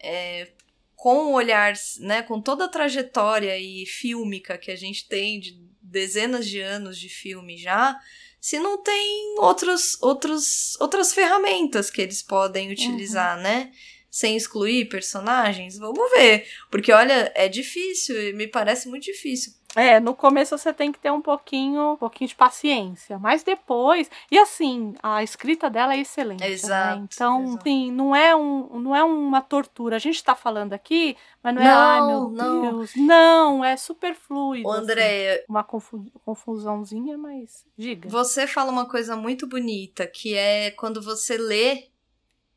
é, 0.01 0.48
com 0.94 1.26
o 1.26 1.32
olhar, 1.32 1.74
né, 2.01 2.22
com 2.22 2.40
toda 2.40 2.64
a 2.64 2.68
trajetória 2.68 3.59
e 3.59 3.84
fílmica 3.86 4.59
que 4.59 4.70
a 4.70 4.76
gente 4.76 5.09
tem 5.09 5.38
de 5.38 5.60
dezenas 5.80 6.47
de 6.47 6.60
anos 6.60 6.98
de 6.98 7.09
filme 7.09 7.56
já, 7.56 7.98
se 8.40 8.59
não 8.59 8.82
tem 8.82 9.34
outros, 9.38 10.01
outros, 10.01 10.76
outras 10.80 11.12
ferramentas 11.12 11.90
que 11.90 12.01
eles 12.01 12.22
podem 12.22 12.70
utilizar, 12.70 13.40
né? 13.40 13.72
Sem 14.09 14.36
excluir 14.36 14.88
personagens, 14.88 15.76
vamos 15.76 16.10
ver. 16.12 16.47
Porque, 16.70 16.93
olha, 16.93 17.32
é 17.34 17.48
difícil, 17.48 18.14
me 18.36 18.47
parece 18.47 18.88
muito 18.88 19.05
difícil. 19.05 19.52
É, 19.76 20.00
no 20.00 20.14
começo 20.14 20.56
você 20.56 20.72
tem 20.72 20.90
que 20.90 20.98
ter 20.98 21.12
um 21.12 21.20
pouquinho, 21.20 21.92
um 21.92 21.96
pouquinho 21.96 22.26
de 22.28 22.34
paciência, 22.34 23.18
mas 23.18 23.42
depois, 23.42 24.10
e 24.30 24.38
assim, 24.38 24.94
a 25.02 25.22
escrita 25.22 25.68
dela 25.68 25.94
é 25.94 25.98
excelente, 26.00 26.40
né? 26.40 26.48
Exato, 26.50 27.02
Então, 27.14 27.42
exato. 27.44 27.58
assim, 27.60 27.92
não 27.92 28.16
é 28.16 28.34
um, 28.34 28.78
não 28.80 28.96
é 28.96 29.04
uma 29.04 29.42
tortura. 29.42 29.96
A 29.96 29.98
gente 29.98 30.24
tá 30.24 30.34
falando 30.34 30.72
aqui, 30.72 31.14
mas 31.42 31.54
não 31.54 31.60
é, 31.62 31.64
Não, 31.66 31.76
ai 31.78 32.00
meu 32.06 32.30
não. 32.30 32.60
Deus, 32.62 32.94
não, 32.96 33.64
é 33.64 33.76
super 33.76 34.14
fluido. 34.14 34.66
Ô, 34.66 34.72
assim. 34.72 34.80
Andréia, 34.82 35.44
uma 35.46 35.62
confu- 35.62 36.10
confusãozinha, 36.24 37.18
mas 37.18 37.66
diga. 37.76 38.08
Você 38.08 38.46
fala 38.46 38.72
uma 38.72 38.88
coisa 38.88 39.14
muito 39.14 39.46
bonita, 39.46 40.06
que 40.06 40.34
é 40.34 40.70
quando 40.70 41.02
você 41.02 41.36
lê 41.36 41.90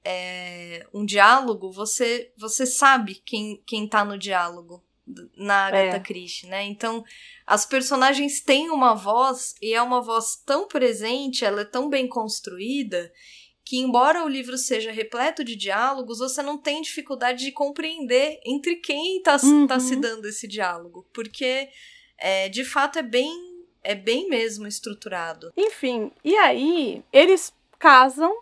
é, 0.06 0.88
um 0.94 1.06
diálogo, 1.06 1.70
você, 1.70 2.32
você 2.38 2.66
sabe 2.66 3.16
quem, 3.26 3.62
quem 3.66 3.88
tá 3.88 4.06
no 4.06 4.18
diálogo 4.18 4.82
na 5.36 5.68
Agatha 5.68 5.98
É. 5.98 6.00
Christie, 6.00 6.48
né? 6.48 6.64
Então, 6.66 7.04
as 7.46 7.66
personagens 7.66 8.42
têm 8.42 8.70
uma 8.70 8.94
voz, 8.94 9.56
e 9.62 9.74
é 9.74 9.82
uma 9.82 10.02
voz 10.02 10.36
tão 10.46 10.68
presente, 10.68 11.44
ela 11.46 11.62
é 11.62 11.66
tão 11.66 11.90
bem 11.90 12.08
construída, 12.08 13.12
que 13.66 13.78
embora 13.78 14.24
o 14.24 14.28
livro 14.28 14.58
seja 14.58 14.92
repleto 14.92 15.44
de 15.44 15.56
diálogos, 15.56 16.18
você 16.20 16.42
não 16.42 16.58
tem 16.58 16.82
dificuldade 16.82 17.46
de 17.46 17.52
compreender 17.52 18.40
entre 18.46 18.78
quem 18.78 19.22
tá, 19.22 19.38
se- 19.38 19.68
tá 19.68 19.76
Uhum. 19.76 19.80
se 19.80 19.96
dando 19.96 20.28
esse 20.28 20.48
diálogo. 20.48 21.08
Porque, 21.14 21.70
é, 22.18 22.50
de 22.50 22.64
fato, 22.66 22.98
é 22.98 23.04
bem, 23.04 23.32
é 23.84 23.94
bem 23.94 24.28
mesmo 24.28 24.66
estruturado. 24.66 25.54
Enfim, 25.56 26.12
e 26.24 26.36
aí 26.36 27.04
eles 27.14 27.54
casam 27.78 28.42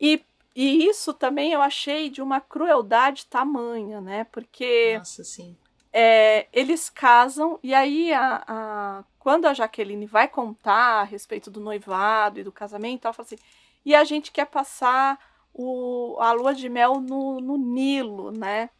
e, 0.00 0.22
e 0.54 0.86
isso 0.86 1.12
também 1.12 1.52
eu 1.52 1.60
achei 1.60 2.08
de 2.08 2.22
uma 2.22 2.40
crueldade 2.40 3.26
tamanha, 3.26 4.00
né? 4.00 4.24
Porque 4.30 4.96
Nossa, 4.96 5.24
sim. 5.24 5.56
É, 5.92 6.46
eles 6.52 6.88
casam 6.90 7.58
e 7.62 7.74
aí 7.74 8.12
a, 8.12 8.42
a- 8.46 9.04
quando 9.18 9.46
a 9.46 9.54
Jaqueline 9.54 10.06
vai 10.06 10.28
contar 10.28 11.00
a 11.00 11.04
respeito 11.04 11.50
do 11.50 11.60
noivado 11.60 12.40
e 12.40 12.44
do 12.44 12.52
casamento, 12.52 13.04
ela 13.06 13.12
fala 13.14 13.26
assim: 13.26 13.38
e 13.84 13.94
a 13.94 14.04
gente 14.04 14.30
quer 14.32 14.46
passar 14.46 15.18
o, 15.52 16.16
a 16.20 16.32
lua 16.32 16.54
de 16.54 16.68
mel 16.68 17.00
no, 17.00 17.40
no 17.40 17.56
Nilo, 17.56 18.30
né? 18.30 18.70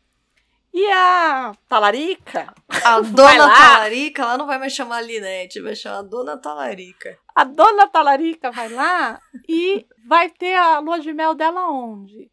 E 0.73 0.87
a 0.93 1.53
Talarica? 1.69 2.55
A 2.85 3.01
dona 3.03 3.47
lá. 3.47 3.55
Talarica, 3.57 4.23
ela 4.23 4.39
não 4.39 4.47
vai 4.47 4.57
mais 4.57 4.73
chamar 4.73 5.01
Linete, 5.03 5.61
vai 5.61 5.75
chamar 5.75 6.03
Dona 6.03 6.37
Talarica. 6.39 7.19
A 7.35 7.43
dona 7.43 7.89
Talarica 7.89 8.53
vai 8.53 8.69
lá 8.69 9.21
e 9.49 9.85
vai 10.07 10.31
ter 10.31 10.55
a 10.55 10.79
lua 10.79 11.01
de 11.01 11.13
mel 11.13 11.35
dela 11.35 11.69
onde? 11.69 12.31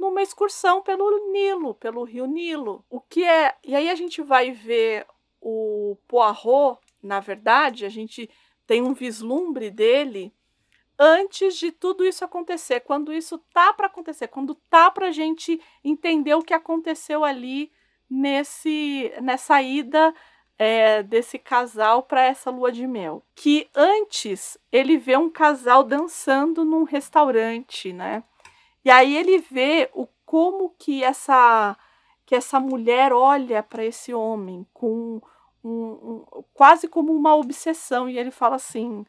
Numa 0.00 0.22
excursão 0.22 0.80
pelo 0.80 1.30
Nilo, 1.30 1.74
pelo 1.74 2.04
rio 2.04 2.24
Nilo. 2.24 2.82
O 2.88 3.02
que 3.02 3.22
é. 3.22 3.54
E 3.62 3.76
aí 3.76 3.90
a 3.90 3.94
gente 3.94 4.22
vai 4.22 4.50
ver 4.50 5.06
o 5.38 5.94
Poirot, 6.08 6.78
na 7.02 7.20
verdade, 7.20 7.84
a 7.84 7.88
gente 7.90 8.28
tem 8.66 8.80
um 8.80 8.94
vislumbre 8.94 9.70
dele 9.70 10.32
antes 10.98 11.56
de 11.58 11.70
tudo 11.70 12.02
isso 12.02 12.24
acontecer, 12.24 12.80
quando 12.80 13.12
isso 13.12 13.38
tá 13.52 13.74
para 13.74 13.88
acontecer, 13.88 14.28
quando 14.28 14.54
tá 14.70 14.90
pra 14.90 15.10
gente 15.10 15.60
entender 15.84 16.34
o 16.34 16.42
que 16.42 16.54
aconteceu 16.54 17.22
ali 17.22 17.70
nesse 18.08 19.12
nessa 19.20 19.60
ida 19.60 20.14
é, 20.58 21.02
desse 21.02 21.38
casal 21.38 22.02
para 22.02 22.22
essa 22.22 22.50
lua 22.50 22.72
de 22.72 22.86
mel. 22.86 23.22
Que 23.34 23.68
antes 23.74 24.58
ele 24.72 24.96
vê 24.96 25.16
um 25.16 25.30
casal 25.30 25.82
dançando 25.82 26.64
num 26.64 26.84
restaurante, 26.84 27.92
né? 27.92 28.24
E 28.84 28.90
aí 28.90 29.16
ele 29.16 29.38
vê 29.38 29.90
o 29.94 30.06
como 30.24 30.74
que 30.78 31.02
essa 31.04 31.76
que 32.24 32.34
essa 32.34 32.60
mulher 32.60 33.12
olha 33.12 33.60
para 33.62 33.84
esse 33.84 34.14
homem 34.14 34.64
com 34.72 35.20
um, 35.64 35.70
um- 35.70 36.24
quase 36.54 36.86
como 36.86 37.12
uma 37.12 37.34
obsessão 37.34 38.08
e 38.08 38.16
ele 38.16 38.30
fala 38.30 38.54
assim 38.56 39.04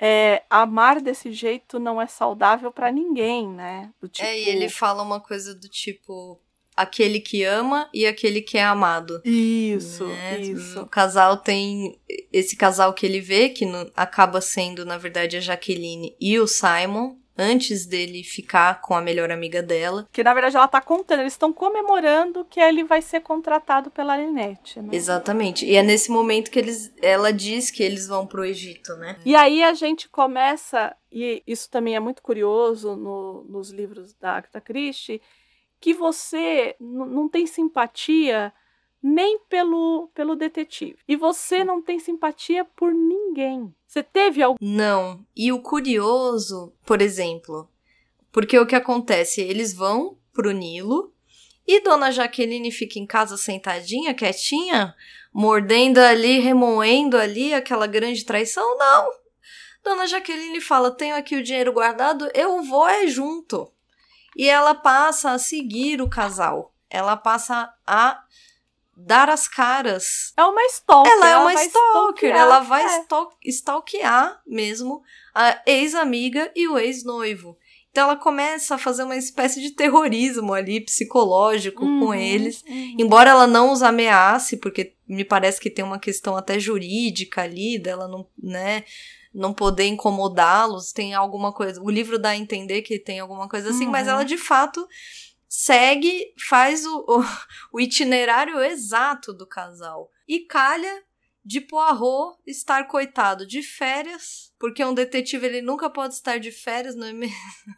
é, 0.00 0.44
amar 0.50 1.00
desse 1.00 1.32
jeito 1.32 1.78
não 1.80 2.00
é 2.00 2.06
saudável 2.06 2.70
para 2.70 2.92
ninguém, 2.92 3.48
né? 3.48 3.90
Do 4.00 4.06
tipo, 4.08 4.26
É, 4.28 4.38
e 4.38 4.48
ele 4.48 4.68
fala 4.68 5.02
uma 5.02 5.18
coisa 5.18 5.54
do 5.54 5.68
tipo: 5.68 6.38
aquele 6.76 7.18
que 7.18 7.42
ama 7.42 7.88
e 7.92 8.06
aquele 8.06 8.40
que 8.40 8.56
é 8.56 8.62
amado. 8.64 9.20
Isso, 9.24 10.06
né? 10.06 10.38
isso. 10.40 10.82
O 10.82 10.86
casal 10.86 11.38
tem. 11.38 11.98
Esse 12.32 12.54
casal 12.56 12.92
que 12.94 13.04
ele 13.04 13.20
vê, 13.20 13.48
que 13.48 13.66
no- 13.66 13.90
acaba 13.96 14.40
sendo, 14.40 14.84
na 14.84 14.96
verdade, 14.98 15.36
a 15.36 15.40
Jaqueline 15.40 16.14
e 16.20 16.38
o 16.38 16.46
Simon, 16.46 17.16
antes 17.38 17.86
dele 17.86 18.24
ficar 18.24 18.80
com 18.80 18.94
a 18.94 19.00
melhor 19.00 19.30
amiga 19.30 19.62
dela. 19.62 20.08
Que 20.12 20.24
na 20.24 20.34
verdade 20.34 20.56
ela 20.56 20.66
tá 20.66 20.80
contando, 20.80 21.20
eles 21.20 21.34
estão 21.34 21.52
comemorando 21.52 22.44
que 22.44 22.58
ele 22.58 22.82
vai 22.82 23.00
ser 23.00 23.20
contratado 23.20 23.90
pela 23.90 24.16
Linette, 24.16 24.80
né? 24.82 24.88
Exatamente. 24.92 25.64
E 25.64 25.76
é 25.76 25.82
nesse 25.82 26.10
momento 26.10 26.50
que 26.50 26.58
eles, 26.58 26.92
ela 27.00 27.32
diz 27.32 27.70
que 27.70 27.82
eles 27.82 28.08
vão 28.08 28.26
pro 28.26 28.44
Egito, 28.44 28.94
né? 28.96 29.16
E 29.24 29.36
aí 29.36 29.62
a 29.62 29.72
gente 29.72 30.08
começa, 30.08 30.94
e 31.12 31.42
isso 31.46 31.70
também 31.70 31.94
é 31.94 32.00
muito 32.00 32.20
curioso 32.22 32.96
no- 32.96 33.44
nos 33.48 33.70
livros 33.70 34.12
da 34.14 34.32
Agatha 34.32 34.60
Christie, 34.60 35.22
que 35.80 35.94
você 35.94 36.74
não 36.80 37.28
tem 37.28 37.46
simpatia 37.46 38.52
nem 39.02 39.38
pelo, 39.48 40.10
pelo 40.14 40.36
detetive. 40.36 40.98
E 41.06 41.16
você 41.16 41.64
não 41.64 41.80
tem 41.80 41.98
simpatia 41.98 42.64
por 42.64 42.92
ninguém. 42.92 43.74
Você 43.86 44.02
teve 44.02 44.42
algum. 44.42 44.56
Não. 44.60 45.24
E 45.36 45.52
o 45.52 45.60
curioso, 45.60 46.72
por 46.84 47.00
exemplo, 47.00 47.68
porque 48.32 48.58
o 48.58 48.66
que 48.66 48.74
acontece? 48.74 49.40
Eles 49.40 49.72
vão 49.72 50.18
pro 50.32 50.52
Nilo 50.52 51.12
e 51.66 51.80
Dona 51.80 52.10
Jaqueline 52.10 52.70
fica 52.70 52.98
em 52.98 53.06
casa 53.06 53.36
sentadinha, 53.36 54.14
quietinha, 54.14 54.94
mordendo 55.32 55.98
ali, 55.98 56.38
remoendo 56.38 57.16
ali 57.16 57.52
aquela 57.52 57.86
grande 57.86 58.24
traição? 58.24 58.76
Não. 58.78 59.10
Dona 59.82 60.06
Jaqueline 60.06 60.60
fala: 60.60 60.90
Tenho 60.90 61.16
aqui 61.16 61.36
o 61.36 61.42
dinheiro 61.42 61.72
guardado, 61.72 62.30
eu 62.34 62.62
vou 62.62 62.88
é 62.88 63.06
junto. 63.06 63.70
E 64.36 64.48
ela 64.48 64.74
passa 64.74 65.32
a 65.32 65.38
seguir 65.38 66.00
o 66.00 66.08
casal. 66.08 66.72
Ela 66.88 67.16
passa 67.16 67.72
a 67.86 68.22
dar 69.00 69.30
as 69.30 69.46
caras 69.46 70.32
É 70.36 70.42
uma 70.44 70.62
stalker. 70.66 71.12
ela 71.12 71.28
é 71.28 71.36
uma 71.36 71.52
vai 71.54 71.66
stalker, 71.66 72.30
ela 72.34 72.60
vai 72.60 72.84
é. 72.84 73.00
stal- 73.02 73.32
stalkear 73.44 74.40
mesmo 74.46 75.02
a 75.34 75.60
ex-amiga 75.66 76.50
e 76.54 76.66
o 76.68 76.76
ex-noivo. 76.78 77.56
Então 77.90 78.04
ela 78.04 78.16
começa 78.16 78.74
a 78.74 78.78
fazer 78.78 79.04
uma 79.04 79.16
espécie 79.16 79.60
de 79.62 79.70
terrorismo 79.70 80.52
ali, 80.52 80.80
psicológico 80.80 81.80
com 81.80 82.06
Uhum, 82.08 82.14
eles. 82.14 82.62
uhum. 82.68 82.96
Embora 82.98 83.30
ela 83.30 83.46
não 83.46 83.72
os 83.72 83.82
ameace, 83.82 84.56
porque 84.58 84.94
me 85.08 85.24
parece 85.24 85.60
que 85.60 85.70
tem 85.70 85.84
uma 85.84 85.98
questão 85.98 86.36
até 86.36 86.58
jurídica 86.60 87.42
ali, 87.42 87.78
dela 87.78 88.06
não, 88.06 88.26
né, 88.40 88.84
não 89.34 89.52
poder 89.54 89.86
incomodá-los, 89.86 90.92
tem 90.92 91.14
alguma 91.14 91.52
coisa. 91.52 91.80
O 91.82 91.90
livro 91.90 92.18
dá 92.18 92.30
a 92.30 92.36
entender 92.36 92.82
que 92.82 92.98
tem 92.98 93.20
alguma 93.20 93.48
coisa 93.48 93.70
assim, 93.70 93.86
mas 93.86 94.06
Uhum. 94.06 94.12
ela 94.14 94.24
de 94.24 94.36
fato 94.36 94.86
segue, 95.48 96.32
faz 96.48 96.84
o, 96.84 96.98
o, 97.08 97.24
o 97.72 97.80
itinerário 97.80 98.60
exato 98.62 99.32
do 99.32 99.46
casal. 99.46 100.10
E 100.26 100.40
calha 100.40 101.02
de 101.44 101.62
Poirot 101.62 102.36
estar 102.46 102.84
coitado 102.88 103.46
de 103.46 103.62
férias, 103.62 104.52
porque 104.58 104.84
um 104.84 104.92
detetive 104.92 105.46
ele 105.46 105.62
nunca 105.62 105.88
pode 105.88 106.12
estar 106.12 106.38
de 106.38 106.52
férias, 106.52 106.94
não 106.94 107.06
é 107.06 107.12
mesmo? 107.12 107.34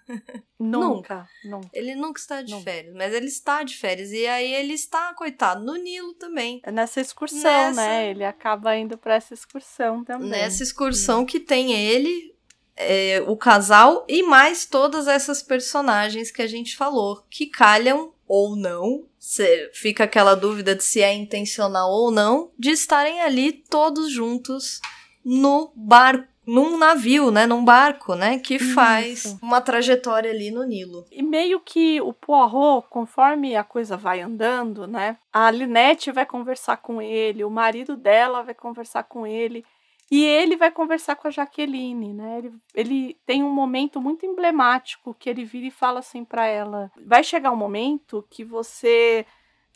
Nunca, 0.58 1.26
nunca. 1.44 1.70
Ele 1.72 1.94
nunca 1.94 2.20
está 2.20 2.42
de 2.42 2.52
Nunca. 2.52 2.64
férias, 2.64 2.94
mas 2.94 3.14
ele 3.14 3.26
está 3.28 3.62
de 3.62 3.74
férias. 3.78 4.10
E 4.12 4.26
aí 4.26 4.52
ele 4.52 4.74
está, 4.74 5.14
coitado, 5.14 5.64
no 5.64 5.74
Nilo 5.74 6.12
também. 6.14 6.60
É 6.62 6.70
nessa 6.70 7.00
excursão, 7.00 7.40
Nessa- 7.42 7.80
né? 7.80 8.10
Ele 8.10 8.24
acaba 8.24 8.76
indo 8.76 8.98
para 8.98 9.14
essa 9.14 9.32
excursão 9.32 10.04
também. 10.04 10.28
Nessa 10.28 10.62
excursão 10.62 11.24
que 11.24 11.40
tem 11.40 11.72
ele, 11.72 12.34
é, 12.80 13.22
o 13.26 13.36
casal 13.36 14.04
e 14.08 14.22
mais 14.22 14.64
todas 14.64 15.06
essas 15.06 15.42
personagens 15.42 16.30
que 16.30 16.42
a 16.42 16.46
gente 16.46 16.76
falou, 16.76 17.22
que 17.30 17.46
calham 17.46 18.12
ou 18.26 18.56
não. 18.56 19.04
Cê- 19.18 19.70
fica 19.74 20.04
aquela 20.04 20.34
dúvida 20.34 20.74
de 20.74 20.82
se 20.82 21.02
é 21.02 21.12
intencional 21.12 21.90
ou 21.90 22.10
não, 22.10 22.50
de 22.58 22.70
estarem 22.70 23.20
ali 23.20 23.52
todos 23.52 24.10
juntos 24.10 24.80
no 25.24 25.72
barco. 25.74 26.28
Num 26.46 26.76
navio, 26.78 27.30
né? 27.30 27.46
Num 27.46 27.64
barco, 27.64 28.16
né? 28.16 28.38
Que 28.38 28.58
faz 28.58 29.24
Isso. 29.26 29.38
uma 29.40 29.60
trajetória 29.60 30.30
ali 30.32 30.50
no 30.50 30.64
Nilo. 30.64 31.04
E 31.12 31.22
meio 31.22 31.60
que 31.60 32.00
o 32.00 32.12
Poirot, 32.12 32.88
conforme 32.90 33.54
a 33.54 33.62
coisa 33.62 33.96
vai 33.96 34.20
andando, 34.20 34.84
né? 34.86 35.16
A 35.32 35.48
Linette 35.50 36.10
vai 36.10 36.26
conversar 36.26 36.78
com 36.78 37.00
ele, 37.00 37.44
o 37.44 37.50
marido 37.50 37.94
dela 37.96 38.42
vai 38.42 38.54
conversar 38.54 39.04
com 39.04 39.24
ele, 39.26 39.64
e 40.10 40.24
ele 40.24 40.56
vai 40.56 40.72
conversar 40.72 41.14
com 41.14 41.28
a 41.28 41.30
Jaqueline, 41.30 42.12
né? 42.12 42.38
Ele, 42.38 42.52
ele 42.74 43.20
tem 43.24 43.44
um 43.44 43.50
momento 43.50 44.00
muito 44.00 44.26
emblemático 44.26 45.14
que 45.14 45.30
ele 45.30 45.44
vira 45.44 45.66
e 45.66 45.70
fala 45.70 46.00
assim 46.00 46.24
pra 46.24 46.46
ela: 46.46 46.90
vai 47.06 47.22
chegar 47.22 47.52
um 47.52 47.56
momento 47.56 48.26
que 48.28 48.44
você 48.44 49.24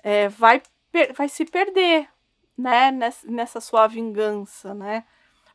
é, 0.02 0.28
vai, 0.28 0.60
vai 1.16 1.28
se 1.28 1.44
perder, 1.44 2.08
né? 2.58 2.90
Nessa, 2.90 3.30
nessa 3.30 3.60
sua 3.60 3.86
vingança, 3.86 4.74
né? 4.74 5.04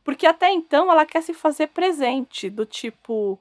Porque 0.02 0.26
até 0.26 0.50
então 0.50 0.90
ela 0.90 1.04
quer 1.04 1.22
se 1.22 1.34
fazer 1.34 1.66
presente, 1.68 2.48
do 2.48 2.64
tipo, 2.64 3.38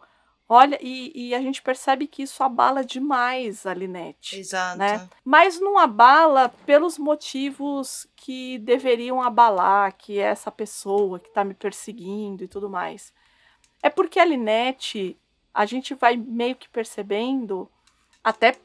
Olha, 0.52 0.80
e, 0.82 1.12
e 1.14 1.36
a 1.36 1.42
gente 1.42 1.62
percebe 1.62 2.08
que 2.08 2.24
isso 2.24 2.42
abala 2.42 2.84
demais 2.84 3.68
a 3.68 3.74
Linette. 3.74 4.40
Exato. 4.40 4.80
Né? 4.80 5.08
Mas 5.24 5.62
não 5.62 5.78
abala 5.78 6.50
pelos 6.66 6.98
motivos 6.98 8.08
que 8.16 8.58
deveriam 8.58 9.22
abalar, 9.22 9.96
que 9.96 10.18
é 10.18 10.24
essa 10.24 10.50
pessoa 10.50 11.20
que 11.20 11.30
tá 11.30 11.44
me 11.44 11.54
perseguindo 11.54 12.44
e 12.44 12.48
tudo 12.48 12.68
mais. 12.68 13.14
É 13.84 13.92
porque 13.92 14.20
a 14.20 14.26
Linette, 14.26 15.16
a 15.54 15.68
gente 15.68 15.94
vai 15.94 16.18
meio 16.18 16.56
que 16.56 16.68
percebendo, 16.68 17.70
até 18.24 18.56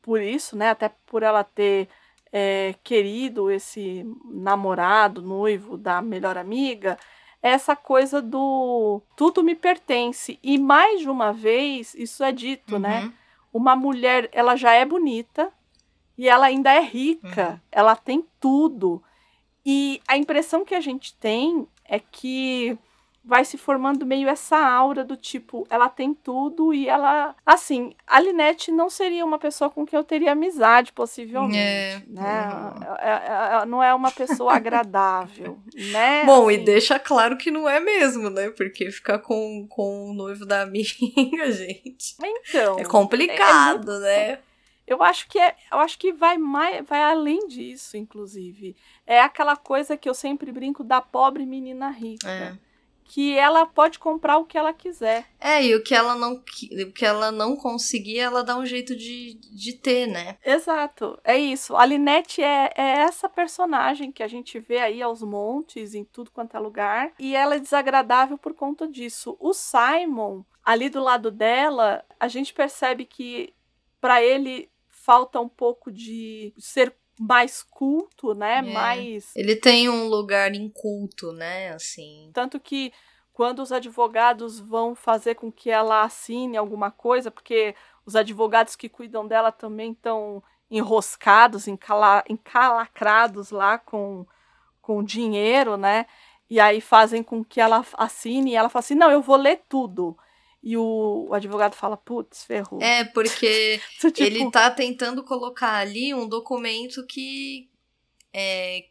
por 0.00 0.22
isso, 0.22 0.56
né? 0.56 0.70
Até 0.70 0.88
por 1.04 1.22
ela 1.22 1.44
ter 1.44 1.90
é, 2.32 2.74
querido 2.82 3.50
esse 3.50 4.02
namorado, 4.24 5.20
noivo 5.20 5.76
da 5.76 6.00
melhor 6.00 6.38
amiga, 6.38 6.98
essa 7.44 7.76
coisa 7.76 8.22
do 8.22 9.02
tudo 9.14 9.42
me 9.42 9.54
pertence. 9.54 10.38
E 10.42 10.56
mais 10.58 11.00
de 11.00 11.10
uma 11.10 11.30
vez, 11.30 11.94
isso 11.94 12.24
é 12.24 12.32
dito, 12.32 12.78
né? 12.78 13.02
Uhum. 13.02 13.12
Uma 13.52 13.76
mulher, 13.76 14.30
ela 14.32 14.56
já 14.56 14.72
é 14.72 14.82
bonita 14.84 15.52
e 16.16 16.26
ela 16.26 16.46
ainda 16.46 16.72
é 16.72 16.80
rica, 16.80 17.50
Uhum. 17.50 17.60
ela 17.70 17.94
tem 17.94 18.24
tudo. 18.40 19.02
E 19.64 20.00
a 20.08 20.16
impressão 20.16 20.64
que 20.64 20.74
a 20.74 20.80
gente 20.80 21.14
tem 21.16 21.68
é 21.84 21.98
que 21.98 22.78
vai 23.24 23.44
se 23.44 23.56
formando 23.56 24.04
meio 24.04 24.28
essa 24.28 24.58
aura 24.58 25.02
do 25.02 25.16
tipo, 25.16 25.66
ela 25.70 25.88
tem 25.88 26.12
tudo 26.12 26.74
e 26.74 26.88
ela. 26.88 27.34
Assim, 27.44 27.94
a 28.06 28.20
Linette 28.20 28.70
não 28.70 28.90
seria 28.90 29.24
uma 29.24 29.38
pessoa 29.38 29.70
com 29.70 29.86
quem 29.86 29.96
eu 29.96 30.04
teria 30.04 30.32
amizade, 30.32 30.92
possivelmente. 30.92 31.56
É, 31.56 32.02
né? 32.06 32.50
uhum. 32.52 32.94
É- 32.98 33.10
é- 33.10 33.52
ela 33.52 33.66
não 33.66 33.82
é 33.82 33.94
uma 33.94 34.10
pessoa 34.10 34.52
agradável, 34.56 35.58
né? 35.74 36.24
Bom, 36.26 36.50
e 36.50 36.56
Assim, 36.56 36.64
deixa 36.64 36.98
claro 36.98 37.38
que 37.38 37.50
não 37.50 37.66
é 37.68 37.80
mesmo, 37.80 38.28
né? 38.28 38.50
Porque 38.50 38.90
ficar 38.90 39.18
com, 39.20 39.66
com 39.68 40.10
o 40.10 40.12
noivo 40.14 40.44
da 40.44 40.60
amiga, 40.62 41.50
gente. 41.50 42.14
Então, 42.22 42.78
É 42.78 42.84
complicado, 42.84 44.00
né? 44.00 44.38
Eu 44.86 45.02
acho 45.02 45.26
que 45.28 45.38
é, 45.38 45.54
eu 45.72 45.78
acho 45.78 45.98
que 45.98 46.12
vai 46.12 46.36
mais, 46.36 46.86
vai 46.86 47.02
além 47.02 47.48
disso, 47.48 47.96
inclusive. 47.96 48.76
É 49.06 49.18
aquela 49.18 49.56
coisa 49.56 49.96
que 49.96 50.06
eu 50.06 50.12
sempre 50.12 50.52
brinco 50.52 50.84
da 50.84 51.00
pobre 51.00 51.46
menina 51.46 51.88
rica. 51.88 52.28
É. 52.28 52.52
que 53.04 53.36
ela 53.36 53.66
pode 53.66 53.98
comprar 53.98 54.38
o 54.38 54.44
que 54.44 54.56
ela 54.56 54.72
quiser. 54.72 55.26
É, 55.38 55.64
e 55.64 55.74
o 55.74 55.82
que 55.82 55.94
ela 55.94 56.14
não, 56.14 56.34
o 56.34 56.92
que 56.92 57.04
ela 57.04 57.30
não 57.30 57.56
conseguir, 57.56 58.18
ela 58.18 58.42
dá 58.42 58.56
um 58.56 58.66
jeito 58.66 58.96
de, 58.96 59.34
de 59.34 59.74
ter, 59.74 60.06
né? 60.06 60.38
Exato, 60.44 61.18
é 61.22 61.36
isso. 61.36 61.76
A 61.76 61.84
Linette 61.84 62.42
é, 62.42 62.72
é 62.76 62.88
essa 63.02 63.28
personagem 63.28 64.10
que 64.10 64.22
a 64.22 64.28
gente 64.28 64.58
vê 64.58 64.78
aí 64.78 65.02
aos 65.02 65.22
montes, 65.22 65.94
em 65.94 66.04
tudo 66.04 66.30
quanto 66.30 66.56
é 66.56 66.60
lugar, 66.60 67.12
e 67.18 67.36
ela 67.36 67.56
é 67.56 67.60
desagradável 67.60 68.38
por 68.38 68.54
conta 68.54 68.88
disso. 68.88 69.36
O 69.38 69.52
Simon, 69.52 70.42
ali 70.64 70.88
do 70.88 71.02
lado 71.02 71.30
dela, 71.30 72.04
a 72.18 72.26
gente 72.26 72.52
percebe 72.52 73.04
que 73.04 73.52
para 74.00 74.22
ele 74.22 74.70
falta 74.88 75.38
um 75.38 75.48
pouco 75.48 75.92
de 75.92 76.54
ser 76.58 76.94
mais 77.18 77.62
culto, 77.62 78.34
né? 78.34 78.58
É. 78.58 78.62
Mais. 78.62 79.34
Ele 79.36 79.56
tem 79.56 79.88
um 79.88 80.06
lugar 80.08 80.54
inculto, 80.54 81.32
né? 81.32 81.70
Assim. 81.72 82.30
Tanto 82.32 82.58
que 82.58 82.92
quando 83.32 83.60
os 83.60 83.72
advogados 83.72 84.60
vão 84.60 84.94
fazer 84.94 85.34
com 85.34 85.50
que 85.50 85.70
ela 85.70 86.02
assine 86.02 86.56
alguma 86.56 86.90
coisa, 86.90 87.30
porque 87.30 87.74
os 88.06 88.14
advogados 88.14 88.76
que 88.76 88.88
cuidam 88.88 89.26
dela 89.26 89.50
também 89.50 89.92
estão 89.92 90.42
enroscados, 90.70 91.68
encala, 91.68 92.24
encalacrados 92.28 93.50
lá 93.50 93.78
com, 93.78 94.26
com 94.80 95.02
dinheiro, 95.02 95.76
né? 95.76 96.06
E 96.48 96.60
aí 96.60 96.80
fazem 96.80 97.22
com 97.22 97.44
que 97.44 97.60
ela 97.60 97.84
assine 97.94 98.52
e 98.52 98.54
ela 98.54 98.68
fala 98.68 98.80
assim: 98.80 98.94
não, 98.94 99.10
eu 99.10 99.22
vou 99.22 99.36
ler 99.36 99.62
tudo. 99.68 100.16
E 100.66 100.78
o, 100.78 101.26
o 101.28 101.34
advogado 101.34 101.74
fala, 101.74 101.94
putz, 101.94 102.42
ferrou. 102.44 102.80
É, 102.80 103.04
porque 103.04 103.78
tipo... 104.00 104.22
ele 104.22 104.50
tá 104.50 104.70
tentando 104.70 105.22
colocar 105.22 105.74
ali 105.74 106.14
um 106.14 106.26
documento 106.26 107.06
que 107.06 107.68
é, 108.32 108.86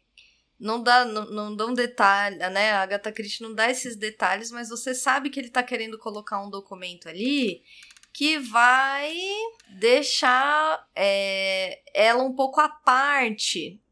não 0.58 0.80
dá, 0.80 1.04
não, 1.04 1.24
não 1.26 1.56
dá 1.56 1.66
um 1.66 1.74
detalhe, 1.74 2.36
né? 2.36 2.70
A 2.70 2.82
Agatha 2.82 3.10
Christie 3.10 3.42
não 3.42 3.52
dá 3.52 3.68
esses 3.68 3.96
detalhes, 3.96 4.52
mas 4.52 4.68
você 4.68 4.94
sabe 4.94 5.30
que 5.30 5.40
ele 5.40 5.50
tá 5.50 5.64
querendo 5.64 5.98
colocar 5.98 6.40
um 6.40 6.48
documento 6.48 7.08
ali 7.08 7.60
que 8.12 8.38
vai 8.38 9.12
deixar 9.76 10.88
é, 10.94 11.82
ela 11.92 12.22
um 12.22 12.36
pouco 12.36 12.60
à 12.60 12.68
parte 12.68 13.82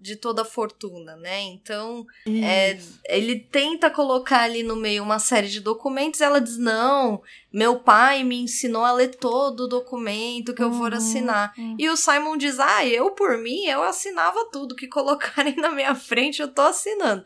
de 0.00 0.16
toda 0.16 0.42
a 0.42 0.44
fortuna, 0.44 1.16
né? 1.16 1.40
Então, 1.42 2.06
é, 2.26 2.78
ele 3.06 3.40
tenta 3.40 3.90
colocar 3.90 4.42
ali 4.42 4.62
no 4.62 4.76
meio 4.76 5.02
uma 5.02 5.18
série 5.18 5.48
de 5.48 5.60
documentos. 5.60 6.20
Ela 6.20 6.40
diz: 6.40 6.58
Não, 6.58 7.22
meu 7.52 7.80
pai 7.80 8.22
me 8.22 8.40
ensinou 8.40 8.84
a 8.84 8.92
ler 8.92 9.14
todo 9.16 9.60
o 9.60 9.68
documento 9.68 10.54
que 10.54 10.62
eu 10.62 10.72
for 10.72 10.92
uhum, 10.92 10.98
assinar. 10.98 11.54
Uhum. 11.56 11.76
E 11.78 11.88
o 11.88 11.96
Simon 11.96 12.36
diz: 12.36 12.58
Ah, 12.60 12.86
eu 12.86 13.12
por 13.12 13.38
mim, 13.38 13.64
eu 13.66 13.82
assinava 13.82 14.48
tudo 14.52 14.76
que 14.76 14.86
colocarem 14.88 15.56
na 15.56 15.70
minha 15.70 15.94
frente, 15.94 16.42
eu 16.42 16.52
tô 16.52 16.62
assinando. 16.62 17.24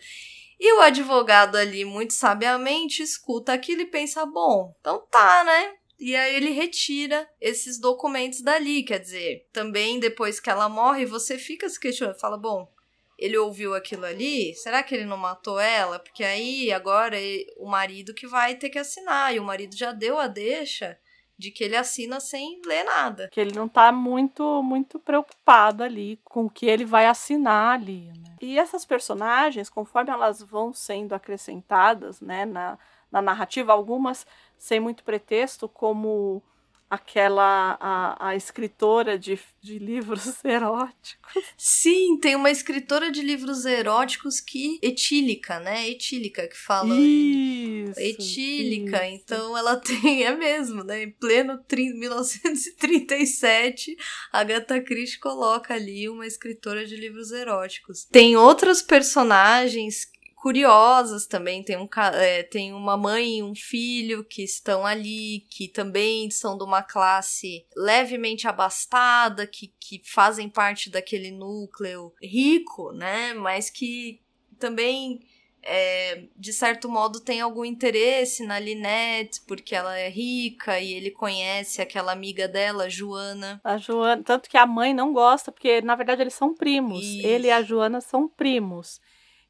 E 0.60 0.72
o 0.74 0.80
advogado 0.80 1.56
ali, 1.56 1.84
muito 1.84 2.14
sabiamente, 2.14 3.02
escuta 3.02 3.52
aquilo 3.52 3.82
e 3.82 3.86
pensa: 3.86 4.24
Bom, 4.24 4.74
então 4.80 5.02
tá, 5.10 5.44
né? 5.44 5.77
E 5.98 6.14
aí 6.14 6.36
ele 6.36 6.50
retira 6.50 7.28
esses 7.40 7.80
documentos 7.80 8.40
dali. 8.40 8.82
Quer 8.82 9.00
dizer, 9.00 9.48
também 9.52 9.98
depois 9.98 10.38
que 10.38 10.48
ela 10.48 10.68
morre, 10.68 11.04
você 11.04 11.36
fica 11.36 11.68
se 11.68 11.78
questionando. 11.78 12.20
Fala, 12.20 12.38
bom, 12.38 12.70
ele 13.18 13.36
ouviu 13.36 13.74
aquilo 13.74 14.04
ali? 14.04 14.54
Será 14.54 14.82
que 14.82 14.94
ele 14.94 15.04
não 15.04 15.16
matou 15.16 15.58
ela? 15.58 15.98
Porque 15.98 16.22
aí 16.22 16.70
agora 16.72 17.20
é 17.20 17.44
o 17.56 17.68
marido 17.68 18.14
que 18.14 18.26
vai 18.26 18.54
ter 18.54 18.70
que 18.70 18.78
assinar. 18.78 19.34
E 19.34 19.40
o 19.40 19.44
marido 19.44 19.76
já 19.76 19.92
deu 19.92 20.18
a 20.18 20.28
deixa 20.28 20.96
de 21.36 21.52
que 21.52 21.62
ele 21.62 21.76
assina 21.76 22.18
sem 22.18 22.60
ler 22.66 22.84
nada. 22.84 23.28
Que 23.28 23.40
ele 23.40 23.54
não 23.54 23.68
tá 23.68 23.92
muito 23.92 24.62
muito 24.62 24.98
preocupado 24.98 25.84
ali 25.84 26.20
com 26.24 26.46
o 26.46 26.50
que 26.50 26.66
ele 26.66 26.84
vai 26.84 27.06
assinar 27.06 27.74
ali, 27.74 28.12
né? 28.18 28.36
E 28.40 28.58
essas 28.58 28.84
personagens, 28.84 29.70
conforme 29.70 30.10
elas 30.10 30.42
vão 30.42 30.72
sendo 30.72 31.14
acrescentadas, 31.14 32.20
né, 32.20 32.44
na, 32.44 32.78
na 33.10 33.22
narrativa, 33.22 33.72
algumas 33.72 34.26
sem 34.58 34.80
muito 34.80 35.04
pretexto, 35.04 35.68
como 35.68 36.42
aquela 36.90 37.78
a, 37.80 38.30
a 38.30 38.36
escritora 38.36 39.18
de, 39.18 39.38
de 39.60 39.78
livros 39.78 40.34
eróticos. 40.44 41.44
Sim, 41.56 42.18
tem 42.18 42.34
uma 42.34 42.50
escritora 42.50 43.12
de 43.12 43.20
livros 43.20 43.66
eróticos 43.66 44.40
que 44.40 44.78
etílica, 44.82 45.60
né? 45.60 45.86
Etílica 45.88 46.48
que 46.48 46.56
fala 46.56 46.96
isso, 46.96 48.00
etílica. 48.00 49.06
Isso. 49.06 49.22
Então 49.22 49.54
ela 49.56 49.76
tem 49.80 50.24
é 50.24 50.34
mesmo, 50.34 50.82
né? 50.82 51.02
Em 51.02 51.10
pleno 51.10 51.62
1937, 51.70 53.94
Agatha 54.32 54.80
Christie 54.80 55.18
coloca 55.18 55.74
ali 55.74 56.08
uma 56.08 56.26
escritora 56.26 56.86
de 56.86 56.96
livros 56.96 57.32
eróticos. 57.32 58.04
Tem 58.04 58.34
outros 58.36 58.80
personagens 58.80 60.06
curiosas 60.40 61.26
também. 61.26 61.62
Tem, 61.62 61.76
um, 61.76 61.88
é, 62.14 62.42
tem 62.42 62.72
uma 62.72 62.96
mãe 62.96 63.38
e 63.38 63.42
um 63.42 63.54
filho 63.54 64.24
que 64.24 64.42
estão 64.42 64.86
ali, 64.86 65.46
que 65.50 65.68
também 65.68 66.30
são 66.30 66.56
de 66.56 66.64
uma 66.64 66.82
classe 66.82 67.66
levemente 67.76 68.46
abastada, 68.46 69.46
que, 69.46 69.74
que 69.80 70.00
fazem 70.04 70.48
parte 70.48 70.90
daquele 70.90 71.30
núcleo 71.30 72.12
rico, 72.22 72.92
né? 72.92 73.34
Mas 73.34 73.68
que 73.70 74.20
também. 74.58 75.20
É, 75.60 76.22
de 76.36 76.52
certo 76.52 76.88
modo 76.88 77.18
tem 77.18 77.40
algum 77.40 77.64
interesse 77.64 78.46
na 78.46 78.60
Linette, 78.60 79.40
porque 79.44 79.74
ela 79.74 79.98
é 79.98 80.08
rica 80.08 80.78
e 80.78 80.94
ele 80.94 81.10
conhece 81.10 81.82
aquela 81.82 82.12
amiga 82.12 82.46
dela, 82.46 82.88
Joana. 82.88 83.60
A 83.64 83.76
Joana, 83.76 84.22
tanto 84.22 84.48
que 84.48 84.56
a 84.56 84.64
mãe 84.64 84.94
não 84.94 85.12
gosta, 85.12 85.50
porque 85.50 85.82
na 85.82 85.96
verdade 85.96 86.22
eles 86.22 86.34
são 86.34 86.54
primos. 86.54 87.04
Isso. 87.04 87.26
Ele 87.26 87.48
e 87.48 87.50
a 87.50 87.60
Joana 87.60 88.00
são 88.00 88.28
primos. 88.28 89.00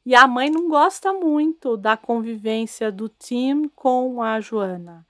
E 0.08 0.14
a 0.14 0.26
mãe 0.26 0.48
não 0.48 0.70
gosta 0.70 1.12
muito 1.12 1.76
da 1.76 1.94
convivência 1.94 2.90
do 2.90 3.10
Tim 3.10 3.68
com 3.76 4.22
a 4.22 4.40
Joana. 4.40 5.06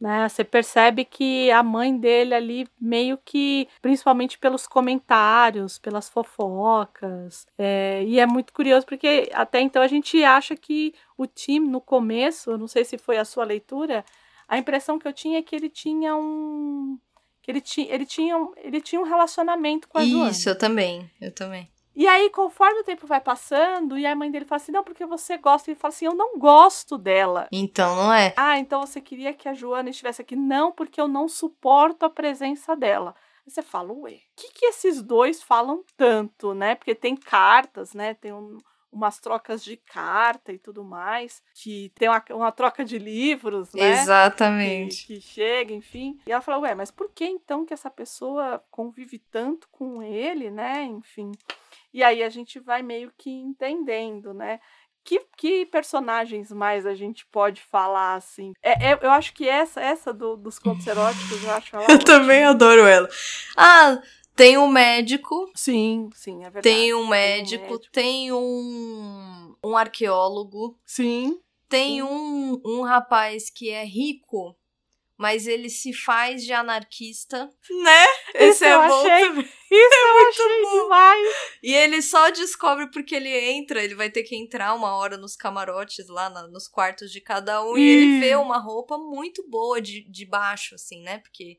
Né? 0.00 0.28
Você 0.28 0.44
percebe 0.44 1.04
que 1.04 1.50
a 1.50 1.64
mãe 1.64 1.98
dele 1.98 2.32
ali 2.32 2.68
meio 2.80 3.18
que, 3.18 3.66
principalmente 3.82 4.38
pelos 4.38 4.64
comentários, 4.64 5.80
pelas 5.80 6.08
fofocas, 6.08 7.44
é, 7.58 8.04
e 8.06 8.20
é 8.20 8.26
muito 8.26 8.52
curioso 8.52 8.86
porque 8.86 9.28
até 9.34 9.60
então 9.60 9.82
a 9.82 9.88
gente 9.88 10.22
acha 10.22 10.54
que 10.54 10.94
o 11.18 11.26
Tim 11.26 11.58
no 11.58 11.80
começo, 11.80 12.56
não 12.56 12.68
sei 12.68 12.84
se 12.84 12.96
foi 12.96 13.18
a 13.18 13.24
sua 13.24 13.42
leitura, 13.42 14.04
a 14.46 14.56
impressão 14.56 14.96
que 14.96 15.08
eu 15.08 15.12
tinha 15.12 15.40
é 15.40 15.42
que 15.42 15.56
ele 15.56 15.68
tinha 15.68 16.14
um 16.14 16.96
que 17.42 17.50
ele 17.50 17.60
tinha 17.60 17.92
ele 17.92 18.06
tinha 18.06 18.38
um, 18.38 18.52
ele 18.58 18.80
tinha 18.80 19.00
um 19.00 19.04
relacionamento 19.04 19.88
com 19.88 19.98
a 19.98 20.04
Isso, 20.04 20.12
Joana. 20.12 20.30
Isso, 20.30 20.48
eu 20.48 20.56
também, 20.56 21.10
eu 21.20 21.34
também. 21.34 21.68
E 21.96 22.06
aí, 22.06 22.28
conforme 22.28 22.80
o 22.80 22.84
tempo 22.84 23.06
vai 23.06 23.22
passando, 23.22 23.98
e 23.98 24.04
a 24.04 24.14
mãe 24.14 24.30
dele 24.30 24.44
fala 24.44 24.60
assim: 24.60 24.70
não, 24.70 24.84
porque 24.84 25.06
você 25.06 25.38
gosta. 25.38 25.70
E 25.70 25.72
ele 25.72 25.80
fala 25.80 25.94
assim: 25.94 26.04
eu 26.04 26.14
não 26.14 26.38
gosto 26.38 26.98
dela. 26.98 27.48
Então 27.50 27.96
não 27.96 28.12
é. 28.12 28.34
Ah, 28.36 28.58
então 28.58 28.84
você 28.84 29.00
queria 29.00 29.32
que 29.32 29.48
a 29.48 29.54
Joana 29.54 29.88
estivesse 29.88 30.20
aqui? 30.20 30.36
Não, 30.36 30.70
porque 30.70 31.00
eu 31.00 31.08
não 31.08 31.26
suporto 31.26 32.04
a 32.04 32.10
presença 32.10 32.76
dela. 32.76 33.14
Aí 33.46 33.50
você 33.50 33.62
fala, 33.62 33.92
ué, 33.92 34.10
o 34.10 34.20
que, 34.36 34.52
que 34.52 34.66
esses 34.66 35.00
dois 35.00 35.42
falam 35.42 35.82
tanto, 35.96 36.52
né? 36.52 36.74
Porque 36.74 36.94
tem 36.94 37.16
cartas, 37.16 37.94
né? 37.94 38.12
Tem 38.12 38.32
um, 38.32 38.58
umas 38.92 39.18
trocas 39.18 39.62
de 39.62 39.76
carta 39.76 40.52
e 40.52 40.58
tudo 40.58 40.82
mais, 40.82 41.42
que 41.54 41.92
tem 41.94 42.08
uma, 42.08 42.22
uma 42.30 42.52
troca 42.52 42.84
de 42.84 42.98
livros, 42.98 43.72
né? 43.72 43.92
Exatamente. 43.92 45.06
Que, 45.06 45.14
que, 45.14 45.20
chega, 45.20 45.72
enfim. 45.72 46.18
E 46.26 46.32
ela 46.32 46.42
fala, 46.42 46.58
ué, 46.58 46.74
mas 46.74 46.90
por 46.90 47.10
que 47.10 47.24
então 47.24 47.64
que 47.64 47.72
essa 47.72 47.90
pessoa 47.90 48.62
convive 48.70 49.18
tanto 49.18 49.68
com 49.70 50.02
ele, 50.02 50.50
né? 50.50 50.82
Enfim. 50.84 51.32
E 51.96 52.02
aí 52.02 52.22
a 52.22 52.28
gente 52.28 52.60
vai 52.60 52.82
meio 52.82 53.10
que 53.16 53.30
entendendo, 53.30 54.34
né? 54.34 54.60
Que, 55.02 55.18
que 55.34 55.64
personagens 55.64 56.52
mais 56.52 56.84
a 56.84 56.94
gente 56.94 57.24
pode 57.24 57.62
falar 57.62 58.16
assim? 58.16 58.52
É, 58.62 58.90
é 58.90 58.98
eu 59.00 59.10
acho 59.10 59.32
que 59.32 59.48
essa 59.48 59.80
essa 59.80 60.12
do, 60.12 60.36
dos 60.36 60.58
contos 60.58 60.86
eróticos, 60.86 61.42
eu 61.42 61.50
acho 61.52 61.74
ela. 61.74 61.86
eu 61.88 61.98
também 61.98 62.44
adoro 62.44 62.82
ela. 62.82 63.08
Ah, 63.56 63.98
tem 64.34 64.58
um 64.58 64.68
médico. 64.68 65.50
Sim, 65.54 66.10
sim, 66.14 66.40
é 66.44 66.50
verdade. 66.50 66.64
Tem 66.64 66.92
um 66.92 67.06
médico, 67.06 67.78
tem 67.90 68.30
um, 68.30 68.34
médico. 68.34 69.54
tem 69.64 69.64
um, 69.64 69.70
um 69.70 69.74
arqueólogo. 69.74 70.78
Sim. 70.84 71.40
Tem 71.66 71.94
sim. 71.94 72.02
Um, 72.02 72.60
um 72.62 72.82
rapaz 72.82 73.48
que 73.48 73.70
é 73.70 73.86
rico 73.86 74.54
mas 75.18 75.46
ele 75.46 75.70
se 75.70 75.92
faz 75.92 76.44
de 76.44 76.52
anarquista, 76.52 77.50
né? 77.70 78.06
Esse 78.34 78.50
Isso 78.50 78.64
é 78.64 78.88
bom 78.88 79.06
achei. 79.06 79.28
também. 79.28 79.44
Isso 79.44 79.54
é 79.94 80.22
eu 80.22 80.28
achei 80.28 80.62
bom. 80.62 80.82
demais. 80.82 81.28
E 81.62 81.74
ele 81.74 82.02
só 82.02 82.30
descobre 82.30 82.90
porque 82.90 83.14
ele 83.14 83.34
entra, 83.34 83.82
ele 83.82 83.94
vai 83.94 84.10
ter 84.10 84.22
que 84.22 84.36
entrar 84.36 84.74
uma 84.74 84.94
hora 84.94 85.16
nos 85.16 85.34
camarotes 85.34 86.08
lá 86.08 86.28
na, 86.28 86.46
nos 86.48 86.68
quartos 86.68 87.10
de 87.10 87.20
cada 87.20 87.64
um, 87.64 87.78
e 87.78 87.82
ele 87.82 88.20
vê 88.20 88.36
uma 88.36 88.58
roupa 88.58 88.98
muito 88.98 89.48
boa 89.48 89.80
de, 89.80 90.02
de 90.10 90.26
baixo, 90.26 90.74
assim, 90.74 91.02
né? 91.02 91.18
Porque 91.18 91.58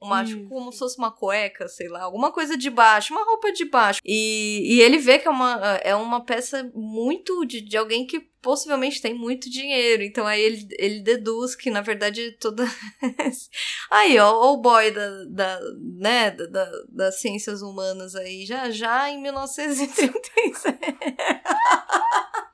uma, 0.00 0.24
tipo, 0.24 0.48
como 0.48 0.72
se 0.72 0.78
fosse 0.78 0.96
uma 0.96 1.10
cueca, 1.10 1.68
sei 1.68 1.88
lá, 1.88 2.02
alguma 2.02 2.32
coisa 2.32 2.56
de 2.56 2.70
baixo, 2.70 3.12
uma 3.12 3.24
roupa 3.24 3.52
de 3.52 3.66
baixo. 3.66 4.00
E, 4.04 4.76
e 4.76 4.80
ele 4.80 4.96
vê 4.96 5.18
que 5.18 5.28
é 5.28 5.30
uma, 5.30 5.60
é 5.82 5.94
uma 5.94 6.24
peça 6.24 6.70
muito 6.74 7.44
de, 7.44 7.60
de 7.60 7.76
alguém 7.76 8.06
que 8.06 8.20
possivelmente 8.40 9.02
tem 9.02 9.12
muito 9.12 9.50
dinheiro. 9.50 10.02
Então 10.02 10.26
aí 10.26 10.40
ele, 10.40 10.68
ele 10.78 11.00
deduz 11.00 11.54
que, 11.54 11.70
na 11.70 11.82
verdade, 11.82 12.32
toda. 12.40 12.64
aí, 13.90 14.18
ó, 14.18 14.52
o 14.52 14.56
boy 14.56 14.90
da, 14.90 15.24
da, 15.26 15.60
né, 15.98 16.30
da, 16.30 16.46
da, 16.46 16.70
das 16.88 17.20
ciências 17.20 17.60
humanas 17.60 18.14
aí, 18.14 18.46
já 18.46 18.70
já 18.70 19.10
em 19.10 19.20
1937. 19.20 20.78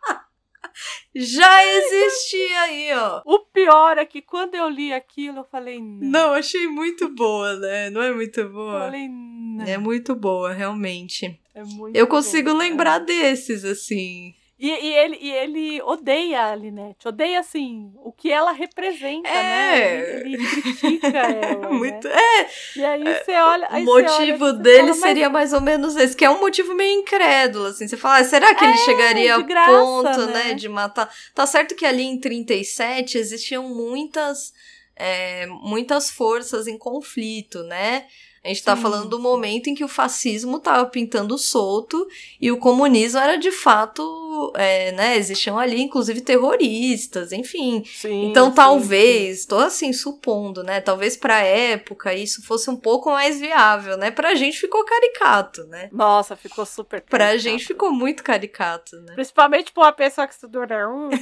Já 1.14 1.64
existia 1.64 2.60
aí, 2.62 2.92
ó. 2.92 3.22
O 3.24 3.38
pior 3.40 3.98
é 3.98 4.04
que 4.04 4.20
quando 4.20 4.54
eu 4.54 4.68
li 4.68 4.92
aquilo, 4.92 5.38
eu 5.38 5.44
falei, 5.44 5.80
não. 5.80 6.10
Não, 6.28 6.32
achei 6.34 6.66
muito 6.66 7.08
boa, 7.14 7.56
né? 7.56 7.90
Não 7.90 8.02
é 8.02 8.12
muito 8.12 8.40
Eu 8.40 8.52
boa? 8.52 8.80
falei, 8.80 9.08
não. 9.08 9.64
É 9.64 9.78
muito 9.78 10.14
boa, 10.14 10.52
realmente. 10.52 11.40
É 11.54 11.64
muito 11.64 11.96
Eu 11.96 12.06
consigo 12.06 12.50
bom, 12.50 12.58
lembrar 12.58 12.98
desses, 12.98 13.64
assim. 13.64 14.34
E, 14.58 14.70
e 14.70 14.94
ele, 14.94 15.18
e 15.20 15.32
ele 15.32 15.82
odeia 15.82 16.46
a 16.46 16.54
Linette, 16.54 17.06
odeia 17.06 17.40
assim 17.40 17.92
o 17.96 18.10
que 18.10 18.32
ela 18.32 18.52
representa, 18.52 19.28
né? 19.28 19.78
É. 19.78 20.20
Ele, 20.20 20.34
ele 20.34 20.46
critica 20.48 21.08
ela. 21.18 21.68
Muito. 21.70 22.08
Né? 22.08 22.14
É, 22.14 22.48
E 22.74 22.84
aí 22.84 23.04
você 23.04 23.32
olha. 23.32 23.68
o 23.70 23.74
aí 23.74 23.86
olha 23.86 24.08
motivo 24.10 24.46
você 24.46 24.52
dele 24.62 24.94
fala, 24.94 24.94
seria 24.94 25.28
mais 25.28 25.52
ou 25.52 25.60
menos 25.60 25.94
esse, 25.96 26.16
que 26.16 26.24
é 26.24 26.30
um 26.30 26.40
motivo 26.40 26.74
meio 26.74 27.00
incrédulo, 27.00 27.66
assim. 27.66 27.86
Você 27.86 27.98
fala, 27.98 28.18
ah, 28.18 28.24
será 28.24 28.54
que 28.54 28.64
ele 28.64 28.72
É, 28.72 28.76
chegaria 28.78 29.34
de 29.36 29.42
a 29.42 29.46
graça, 29.46 29.72
ponto, 29.72 30.26
né? 30.28 30.44
né? 30.44 30.54
de 30.54 30.68
matar? 30.70 31.10
Tá 31.34 31.46
certo 31.46 31.74
que 31.74 31.84
ali 31.84 32.04
em 32.04 32.18
37 32.18 33.18
existiam 33.18 33.68
muitas, 33.68 34.54
é, 34.96 35.44
muitas 35.46 36.10
forças 36.10 36.66
em 36.66 36.78
conflito, 36.78 37.62
né? 37.64 38.06
A 38.46 38.48
gente 38.48 38.62
tá 38.62 38.76
Sim, 38.76 38.82
falando 38.82 39.08
do 39.08 39.18
momento 39.18 39.66
em 39.68 39.74
que 39.74 39.82
o 39.82 39.88
fascismo 39.88 40.60
tava 40.60 40.86
pintando 40.86 41.36
solto 41.36 42.06
e 42.40 42.52
o 42.52 42.58
comunismo 42.58 43.18
era 43.18 43.36
de 43.36 43.50
fato, 43.50 44.52
é, 44.54 44.92
né? 44.92 45.16
Existiam 45.16 45.58
ali, 45.58 45.82
inclusive, 45.82 46.20
terroristas, 46.20 47.32
enfim. 47.32 47.82
Sim, 47.84 48.30
Então, 48.30 48.48
sim, 48.50 48.54
talvez, 48.54 49.44
tô 49.46 49.58
assim 49.58 49.92
supondo, 49.92 50.62
né? 50.62 50.80
Talvez 50.80 51.16
pra 51.16 51.40
época 51.40 52.14
isso 52.14 52.40
fosse 52.46 52.70
um 52.70 52.76
pouco 52.76 53.10
mais 53.10 53.40
viável, 53.40 53.96
né? 53.96 54.12
Pra 54.12 54.36
gente 54.36 54.60
ficou 54.60 54.84
caricato, 54.84 55.64
né? 55.64 55.88
Nossa, 55.92 56.36
ficou 56.36 56.64
super. 56.64 57.00
Pra 57.00 57.18
caricato. 57.18 57.42
gente 57.42 57.66
ficou 57.66 57.90
muito 57.92 58.22
caricato, 58.22 58.94
né? 59.00 59.14
Principalmente 59.14 59.72
pra 59.72 59.82
uma 59.84 59.92
pessoa 59.92 60.26
que 60.26 60.34
estudou 60.34 60.64
na 60.66 60.88
USP. 60.88 61.20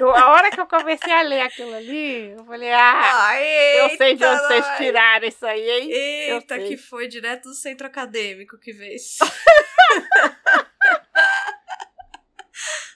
A 0.00 0.30
hora 0.30 0.50
que 0.50 0.60
eu 0.60 0.66
comecei 0.66 1.10
a 1.12 1.22
ler 1.22 1.40
aquilo 1.40 1.74
ali, 1.74 2.30
eu 2.36 2.44
falei, 2.44 2.70
ah, 2.70 3.26
Ai, 3.28 3.80
eu 3.80 3.96
sei 3.96 4.14
de 4.14 4.24
onde 4.24 4.40
vocês 4.42 4.64
tiraram 4.76 5.26
isso 5.26 5.46
aí, 5.46 5.70
hein? 5.70 5.88
Eita, 6.06 6.58
que 6.58 6.76
foi 6.76 7.08
direto 7.08 7.44
do 7.44 7.54
centro 7.54 7.86
acadêmico 7.86 8.58
que 8.58 8.72
veio. 8.72 8.96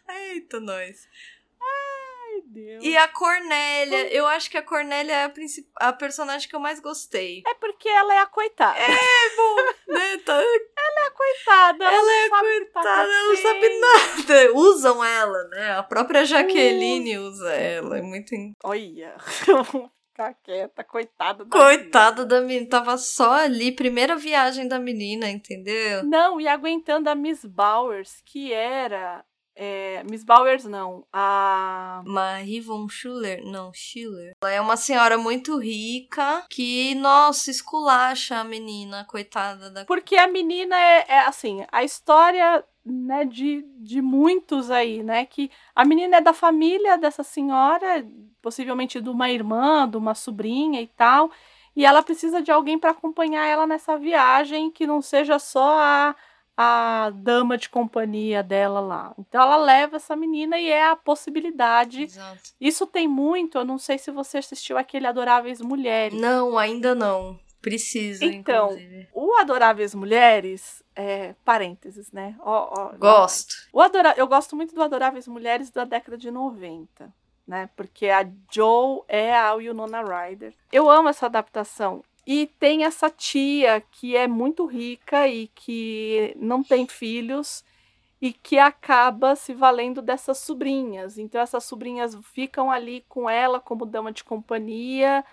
Eita, 0.08 0.60
nós. 0.60 1.08
Ai, 1.60 2.42
Deus. 2.46 2.84
E 2.84 2.96
a 2.96 3.08
Cornélia, 3.08 4.12
eu 4.12 4.26
acho 4.26 4.50
que 4.50 4.56
a 4.56 4.62
Cornélia 4.62 5.12
é 5.12 5.24
a, 5.24 5.28
princip... 5.28 5.68
a 5.76 5.92
personagem 5.92 6.48
que 6.48 6.56
eu 6.56 6.60
mais 6.60 6.80
gostei. 6.80 7.42
É 7.46 7.54
porque 7.54 7.88
ela 7.88 8.14
é 8.14 8.18
a 8.18 8.26
coitada. 8.26 8.78
Né? 9.88 10.18
Tá- 10.24 10.42
coitada. 11.20 11.84
Ela, 11.84 11.94
Ela 11.94 12.12
é 12.12 12.24
que 12.24 12.30
tá 12.30 12.40
coitada, 12.40 13.12
ela 13.12 13.28
não 13.28 13.36
sabe 13.36 13.78
nada. 13.78 14.52
Usam 14.54 15.04
ela, 15.04 15.44
né? 15.48 15.72
A 15.72 15.82
própria 15.82 16.24
Jaqueline 16.24 17.18
usa 17.18 17.52
ela. 17.52 17.98
É 17.98 18.02
muito. 18.02 18.34
Olha, 18.64 19.16
ficar 20.20 20.34
quieta, 20.42 20.84
coitada 20.84 21.44
da 21.44 21.50
Coitada 21.50 22.26
da 22.26 22.40
menina. 22.40 22.68
Tava 22.68 22.98
só 22.98 23.32
ali, 23.32 23.72
primeira 23.72 24.16
viagem 24.16 24.68
da 24.68 24.78
menina, 24.78 25.30
entendeu? 25.30 26.04
Não, 26.04 26.40
e 26.40 26.46
aguentando 26.46 27.08
a 27.08 27.14
Miss 27.14 27.44
Bowers, 27.44 28.20
que 28.24 28.52
era. 28.52 29.24
É, 29.62 30.02
Miss 30.10 30.24
Bowers 30.24 30.64
não, 30.64 31.04
a. 31.12 32.02
Marie 32.06 32.62
von 32.62 32.88
Schuller, 32.88 33.44
não, 33.44 33.70
Schiller. 33.74 34.32
Ela 34.40 34.52
é 34.52 34.58
uma 34.58 34.74
senhora 34.74 35.18
muito 35.18 35.58
rica 35.58 36.46
que, 36.48 36.94
nossa, 36.94 37.50
esculacha 37.50 38.38
a 38.38 38.44
menina, 38.44 39.04
coitada 39.04 39.70
da. 39.70 39.84
Porque 39.84 40.16
a 40.16 40.26
menina 40.26 40.74
é, 40.74 41.04
é, 41.06 41.20
assim, 41.26 41.62
a 41.70 41.84
história 41.84 42.64
né, 42.82 43.26
de, 43.26 43.62
de 43.76 44.00
muitos 44.00 44.70
aí, 44.70 45.02
né? 45.02 45.26
Que 45.26 45.50
a 45.76 45.84
menina 45.84 46.16
é 46.16 46.20
da 46.22 46.32
família 46.32 46.96
dessa 46.96 47.22
senhora, 47.22 48.02
possivelmente 48.40 48.98
de 48.98 49.10
uma 49.10 49.28
irmã, 49.28 49.86
de 49.86 49.98
uma 49.98 50.14
sobrinha 50.14 50.80
e 50.80 50.86
tal. 50.86 51.30
E 51.76 51.84
ela 51.84 52.02
precisa 52.02 52.40
de 52.40 52.50
alguém 52.50 52.78
para 52.78 52.92
acompanhar 52.92 53.44
ela 53.44 53.66
nessa 53.66 53.98
viagem 53.98 54.70
que 54.70 54.86
não 54.86 55.02
seja 55.02 55.38
só 55.38 55.78
a, 55.78 56.16
a 56.62 57.08
dama 57.14 57.56
de 57.56 57.70
companhia 57.70 58.42
dela 58.42 58.80
lá. 58.80 59.14
Então 59.18 59.40
ela 59.40 59.56
leva 59.56 59.96
essa 59.96 60.14
menina 60.14 60.58
e 60.58 60.68
é 60.68 60.90
a 60.90 60.94
possibilidade. 60.94 62.02
Exato. 62.02 62.38
Isso 62.60 62.86
tem 62.86 63.08
muito, 63.08 63.56
eu 63.56 63.64
não 63.64 63.78
sei 63.78 63.96
se 63.96 64.10
você 64.10 64.36
assistiu 64.36 64.76
aquele 64.76 65.06
Adoráveis 65.06 65.62
Mulheres. 65.62 66.20
Não, 66.20 66.58
ainda 66.58 66.94
não. 66.94 67.40
Precisa, 67.62 68.22
Então, 68.26 68.72
inclusive. 68.72 69.08
O 69.14 69.34
Adoráveis 69.36 69.94
Mulheres, 69.94 70.82
é, 70.94 71.34
parênteses, 71.46 72.12
né? 72.12 72.36
Ó, 72.40 72.74
ó, 72.76 72.92
Gosto. 72.98 73.54
O 73.72 73.80
Adora... 73.80 74.12
Eu 74.18 74.26
gosto 74.28 74.54
muito 74.54 74.74
do 74.74 74.82
Adoráveis 74.82 75.26
Mulheres 75.26 75.70
da 75.70 75.84
década 75.84 76.18
de 76.18 76.30
90, 76.30 77.10
né? 77.46 77.70
Porque 77.74 78.08
a 78.10 78.28
Joe 78.50 79.00
é 79.08 79.34
a 79.34 79.54
Winona 79.54 80.02
Ryder. 80.02 80.52
Eu 80.70 80.90
amo 80.90 81.08
essa 81.08 81.24
adaptação. 81.24 82.04
E 82.32 82.46
tem 82.46 82.84
essa 82.84 83.10
tia 83.10 83.80
que 83.80 84.16
é 84.16 84.28
muito 84.28 84.64
rica 84.64 85.26
e 85.26 85.48
que 85.48 86.32
não 86.36 86.62
tem 86.62 86.86
filhos 86.86 87.64
e 88.22 88.32
que 88.32 88.56
acaba 88.56 89.34
se 89.34 89.52
valendo 89.52 90.00
dessas 90.00 90.38
sobrinhas. 90.38 91.18
Então 91.18 91.40
essas 91.40 91.64
sobrinhas 91.64 92.16
ficam 92.32 92.70
ali 92.70 93.04
com 93.08 93.28
ela 93.28 93.58
como 93.58 93.84
dama 93.84 94.12
de 94.12 94.22
companhia 94.22 95.24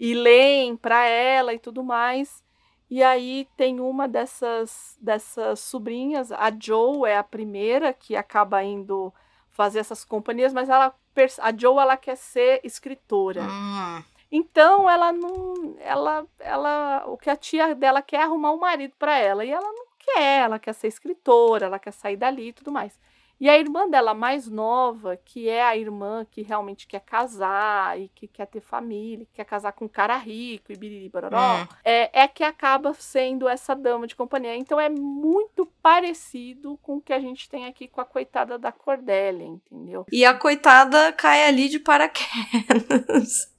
e 0.00 0.14
leem 0.14 0.74
para 0.74 1.04
ela 1.04 1.52
e 1.52 1.58
tudo 1.58 1.84
mais. 1.84 2.42
E 2.88 3.02
aí 3.02 3.46
tem 3.54 3.78
uma 3.78 4.08
dessas 4.08 4.96
dessas 4.98 5.60
sobrinhas, 5.60 6.32
a 6.32 6.50
Joe 6.58 7.10
é 7.10 7.18
a 7.18 7.22
primeira 7.22 7.92
que 7.92 8.16
acaba 8.16 8.64
indo 8.64 9.12
fazer 9.50 9.80
essas 9.80 10.02
companhias, 10.02 10.54
mas 10.54 10.70
ela 10.70 10.94
a 11.42 11.54
Joe 11.54 11.76
ela 11.76 11.98
quer 11.98 12.16
ser 12.16 12.62
escritora. 12.64 13.42
Hum, 13.42 14.02
Então 14.30 14.88
ela 14.88 15.12
não, 15.12 15.76
ela, 15.80 16.26
ela, 16.38 17.04
o 17.06 17.16
que 17.16 17.30
a 17.30 17.36
tia 17.36 17.74
dela 17.74 18.02
quer 18.02 18.20
é 18.20 18.22
arrumar 18.24 18.52
um 18.52 18.58
marido 18.58 18.94
para 18.98 19.18
ela 19.18 19.44
e 19.44 19.50
ela 19.50 19.72
não 19.72 19.86
quer, 19.98 20.44
ela 20.44 20.58
quer 20.58 20.74
ser 20.74 20.88
escritora, 20.88 21.66
ela 21.66 21.78
quer 21.78 21.92
sair 21.92 22.16
dali 22.16 22.48
e 22.48 22.52
tudo 22.52 22.70
mais. 22.70 22.98
E 23.40 23.48
a 23.48 23.56
irmã 23.56 23.88
dela 23.88 24.14
mais 24.14 24.48
nova, 24.48 25.16
que 25.16 25.48
é 25.48 25.62
a 25.62 25.76
irmã 25.76 26.26
que 26.28 26.42
realmente 26.42 26.88
quer 26.88 27.00
casar 27.00 27.98
e 27.98 28.08
que 28.08 28.26
quer 28.26 28.46
ter 28.46 28.60
família, 28.60 29.24
que 29.26 29.34
quer 29.34 29.44
casar 29.44 29.72
com 29.72 29.84
um 29.84 29.88
cara 29.88 30.16
rico 30.16 30.72
e 30.72 30.76
biriri 30.76 31.08
Hum. 31.08 31.68
é, 31.84 32.22
é 32.22 32.28
que 32.28 32.42
acaba 32.42 32.92
sendo 32.94 33.48
essa 33.48 33.74
dama 33.74 34.08
de 34.08 34.16
companhia. 34.16 34.56
Então 34.56 34.80
é 34.80 34.88
muito 34.88 35.66
parecido 35.80 36.78
com 36.82 36.96
o 36.96 37.00
que 37.00 37.12
a 37.12 37.20
gente 37.20 37.48
tem 37.48 37.66
aqui 37.66 37.86
com 37.86 38.00
a 38.00 38.04
coitada 38.04 38.58
da 38.58 38.72
Cordélia, 38.72 39.46
entendeu? 39.46 40.04
E 40.10 40.24
a 40.24 40.34
coitada 40.34 41.12
cai 41.12 41.46
ali 41.46 41.68
de 41.68 41.78
paraquedas. 41.78 43.56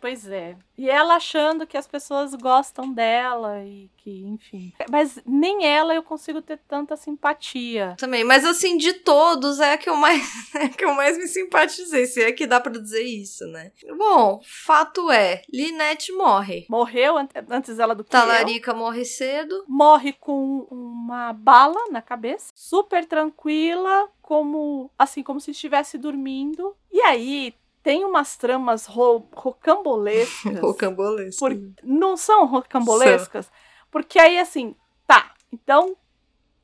Pois 0.00 0.26
é. 0.28 0.56
E 0.78 0.88
ela 0.88 1.16
achando 1.16 1.66
que 1.66 1.76
as 1.76 1.86
pessoas 1.86 2.34
gostam 2.34 2.90
dela 2.92 3.62
e 3.64 3.90
que, 3.98 4.24
enfim. 4.24 4.72
Mas 4.90 5.18
nem 5.26 5.66
ela 5.66 5.94
eu 5.94 6.02
consigo 6.02 6.40
ter 6.40 6.58
tanta 6.66 6.96
simpatia. 6.96 7.94
Também, 7.98 8.24
mas 8.24 8.44
assim, 8.46 8.76
de 8.78 8.94
todos 8.94 9.60
é 9.60 9.74
a 9.74 9.78
que 9.78 9.90
eu 9.90 9.96
mais, 9.96 10.22
é 10.54 10.68
que 10.68 10.84
eu 10.84 10.94
mais 10.94 11.18
me 11.18 11.28
simpatizei, 11.28 12.06
se 12.06 12.22
é 12.22 12.32
que 12.32 12.46
dá 12.46 12.58
pra 12.60 12.72
dizer 12.72 13.02
isso, 13.02 13.46
né? 13.48 13.72
Bom, 13.96 14.40
fato 14.42 15.10
é, 15.10 15.42
Linette 15.52 16.12
morre. 16.12 16.64
Morreu 16.70 17.18
an- 17.18 17.28
antes 17.50 17.78
ela 17.78 17.94
do 17.94 18.02
que 18.02 18.08
eu. 18.16 18.20
Talarica 18.20 18.72
morre 18.72 19.04
cedo. 19.04 19.64
Morre 19.68 20.12
com 20.14 20.66
uma 20.70 21.32
bala 21.34 21.90
na 21.90 22.00
cabeça, 22.00 22.52
super 22.54 23.04
tranquila, 23.04 24.08
como 24.22 24.90
assim 24.98 25.22
como 25.22 25.40
se 25.40 25.50
estivesse 25.50 25.98
dormindo. 25.98 26.74
E 26.90 27.00
aí 27.02 27.54
tem 27.82 28.04
umas 28.04 28.36
tramas 28.36 28.86
ro 28.86 29.28
rocambolescas. 29.34 30.58
Rocambolesco. 30.60 31.38
Por- 31.40 31.58
não 31.82 32.16
são 32.16 32.46
rocambolescas? 32.46 33.50
Porque 33.90 34.18
aí, 34.18 34.38
assim, 34.38 34.74
tá, 35.06 35.32
então 35.52 35.96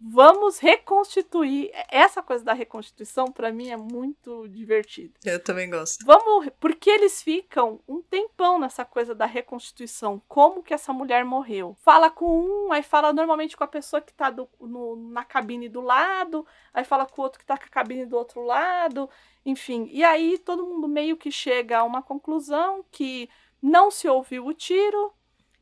vamos 0.01 0.59
reconstituir. 0.59 1.70
Essa 1.90 2.23
coisa 2.23 2.44
da 2.44 2.52
reconstituição, 2.52 3.27
pra 3.32 3.52
mim, 3.52 3.70
é 3.70 3.77
muito 3.77 4.47
divertida. 4.48 5.14
Eu 5.24 5.43
também 5.43 5.68
gosto. 5.70 6.05
Vamos. 6.05 6.48
Porque 6.60 6.90
eles 6.90 7.23
ficam 7.23 7.81
um 7.89 8.01
tempão 8.02 8.59
nessa 8.59 8.85
coisa 8.85 9.14
da 9.14 9.27
reconstituição. 9.27 10.20
Como 10.28 10.62
que 10.62 10.74
essa 10.74 10.93
mulher 10.93 11.24
morreu? 11.24 11.77
Fala 11.81 12.10
com 12.10 12.39
um, 12.40 12.73
aí 12.73 12.82
fala 12.82 13.12
normalmente 13.12 13.56
com 13.56 13.64
a 13.64 13.68
pessoa 13.68 14.01
que 14.01 14.12
tá 14.12 14.31
do- 14.31 14.48
no- 14.60 14.97
na 14.97 15.24
cabine 15.24 15.68
do 15.68 15.81
lado, 15.81 16.47
aí 16.73 16.85
fala 16.85 17.06
com 17.06 17.20
o 17.20 17.24
outro 17.24 17.39
que 17.40 17.47
tá 17.47 17.56
com 17.56 17.64
a 17.64 17.68
cabine 17.68 18.06
do 18.06 18.16
outro 18.16 18.43
lado, 18.43 19.09
enfim. 19.44 19.89
E 19.93 20.05
aí 20.05 20.39
todo 20.39 20.66
mundo 20.66 20.89
meio 20.89 21.16
que 21.16 21.31
chega 21.31 21.78
a 21.78 21.85
uma 21.85 22.02
conclusão 22.02 22.85
que 22.90 23.28
não 23.62 23.90
se 23.90 24.09
ouviu 24.09 24.47
o 24.47 24.55
tiro, 24.55 25.12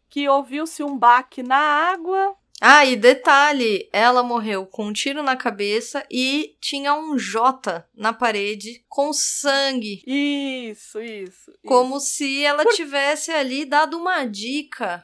que 0.09 0.29
ouviu-se 0.29 0.83
um 0.83 0.97
baque 0.99 1.43
na 1.43 1.57
água. 1.57 2.37
Ah, 2.61 2.87
e 2.87 2.97
detalhe, 2.97 3.89
ela 3.93 4.23
morreu 4.23 4.65
com 4.65 4.87
um 4.87 4.93
tiro 4.93 5.23
na 5.23 5.37
cabeça 5.37 6.07
e 6.11 6.57
tinha 6.61 6.95
um 6.95 7.19
J 7.19 7.85
na 7.95 8.13
parede 8.13 8.85
com 8.89 9.13
sangue. 9.13 10.03
Isso, 10.07 11.01
isso. 11.01 11.53
Como 11.67 11.99
se 12.01 12.43
ela 12.43 12.65
tivesse 12.65 13.31
ali 13.31 13.65
dado 13.65 13.99
uma 13.99 14.25
dica 14.25 15.03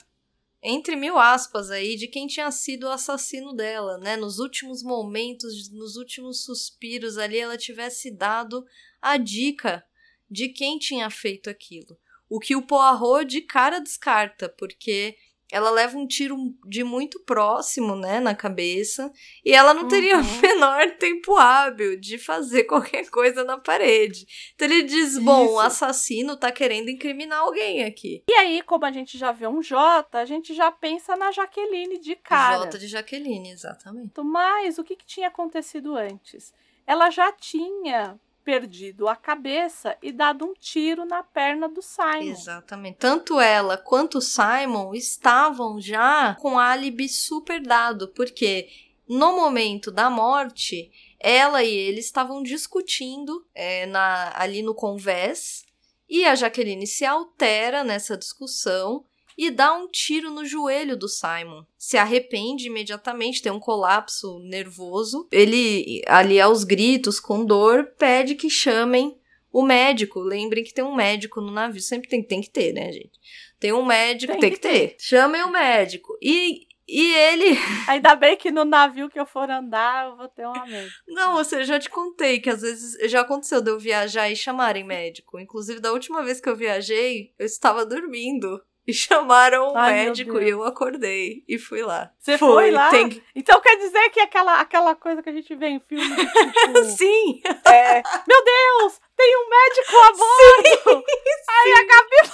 entre 0.62 0.94
mil 0.94 1.18
aspas 1.18 1.70
aí, 1.70 1.96
de 1.96 2.06
quem 2.06 2.26
tinha 2.26 2.50
sido 2.50 2.84
o 2.84 2.90
assassino 2.90 3.54
dela, 3.54 3.96
né? 3.98 4.16
Nos 4.16 4.38
últimos 4.38 4.82
momentos, 4.82 5.70
nos 5.70 5.96
últimos 5.96 6.44
suspiros 6.44 7.16
ali, 7.16 7.38
ela 7.38 7.56
tivesse 7.56 8.10
dado 8.10 8.66
a 9.00 9.16
dica 9.16 9.82
de 10.30 10.48
quem 10.50 10.78
tinha 10.78 11.08
feito 11.08 11.48
aquilo. 11.48 11.98
O 12.28 12.38
que 12.38 12.54
o 12.54 12.62
Poirot 12.62 13.24
de 13.24 13.40
cara 13.40 13.80
descarta, 13.80 14.48
porque 14.48 15.16
ela 15.52 15.70
leva 15.70 15.96
um 15.98 16.06
tiro 16.06 16.36
de 16.66 16.84
muito 16.84 17.20
próximo, 17.20 17.96
né, 17.96 18.20
na 18.20 18.34
cabeça, 18.34 19.12
e 19.44 19.52
ela 19.52 19.74
não 19.74 19.88
teria 19.88 20.16
Uhum. 20.16 20.22
o 20.38 20.40
menor 20.40 20.90
tempo 20.92 21.36
hábil 21.36 21.98
de 21.98 22.18
fazer 22.18 22.64
qualquer 22.70 23.08
coisa 23.10 23.44
na 23.44 23.58
parede. 23.58 24.26
Então 24.54 24.66
ele 24.66 24.82
diz: 24.82 25.18
bom, 25.18 25.44
Isso. 25.44 25.54
o 25.54 25.60
assassino 25.60 26.36
tá 26.36 26.50
querendo 26.52 26.88
incriminar 26.90 27.40
alguém 27.40 27.84
aqui. 27.84 28.22
E 28.28 28.32
aí, 28.34 28.62
como 28.62 28.84
a 28.84 28.92
gente 28.92 29.16
já 29.18 29.32
vê 29.32 29.46
um 29.46 29.62
J, 29.62 30.06
a 30.18 30.24
gente 30.24 30.54
já 30.54 30.70
pensa 30.70 31.16
na 31.16 31.30
Jaqueline 31.32 31.98
de 31.98 32.16
cara. 32.16 32.64
J 32.64 32.78
de 32.78 32.88
Jaqueline, 32.88 33.50
exatamente. 33.50 34.12
Mas 34.22 34.78
o 34.78 34.84
que, 34.84 34.96
que 34.96 35.06
tinha 35.06 35.28
acontecido 35.28 35.96
antes? 35.96 36.52
Ela 36.86 37.10
já 37.10 37.30
tinha 37.32 38.18
perdido 38.44 39.08
a 39.08 39.16
cabeça 39.16 39.96
e 40.02 40.12
dado 40.12 40.44
um 40.44 40.54
tiro 40.54 41.04
na 41.04 41.22
perna 41.22 41.68
do 41.68 41.82
Simon. 41.82 42.30
Exatamente. 42.30 42.98
Tanto 42.98 43.40
ela 43.40 43.76
quanto 43.76 44.18
o 44.18 44.22
Simon 44.22 44.94
estavam 44.94 45.80
já 45.80 46.34
com 46.40 46.58
álibi 46.58 47.08
super 47.08 47.60
dado, 47.62 48.08
porque 48.08 48.68
no 49.08 49.34
momento 49.34 49.90
da 49.90 50.08
morte, 50.08 50.90
ela 51.18 51.62
e 51.64 51.74
ele 51.74 52.00
estavam 52.00 52.42
discutindo 52.42 53.44
é, 53.54 53.86
na, 53.86 54.32
ali 54.36 54.62
no 54.62 54.74
convés, 54.74 55.64
e 56.08 56.24
a 56.24 56.34
Jaqueline 56.34 56.86
se 56.86 57.04
altera 57.04 57.84
nessa 57.84 58.16
discussão 58.16 59.04
e 59.40 59.50
dá 59.50 59.72
um 59.72 59.88
tiro 59.88 60.30
no 60.30 60.44
joelho 60.44 60.94
do 60.98 61.08
Simon. 61.08 61.64
Se 61.78 61.96
arrepende 61.96 62.66
imediatamente, 62.66 63.40
tem 63.40 63.50
um 63.50 63.58
colapso 63.58 64.38
nervoso. 64.40 65.26
Ele, 65.32 66.02
ali 66.06 66.38
aos 66.38 66.62
gritos, 66.62 67.18
com 67.18 67.42
dor, 67.42 67.94
pede 67.98 68.34
que 68.34 68.50
chamem 68.50 69.18
o 69.50 69.62
médico. 69.62 70.20
Lembrem 70.20 70.62
que 70.62 70.74
tem 70.74 70.84
um 70.84 70.94
médico 70.94 71.40
no 71.40 71.50
navio. 71.50 71.80
Sempre 71.80 72.06
tem, 72.06 72.22
tem 72.22 72.42
que 72.42 72.50
ter, 72.50 72.74
né, 72.74 72.92
gente? 72.92 73.18
Tem 73.58 73.72
um 73.72 73.82
médico, 73.82 74.32
Tem 74.34 74.40
tem, 74.42 74.50
que 74.50 74.56
que 74.56 74.62
ter. 74.62 74.96
Chamem 74.98 75.42
o 75.42 75.50
médico. 75.50 76.18
E, 76.20 76.66
e 76.86 77.14
ele. 77.14 77.56
Ainda 77.88 78.14
bem 78.14 78.36
que 78.36 78.50
no 78.50 78.66
navio 78.66 79.08
que 79.08 79.18
eu 79.18 79.24
for 79.24 79.50
andar, 79.50 80.10
eu 80.10 80.16
vou 80.18 80.28
ter 80.28 80.46
uma 80.46 80.66
médica. 80.66 80.96
Não, 81.08 81.38
ou 81.38 81.44
seja, 81.44 81.64
já 81.64 81.78
te 81.78 81.88
contei 81.88 82.40
que 82.40 82.50
às 82.50 82.60
vezes 82.60 83.10
já 83.10 83.22
aconteceu 83.22 83.62
de 83.62 83.70
eu 83.70 83.78
viajar 83.78 84.28
e 84.28 84.36
chamarem 84.36 84.84
médico. 84.84 85.40
Inclusive, 85.40 85.80
da 85.80 85.92
última 85.92 86.22
vez 86.22 86.42
que 86.42 86.48
eu 86.50 86.56
viajei, 86.56 87.32
eu 87.38 87.46
estava 87.46 87.86
dormindo. 87.86 88.60
E 88.86 88.92
chamaram 88.92 89.72
o 89.72 89.76
Ai, 89.76 89.92
médico 89.92 90.40
e 90.40 90.48
eu 90.48 90.64
acordei 90.64 91.44
e 91.46 91.58
fui 91.58 91.82
lá. 91.82 92.10
Você 92.18 92.36
Fui, 92.38 92.48
foi 92.48 92.70
lá? 92.70 92.90
tem 92.90 93.22
Então 93.36 93.60
quer 93.60 93.76
dizer 93.76 94.08
que 94.10 94.20
aquela, 94.20 94.60
aquela 94.60 94.94
coisa 94.96 95.22
que 95.22 95.28
a 95.28 95.32
gente 95.32 95.54
vê 95.54 95.68
em 95.68 95.80
filme, 95.80 96.04
tipo, 96.16 96.84
Sim! 96.84 97.40
é, 97.66 98.02
meu 98.26 98.44
Deus, 98.44 99.00
tem 99.16 99.36
um 99.36 99.48
médico 99.48 99.96
a 99.96 100.12
bordo! 100.92 101.04
Aí 101.48 101.72
a 101.72 101.84
Gabi 101.84 102.32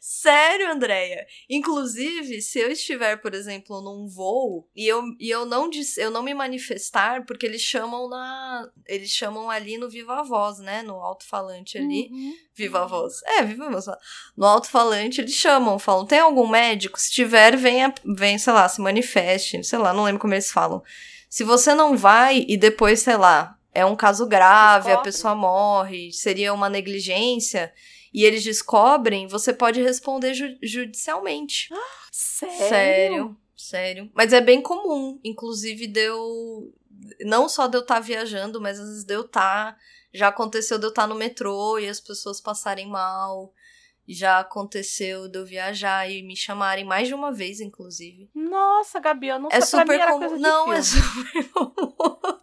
Sério, 0.00 0.70
Andréia? 0.70 1.26
Inclusive, 1.48 2.40
se 2.42 2.58
eu 2.58 2.70
estiver, 2.70 3.16
por 3.16 3.34
exemplo, 3.34 3.80
num 3.80 4.06
voo 4.06 4.68
e 4.74 4.86
eu, 4.86 5.02
e 5.18 5.30
eu 5.30 5.44
não 5.44 5.70
eu 5.98 6.10
não 6.10 6.22
me 6.22 6.34
manifestar, 6.34 7.24
porque 7.26 7.46
eles 7.46 7.62
chamam 7.62 8.08
na. 8.08 8.68
Eles 8.86 9.10
chamam 9.10 9.50
ali 9.50 9.78
no 9.78 9.88
Viva 9.88 10.22
Voz, 10.22 10.58
né? 10.58 10.82
No 10.82 10.94
alto-falante 10.94 11.78
ali. 11.78 12.08
Uhum. 12.10 12.32
Viva 12.54 12.86
Voz. 12.86 13.22
É, 13.24 13.42
Viva 13.42 13.70
Voz. 13.70 13.86
No 14.36 14.46
alto-falante 14.46 15.20
eles 15.20 15.34
chamam, 15.34 15.78
falam: 15.78 16.06
tem 16.06 16.20
algum 16.20 16.46
médico? 16.46 17.00
Se 17.00 17.10
tiver, 17.10 17.56
venha, 17.56 17.92
vem, 18.04 18.38
sei 18.38 18.52
lá, 18.52 18.68
se 18.68 18.80
manifeste. 18.80 19.62
Sei 19.64 19.78
lá, 19.78 19.92
não 19.92 20.04
lembro 20.04 20.20
como 20.20 20.34
eles 20.34 20.50
falam. 20.50 20.82
Se 21.28 21.42
você 21.42 21.74
não 21.74 21.96
vai 21.96 22.44
e 22.46 22.56
depois, 22.56 23.00
sei 23.00 23.16
lá, 23.16 23.58
é 23.74 23.84
um 23.84 23.96
caso 23.96 24.26
grave, 24.26 24.86
a 24.86 24.90
Descobre. 24.90 25.04
pessoa 25.10 25.34
morre, 25.34 26.12
seria 26.12 26.54
uma 26.54 26.70
negligência, 26.70 27.72
e 28.14 28.24
eles 28.24 28.44
descobrem, 28.44 29.26
você 29.26 29.52
pode 29.52 29.82
responder 29.82 30.32
ju- 30.34 30.56
judicialmente. 30.62 31.68
Sério? 32.12 32.68
Sério, 32.68 33.36
sério. 33.56 34.10
Mas 34.14 34.32
é 34.32 34.40
bem 34.40 34.62
comum. 34.62 35.18
Inclusive, 35.24 35.88
deu. 35.88 36.72
Não 37.22 37.48
só 37.48 37.66
de 37.66 37.76
eu 37.76 37.80
estar 37.82 37.98
viajando, 37.98 38.60
mas 38.60 38.78
às 38.78 38.86
vezes 38.88 39.04
de 39.04 39.14
eu 39.14 39.22
estar. 39.22 39.76
Já 40.12 40.28
aconteceu 40.28 40.78
de 40.78 40.84
eu 40.86 40.90
estar 40.90 41.08
no 41.08 41.16
metrô 41.16 41.76
e 41.78 41.88
as 41.88 41.98
pessoas 42.00 42.40
passarem 42.40 42.88
mal. 42.88 43.52
Já 44.06 44.40
aconteceu 44.40 45.28
de 45.28 45.38
eu 45.38 45.46
viajar 45.46 46.10
e 46.10 46.22
me 46.22 46.36
chamarem 46.36 46.84
mais 46.84 47.08
de 47.08 47.14
uma 47.14 47.32
vez, 47.32 47.60
inclusive. 47.60 48.28
Nossa, 48.34 49.00
Gabi, 49.00 49.28
eu 49.28 49.38
não 49.38 49.48
É 49.50 49.60
sei, 49.60 49.80
super 49.80 50.06
comum. 50.06 50.38
Não, 50.38 50.72
é 50.72 50.82
super 50.82 51.50
comum. 51.50 51.94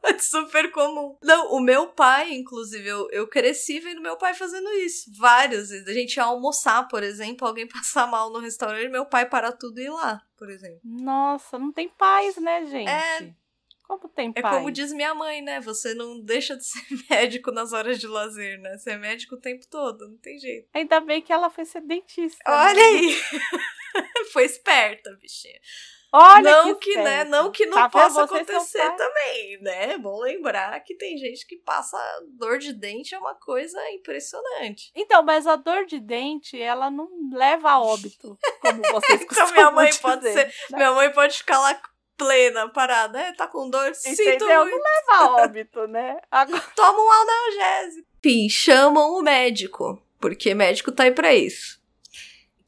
é 0.04 0.18
super 0.20 0.72
comum. 0.72 1.18
Não, 1.22 1.54
o 1.54 1.60
meu 1.60 1.88
pai, 1.90 2.34
inclusive, 2.34 2.88
eu, 2.88 3.08
eu 3.12 3.28
cresci 3.28 3.80
vendo 3.80 4.02
meu 4.02 4.18
pai 4.18 4.34
fazendo 4.34 4.70
isso. 4.74 5.12
Várias 5.18 5.70
vezes. 5.70 5.88
A 5.88 5.94
gente 5.94 6.16
ia 6.16 6.24
almoçar, 6.24 6.88
por 6.88 7.04
exemplo, 7.04 7.48
alguém 7.48 7.68
passar 7.70 8.08
mal 8.08 8.32
no 8.32 8.40
restaurante, 8.40 8.90
meu 8.90 9.06
pai 9.06 9.28
para 9.30 9.52
tudo 9.52 9.80
e 9.80 9.86
ir 9.86 9.90
lá, 9.90 10.22
por 10.38 10.50
exemplo. 10.50 10.80
Nossa, 10.84 11.60
não 11.60 11.72
tem 11.72 11.90
paz, 11.90 12.38
né, 12.38 12.66
gente? 12.66 12.90
É. 12.90 13.34
Como 13.92 14.08
tem 14.08 14.32
É 14.34 14.42
paz? 14.42 14.56
como 14.56 14.72
diz 14.72 14.94
minha 14.94 15.14
mãe, 15.14 15.42
né? 15.42 15.60
Você 15.60 15.94
não 15.94 16.18
deixa 16.22 16.56
de 16.56 16.64
ser 16.66 16.82
médico 17.10 17.52
nas 17.52 17.74
horas 17.74 18.00
de 18.00 18.08
lazer, 18.08 18.58
né? 18.62 18.78
Você 18.78 18.92
é 18.92 18.98
médico 18.98 19.36
o 19.36 19.40
tempo 19.42 19.68
todo, 19.70 20.08
não 20.08 20.18
tem 20.18 20.38
jeito. 20.40 20.70
Ainda 20.74 21.02
bem 21.02 21.22
que 21.22 21.34
ela 21.34 21.50
foi 21.50 21.66
ser 21.66 21.82
dentista. 21.82 22.42
Olha 22.48 22.74
né? 22.74 22.82
aí! 22.82 23.22
Foi 24.32 24.46
esperta, 24.46 25.14
bichinha. 25.22 25.60
Olha 26.14 26.42
não 26.64 26.76
que, 26.76 26.94
que, 26.94 26.98
né? 27.02 27.24
Não 27.26 27.52
que 27.52 27.66
não 27.66 27.74
Tá 27.78 27.90
possa 27.90 28.24
acontecer 28.24 28.80
pai. 28.80 28.96
também, 28.96 29.62
né? 29.62 29.92
É 29.94 29.98
bom 29.98 30.18
lembrar 30.22 30.80
que 30.82 30.96
tem 30.96 31.18
gente 31.18 31.46
que 31.46 31.58
passa 31.58 31.98
dor 32.38 32.58
de 32.58 32.72
dente, 32.72 33.14
é 33.14 33.20
uma 33.20 33.36
coisa 33.36 33.78
impressionante. 33.92 34.92
Então, 34.96 35.22
mas 35.24 35.46
a 35.48 35.58
dor 35.58 35.86
de 35.86 36.00
dente, 36.00 36.58
ela 36.62 36.90
não 36.90 37.10
leva 37.34 37.72
a 37.72 37.82
óbito, 37.82 38.38
como 38.62 38.82
vocês 38.92 39.22
Então 39.22 39.28
costumam 39.28 39.54
minha 39.54 39.72
mãe 39.72 39.90
pode 40.02 40.22
dizer, 40.22 40.34
ser. 40.52 40.72
né? 40.72 40.78
Minha 40.78 40.92
mãe 40.94 41.12
pode 41.12 41.38
ficar 41.38 41.60
lá 41.60 41.82
plena, 42.26 42.70
parada. 42.70 43.20
É, 43.20 43.32
tá 43.34 43.48
com 43.48 43.70
dor? 43.70 43.94
Sinto 43.96 44.22
Entendeu? 44.22 44.64
muito. 44.66 44.78
Não 44.78 44.84
leva 45.36 45.44
óbito, 45.44 45.88
né? 45.88 46.18
Agora, 46.30 46.62
Toma 46.76 47.00
um 47.02 47.12
analgésico. 47.12 48.08
Enfim, 48.24 48.50
chamam 48.50 49.14
o 49.18 49.22
médico. 49.22 50.02
Porque 50.20 50.54
médico 50.54 50.92
tá 50.92 51.04
aí 51.04 51.12
pra 51.12 51.34
isso. 51.34 51.80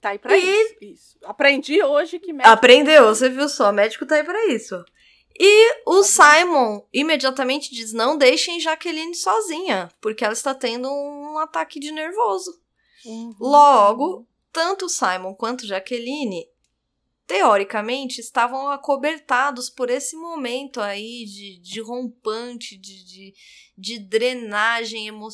tá 0.01 0.09
aí 0.09 0.19
pra 0.19 0.35
E- 0.37 0.41
isso, 0.41 0.75
isso. 0.81 1.17
Aprendi 1.23 1.81
hoje 1.83 2.19
que 2.19 2.33
médico... 2.33 2.51
Aprendeu, 2.53 3.05
você 3.05 3.29
viu 3.29 3.47
só, 3.47 3.71
médico 3.71 4.05
tá 4.05 4.15
aí 4.15 4.23
pra 4.23 4.45
isso. 4.47 4.83
E 5.39 5.75
o 5.87 6.03
Simon 6.03 6.81
imediatamente 6.93 7.73
diz: 7.73 7.91
não 7.93 8.17
deixem 8.17 8.59
Jaqueline 8.59 9.15
sozinha, 9.15 9.89
porque 10.01 10.23
ela 10.23 10.33
está 10.33 10.53
tendo 10.53 10.87
um 10.91 11.39
ataque 11.39 11.79
de 11.79 11.91
nervoso. 11.91 12.59
Uhum. 13.05 13.33
Logo, 13.39 14.27
tanto 14.51 14.85
o 14.85 14.89
Simon 14.89 15.33
quanto 15.33 15.65
Jaqueline, 15.65 16.47
teoricamente, 17.25 18.19
estavam 18.19 18.67
acobertados 18.69 19.69
por 19.69 19.89
esse 19.89 20.15
momento 20.15 20.81
aí 20.81 21.25
de, 21.25 21.57
de 21.59 21.81
rompante, 21.81 22.77
de, 22.77 23.03
de, 23.05 23.33
de 23.77 23.99
drenagem 23.99 25.07
emo 25.07 25.27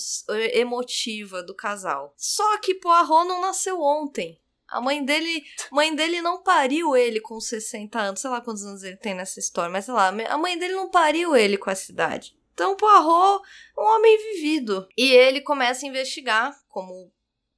emotiva 0.54 1.42
do 1.42 1.56
casal. 1.56 2.14
Só 2.16 2.58
que 2.60 2.76
Poirot 2.76 3.28
não 3.28 3.42
nasceu 3.42 3.82
ontem. 3.82 4.40
A 4.68 4.80
mãe 4.80 5.04
dele, 5.04 5.44
mãe 5.72 5.96
dele 5.96 6.22
não 6.22 6.44
pariu 6.44 6.96
ele 6.96 7.20
com 7.20 7.40
60 7.40 8.00
anos, 8.00 8.22
sei 8.22 8.30
lá 8.30 8.40
quantos 8.40 8.64
anos 8.64 8.84
ele 8.84 8.98
tem 8.98 9.16
nessa 9.16 9.40
história, 9.40 9.72
mas 9.72 9.86
sei 9.86 9.94
lá, 9.94 10.10
a 10.10 10.38
mãe 10.38 10.58
dele 10.58 10.74
não 10.74 10.90
pariu 10.90 11.36
ele 11.36 11.58
com 11.58 11.72
essa 11.72 11.92
idade. 11.92 12.38
Então, 12.54 12.76
Poirot, 12.76 13.42
um 13.78 13.82
homem 13.82 14.18
vivido. 14.34 14.88
E 14.98 15.12
ele 15.12 15.42
começa 15.42 15.86
a 15.86 15.90
investigar, 15.90 16.62
como, 16.68 17.12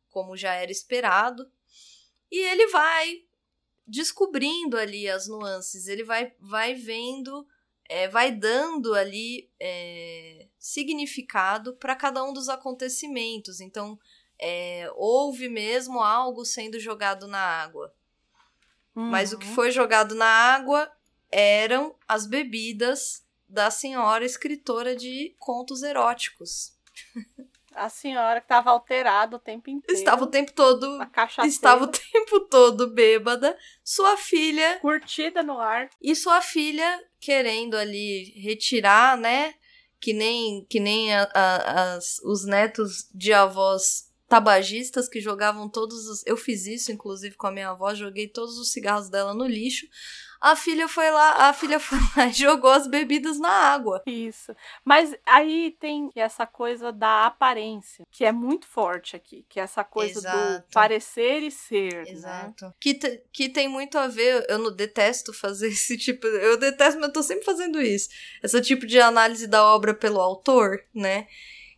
como 0.10 0.38
já 0.38 0.54
era 0.54 0.72
esperado, 0.72 1.52
e 2.32 2.38
ele 2.38 2.68
vai 2.68 3.24
descobrindo 3.92 4.78
ali 4.78 5.10
as 5.10 5.28
nuances, 5.28 5.88
ele 5.88 6.04
vai, 6.04 6.34
vai 6.40 6.74
vendo, 6.74 7.46
é, 7.90 8.08
vai 8.08 8.32
dando 8.32 8.94
ali 8.94 9.52
é, 9.60 10.48
significado 10.58 11.76
para 11.76 11.94
cada 11.96 12.24
um 12.24 12.32
dos 12.32 12.48
acontecimentos. 12.48 13.60
Então, 13.60 14.00
é, 14.40 14.90
houve 14.96 15.50
mesmo 15.50 16.00
algo 16.00 16.46
sendo 16.46 16.80
jogado 16.80 17.28
na 17.28 17.40
água. 17.40 17.94
Mas 18.96 19.34
o 19.34 19.38
que 19.38 19.48
Uhum. 19.48 19.56
foi 19.56 19.72
jogado 19.72 20.16
na 20.16 20.26
água 20.26 20.90
eram 21.30 21.96
as 22.08 22.26
bebidas 22.26 23.26
da 23.48 23.70
senhora 23.70 24.24
escritora 24.26 24.96
de 24.96 25.36
contos 25.38 25.84
eróticos. 25.84 26.74
A 27.74 27.90
senhora 27.90 28.42
que 28.42 28.48
tava 28.48 28.70
alterada 28.72 29.36
o 29.36 29.40
tempo 29.40 29.70
inteiro. 29.70 29.98
Estava 29.98 30.24
o 30.24 30.28
tempo 30.28 30.52
todo 30.54 31.00
estava 31.46 31.84
o 31.86 31.88
tempo 31.88 32.40
todo 32.42 32.88
bêbada, 32.94 33.58
sua 33.84 34.18
filha 34.18 34.78
Curtida 34.80 35.42
no 35.42 35.60
ar. 35.60 35.90
e 36.02 36.16
sua 36.16 36.42
filha 36.42 37.00
querendo 37.20 37.76
ali 37.78 38.34
retirar, 38.42 39.18
né? 39.18 39.54
Que 40.00 40.14
nem 40.14 40.66
que 40.70 40.80
nem 40.80 41.14
a- 41.16 41.30
a- 41.34 41.94
as, 41.96 42.18
os 42.24 42.46
netos 42.46 43.08
de 43.14 43.32
avós 43.32 44.10
tabagistas 44.28 45.08
que 45.10 45.20
jogavam 45.20 45.68
todos 45.70 46.08
os. 46.08 46.26
Eu 46.26 46.38
fiz 46.38 46.66
isso, 46.66 46.92
inclusive, 46.92 47.36
com 47.36 47.48
a 47.48 47.52
minha 47.52 47.70
avó, 47.70 47.94
joguei 47.94 48.28
todos 48.28 48.58
os 48.58 48.72
cigarros 48.72 49.10
dela 49.10 49.34
no 49.34 49.46
lixo. 49.46 49.86
A 50.42 50.56
filha 50.56 50.88
foi 50.88 51.12
lá, 51.12 51.50
a 51.50 51.54
filha 51.54 51.80
foi 51.80 52.00
lá 52.18 52.26
e 52.28 52.34
jogou 52.34 52.72
as 52.72 52.88
bebidas 52.88 53.40
na 53.40 53.50
água. 53.50 54.02
Isso. 54.08 54.56
Mas 54.84 55.16
aí 55.26 55.78
tem 55.80 56.10
essa 56.16 56.48
coisa 56.48 56.92
da 56.92 57.28
aparência, 57.28 58.06
que 58.10 58.26
é 58.26 58.32
muito 58.32 58.66
forte 58.66 59.16
aqui, 59.16 59.46
que 59.48 59.60
é 59.60 59.64
essa 59.64 59.84
coisa 59.84 60.20
Exato. 60.20 60.64
do 60.68 60.74
parecer 60.74 61.44
e 61.44 61.52
ser. 61.52 61.94
Né? 62.06 62.12
Exato. 62.12 62.74
Que, 62.80 62.96
te- 62.96 63.22
que 63.32 63.50
tem 63.50 63.68
muito 63.68 63.98
a 64.00 64.08
ver, 64.08 64.46
eu 64.50 64.58
não 64.58 64.76
detesto 64.76 65.32
fazer 65.32 65.68
esse 65.70 65.96
tipo, 65.98 66.26
eu 66.26 66.58
detesto, 66.58 67.00
mas 67.00 67.10
eu 67.10 67.14
tô 67.14 67.22
sempre 67.22 67.46
fazendo 67.46 67.80
isso. 67.80 68.10
Esse 68.44 68.60
tipo 68.62 68.88
de 68.88 69.00
análise 69.00 69.46
da 69.46 69.64
obra 69.64 69.94
pelo 69.94 70.20
autor, 70.20 70.84
né? 70.94 71.28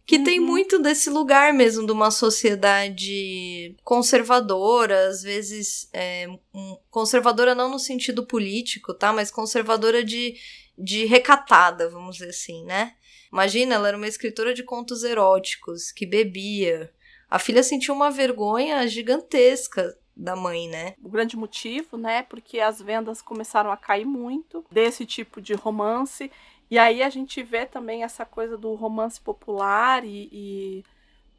Que 0.06 0.20
tem 0.20 0.40
Uhum. 0.40 0.46
muito 0.46 0.80
desse 0.80 1.10
lugar 1.10 1.54
mesmo 1.54 1.86
de 1.86 1.92
uma 1.92 2.12
sociedade 2.12 3.76
conservadora, 3.84 5.08
às 5.08 5.22
vezes 5.24 5.90
é, 5.94 6.28
um- 6.54 6.78
conservadora 6.90 7.56
não 7.56 7.70
no 7.70 7.80
sentido 7.80 8.26
político, 8.26 8.94
tá? 8.94 9.14
Mas 9.14 9.32
conservadora 9.32 10.04
de, 10.04 10.36
de 10.78 11.06
recatada, 11.06 11.90
vamos 11.90 12.18
dizer 12.18 12.30
assim, 12.30 12.64
né? 12.66 12.94
Imagina, 13.32 13.76
ela 13.76 13.88
era 13.88 13.98
uma 13.98 14.08
escritora 14.08 14.54
de 14.54 14.64
contos 14.64 15.04
eróticos, 15.04 15.92
que 15.92 16.06
bebia. 16.06 16.92
A 17.30 17.40
filha 17.40 17.64
sentiu 17.64 17.94
uma 17.96 18.12
vergonha 18.12 18.86
gigantesca 18.88 19.98
da 20.16 20.36
mãe, 20.36 20.68
né? 20.68 20.94
O 21.02 21.10
grande 21.10 21.36
motivo, 21.36 21.98
né? 21.98 22.22
Porque 22.24 22.60
as 22.60 22.80
vendas 22.80 23.22
começaram 23.22 23.72
a 23.72 23.78
cair 23.78 24.06
muito 24.06 24.64
desse 24.72 25.04
tipo 25.06 25.42
de 25.42 25.54
romance. 25.54 26.30
E 26.74 26.80
aí 26.80 27.04
a 27.04 27.10
gente 27.12 27.44
vê 27.44 27.68
também 27.68 28.02
essa 28.04 28.26
coisa 28.26 28.58
do 28.58 28.74
romance 28.74 29.22
popular 29.22 30.04
e, 30.04 30.28
e, 30.32 30.84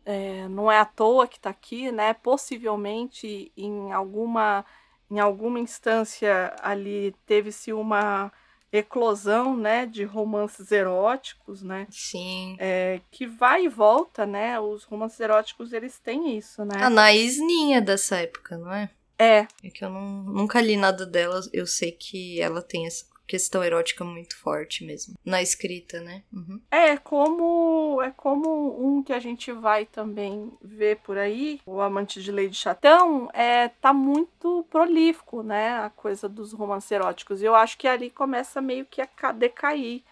é, 0.07 0.47
não 0.47 0.71
é 0.71 0.79
à 0.79 0.85
toa 0.85 1.27
que 1.27 1.39
está 1.39 1.51
aqui, 1.51 1.91
né? 1.91 2.15
Possivelmente 2.15 3.51
em 3.57 3.91
alguma 3.91 4.65
em 5.11 5.19
alguma 5.19 5.59
instância 5.59 6.55
ali 6.63 7.17
teve-se 7.27 7.73
uma 7.73 8.33
eclosão, 8.73 9.57
né, 9.57 9.87
de 9.87 10.05
romances 10.05 10.71
eróticos, 10.71 11.63
né? 11.63 11.89
Sim. 11.91 12.55
É, 12.61 13.01
que 13.11 13.27
vai 13.27 13.65
e 13.65 13.69
volta, 13.69 14.25
né? 14.25 14.61
Os 14.61 14.85
romances 14.85 15.19
eróticos 15.19 15.73
eles 15.73 15.99
têm 15.99 16.39
isso, 16.39 16.65
né? 16.65 16.77
A 16.79 16.87
Anaís 16.87 17.41
Ninha 17.41 17.83
dessa 17.83 18.19
época, 18.19 18.57
não 18.57 18.73
é? 18.73 18.89
É, 19.19 19.49
É 19.65 19.71
que 19.71 19.85
eu 19.85 19.91
não, 19.91 20.23
nunca 20.23 20.61
li 20.61 20.77
nada 20.77 21.05
dela, 21.05 21.41
eu 21.53 21.67
sei 21.67 21.91
que 21.91 22.41
ela 22.41 22.63
tem 22.63 22.87
essa 22.87 23.14
questão 23.27 23.63
erótica 23.65 24.05
muito 24.05 24.37
forte 24.39 24.85
mesmo. 24.85 25.15
Na 25.25 25.41
escrita, 25.43 26.01
né? 26.01 26.23
Uhum. 26.33 26.61
É 26.71 26.97
como 26.97 28.01
é 28.03 28.11
como 28.11 28.79
um 28.87 29.03
que 29.03 29.13
a 29.13 29.19
gente 29.21 29.51
vai 29.53 29.87
também 29.87 30.53
ver 30.63 30.97
por 30.99 31.17
aí, 31.19 31.61
o 31.67 31.81
Amante 31.81 32.23
de 32.23 32.31
Lady 32.33 32.55
Chatão, 32.55 33.29
é 33.33 33.69
tá 33.69 33.93
muito 33.93 34.67
prolífico, 34.71 35.43
né, 35.43 35.79
a 35.79 35.91
coisa 35.91 36.29
dos 36.29 36.53
romances 36.53 36.91
eróticos. 36.91 37.41
E 37.41 37.45
eu 37.45 37.55
acho 37.55 37.79
que 37.79 37.89
ali 37.89 38.11
começa 38.11 38.61
meio 38.61 38.85
que 38.87 39.01
a 39.01 39.07
ca- 39.07 39.33
decair. 39.33 40.03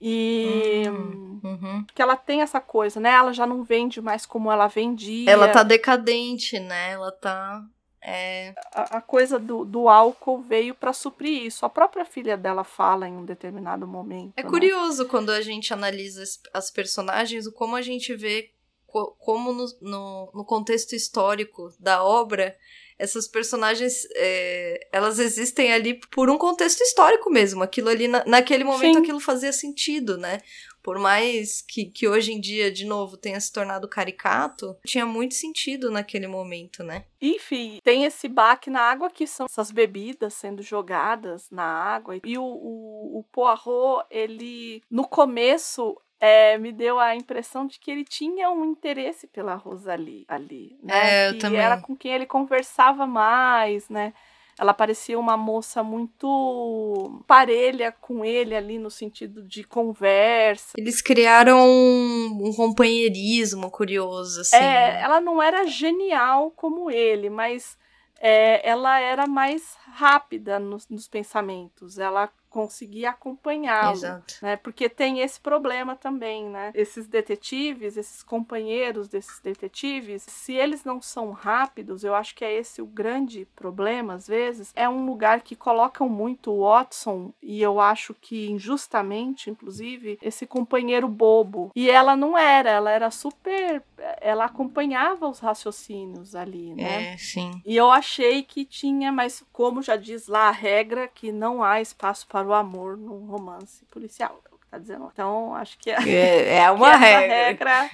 E 0.00 0.84
Hum. 0.88 1.40
Uhum. 1.42 1.84
que 1.94 2.00
ela 2.00 2.16
tem 2.16 2.40
essa 2.40 2.60
coisa, 2.60 3.00
né? 3.00 3.10
Ela 3.10 3.32
já 3.32 3.46
não 3.46 3.62
vende 3.64 4.00
mais 4.00 4.24
como 4.24 4.50
ela 4.50 4.68
vendia. 4.68 5.30
Ela 5.30 5.48
tá 5.48 5.62
decadente, 5.62 6.58
né? 6.60 6.92
Ela 6.92 7.10
tá. 7.10 7.64
É. 8.00 8.54
a, 8.72 8.98
a 8.98 9.00
coisa 9.00 9.38
do, 9.38 9.64
do 9.64 9.88
álcool 9.88 10.40
veio 10.40 10.74
para 10.74 10.92
suprir 10.92 11.44
isso. 11.44 11.66
A 11.66 11.68
própria 11.68 12.04
filha 12.04 12.36
dela 12.36 12.64
fala 12.64 13.08
em 13.08 13.12
um 13.12 13.24
determinado 13.24 13.86
momento. 13.86 14.32
É 14.36 14.42
né? 14.42 14.48
curioso 14.48 15.06
quando 15.06 15.30
a 15.30 15.40
gente 15.40 15.72
analisa 15.72 16.22
as, 16.22 16.40
as 16.54 16.70
personagens, 16.70 17.46
o 17.46 17.52
como 17.52 17.76
a 17.76 17.82
gente 17.82 18.14
vê 18.14 18.50
co- 18.86 19.16
como 19.18 19.52
no, 19.52 19.66
no, 19.80 20.32
no 20.34 20.44
contexto 20.44 20.94
histórico 20.94 21.72
da 21.78 22.02
obra 22.04 22.56
essas 22.98 23.28
personagens 23.28 24.06
é, 24.16 24.88
elas 24.92 25.20
existem 25.20 25.72
ali 25.72 25.94
por 26.10 26.28
um 26.28 26.36
contexto 26.36 26.80
histórico 26.80 27.30
mesmo. 27.30 27.62
Aquilo 27.62 27.88
ali, 27.88 28.08
na, 28.08 28.24
naquele 28.26 28.64
momento, 28.64 28.96
Sim. 28.96 29.02
aquilo 29.02 29.20
fazia 29.20 29.52
sentido, 29.52 30.18
né? 30.18 30.40
Por 30.82 30.98
mais 30.98 31.60
que, 31.60 31.86
que 31.86 32.08
hoje 32.08 32.32
em 32.32 32.40
dia, 32.40 32.70
de 32.70 32.84
novo, 32.84 33.16
tenha 33.16 33.40
se 33.40 33.52
tornado 33.52 33.88
caricato, 33.88 34.76
tinha 34.86 35.04
muito 35.04 35.34
sentido 35.34 35.90
naquele 35.90 36.26
momento, 36.26 36.82
né? 36.82 37.04
Enfim, 37.20 37.80
tem 37.82 38.04
esse 38.04 38.28
baque 38.28 38.70
na 38.70 38.80
água 38.80 39.10
que 39.10 39.26
são 39.26 39.46
essas 39.46 39.70
bebidas 39.70 40.34
sendo 40.34 40.62
jogadas 40.62 41.50
na 41.50 41.64
água. 41.64 42.18
E 42.24 42.38
o, 42.38 42.44
o, 42.44 43.18
o 43.18 43.24
Poirot, 43.32 44.06
ele, 44.10 44.82
no 44.90 45.06
começo, 45.06 46.00
é, 46.20 46.58
me 46.58 46.72
deu 46.72 46.98
a 46.98 47.14
impressão 47.14 47.66
de 47.66 47.78
que 47.78 47.90
ele 47.90 48.04
tinha 48.04 48.50
um 48.50 48.64
interesse 48.64 49.26
pela 49.26 49.54
Rosalie 49.54 50.24
ali, 50.28 50.78
né? 50.82 51.26
É, 51.26 51.28
eu 51.28 51.34
que 51.34 51.38
também. 51.38 51.60
era 51.60 51.80
com 51.80 51.96
quem 51.96 52.12
ele 52.12 52.26
conversava 52.26 53.06
mais, 53.06 53.88
né? 53.88 54.12
Ela 54.58 54.74
parecia 54.74 55.18
uma 55.18 55.36
moça 55.36 55.82
muito 55.82 57.22
parelha 57.26 57.92
com 57.92 58.24
ele 58.24 58.56
ali 58.56 58.78
no 58.78 58.90
sentido 58.90 59.42
de 59.42 59.62
conversa. 59.62 60.72
Eles 60.76 61.00
criaram 61.00 61.58
um, 61.60 62.48
um 62.48 62.52
companheirismo 62.52 63.70
curioso, 63.70 64.40
assim. 64.40 64.56
É, 64.56 65.00
ela 65.00 65.20
não 65.20 65.40
era 65.40 65.66
genial 65.66 66.50
como 66.50 66.90
ele, 66.90 67.30
mas 67.30 67.78
é, 68.20 68.68
ela 68.68 68.98
era 68.98 69.26
mais 69.26 69.76
rápida 69.92 70.58
nos, 70.58 70.88
nos 70.88 71.06
pensamentos. 71.06 71.98
Ela 71.98 72.28
conseguia 72.48 73.10
acompanhá-lo. 73.10 73.92
Exato. 73.92 74.34
Né? 74.42 74.56
Porque 74.56 74.88
tem 74.88 75.20
esse 75.20 75.40
problema 75.40 75.94
também, 75.96 76.48
né? 76.48 76.70
Esses 76.74 77.06
detetives, 77.06 77.96
esses 77.96 78.22
companheiros 78.22 79.08
desses 79.08 79.40
detetives, 79.40 80.22
se 80.22 80.54
eles 80.54 80.84
não 80.84 81.00
são 81.00 81.30
rápidos, 81.30 82.04
eu 82.04 82.14
acho 82.14 82.34
que 82.34 82.44
é 82.44 82.54
esse 82.54 82.82
o 82.82 82.86
grande 82.86 83.46
problema, 83.54 84.14
às 84.14 84.26
vezes, 84.26 84.72
é 84.74 84.88
um 84.88 85.06
lugar 85.06 85.40
que 85.42 85.54
colocam 85.54 86.08
muito 86.08 86.50
o 86.50 86.60
Watson, 86.62 87.32
e 87.42 87.60
eu 87.62 87.80
acho 87.80 88.14
que 88.14 88.50
injustamente, 88.50 89.50
inclusive, 89.50 90.18
esse 90.22 90.46
companheiro 90.46 91.08
bobo. 91.08 91.70
E 91.74 91.90
ela 91.90 92.16
não 92.16 92.36
era, 92.36 92.70
ela 92.70 92.90
era 92.90 93.10
super. 93.10 93.82
Ela 94.20 94.44
acompanhava 94.44 95.28
os 95.28 95.40
raciocínios 95.40 96.34
ali, 96.34 96.74
né? 96.74 97.14
É, 97.14 97.16
sim. 97.18 97.60
E 97.64 97.76
eu 97.76 97.90
achei 97.90 98.42
que 98.42 98.64
tinha, 98.64 99.10
mas 99.10 99.44
como 99.52 99.82
já 99.82 99.96
diz 99.96 100.28
lá 100.28 100.48
a 100.48 100.52
regra, 100.52 101.08
que 101.08 101.32
não 101.32 101.62
há 101.62 101.80
espaço 101.80 102.26
para 102.26 102.37
o 102.46 102.52
amor 102.54 102.96
num 102.96 103.26
romance 103.26 103.84
policial. 103.86 104.40
É 104.50 104.54
o 104.54 104.58
que 104.58 104.66
tá 104.68 104.78
dizendo. 104.78 105.08
Então, 105.12 105.54
acho 105.54 105.78
que, 105.78 105.90
É, 105.90 106.56
é 106.58 106.64
que 106.64 106.70
uma 106.70 106.94
regra. 106.96 107.34
regra 107.34 107.90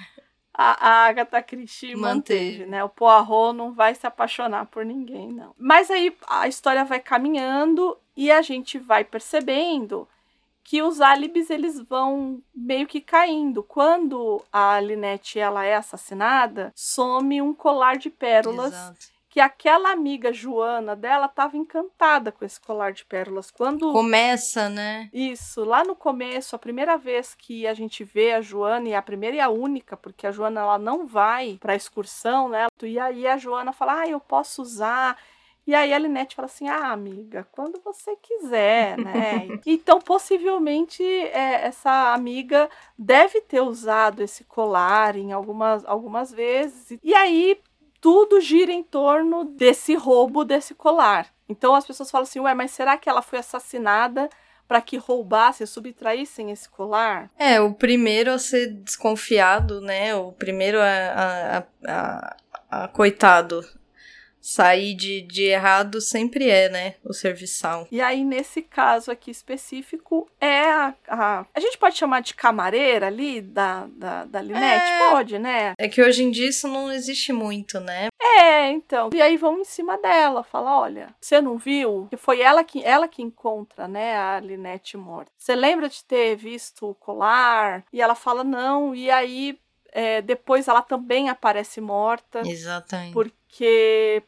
a, 0.57 0.89
a 0.89 1.07
Agatha 1.07 1.43
Christie 1.43 1.97
manteve, 1.97 2.59
Manteve. 2.59 2.67
né? 2.71 2.85
O 2.85 2.89
Poirot 2.89 3.57
não 3.57 3.73
vai 3.73 3.95
se 3.95 4.07
apaixonar 4.07 4.67
por 4.67 4.85
ninguém, 4.85 5.29
não. 5.29 5.53
Mas 5.59 5.91
aí 5.91 6.17
a 6.29 6.47
história 6.47 6.85
vai 6.85 7.01
caminhando 7.01 7.97
e 8.17 8.31
a 8.31 8.41
gente 8.41 8.79
vai 8.79 9.03
percebendo 9.03 10.09
que 10.63 10.81
os 10.83 11.01
álibis 11.01 11.51
eles 11.51 11.79
vão 11.81 12.41
meio 12.55 12.87
que 12.87 13.01
caindo. 13.01 13.63
Quando 13.63 14.43
a 14.53 14.81
Linette 14.81 15.39
ela 15.39 15.65
é 15.65 15.75
assassinada, 15.75 16.73
some 16.75 17.43
um 17.43 17.53
colar 17.53 17.99
de 17.99 18.09
pérolas 18.09 18.73
Exato. 18.73 19.14
Que 19.35 19.41
aquela 19.41 19.91
amiga 19.91 20.33
Joana 20.33 20.95
dela 20.95 21.27
estava 21.27 21.57
encantada 21.57 22.31
com 22.31 22.45
esse 22.45 22.61
colar 22.61 22.93
de 22.93 23.05
pérolas. 23.05 23.51
Quando 23.51 23.91
Começa, 23.91 24.69
né? 24.69 25.11
isso, 25.13 25.65
lá 25.65 25.83
no 25.83 25.97
começo, 25.97 26.55
a 26.55 26.59
primeira 26.59 26.97
vez 26.97 27.35
que 27.35 27.67
a 27.67 27.75
gente 27.75 28.05
vê 28.05 28.33
a 28.33 28.41
Joana, 28.41 28.91
e 28.91 28.95
a 28.95 29.03
primeira 29.03 29.37
e 29.37 29.41
a 29.41 29.49
única, 29.49 29.97
porque 29.97 30.25
a 30.25 30.31
Joana 30.31 30.61
ela 30.61 30.79
não 30.79 31.05
vai 31.05 31.59
pra 31.61 31.75
excursão, 31.75 32.49
né? 32.49 32.69
E 32.81 32.97
aí 32.97 33.27
a 33.27 33.37
Joana 33.37 33.73
fala: 33.73 34.03
"Ah, 34.03 34.09
eu 34.09 34.21
posso 34.21 34.63
usar". 34.63 35.19
E 35.67 35.75
aí 35.75 35.93
a 35.93 35.99
Linette 35.99 36.37
fala 36.37 36.47
assim: 36.47 36.69
"Ah, 36.69 36.93
amiga, 36.93 37.45
quando 37.51 37.81
você 37.85 38.15
quiser, 38.23 38.97
né?". 38.97 39.49
então, 39.67 40.01
possivelmente 40.01 41.03
é, 41.03 41.67
essa 41.67 42.15
amiga 42.15 42.71
deve 42.97 43.41
ter 43.41 43.63
usado 43.63 44.23
esse 44.23 44.45
colar 44.45 45.17
em 45.17 45.33
algumas 45.33 45.85
algumas 45.87 46.31
vezes. 46.31 46.97
E 47.03 47.13
aí 47.13 47.61
tudo 48.05 48.39
gira 48.39 48.71
em 48.71 48.83
torno 48.83 49.45
desse 49.47 49.95
roubo 49.95 50.45
desse 50.45 50.75
colar. 50.75 51.27
Então 51.49 51.75
as 51.75 51.87
pessoas 51.87 52.11
falam 52.11 52.25
assim: 52.25 52.39
"Ué, 52.41 52.53
mas 52.53 52.71
será 52.71 52.99
que 52.99 53.09
ela 53.09 53.23
foi 53.23 53.39
assassinada 53.39 54.29
para 54.69 54.83
que 54.83 54.99
roubassem, 54.99 55.67
subtraíssem 55.67 56.51
esse 56.51 56.69
colar?" 56.69 57.31
É, 57.39 57.59
o 57.63 57.73
primeiro 57.73 58.31
a 58.31 58.39
ser 58.39 58.67
desconfiado, 58.75 59.81
né? 59.81 60.15
O 60.15 60.33
primeiro 60.33 60.79
a, 60.81 60.85
a, 60.85 61.59
a, 61.59 61.65
a- 62.71 62.85
a 62.85 62.89
coitado 62.89 63.65
sair 64.45 64.95
de, 64.95 65.23
de 65.23 65.45
errado 65.45 66.03
sempre 66.03 66.51
é, 66.51 66.69
né? 66.69 66.95
O 67.03 67.15
serviçal. 67.15 67.89
E 67.91 68.03
aí, 68.03 68.23
nesse 68.23 68.61
caso 68.61 69.11
aqui 69.11 69.31
específico, 69.31 70.29
é 70.39 70.71
a. 70.71 70.95
A, 71.09 71.47
a 71.55 71.61
gente 71.61 71.79
pode 71.79 71.97
chamar 71.97 72.21
de 72.21 72.35
camareira 72.35 73.07
ali 73.07 73.41
da, 73.41 73.87
da, 73.93 74.25
da 74.27 74.43
Linette? 74.43 74.85
É. 74.85 75.11
Pode, 75.11 75.39
né? 75.39 75.73
É 75.79 75.89
que 75.89 76.03
hoje 76.03 76.23
em 76.23 76.31
dia 76.31 76.49
isso 76.51 76.69
não 76.69 76.93
existe 76.93 77.33
muito, 77.33 77.81
né? 77.81 78.09
É, 78.21 78.71
então. 78.71 79.09
E 79.15 79.23
aí 79.23 79.39
vão 79.39 79.59
em 79.61 79.65
cima 79.65 79.97
dela, 79.97 80.43
fala: 80.43 80.79
olha, 80.79 81.15
você 81.19 81.41
não 81.41 81.57
viu? 81.57 82.07
Que 82.11 82.17
foi 82.19 82.43
ela 82.43 82.63
que, 82.63 82.85
ela 82.85 83.09
que 83.09 83.23
encontra, 83.23 83.89
né, 83.89 84.15
a 84.17 84.41
Linette 84.41 84.99
morta. 84.99 85.31
Você 85.39 85.55
lembra 85.55 85.89
de 85.89 86.05
ter 86.05 86.37
visto 86.37 86.91
o 86.91 86.95
colar? 86.95 87.83
E 87.91 88.03
ela 88.03 88.15
fala: 88.15 88.45
não. 88.45 88.95
E 88.95 89.11
aí 89.11 89.59
é, 89.95 90.21
depois 90.21 90.67
ela 90.67 90.83
também 90.83 91.29
aparece 91.29 91.81
morta. 91.81 92.43
Exatamente. 92.45 93.13
Porque 93.13 93.33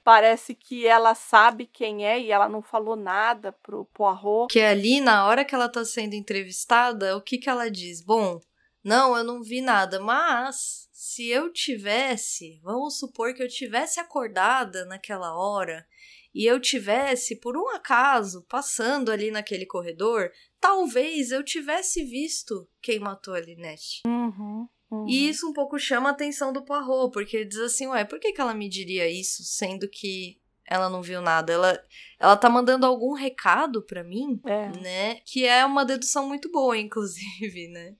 parece 0.05 0.55
que 0.55 0.87
ela 0.87 1.15
sabe 1.15 1.67
quem 1.67 2.07
é 2.07 2.21
e 2.21 2.31
ela 2.31 2.49
não 2.49 2.63
falou 2.63 2.97
nada 2.97 3.53
pro 3.53 3.85
Poirot. 3.87 4.53
Que 4.53 4.61
ali, 4.61 5.01
na 5.01 5.27
hora 5.27 5.45
que 5.45 5.55
ela 5.55 5.69
tá 5.69 5.85
sendo 5.85 6.15
entrevistada, 6.15 7.17
o 7.17 7.23
que 7.23 7.39
que 7.39 7.49
ela 7.51 7.71
diz? 7.71 8.01
Bom, 8.01 8.41
não, 8.85 9.17
eu 9.17 9.25
não 9.25 9.43
vi 9.43 9.61
nada, 9.61 9.99
mas 10.01 10.89
se 10.93 11.29
eu 11.29 11.53
tivesse, 11.53 12.61
vamos 12.63 12.99
supor 12.99 13.35
que 13.35 13.43
eu 13.43 13.49
tivesse 13.49 13.99
acordada 13.99 14.85
naquela 14.85 15.37
hora 15.37 15.87
e 16.35 16.45
eu 16.45 16.61
tivesse, 16.61 17.35
por 17.41 17.57
um 17.57 17.71
acaso, 17.71 18.45
passando 18.49 19.11
ali 19.11 19.31
naquele 19.31 19.65
corredor, 19.65 20.31
talvez 20.61 21.31
eu 21.31 21.43
tivesse 21.43 22.05
visto 22.05 22.69
quem 22.83 23.01
matou 23.01 23.33
a 23.33 23.41
Linette. 23.41 24.03
Uhum, 24.07 24.69
uhum. 24.91 25.07
E 25.09 25.29
isso 25.29 25.49
um 25.49 25.53
pouco 25.53 25.79
chama 25.79 26.09
a 26.09 26.13
atenção 26.13 26.53
do 26.53 26.65
Poirot, 26.65 27.13
porque 27.13 27.39
ele 27.39 27.47
diz 27.47 27.59
assim, 27.59 27.87
ué, 27.89 28.05
por 28.05 28.19
que, 28.19 28.33
que 28.33 28.41
ela 28.41 28.55
me 28.55 28.69
diria 28.69 29.09
isso, 29.09 29.43
sendo 29.45 29.89
que 29.89 30.39
ela 30.65 30.89
não 30.91 31.03
viu 31.03 31.21
nada? 31.21 31.53
Ela, 31.53 31.81
ela 32.19 32.37
tá 32.37 32.49
mandando 32.49 32.87
algum 32.87 33.13
recado 33.13 33.83
para 33.83 34.03
mim, 34.03 34.41
É. 34.45 34.69
né? 34.81 35.15
Que 35.25 35.45
é 35.45 35.65
uma 35.65 35.85
dedução 35.85 36.27
muito 36.27 36.51
boa, 36.51 36.77
inclusive, 36.79 37.69
né? 37.69 37.95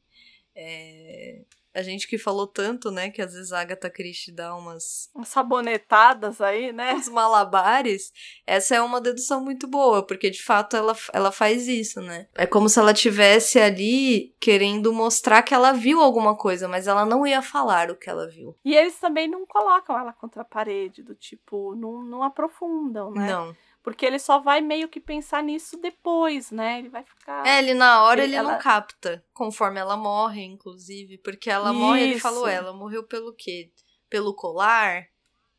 É, 0.55 1.43
A 1.77 1.83
gente 1.83 2.09
que 2.09 2.17
falou 2.17 2.47
tanto, 2.47 2.91
né, 2.91 3.11
que 3.11 3.21
às 3.21 3.35
vezes 3.35 3.53
a 3.53 3.61
Agatha 3.61 3.91
Christie 3.91 4.33
dá 4.33 4.55
umas 4.57 5.11
Umas 5.15 5.29
sabonetadas 5.29 6.41
aí, 6.41 6.73
né? 6.73 6.95
uns 6.97 7.09
malabares, 7.09 8.13
essa 8.47 8.75
é 8.75 8.81
uma 8.81 9.01
dedução 9.01 9.45
muito 9.45 9.67
boa, 9.67 10.03
porque 10.03 10.31
de 10.31 10.43
fato 10.43 10.75
ela, 10.75 10.97
ela 11.13 11.31
faz 11.31 11.69
isso, 11.69 12.01
né? 12.01 12.29
É 12.35 12.47
como 12.47 12.69
se 12.69 12.79
ela 12.79 12.95
tivesse 12.95 13.59
ali 13.59 14.35
querendo 14.41 14.93
mostrar 14.93 15.43
que 15.43 15.53
ela 15.53 15.73
viu 15.73 16.01
alguma 16.01 16.35
coisa, 16.35 16.67
mas 16.67 16.87
ela 16.87 17.05
não 17.05 17.27
ia 17.27 17.43
falar 17.43 17.91
o 17.91 17.97
que 17.97 18.09
ela 18.09 18.27
viu. 18.27 18.57
E 18.65 18.75
eles 18.75 18.99
também 18.99 19.29
não 19.29 19.45
colocam 19.45 19.99
ela 19.99 20.13
contra 20.13 20.43
a 20.43 20.47
parede, 20.47 21.03
do 21.03 21.15
tipo, 21.15 21.75
não, 21.75 22.03
não 22.03 22.23
aprofundam, 22.23 23.11
né? 23.11 23.27
Não. 23.31 23.55
Porque 23.87 24.05
ele 24.05 24.19
só 24.19 24.41
vai 24.41 24.61
meio 24.61 24.89
que 24.89 24.99
pensar 24.99 25.45
nisso 25.45 25.77
depois, 25.81 26.51
né? 26.51 26.81
Ele 26.81 26.89
vai 26.89 27.05
ficar. 27.05 27.47
É, 27.47 27.61
ele 27.61 27.73
na 27.73 28.03
hora 28.03 28.21
Ele- 28.25 28.35
ele 28.35 28.43
não 28.43 28.51
ela- 28.51 28.59
capta, 28.59 29.25
conforme 29.33 29.79
ela 29.79 29.97
morre, 29.97 30.43
inclusive, 30.43 31.19
porque 31.19 31.49
ela 31.49 31.73
morre, 31.73 32.03
ele 32.03 32.13
Isso. 32.15 32.21
falou, 32.23 32.49
ela 32.49 32.73
morreu 32.73 33.05
pelo 33.05 33.33
quê? 33.33 33.71
Pelo 34.11 34.35
colar? 34.35 35.07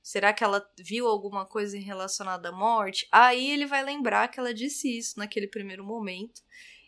Será 0.03 0.33
que 0.33 0.43
ela 0.43 0.61
viu 0.77 1.07
alguma 1.07 1.45
coisa 1.45 1.77
relacionada 1.79 2.49
à 2.49 2.51
morte? 2.51 3.07
Aí 3.13 3.49
ele 3.49 3.65
vai 3.65 3.81
lembrar 3.81 4.27
que 4.27 4.41
ela 4.41 4.53
disse 4.53 4.97
isso 4.97 5.17
naquele 5.17 5.47
primeiro 5.47 5.85
momento 5.85 6.41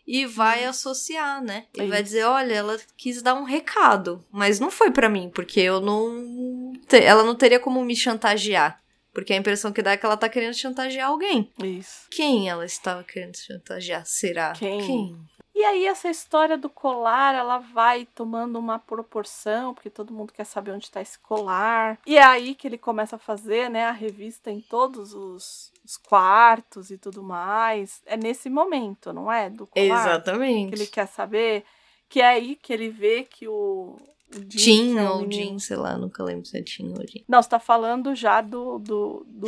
e 0.05 0.25
vai 0.25 0.65
associar, 0.65 1.41
né? 1.41 1.67
Ele 1.73 1.87
vai 1.87 1.99
Isso. 1.99 2.03
dizer, 2.03 2.23
olha, 2.25 2.53
ela 2.53 2.77
quis 2.97 3.21
dar 3.21 3.35
um 3.35 3.43
recado, 3.43 4.25
mas 4.29 4.59
não 4.59 4.69
foi 4.69 4.91
pra 4.91 5.07
mim, 5.07 5.29
porque 5.33 5.61
eu 5.61 5.79
não 5.79 6.73
ela 6.91 7.23
não 7.23 7.33
teria 7.35 7.61
como 7.61 7.81
me 7.85 7.95
chantagear, 7.95 8.81
porque 9.13 9.33
a 9.33 9.37
impressão 9.37 9.71
que 9.71 9.81
dá 9.81 9.91
é 9.91 9.97
que 9.97 10.05
ela 10.05 10.17
tá 10.17 10.29
querendo 10.29 10.53
chantagear 10.53 11.09
alguém. 11.09 11.51
Isso. 11.63 12.07
Quem 12.11 12.49
ela 12.49 12.65
estava 12.65 13.03
querendo 13.03 13.35
chantagear? 13.37 14.05
Será? 14.05 14.53
Quem? 14.53 15.17
E 15.59 15.63
aí 15.65 15.85
essa 15.87 16.09
história 16.09 16.57
do 16.57 16.69
colar, 16.69 17.35
ela 17.35 17.57
vai 17.57 18.07
tomando 18.15 18.57
uma 18.57 18.79
proporção, 18.79 19.73
porque 19.73 19.89
todo 19.89 20.13
mundo 20.13 20.31
quer 20.31 20.45
saber 20.45 20.71
onde 20.71 20.85
está 20.85 21.01
esse 21.01 21.19
colar. 21.19 21.99
E 22.05 22.17
é 22.17 22.23
aí 22.23 22.55
que 22.55 22.65
ele 22.65 22.77
começa 22.77 23.17
a 23.17 23.19
fazer, 23.19 23.69
né, 23.69 23.85
a 23.85 23.91
revista 23.91 24.49
em 24.49 24.61
todos 24.61 25.13
os, 25.13 25.73
os 25.83 25.97
quartos 25.97 26.91
e 26.91 26.97
tudo 26.97 27.21
mais. 27.21 28.01
É 28.05 28.15
nesse 28.15 28.49
momento, 28.49 29.11
não 29.11 29.29
é? 29.29 29.49
Do 29.49 29.67
colar. 29.67 29.85
Exatamente. 29.85 30.69
Que 30.69 30.75
ele 30.75 30.87
quer 30.87 31.07
saber. 31.07 31.65
Que 32.07 32.21
é 32.21 32.27
aí 32.27 32.55
que 32.55 32.71
ele 32.71 32.89
vê 32.89 33.23
que 33.23 33.45
o, 33.45 33.97
o 34.35 35.13
ou 35.21 35.31
Jim, 35.31 35.57
sei 35.59 35.75
lá, 35.77 35.97
nunca 35.97 36.23
lembro 36.23 36.45
se 36.45 36.57
é 36.59 36.63
Jim 36.65 36.89
ou 36.97 37.05
Jim. 37.07 37.23
Não, 37.27 37.41
você 37.41 37.49
tá 37.49 37.59
falando 37.59 38.13
já 38.15 38.41
do, 38.41 38.77
do, 38.79 39.25
do, 39.27 39.47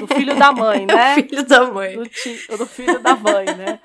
do 0.00 0.06
filho 0.14 0.36
da 0.38 0.52
mãe, 0.52 0.84
né? 0.90 1.14
Filho 1.14 1.44
da 1.46 1.70
mãe. 1.70 1.96
do, 1.96 2.06
ti- 2.08 2.46
do 2.56 2.66
filho 2.66 2.98
da 3.00 3.14
mãe, 3.16 3.46
né? 3.46 3.80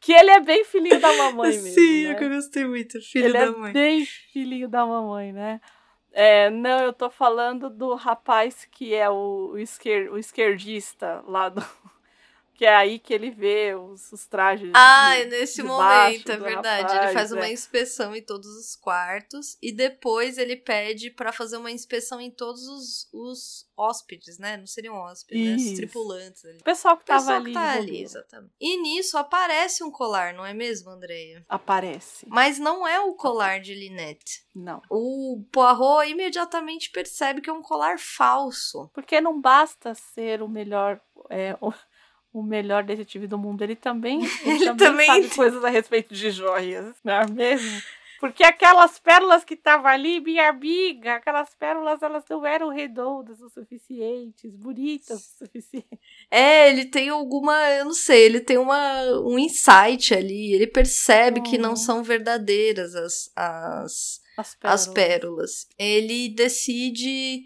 Que 0.00 0.12
ele 0.12 0.30
é 0.30 0.40
bem 0.40 0.64
filhinho 0.64 1.00
da 1.00 1.16
mamãe 1.16 1.50
mesmo. 1.56 1.68
Sim, 1.74 2.04
né? 2.08 2.16
eu 2.20 2.28
gostei 2.30 2.64
muito. 2.66 3.00
Filho 3.00 3.24
ele 3.26 3.32
da 3.32 3.44
é 3.44 3.50
mãe. 3.50 3.72
bem 3.72 4.04
filhinho 4.04 4.68
da 4.68 4.84
mamãe, 4.84 5.32
né? 5.32 5.60
É, 6.12 6.48
não, 6.50 6.78
eu 6.80 6.92
tô 6.92 7.08
falando 7.10 7.68
do 7.70 7.94
rapaz 7.94 8.68
que 8.70 8.94
é 8.94 9.08
o, 9.10 9.50
o, 9.54 9.58
esquer, 9.58 10.10
o 10.12 10.18
esquerdista 10.18 11.22
lá 11.26 11.48
do. 11.48 11.64
Que 12.56 12.64
é 12.66 12.74
aí 12.74 12.98
que 13.00 13.12
ele 13.12 13.30
vê 13.30 13.74
os, 13.74 14.12
os 14.12 14.26
trajes. 14.26 14.70
Ah, 14.74 15.14
de- 15.16 15.22
é 15.22 15.24
nesse 15.26 15.56
de 15.56 15.62
momento, 15.64 16.30
é 16.30 16.36
verdade. 16.36 16.82
rapaz, 16.84 17.02
ele 17.04 17.12
faz 17.12 17.32
uma 17.32 17.46
é. 17.46 17.52
inspeção 17.52 18.14
em 18.14 18.22
todos 18.22 18.46
os 18.46 18.76
quartos 18.76 19.58
e 19.60 19.72
depois 19.72 20.38
ele 20.38 20.56
pede 20.56 21.10
pra 21.10 21.32
fazer 21.32 21.56
uma 21.56 21.70
inspeção 21.70 22.20
em 22.20 22.30
todos 22.30 22.62
os, 22.68 23.08
os 23.12 23.66
hóspedes, 23.76 24.38
né? 24.38 24.56
Não 24.56 24.66
seriam 24.68 24.94
hóspedes, 24.94 25.44
né? 25.44 25.56
Os 25.72 25.76
tripulantes 25.76 26.44
ali. 26.44 26.58
O 26.58 26.64
pessoal 26.64 26.96
que 26.96 27.02
O 27.02 27.06
tava 27.06 27.20
pessoal 27.20 27.36
ali. 27.40 27.46
que 27.46 27.52
tá 27.54 27.72
ali, 27.72 28.02
exatamente. 28.02 28.52
E 28.60 28.76
nisso 28.80 29.18
aparece 29.18 29.82
um 29.82 29.90
colar, 29.90 30.32
não 30.32 30.46
é 30.46 30.54
mesmo, 30.54 30.90
Andreia? 30.90 31.44
Aparece. 31.48 32.24
Mas 32.28 32.58
não 32.58 32.86
é 32.86 33.00
o 33.00 33.14
colar 33.14 33.58
de 33.60 33.74
Linette. 33.74 34.44
Não. 34.54 34.80
O 34.88 35.44
Poirot 35.50 36.08
imediatamente 36.08 36.90
percebe 36.92 37.40
que 37.40 37.50
é 37.50 37.52
um 37.52 37.62
colar 37.62 37.98
falso. 37.98 38.88
Porque 38.94 39.20
não 39.20 39.40
basta 39.40 39.92
ser 39.94 40.40
o 40.40 40.48
melhor. 40.48 41.00
é, 41.30 41.56
o, 42.34 42.42
melhor 42.42 42.82
detetive 42.84 43.26
do 43.26 43.38
mundo. 43.38 43.62
Ele 43.62 43.76
também, 43.76 44.20
ele 44.44 44.50
Ele 44.56 44.64
também, 44.66 44.76
também 44.76 45.06
sabe 45.06 45.20
tem- 45.28 45.36
coisas 45.36 45.64
a 45.64 45.68
respeito 45.70 46.12
de 46.14 46.30
joias, 46.30 46.94
não 47.02 47.14
é 47.14 47.26
mesmo? 47.26 47.82
Porque 48.20 48.42
aquelas 48.44 48.98
pérolas 48.98 49.44
que 49.44 49.52
estavam 49.52 49.86
ali, 49.86 50.18
minha 50.18 50.48
amiga, 50.48 51.16
aquelas 51.16 51.54
pérolas, 51.56 52.02
elas 52.02 52.24
não 52.30 52.46
eram 52.46 52.70
redondas 52.70 53.38
o 53.42 53.50
suficientes, 53.50 54.50
bonitas 54.56 55.18
o 55.20 55.44
suficiente. 55.44 55.86
É, 56.30 56.70
ele 56.70 56.86
tem 56.86 57.10
alguma, 57.10 57.52
eu 57.72 57.84
não 57.84 57.92
sei, 57.92 58.22
ele 58.24 58.40
tem 58.40 58.56
uma, 58.56 59.02
um 59.20 59.38
insight 59.38 60.14
ali, 60.14 60.54
ele 60.54 60.66
percebe 60.66 61.42
que 61.42 61.58
não 61.58 61.70
Uhum. 61.70 61.76
são 61.76 62.02
verdadeiras 62.02 62.94
as, 62.94 63.30
as, 63.36 64.20
As 64.38 64.54
pérolas. 64.54 64.80
as 64.88 64.94
pérolas. 64.94 65.68
Ele 65.78 66.28
decide 66.30 67.44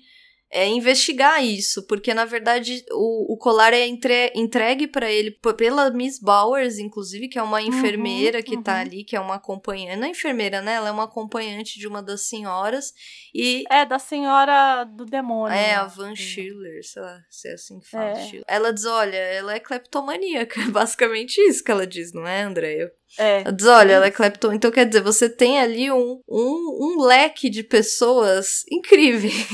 é, 0.50 0.66
investigar 0.66 1.44
isso, 1.44 1.86
porque 1.86 2.14
na 2.14 2.24
verdade 2.24 2.84
o, 2.90 3.34
o 3.34 3.36
colar 3.36 3.72
é 3.74 3.86
entre- 3.86 4.32
entregue 4.34 4.86
pra 4.86 5.10
ele 5.10 5.30
pela 5.56 5.90
Miss 5.90 6.18
Bowers, 6.18 6.78
inclusive, 6.78 7.28
que 7.28 7.38
é 7.38 7.42
uma 7.42 7.60
enfermeira 7.60 8.42
que 8.42 8.60
tá 8.62 8.74
uhum. 8.74 8.80
ali, 8.80 9.04
que 9.04 9.14
é 9.14 9.20
uma 9.20 9.34
acompanhante, 9.36 9.96
não 9.96 10.06
é 10.06 10.10
enfermeira, 10.10 10.62
né? 10.62 10.74
Ela 10.74 10.88
é 10.88 10.92
uma 10.92 11.04
acompanhante 11.04 11.78
de 11.78 11.86
uma 11.86 12.02
das 12.02 12.22
senhoras 12.22 12.92
e 13.34 13.64
É, 13.70 13.84
da 13.84 13.98
senhora 13.98 14.84
do 14.84 15.04
demônio. 15.04 15.54
é, 15.54 15.74
a 15.74 15.82
lá. 15.82 15.88
Van 15.88 16.14
Schiller, 16.14 16.82
sei 16.82 17.02
lá 17.02 17.20
se 17.30 17.48
é 17.48 17.52
assim 17.52 17.78
que 17.80 17.88
fala. 17.90 18.18
É. 18.18 18.42
Ela 18.46 18.72
diz, 18.72 18.84
olha, 18.84 19.16
ela 19.16 19.54
é 19.54 19.60
cleptomaníaca. 19.60 20.60
É 20.60 20.64
basicamente 20.70 21.38
isso 21.40 21.62
que 21.62 21.70
ela 21.70 21.86
diz, 21.86 22.12
não 22.12 22.26
é, 22.26 22.42
Andréia? 22.42 22.90
É. 23.16 23.42
Ela 23.42 23.52
diz, 23.52 23.66
olha, 23.66 23.92
ela 23.92 24.06
é 24.06 24.10
cleptomaníaca. 24.10 24.56
Então, 24.56 24.70
quer 24.70 24.86
dizer, 24.86 25.00
você 25.00 25.28
tem 25.28 25.60
ali 25.60 25.90
um, 25.90 26.20
um, 26.28 26.96
um 26.98 27.02
leque 27.04 27.48
de 27.48 27.62
pessoas 27.62 28.64
incríveis. 28.70 29.46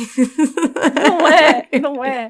Não 1.09 1.29
é, 1.29 1.69
não 1.81 2.05
é. 2.05 2.29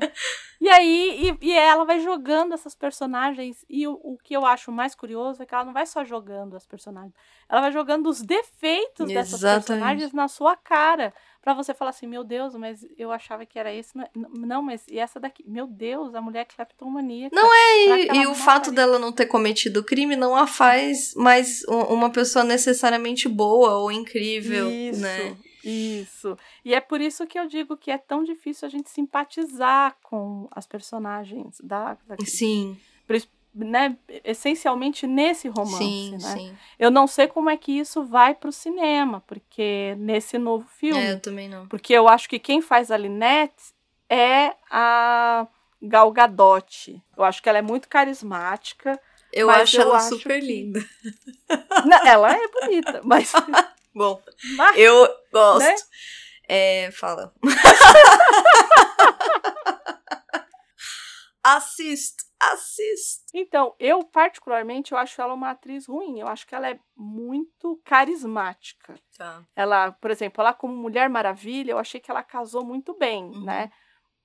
E 0.61 0.69
aí, 0.69 1.37
e, 1.43 1.47
e 1.49 1.53
ela 1.53 1.85
vai 1.85 2.01
jogando 2.01 2.55
essas 2.55 2.75
personagens. 2.75 3.65
E 3.69 3.87
o, 3.87 4.01
o 4.03 4.17
que 4.17 4.35
eu 4.35 4.47
acho 4.47 4.73
mais 4.73 4.95
curioso 4.95 5.43
é 5.43 5.47
que 5.47 5.55
ela 5.55 5.65
não 5.65 5.73
vai 5.73 5.87
só 5.87 6.05
jogando 6.05 6.57
as 6.57 6.67
personagens. 6.67 7.13
Ela 7.49 7.61
vai 7.61 7.73
jogando 7.73 8.09
os 8.09 8.23
defeitos 8.23 9.09
dessas 9.09 9.41
Exatamente. 9.41 9.67
personagens 9.67 10.13
na 10.13 10.29
sua 10.29 10.57
cara. 10.57 11.13
Pra 11.45 11.53
você 11.53 11.75
falar 11.75 11.91
assim, 11.91 12.07
meu 12.07 12.25
Deus, 12.25 12.55
mas 12.55 12.87
eu 12.97 13.13
achava 13.13 13.45
que 13.45 13.59
era 13.59 13.71
esse. 13.71 13.95
Não, 13.95 14.05
é- 14.05 14.11
não, 14.35 14.63
mas 14.63 14.87
e 14.89 14.99
essa 14.99 15.21
daqui? 15.21 15.45
Meu 15.47 15.67
Deus, 15.67 16.15
a 16.15 16.21
mulher 16.23 16.41
é 16.41 16.45
cleptomaníaca. 16.47 17.37
Não 17.37 17.47
Pra 17.47 17.99
E, 17.99 18.23
e 18.23 18.27
o 18.27 18.35
fato 18.35 18.67
Mari. 18.69 18.77
dela 18.77 18.99
não 18.99 19.13
ter 19.13 19.27
cometido 19.27 19.81
o 19.81 19.85
crime 19.85 20.17
não 20.17 20.35
a 20.35 20.47
faz 20.47 21.13
mais 21.15 21.63
uma 21.69 22.09
pessoa 22.09 22.43
necessariamente 22.47 23.29
boa 23.29 23.75
ou 23.77 23.93
incrível, 23.93 24.71
Isso, 24.71 25.01
né? 25.03 25.37
isso. 25.63 26.35
E 26.65 26.73
é 26.75 26.81
por 26.81 26.99
isso 27.03 27.27
que 27.27 27.39
eu 27.39 27.47
digo 27.47 27.77
que 27.77 27.91
é 27.91 27.99
tão 27.99 28.25
difícil 28.25 28.67
a 28.67 28.71
gente 28.71 28.89
simpatizar 28.89 29.97
com 30.03 30.49
as 30.51 30.67
personagens 30.67 31.59
da, 31.63 31.99
da 32.07 32.17
Sim, 32.25 32.79
né, 33.55 33.97
essencialmente 34.25 35.07
nesse 35.07 35.49
romance, 35.49 35.77
sim, 35.79 36.11
né? 36.13 36.19
sim. 36.19 36.57
Eu 36.79 36.91
não 36.91 37.07
sei 37.07 37.29
como 37.29 37.49
é 37.49 37.57
que 37.57 37.73
isso 37.73 38.05
vai 38.05 38.35
pro 38.35 38.51
cinema, 38.51 39.23
porque 39.27 39.95
nesse 39.99 40.39
novo 40.39 40.67
filme, 40.69 41.03
É, 41.03 41.13
eu 41.13 41.21
também 41.21 41.49
não. 41.49 41.67
porque 41.69 41.93
eu 41.93 42.09
acho 42.09 42.29
que 42.29 42.39
quem 42.39 42.61
faz 42.61 42.91
a 42.91 42.97
Linette 42.97 43.73
é 44.11 44.55
a 44.71 45.47
Gal 45.81 46.11
Gadot. 46.11 47.01
Eu 47.17 47.25
acho 47.25 47.43
que 47.43 47.49
ela 47.49 47.59
é 47.59 47.63
muito 47.63 47.89
carismática. 47.89 49.01
Eu 49.33 49.49
acho 49.51 49.77
eu 49.77 49.83
ela 49.83 49.97
acho 49.97 50.17
super 50.17 50.41
que- 50.41 50.47
linda. 50.47 50.85
Não, 51.87 52.07
ela 52.07 52.33
é 52.33 52.49
bonita, 52.49 53.01
mas, 53.05 53.33
Bom, 53.95 54.21
mas 54.57 54.77
eu 54.79 55.09
gosto. 55.33 55.67
Né? 55.69 55.75
É, 56.49 56.91
fala. 56.93 57.33
assist, 61.45 62.17
assist. 62.41 63.25
Então, 63.35 63.75
eu 63.79 64.03
particularmente 64.05 64.93
eu 64.93 64.99
acho 64.99 65.21
ela 65.21 65.35
uma 65.35 65.51
atriz 65.51 65.87
ruim. 65.87 66.19
Eu 66.19 66.27
acho 66.27 66.47
que 66.47 66.55
ela 66.55 66.69
é 66.71 66.81
muito 66.97 67.81
carismática. 67.85 68.95
Tá. 69.17 69.43
Ela, 69.55 69.93
por 69.93 70.11
exemplo, 70.11 70.41
ela 70.41 70.55
como 70.55 70.75
Mulher 70.75 71.09
Maravilha, 71.09 71.73
eu 71.73 71.79
achei 71.79 72.01
que 72.01 72.11
ela 72.11 72.23
casou 72.23 72.65
muito 72.65 72.97
bem, 72.97 73.25
Uhum. 73.27 73.45
né? 73.45 73.71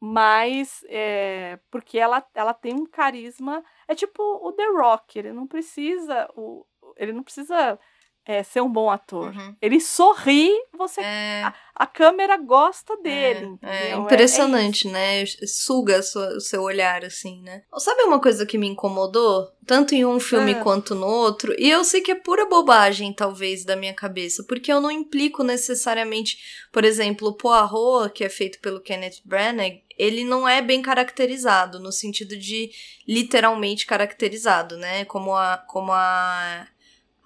Mas 0.02 0.82
é, 0.88 1.60
porque 1.70 2.00
ela, 2.00 2.26
ela 2.34 2.54
tem 2.54 2.74
um 2.74 2.86
carisma. 2.86 3.62
É 3.86 3.94
tipo 3.94 4.24
o 4.24 4.54
The 4.54 4.66
Rock, 4.68 5.20
ele 5.20 5.34
não 5.34 5.46
precisa. 5.46 6.30
O, 6.36 6.66
ele 6.96 7.12
não 7.12 7.22
precisa 7.22 7.78
é, 8.26 8.44
ser 8.44 8.62
um 8.62 8.70
bom 8.72 8.90
ator. 8.92 9.34
Uhum. 9.36 9.56
Ele 9.62 9.80
sorri, 9.80 10.52
você. 10.78 11.02
É, 11.02 11.52
A 11.76 11.88
câmera 11.88 12.36
gosta 12.38 12.98
dele. 12.98 13.58
é, 13.62 13.88
é 13.88 13.92
É- 13.92 13.96
impressionante, 13.96 14.88
né? 14.90 15.26
Suga 15.48 16.00
a 16.00 16.04
sua- 16.04 16.36
o 16.36 16.42
seu 16.42 16.62
olhar, 16.62 17.06
assim, 17.06 17.42
né? 17.42 17.64
Sabe 17.78 18.02
uma 18.04 18.20
coisa 18.20 18.46
que 18.46 18.58
me 18.58 18.68
incomodou? 18.68 19.50
Tanto 19.66 19.96
em 19.96 20.04
um 20.06 20.20
filme 20.20 20.52
Ah. 20.56 20.62
quanto 20.62 20.94
no 20.94 21.08
outro? 21.08 21.56
E 21.58 21.70
eu 21.70 21.84
sei 21.86 22.02
que 22.02 22.12
é 22.12 22.16
pura 22.16 22.46
bobagem, 22.46 23.14
talvez, 23.14 23.64
da 23.64 23.76
minha 23.78 23.94
cabeça, 23.94 24.44
porque 24.44 24.72
eu 24.72 24.82
não 24.82 24.92
implico 24.92 25.42
necessariamente, 25.44 26.38
por 26.72 26.84
exemplo, 26.84 27.30
o 27.30 27.34
Poirot, 27.34 28.12
que 28.14 28.24
é 28.26 28.30
feito 28.30 28.60
pelo 28.60 28.82
Kenneth 28.82 29.22
Branagh, 29.24 29.82
ele 29.98 30.24
não 30.26 30.48
é 30.48 30.62
bem 30.62 30.82
caracterizado, 30.82 31.80
no 31.80 31.92
sentido 31.92 32.38
de 32.38 32.72
literalmente 33.08 33.86
caracterizado, 33.86 34.78
né? 34.78 35.06
Como 35.06 35.36
a, 35.36 35.58
como 35.58 35.92
a, 35.94 36.68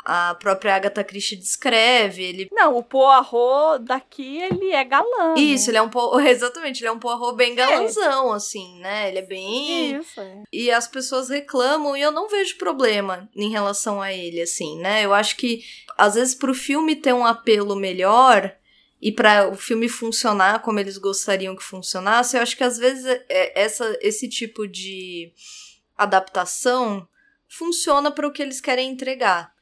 a 0.06 0.36
própria 0.36 0.76
Agatha 0.76 1.04
Christie 1.04 1.38
descreve, 1.38 2.24
ele 2.24 2.50
Não, 2.52 2.76
o 2.78 2.84
Poirot 2.84 3.84
daqui, 3.84 4.38
ele 4.42 4.72
é 4.72 4.84
galã. 4.84 5.36
Isso, 5.38 5.68
né? 5.68 5.72
ele 5.72 5.78
é 5.78 5.82
um 5.82 5.90
pouco. 5.90 6.20
Exatamente, 6.22 6.82
ele 6.82 6.90
é 6.90 6.92
um 6.92 7.00
Poirot 7.00 7.36
bem 7.36 7.56
galanzão, 7.56 8.32
assim, 8.34 8.80
né? 8.80 9.10
Ele 9.10 9.20
é 9.20 9.22
bem. 9.22 9.98
Isso, 9.98 10.20
é. 10.20 10.44
E 10.52 10.72
as 10.72 10.88
pessoas 10.88 11.30
reclamam 11.30 11.96
e 11.96 12.02
eu 12.02 12.12
não 12.12 12.28
vejo 12.28 12.58
problema 12.58 13.30
em 13.36 13.50
relação 13.50 14.02
a 14.02 14.12
ele, 14.12 14.42
assim, 14.42 14.78
né? 14.80 15.06
Eu 15.06 15.14
acho 15.14 15.38
que, 15.38 15.64
às 15.98 16.16
vezes, 16.16 16.36
pro 16.36 16.54
filme 16.54 16.96
ter 16.96 17.14
um 17.14 17.26
apelo 17.26 17.76
melhor 17.76 18.54
e 19.02 19.12
para 19.12 19.50
o 19.50 19.56
filme 19.56 19.88
funcionar 19.88 20.62
como 20.62 20.80
eles 20.80 20.98
gostariam 20.98 21.56
que 21.56 21.64
funcionasse, 21.64 22.36
eu 22.38 22.42
acho 22.42 22.58
que, 22.58 22.64
às 22.64 22.78
vezes, 22.78 23.06
é- 23.30 23.62
essa, 23.62 23.98
esse 24.02 24.28
tipo 24.30 24.68
de 24.68 25.32
adaptação 25.98 27.08
funciona 27.48 28.12
para 28.12 28.28
o 28.28 28.32
que 28.32 28.42
eles 28.42 28.60
querem 28.60 28.90
entregar. 28.90 29.53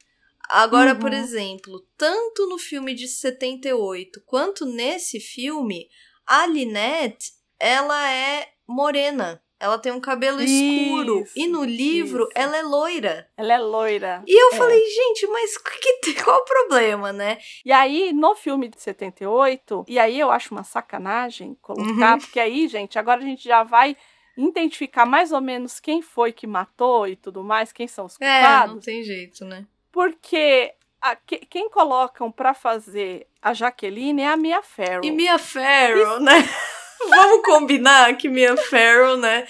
Agora, 0.54 0.92
Uhum. 0.92 0.98
por 1.00 1.12
exemplo, 1.12 1.80
tanto 1.96 2.46
no 2.46 2.58
filme 2.58 2.94
de 2.94 3.08
78 3.08 4.20
quanto 4.26 4.66
nesse 4.66 5.18
filme, 5.18 5.88
a 6.26 6.46
Lynette, 6.46 7.32
ela 7.58 8.10
é 8.12 8.48
morena. 8.68 9.42
Ela 9.58 9.78
tem 9.78 9.92
um 9.92 10.00
cabelo 10.00 10.42
escuro. 10.42 11.20
Isso, 11.22 11.32
E 11.36 11.46
no 11.46 11.62
livro, 11.64 12.24
isso. 12.24 12.32
ela 12.34 12.56
é 12.56 12.62
loira. 12.62 13.30
Ela 13.36 13.52
é 13.54 13.58
loira. 13.58 14.22
E 14.26 14.34
eu 14.42 14.52
É. 14.54 14.56
falei, 14.56 14.84
gente, 14.90 15.26
mas 15.28 15.56
que 15.56 16.14
qual 16.22 16.40
o 16.40 16.44
problema, 16.44 17.12
né? 17.12 17.38
E 17.64 17.70
aí, 17.70 18.12
no 18.12 18.34
filme 18.34 18.68
de 18.68 18.80
78, 18.80 19.84
e 19.88 20.00
aí 20.00 20.18
eu 20.18 20.32
acho 20.32 20.52
uma 20.52 20.64
sacanagem 20.64 21.56
colocar, 21.62 22.14
Uhum. 22.14 22.18
porque 22.18 22.40
aí, 22.40 22.66
gente, 22.66 22.98
agora 22.98 23.20
a 23.20 23.24
gente 23.24 23.44
já 23.44 23.62
vai 23.62 23.96
identificar 24.36 25.06
mais 25.06 25.30
ou 25.30 25.40
menos 25.40 25.78
quem 25.78 26.02
foi 26.02 26.32
que 26.32 26.46
matou 26.46 27.06
e 27.06 27.14
tudo 27.16 27.44
mais, 27.44 27.72
quem 27.72 27.86
são 27.86 28.06
os 28.06 28.16
É, 28.20 28.40
culpados. 28.40 28.74
não 28.74 28.80
tem 28.82 29.02
jeito, 29.04 29.44
né? 29.44 29.64
Porque 29.92 30.74
a- 31.00 31.14
que- 31.16 31.44
quem 31.46 31.68
colocam 31.70 32.32
pra 32.32 32.54
fazer 32.54 33.28
a 33.40 33.52
Jaqueline 33.52 34.22
é 34.22 34.28
a 34.28 34.36
Mia 34.36 34.62
Farrow. 34.62 35.04
E 35.04 35.10
Mia 35.10 35.38
Farrow, 35.38 36.18
né? 36.20 36.32
Vamos 37.08 37.44
combinar 37.44 38.16
que 38.16 38.28
Mia 38.28 38.56
Farrow, 38.56 39.16
né? 39.16 39.46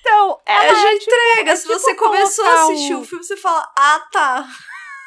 Então, 0.00 0.40
ela 0.46 0.64
Ela 0.64 0.78
já 0.78 0.88
é 0.88 0.94
entrega. 0.94 1.56
Se 1.56 1.62
tipo 1.68 1.74
você 1.78 1.94
começou 1.94 2.44
a 2.46 2.52
assistir 2.62 2.94
o- 2.94 3.00
o 3.00 3.04
filme, 3.04 3.22
você 3.24 3.36
fala, 3.36 3.70
ah, 3.78 4.08
tá. 4.10 4.46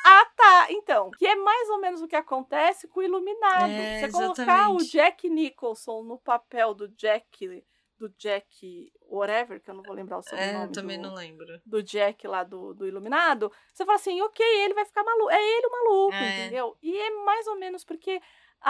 Ah, 0.05 0.25
tá. 0.37 0.67
Então, 0.69 1.11
que 1.17 1.25
é 1.27 1.35
mais 1.35 1.69
ou 1.69 1.79
menos 1.81 2.01
o 2.01 2.07
que 2.07 2.15
acontece 2.15 2.87
com 2.87 2.99
o 2.99 3.03
Iluminado. 3.03 3.69
É, 3.71 3.99
Você 4.01 4.11
colocar 4.11 4.41
exatamente. 4.43 4.83
o 4.83 4.89
Jack 4.91 5.29
Nicholson 5.29 6.03
no 6.03 6.17
papel 6.19 6.73
do 6.75 6.87
Jack, 6.89 7.63
do 7.97 8.09
Jack 8.17 8.91
whatever, 9.09 9.59
que 9.61 9.69
eu 9.69 9.75
não 9.75 9.83
vou 9.83 9.95
lembrar 9.95 10.17
o 10.19 10.21
sobrenome. 10.23 10.65
É, 10.65 10.73
também 10.73 11.01
do, 11.01 11.07
não 11.07 11.15
lembro. 11.15 11.59
do 11.65 11.81
Jack 11.81 12.27
lá 12.27 12.43
do, 12.43 12.73
do 12.73 12.85
Iluminado, 12.87 13.51
você 13.73 13.85
fala 13.85 13.95
assim, 13.95 14.21
ok, 14.21 14.45
ele 14.63 14.73
vai 14.73 14.85
ficar 14.85 15.03
maluco. 15.03 15.29
É 15.31 15.41
ele 15.41 15.67
o 15.67 15.71
maluco, 15.71 16.13
É. 16.15 16.39
entendeu? 16.39 16.77
E 16.81 16.95
é 16.97 17.09
mais 17.23 17.47
ou 17.47 17.57
menos 17.57 17.83
porque 17.83 18.21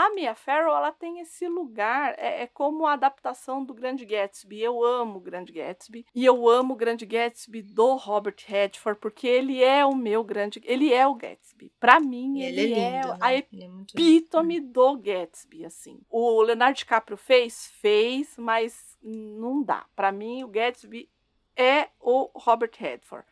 a 0.06 0.10
Mia 0.14 0.36
Farrow, 0.36 0.76
ela 0.76 0.92
tem 0.92 1.20
esse 1.20 1.48
lugar, 1.48 2.14
é, 2.20 2.44
é 2.44 2.48
como 2.48 2.86
a 2.86 2.94
adaptação 2.94 3.64
do 3.64 3.74
Grande 3.74 4.06
Gatsby. 4.06 4.62
Eu 4.62 4.84
amo 4.84 5.18
o 5.18 5.22
Grande 5.22 5.52
Gatsby. 5.52 6.06
E 6.14 6.24
eu 6.24 6.48
amo 6.48 6.74
o 6.74 6.78
Grande 6.78 7.06
Gatsby 7.06 7.62
do 7.64 7.96
Robert 7.96 8.36
Redford, 8.46 9.00
porque 9.00 9.28
ele 9.28 9.64
é 9.64 9.84
o 9.86 9.96
meu 9.96 10.24
grande... 10.24 10.62
Ele 10.66 10.94
é 10.94 11.08
o 11.08 11.16
Gatsby. 11.16 11.72
Pra 11.80 12.00
mim, 12.00 12.42
ele, 12.42 12.62
ele 12.62 12.74
é 12.74 12.78
é, 12.80 13.02
lindo, 13.02 13.12
a 13.14 13.18
né? 13.18 13.44
Ele 13.52 13.64
é 13.64 13.68
muito 13.68 13.98
lindo. 13.98 14.10
epítome 14.18 14.60
do 14.60 14.98
Gatsby, 14.98 15.66
assim. 15.66 16.00
O 16.10 16.42
Leonardo 16.42 16.78
DiCaprio 16.78 17.18
fez? 17.18 17.72
Fez, 17.82 18.36
mas 18.38 18.96
não 19.02 19.64
dá. 19.64 19.86
Pra 19.96 20.12
mim, 20.12 20.44
o 20.44 20.48
Gatsby 20.48 21.10
é 21.56 21.90
o 22.00 22.30
Robert 22.36 22.72
Redford. 22.78 23.26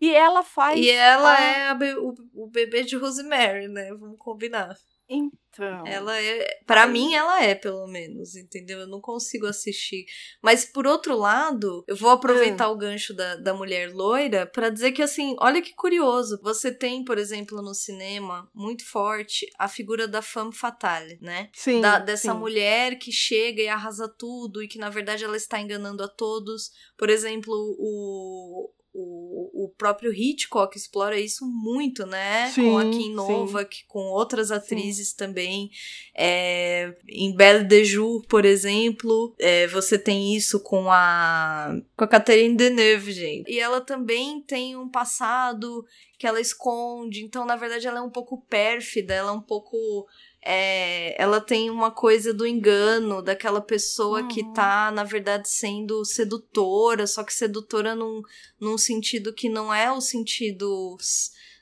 E 0.00 0.14
ela 0.14 0.42
faz. 0.42 0.78
E 0.78 0.90
ela 0.90 1.34
a- 1.34 1.40
é 1.40 1.68
a 1.68 1.74
be- 1.74 1.96
o, 1.96 2.14
o 2.34 2.46
bebê 2.46 2.82
de 2.84 2.96
Rosemary, 2.96 3.68
né? 3.68 3.92
Vamos 3.94 4.18
combinar. 4.18 4.76
Então. 5.08 5.86
Ela 5.86 6.20
é. 6.20 6.60
Pra 6.66 6.86
mim, 6.86 7.14
ela 7.14 7.42
é, 7.42 7.54
pelo 7.54 7.86
menos, 7.86 8.34
entendeu? 8.36 8.80
Eu 8.80 8.86
não 8.86 9.00
consigo 9.00 9.46
assistir. 9.46 10.04
Mas, 10.42 10.64
por 10.64 10.86
outro 10.86 11.16
lado, 11.16 11.84
eu 11.86 11.96
vou 11.96 12.10
aproveitar 12.10 12.68
o 12.68 12.76
gancho 12.76 13.14
da, 13.14 13.36
da 13.36 13.54
mulher 13.54 13.92
loira 13.92 14.46
pra 14.46 14.68
dizer 14.68 14.92
que, 14.92 15.02
assim, 15.02 15.34
olha 15.40 15.62
que 15.62 15.74
curioso. 15.74 16.38
Você 16.42 16.72
tem, 16.72 17.04
por 17.04 17.18
exemplo, 17.18 17.62
no 17.62 17.74
cinema, 17.74 18.50
muito 18.54 18.84
forte, 18.84 19.46
a 19.58 19.68
figura 19.68 20.06
da 20.06 20.20
femme 20.20 20.54
fatale, 20.54 21.18
né? 21.22 21.48
Sim. 21.54 21.80
da- 21.80 21.98
dessa 22.00 22.32
sim. 22.32 22.38
mulher 22.38 22.98
que 22.98 23.12
chega 23.12 23.62
e 23.62 23.68
arrasa 23.68 24.08
tudo 24.08 24.62
e 24.62 24.68
que 24.68 24.78
na 24.78 24.90
verdade 24.90 25.24
ela 25.24 25.36
está 25.36 25.60
enganando 25.60 26.02
a 26.02 26.08
todos. 26.08 26.70
Por 26.98 27.08
exemplo, 27.08 27.54
o, 27.78 28.70
o, 28.98 29.64
o 29.64 29.68
próprio 29.68 30.12
Hitchcock 30.12 30.76
explora 30.76 31.20
isso 31.20 31.44
muito, 31.44 32.06
né? 32.06 32.50
com 32.54 32.78
a 32.78 32.82
Sim, 32.82 32.90
Kim 32.90 33.02
sim. 33.02 33.14
Novak, 33.14 33.84
com 33.86 34.00
outras 34.00 34.50
atrizes 34.50 35.12
também. 35.12 35.70
É, 36.16 36.96
em 37.06 37.34
Belle 37.34 37.64
de 37.64 37.84
Jour, 37.84 38.24
por 38.26 38.46
exemplo, 38.46 39.34
é, 39.38 39.66
você 39.66 39.98
tem 39.98 40.34
isso 40.34 40.60
com 40.60 40.90
a 40.90 41.76
com 41.94 42.04
a 42.04 42.08
Catherine 42.08 42.56
Deneuve, 42.56 43.12
gente. 43.12 43.50
E 43.50 43.60
ela 43.60 43.80
também 43.82 44.40
tem 44.40 44.76
um 44.76 44.88
passado 44.88 45.84
que 46.18 46.26
ela 46.26 46.40
esconde, 46.40 47.22
então 47.22 47.44
na 47.44 47.56
verdade 47.56 47.86
ela 47.86 47.98
é 47.98 48.02
um 48.02 48.10
pouco 48.10 48.40
pérfida, 48.48 49.12
ela 49.12 49.30
é 49.30 49.34
um 49.34 49.42
pouco 49.42 50.06
é, 50.48 51.20
ela 51.20 51.40
tem 51.40 51.68
uma 51.70 51.90
coisa 51.90 52.32
do 52.32 52.46
engano, 52.46 53.20
daquela 53.20 53.60
pessoa 53.60 54.28
que 54.28 54.42
Uhum. 54.42 54.52
tá, 54.52 54.92
na 54.92 55.02
verdade, 55.02 55.48
sendo 55.48 56.04
sedutora, 56.04 57.04
só 57.06 57.24
que 57.24 57.34
sedutora 57.34 57.96
num, 57.96 58.22
num 58.60 58.78
sentido 58.78 59.32
que 59.32 59.48
não 59.48 59.74
é 59.74 59.90
o 59.90 60.00
sentido 60.00 60.96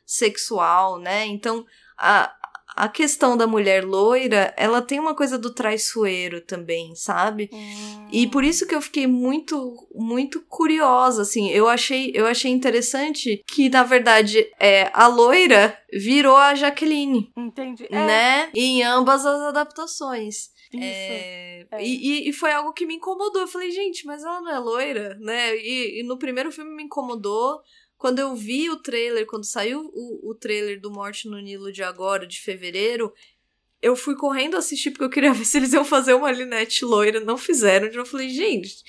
sexual, 0.05 0.99
né? 0.99 1.25
Então, 1.25 1.65
a, 1.97 2.31
a 2.77 2.89
questão 2.89 3.37
da 3.37 3.47
mulher 3.47 3.85
loira, 3.85 4.53
ela 4.57 4.83
tem 4.83 4.99
uma 4.99 5.15
coisa 5.15 5.39
do 5.39 5.53
traiçoeiro 5.55 6.41
também, 6.41 6.95
sabe? 6.95 7.49
Hum. 7.53 8.09
E 8.13 8.27
por 8.27 8.43
isso 8.45 8.67
que 8.67 8.75
eu 8.75 8.81
fiquei 8.83 9.07
muito, 9.07 9.89
muito 9.95 10.41
curiosa, 10.49 11.23
assim. 11.23 11.51
Eu 11.51 11.69
achei, 11.69 12.11
eu 12.15 12.27
achei 12.27 12.51
interessante 12.51 13.43
que, 13.47 13.69
na 13.69 13.83
verdade, 13.83 14.47
é, 14.59 14.91
a 14.93 15.07
loira 15.07 15.77
virou 15.93 16.37
a 16.37 16.55
Jaqueline, 16.55 17.31
Entendi. 17.37 17.87
É, 17.91 17.95
né? 18.07 18.51
Em 18.55 18.83
ambas 18.83 19.25
as 19.25 19.41
adaptações. 19.41 20.53
Isso. 20.73 20.83
É, 20.83 21.67
é. 21.71 21.85
E, 21.85 22.25
e- 22.25 22.29
e 22.29 22.33
foi 22.33 22.51
algo 22.53 22.73
que 22.73 22.85
me 22.87 22.95
incomodou. 22.97 23.43
Eu 23.43 23.47
falei, 23.47 23.71
gente, 23.71 24.05
mas 24.07 24.25
ela 24.25 24.41
não 24.41 24.51
é 24.53 24.59
loira, 24.59 25.17
né? 25.21 25.55
E, 25.57 26.01
e 26.01 26.03
no 26.03 26.19
primeiro 26.19 26.51
filme 26.51 26.75
me 26.75 26.83
incomodou. 26.83 27.61
Quando 28.05 28.19
eu 28.19 28.37
vi 28.37 28.69
o 28.69 28.77
trailer, 28.77 29.25
quando 29.25 29.47
saiu 29.47 29.91
o, 29.95 30.29
o 30.29 30.35
trailer 30.35 30.79
do 30.79 30.91
Morte 30.91 31.27
no 31.27 31.41
Nilo 31.41 31.73
de 31.73 31.83
agora, 31.83 32.27
de 32.27 32.39
fevereiro, 32.39 33.11
eu 33.81 33.97
fui 33.97 34.15
correndo 34.15 34.59
assistir 34.59 34.91
porque 34.91 35.05
eu 35.05 35.09
queria 35.09 35.33
ver 35.33 35.47
se 35.47 35.57
eles 35.57 35.73
iam 35.73 35.87
fazer 35.87 36.13
uma 36.13 36.31
Linette 36.31 36.85
loira. 36.85 37.19
Não 37.19 37.39
fizeram. 37.39 37.87
Eu 37.87 38.05
falei, 38.05 38.29
gente, 38.29 38.85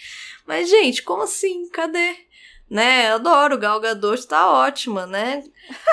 mas 0.45 0.69
gente, 0.69 1.01
como 1.01 1.23
assim? 1.23 1.69
Cadê? 1.69 2.24
Né? 2.69 3.11
Adoro, 3.11 3.57
Gal 3.57 3.79
Gadot 3.79 4.27
tá 4.27 4.51
ótima, 4.51 5.05
né? 5.05 5.43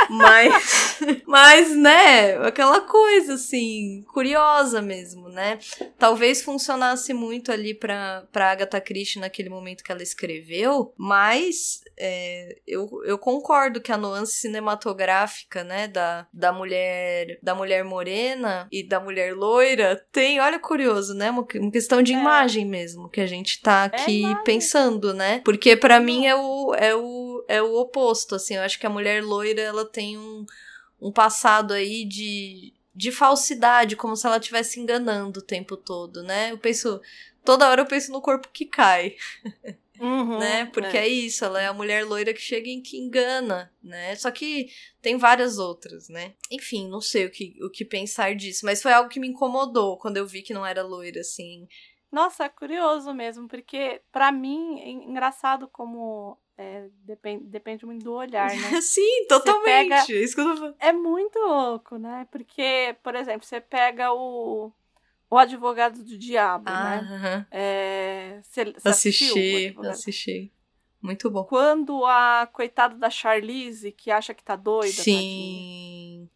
Mas, 0.08 0.98
mas, 1.26 1.76
né, 1.76 2.36
aquela 2.46 2.80
coisa, 2.82 3.34
assim, 3.34 4.04
curiosa 4.12 4.80
mesmo, 4.82 5.28
né? 5.28 5.58
Talvez 5.98 6.42
funcionasse 6.42 7.12
muito 7.14 7.50
ali 7.52 7.74
pra, 7.74 8.24
pra 8.32 8.50
Agatha 8.50 8.80
Christie 8.80 9.20
naquele 9.20 9.48
momento 9.48 9.82
que 9.84 9.92
ela 9.92 10.02
escreveu, 10.02 10.92
mas 10.96 11.80
é, 11.98 12.56
eu, 12.66 12.88
eu 13.04 13.18
concordo 13.18 13.80
que 13.80 13.92
a 13.92 13.96
nuance 13.96 14.32
cinematográfica, 14.32 15.62
né, 15.64 15.88
da, 15.88 16.26
da 16.32 16.52
mulher 16.52 17.38
da 17.42 17.54
mulher 17.54 17.84
morena 17.84 18.66
e 18.70 18.82
da 18.82 18.98
mulher 19.00 19.34
loira 19.34 20.04
tem, 20.12 20.40
olha 20.40 20.58
curioso, 20.58 21.14
né, 21.14 21.30
uma, 21.30 21.46
uma 21.56 21.70
questão 21.70 22.02
de 22.02 22.12
É. 22.12 22.16
imagem 22.18 22.64
mesmo, 22.66 23.08
que 23.08 23.20
a 23.20 23.26
gente 23.26 23.60
tá 23.60 23.84
aqui 23.84 24.20
imagem. 24.22 24.44
pensando, 24.44 25.14
né? 25.14 25.40
Porque 25.44 25.76
pra 25.76 26.00
mim 26.00 26.26
é 26.26 26.34
o, 26.34 26.61
é 26.74 26.94
o 26.94 27.44
é 27.48 27.62
o 27.62 27.74
oposto, 27.76 28.34
assim, 28.34 28.54
eu 28.56 28.62
acho 28.62 28.78
que 28.78 28.86
a 28.86 28.90
mulher 28.90 29.22
loira 29.22 29.60
ela 29.60 29.84
tem 29.84 30.18
um, 30.18 30.44
um 31.00 31.12
passado 31.12 31.72
aí 31.72 32.04
de 32.04 32.72
de 32.94 33.10
falsidade, 33.10 33.96
como 33.96 34.14
se 34.16 34.26
ela 34.26 34.36
estivesse 34.36 34.78
enganando 34.78 35.40
o 35.40 35.44
tempo 35.44 35.76
todo, 35.76 36.22
né? 36.22 36.52
Eu 36.52 36.58
penso 36.58 37.00
toda 37.44 37.68
hora 37.68 37.82
eu 37.82 37.86
penso 37.86 38.12
no 38.12 38.20
corpo 38.20 38.48
que 38.52 38.66
cai 38.66 39.16
Uhum, 40.02 40.40
né? 40.40 40.66
Porque 40.66 40.96
é. 40.96 41.04
é. 41.04 41.08
isso, 41.08 41.44
ela 41.44 41.62
é 41.62 41.68
a 41.68 41.72
mulher 41.72 42.04
loira 42.04 42.34
que 42.34 42.40
chega 42.40 42.68
e 42.68 42.80
que 42.80 42.98
engana, 42.98 43.72
né? 43.80 44.16
Só 44.16 44.32
que 44.32 44.68
tem 45.00 45.16
várias 45.16 45.58
outras, 45.58 46.08
né? 46.08 46.34
Enfim, 46.50 46.88
não 46.88 47.00
sei 47.00 47.26
o 47.26 47.30
que, 47.30 47.56
o 47.62 47.70
que 47.70 47.84
pensar 47.84 48.34
disso, 48.34 48.66
mas 48.66 48.82
foi 48.82 48.92
algo 48.92 49.08
que 49.08 49.20
me 49.20 49.28
incomodou 49.28 49.96
quando 49.96 50.16
eu 50.16 50.26
vi 50.26 50.42
que 50.42 50.52
não 50.52 50.66
era 50.66 50.82
loira, 50.82 51.20
assim. 51.20 51.68
Nossa, 52.12 52.44
é 52.44 52.48
curioso 52.50 53.14
mesmo, 53.14 53.48
porque 53.48 54.02
pra 54.12 54.30
mim 54.30 54.78
é 54.80 54.90
engraçado 54.90 55.66
como 55.66 56.38
é, 56.58 56.88
depende, 57.04 57.44
depende 57.46 57.86
muito 57.86 58.04
do 58.04 58.12
olhar, 58.12 58.54
né? 58.54 58.54
Sim, 58.82 59.26
totalmente. 59.26 59.88
pega- 59.88 60.12
É 60.12 60.22
isso 60.22 60.34
que 60.34 60.40
eu 60.42 60.56
tô. 60.56 60.74
É 60.78 60.92
muito 60.92 61.38
louco, 61.38 61.96
né? 61.96 62.26
Porque, 62.30 62.94
por 63.02 63.14
exemplo, 63.14 63.46
você 63.46 63.60
pega 63.62 64.12
o, 64.12 64.70
o 65.30 65.38
advogado 65.38 66.04
do 66.04 66.18
diabo, 66.18 66.64
Ah, 66.68 67.00
né? 67.00 67.08
aham. 67.14 67.46
É, 67.50 68.40
você, 68.42 68.64
você 68.72 68.88
assisti, 68.88 69.74
assisti. 69.88 70.52
Muito 71.00 71.30
bom. 71.30 71.44
Quando 71.44 72.04
a 72.04 72.46
coitada 72.52 72.94
da 72.94 73.08
Charlize, 73.10 73.90
que 73.90 74.10
acha 74.10 74.32
que 74.34 74.44
tá 74.44 74.54
doida, 74.54 74.94
tadinha, 74.94 75.24
Sim. 75.24 76.28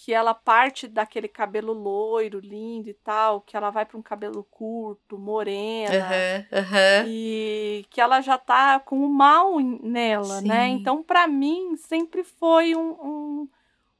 Que 0.00 0.14
ela 0.14 0.32
parte 0.32 0.86
daquele 0.86 1.26
cabelo 1.26 1.72
loiro, 1.72 2.38
lindo 2.38 2.88
e 2.88 2.94
tal, 2.94 3.40
que 3.40 3.56
ela 3.56 3.68
vai 3.68 3.84
pra 3.84 3.98
um 3.98 4.02
cabelo 4.02 4.44
curto, 4.44 5.18
morena, 5.18 5.92
Aham, 5.98 6.46
aham. 6.52 7.04
e 7.08 7.84
que 7.90 8.00
ela 8.00 8.20
já 8.20 8.38
tá 8.38 8.78
com 8.78 9.00
o 9.04 9.08
mal 9.08 9.58
nela, 9.58 10.40
né? 10.40 10.68
Sim. 10.68 10.74
Então, 10.74 11.02
pra 11.02 11.26
mim, 11.26 11.76
sempre 11.76 12.22
foi 12.22 12.76
um, 12.76 12.90
um- 12.92 13.48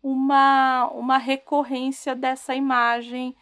uma, 0.01 0.89
uma 0.93 1.19
recorrência 1.19 2.15
dessa 2.15 2.55
imagem 2.55 3.35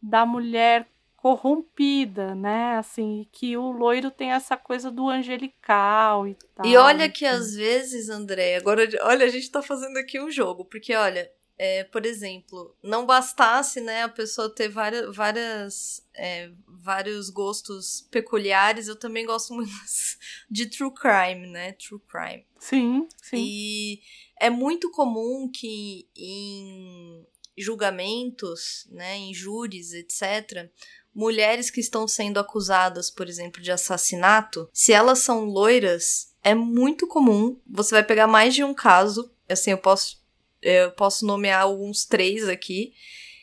da 0.00 0.24
mulher 0.24 0.86
corrompida, 1.16 2.32
né? 2.36 2.76
Assim, 2.76 3.26
que 3.32 3.56
o 3.56 3.72
loiro 3.72 4.12
tem 4.12 4.30
essa 4.30 4.56
coisa 4.56 4.88
do 4.88 5.08
angelical 5.08 6.28
e 6.28 6.36
tal. 6.54 6.64
E 6.64 6.76
olha 6.76 7.10
que 7.10 7.26
às 7.26 7.56
vezes, 7.56 8.08
André, 8.08 8.54
agora, 8.54 8.88
olha, 9.02 9.26
a 9.26 9.28
gente 9.28 9.50
tá 9.50 9.60
fazendo 9.60 9.96
aqui 9.96 10.20
um 10.20 10.30
jogo, 10.30 10.64
porque 10.64 10.94
olha, 10.94 11.28
é, 11.56 11.84
por 11.84 12.04
exemplo, 12.04 12.76
não 12.82 13.06
bastasse, 13.06 13.80
né, 13.80 14.02
a 14.02 14.08
pessoa 14.08 14.52
ter 14.52 14.68
várias, 14.68 15.14
várias 15.14 16.04
é, 16.14 16.50
vários 16.66 17.30
gostos 17.30 18.06
peculiares, 18.10 18.88
eu 18.88 18.96
também 18.96 19.24
gosto 19.24 19.54
muito 19.54 19.70
de 20.50 20.66
true 20.66 20.92
crime, 20.92 21.46
né, 21.46 21.72
true 21.72 22.00
crime. 22.08 22.46
Sim, 22.58 23.08
sim. 23.22 23.36
E 23.38 24.00
é 24.40 24.50
muito 24.50 24.90
comum 24.90 25.50
que 25.52 26.08
em 26.16 27.24
julgamentos, 27.56 28.86
né, 28.90 29.16
em 29.16 29.32
júris, 29.32 29.92
etc., 29.92 30.70
mulheres 31.14 31.70
que 31.70 31.80
estão 31.80 32.08
sendo 32.08 32.40
acusadas, 32.40 33.10
por 33.10 33.28
exemplo, 33.28 33.62
de 33.62 33.70
assassinato, 33.70 34.68
se 34.72 34.92
elas 34.92 35.20
são 35.20 35.44
loiras, 35.44 36.34
é 36.42 36.54
muito 36.54 37.06
comum. 37.06 37.60
Você 37.66 37.94
vai 37.94 38.02
pegar 38.02 38.26
mais 38.26 38.52
de 38.52 38.64
um 38.64 38.74
caso, 38.74 39.32
assim, 39.48 39.70
eu 39.70 39.78
posso 39.78 40.23
eu 40.64 40.90
posso 40.92 41.26
nomear 41.26 41.62
alguns 41.62 42.04
três 42.04 42.48
aqui, 42.48 42.92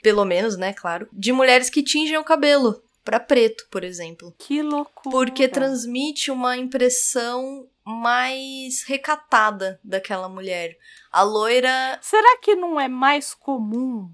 pelo 0.02 0.26
menos, 0.26 0.58
né, 0.58 0.74
claro, 0.74 1.08
de 1.14 1.32
mulheres 1.32 1.70
que 1.70 1.84
tingem 1.84 2.18
o 2.18 2.24
cabelo 2.24 2.82
pra 3.04 3.20
preto, 3.20 3.68
por 3.70 3.84
exemplo. 3.84 4.34
Que 4.38 4.62
loucura. 4.62 5.12
Porque 5.12 5.48
transmite 5.48 6.32
uma 6.32 6.58
impressão 6.58 7.68
mais 7.84 8.84
recatada 8.84 9.80
daquela 9.84 10.30
mulher. 10.30 10.78
A 11.12 11.24
loira. 11.24 12.00
Será 12.02 12.38
que 12.38 12.56
não 12.56 12.80
é 12.80 12.88
mais 12.88 13.34
comum 13.34 14.12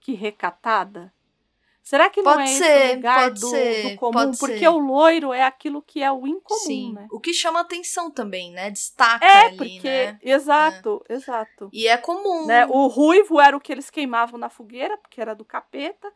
que 0.00 0.12
recatada? 0.12 1.12
Será 1.86 2.10
que 2.10 2.20
não 2.20 2.34
Pode 2.34 2.50
é 2.50 2.54
ser, 2.56 2.64
esse 2.64 2.96
lugar 2.96 3.22
pode 3.22 3.40
do, 3.40 3.46
ser, 3.48 3.90
do 3.90 3.96
comum? 3.96 4.32
Porque 4.32 4.58
ser. 4.58 4.68
o 4.68 4.76
loiro 4.76 5.32
é 5.32 5.44
aquilo 5.44 5.80
que 5.80 6.02
é 6.02 6.10
o 6.10 6.26
incomum, 6.26 6.58
sim. 6.58 6.92
né? 6.92 7.06
O 7.12 7.20
que 7.20 7.32
chama 7.32 7.60
atenção 7.60 8.10
também, 8.10 8.50
né? 8.50 8.72
Destaca 8.72 9.24
É, 9.24 9.46
ali, 9.46 9.56
porque. 9.56 9.88
né? 9.88 10.18
Exato, 10.20 11.04
exato. 11.08 11.70
E 11.72 11.86
é 11.86 11.96
comum. 11.96 12.44
Né? 12.44 12.66
O 12.66 12.88
ruivo 12.88 13.40
era 13.40 13.56
o 13.56 13.60
que 13.60 13.70
eles 13.70 13.88
queimavam 13.88 14.36
na 14.36 14.48
fogueira, 14.48 14.98
porque 14.98 15.20
era 15.20 15.32
do 15.32 15.44
capeta. 15.44 16.12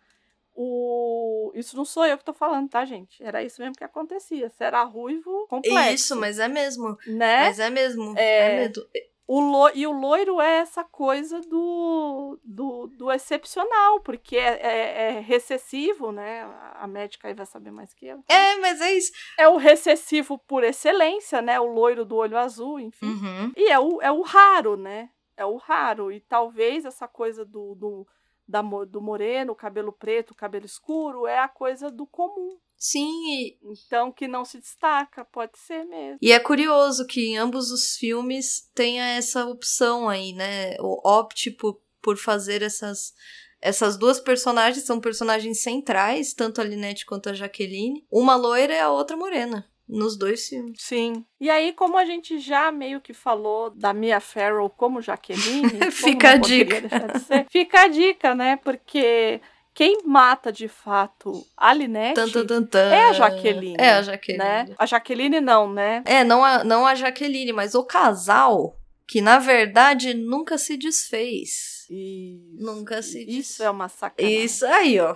O... 0.56 1.52
Isso 1.54 1.76
não 1.76 1.84
sou 1.84 2.04
eu 2.04 2.18
que 2.18 2.24
tô 2.24 2.34
falando, 2.34 2.68
tá, 2.68 2.84
gente? 2.84 3.22
Era 3.22 3.40
isso 3.44 3.62
mesmo 3.62 3.76
que 3.76 3.84
acontecia. 3.84 4.50
Você 4.50 4.64
era 4.64 4.82
ruivo 4.82 5.46
complexo. 5.48 5.94
Isso, 5.94 6.16
mas 6.16 6.40
é 6.40 6.48
mesmo. 6.48 6.98
Né? 7.06 7.44
Mas 7.44 7.60
é 7.60 7.70
mesmo. 7.70 8.18
É. 8.18 8.56
É 8.56 8.58
mesmo. 8.58 8.84
O 9.32 9.38
lo... 9.40 9.70
E 9.72 9.86
o 9.86 9.92
loiro 9.92 10.40
é 10.40 10.56
essa 10.56 10.82
coisa 10.82 11.40
do, 11.42 12.36
do, 12.42 12.88
do 12.88 13.12
excepcional, 13.12 14.00
porque 14.00 14.36
é, 14.36 14.58
é- 14.60 15.02
é 15.18 15.20
recessivo, 15.20 16.10
né? 16.10 16.42
A 16.74 16.84
médica 16.88 17.28
aí 17.28 17.34
vai 17.34 17.46
saber 17.46 17.70
mais 17.70 17.94
que 17.94 18.06
eu. 18.06 18.24
É, 18.28 18.56
mas 18.56 18.80
é 18.80 18.92
isso. 18.92 19.12
É 19.38 19.46
o 19.48 19.56
recessivo 19.56 20.36
por 20.36 20.64
excelência, 20.64 21.40
né? 21.40 21.60
O 21.60 21.66
loiro 21.66 22.04
do 22.04 22.16
olho 22.16 22.36
azul, 22.36 22.80
enfim. 22.80 23.06
Uhum. 23.06 23.52
E 23.56 23.70
é 23.70 23.78
o, 23.78 24.02
é 24.02 24.10
o 24.10 24.20
raro, 24.22 24.76
né? 24.76 25.08
É 25.36 25.44
o 25.46 25.56
raro. 25.58 26.10
E 26.10 26.18
talvez 26.18 26.84
essa 26.84 27.06
coisa 27.06 27.44
do, 27.44 27.76
do, 27.76 28.06
da, 28.48 28.60
do 28.62 29.00
moreno, 29.00 29.54
cabelo 29.54 29.92
preto, 29.92 30.34
cabelo 30.34 30.66
escuro, 30.66 31.28
é 31.28 31.38
a 31.38 31.46
coisa 31.48 31.88
do 31.88 32.04
comum. 32.04 32.58
Sim, 32.82 33.10
e, 33.34 33.58
Então, 33.62 34.10
que 34.10 34.26
não 34.26 34.42
se 34.42 34.58
destaca, 34.58 35.22
pode 35.26 35.58
ser 35.58 35.84
mesmo. 35.84 36.18
E 36.22 36.32
é 36.32 36.40
curioso 36.40 37.06
que 37.06 37.20
em 37.28 37.36
ambos 37.36 37.70
os 37.70 37.94
filmes 37.96 38.70
tenha 38.74 39.04
essa 39.04 39.44
opção 39.44 40.08
aí, 40.08 40.32
né? 40.32 40.76
O 40.80 41.06
opte 41.06 41.50
por, 41.50 41.78
por 42.00 42.16
fazer 42.16 42.62
essas. 42.62 43.12
Essas 43.60 43.98
duas 43.98 44.18
personagens 44.18 44.86
são 44.86 44.98
personagens 44.98 45.60
centrais, 45.60 46.32
tanto 46.32 46.62
a 46.62 46.64
Linette 46.64 47.04
quanto 47.04 47.28
a 47.28 47.34
Jaqueline. 47.34 48.06
Uma 48.10 48.34
loira 48.34 48.72
e 48.72 48.80
a 48.80 48.90
outra 48.90 49.14
morena. 49.14 49.68
Nos 49.86 50.16
dois 50.16 50.48
filmes. 50.48 50.80
Sim. 50.80 51.26
E 51.38 51.50
aí, 51.50 51.74
como 51.74 51.98
a 51.98 52.04
gente 52.06 52.38
já 52.38 52.72
meio 52.72 53.00
que 53.02 53.12
falou 53.12 53.68
da 53.68 53.92
Mia 53.92 54.20
Farrow 54.20 54.70
como 54.70 55.02
Jaqueline, 55.02 55.68
como 55.78 55.92
Fica 55.92 56.30
a 56.30 56.34
não 56.36 56.40
poderia 56.40 56.80
dica. 56.80 57.08
de 57.08 57.18
ser, 57.20 57.46
fica 57.50 57.80
a 57.82 57.88
dica, 57.88 58.34
né? 58.34 58.56
Porque 58.56 59.42
quem 59.74 60.02
mata 60.04 60.52
de 60.52 60.68
fato 60.68 61.46
a 61.56 61.72
Linette 61.72 62.14
Tan, 62.14 62.46
tan, 62.46 62.62
tan, 62.64 62.90
é 62.92 63.02
a 63.08 63.12
Jaqueline. 63.12 63.76
É 63.78 63.92
a 63.92 64.02
Jaqueline. 64.02 64.38
né? 64.44 64.68
A 64.78 64.86
Jaqueline 64.86 65.40
não, 65.40 65.72
né? 65.72 66.02
É, 66.04 66.24
não 66.24 66.44
a, 66.44 66.64
não 66.64 66.86
a 66.86 66.94
Jaqueline, 66.94 67.52
mas 67.52 67.74
o 67.74 67.84
casal, 67.84 68.76
que 69.06 69.20
na 69.20 69.38
verdade 69.38 70.12
nunca 70.14 70.58
se 70.58 70.76
desfez. 70.76 71.86
Isso. 71.90 72.56
Nunca 72.64 73.02
se 73.02 73.20
Isso 73.22 73.30
desfez. 73.36 73.60
é 73.60 73.70
uma 73.70 73.88
sacanagem. 73.88 74.44
Isso 74.44 74.66
aí, 74.66 75.00
ó. 75.00 75.14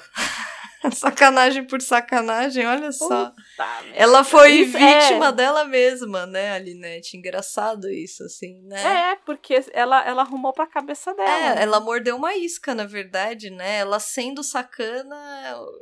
sacanagem 0.94 1.64
por 1.64 1.80
sacanagem, 1.80 2.66
olha 2.66 2.92
só. 2.92 3.30
Puta. 3.30 3.84
Ela 3.94 4.24
foi 4.24 4.52
Isso 4.52 4.76
é- 4.76 5.00
vítima 5.00 5.32
dela 5.32 5.64
mesma, 5.64 6.26
né, 6.26 6.52
a 6.52 6.58
Linette? 6.58 7.16
Engraçado 7.16 7.88
isso, 7.90 8.22
assim, 8.24 8.60
né? 8.62 9.10
É, 9.12 9.16
porque 9.16 9.64
ela, 9.72 10.04
ela 10.06 10.22
arrumou 10.22 10.52
pra 10.52 10.66
cabeça 10.66 11.14
dela. 11.14 11.28
É, 11.30 11.54
né? 11.54 11.62
ela 11.62 11.80
mordeu 11.80 12.16
uma 12.16 12.34
isca, 12.36 12.74
na 12.74 12.84
verdade, 12.84 13.50
né? 13.50 13.78
Ela 13.78 14.00
sendo 14.00 14.42
sacana 14.42 15.16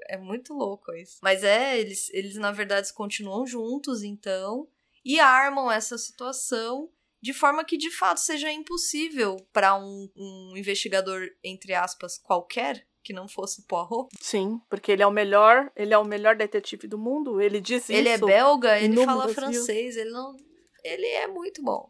é 0.09 0.17
muito 0.17 0.55
louco 0.55 0.93
isso. 0.95 1.19
Mas 1.23 1.43
é, 1.43 1.79
eles, 1.79 2.09
eles 2.13 2.37
na 2.37 2.53
verdade 2.53 2.93
continuam 2.93 3.47
juntos, 3.47 4.03
então, 4.03 4.67
e 5.05 5.19
armam 5.19 5.71
essa 5.71 5.99
situação 5.99 6.89
de 7.21 7.33
forma 7.33 7.65
que 7.65 7.79
de 7.79 7.91
fato 7.91 8.19
seja 8.19 8.51
impossível 8.51 9.37
para 9.53 9.77
um, 9.77 10.11
um 10.17 10.55
investigador, 10.57 11.29
entre 11.43 11.73
aspas, 11.73 12.19
qualquer, 12.19 12.85
que 13.03 13.13
não 13.13 13.27
fosse 13.29 13.63
Poirot. 13.67 14.09
Sim, 14.21 14.61
porque 14.71 14.93
ele 14.93 15.03
é 15.03 15.07
o 15.07 15.11
melhor, 15.11 15.71
ele 15.77 15.93
é 15.93 15.99
o 15.99 16.05
melhor 16.05 16.37
detetive 16.37 16.87
do 16.87 16.99
mundo. 16.99 17.41
Ele 17.41 17.61
diz 17.61 17.89
Ele 17.91 18.09
é 18.09 18.15
isso. 18.15 18.27
belga, 18.27 18.79
ele 18.79 19.05
fala 19.05 19.29
francês, 19.29 19.97
ele 19.97 20.11
não. 20.11 20.37
Ele 20.85 21.07
é 21.07 21.27
muito 21.29 21.63
bom. 21.63 21.89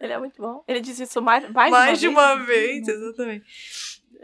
Ele 0.00 0.12
é 0.12 0.18
muito 0.18 0.40
bom. 0.42 0.64
Ele 0.66 0.80
diz 0.80 0.98
isso 0.98 1.22
mais, 1.22 1.48
mais, 1.50 1.70
Mais 1.70 2.00
de 2.00 2.08
uma 2.08 2.34
vez. 2.34 2.84
vez, 2.86 2.88
exatamente. 2.88 3.44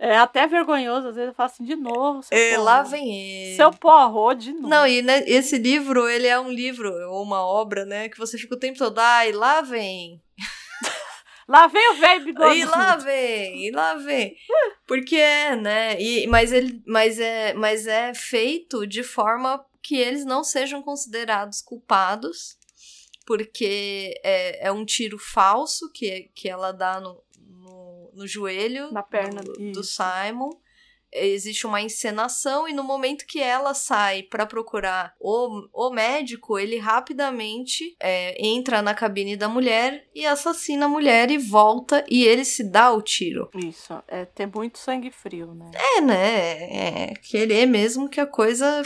É 0.01 0.17
até 0.17 0.47
vergonhoso, 0.47 1.09
às 1.09 1.15
vezes 1.17 1.29
eu 1.29 1.35
falo 1.35 1.47
assim, 1.51 1.65
de 1.65 1.75
novo. 1.77 2.23
seu 2.23 2.37
É, 2.37 2.49
Poirot. 2.51 2.65
lá 2.65 2.83
vem 2.83 3.15
ele. 3.47 3.57
Seu 3.57 3.71
porro 3.73 4.35
de 4.35 4.53
novo. 4.53 4.69
Não, 4.69 4.87
e 4.87 5.03
né, 5.03 5.23
esse 5.27 5.59
livro, 5.59 6.09
ele 6.09 6.27
é 6.27 6.39
um 6.39 6.51
livro, 6.51 6.93
ou 7.11 7.23
uma 7.23 7.41
obra, 7.45 7.85
né? 7.85 8.09
Que 8.09 8.19
você 8.19 8.37
fica 8.39 8.55
o 8.55 8.59
tempo 8.59 8.79
todo, 8.79 8.99
ai, 8.99 9.33
lá 9.33 9.61
vem. 9.61 10.21
Lá 11.49 11.67
vem 11.67 11.93
o 11.93 11.95
velho 11.95 12.25
bigode. 12.27 12.59
E 12.59 12.65
lá 12.67 12.97
vem, 12.97 13.67
e 13.67 13.71
lá 13.71 13.95
vem. 13.95 14.37
Porque 14.87 15.17
é, 15.17 15.57
né? 15.57 15.99
E, 15.99 16.27
mas, 16.27 16.53
ele, 16.53 16.83
mas, 16.87 17.19
é, 17.19 17.55
mas 17.55 17.87
é 17.87 18.13
feito 18.13 18.87
de 18.87 19.03
forma 19.03 19.65
que 19.83 19.97
eles 19.97 20.27
não 20.27 20.45
sejam 20.45 20.83
considerados 20.83 21.63
culpados, 21.63 22.59
porque 23.25 24.13
é, 24.23 24.67
é 24.69 24.73
um 24.73 24.85
tiro 24.85 25.19
falso 25.19 25.91
que, 25.91 26.31
que 26.35 26.51
ela 26.51 26.71
dá 26.71 27.01
no, 27.01 27.25
no, 27.39 28.11
no 28.13 28.27
joelho 28.27 28.93
Na 28.93 29.03
perna, 29.03 29.41
do. 29.41 29.83
Simon. 29.83 30.51
Existe 31.13 31.67
uma 31.67 31.81
encenação, 31.81 32.69
e 32.69 32.73
no 32.73 32.83
momento 32.85 33.27
que 33.27 33.41
ela 33.41 33.75
sai 33.75 34.23
pra 34.23 34.47
procurar 34.47 35.15
o, 35.21 35.69
o 35.73 35.91
médico, 35.91 36.59
ele 36.59 36.79
rapidamente 36.79 37.97
é, 38.01 38.37
entra 38.45 38.83
na 38.83 38.95
cabine 38.95 39.37
da 39.37 39.49
mulher 39.49 40.07
e 40.15 40.27
assassina 40.27 40.87
a 40.87 40.89
mulher 40.89 41.31
e 41.31 41.39
volta, 41.39 42.05
e 42.09 42.25
ele 42.25 42.45
se 42.45 42.63
dá 42.63 42.93
o 42.93 43.03
tiro. 43.03 43.49
Isso, 43.55 43.95
é 44.07 44.25
ter 44.25 44.47
muito 44.47 44.79
sangue 44.79 45.11
frio, 45.11 45.55
né? 45.55 45.71
É, 45.75 46.01
né? 46.01 47.09
É 47.11 47.15
querer 47.15 47.67
mesmo 47.67 48.09
que 48.09 48.21
a 48.21 48.27
coisa 48.27 48.83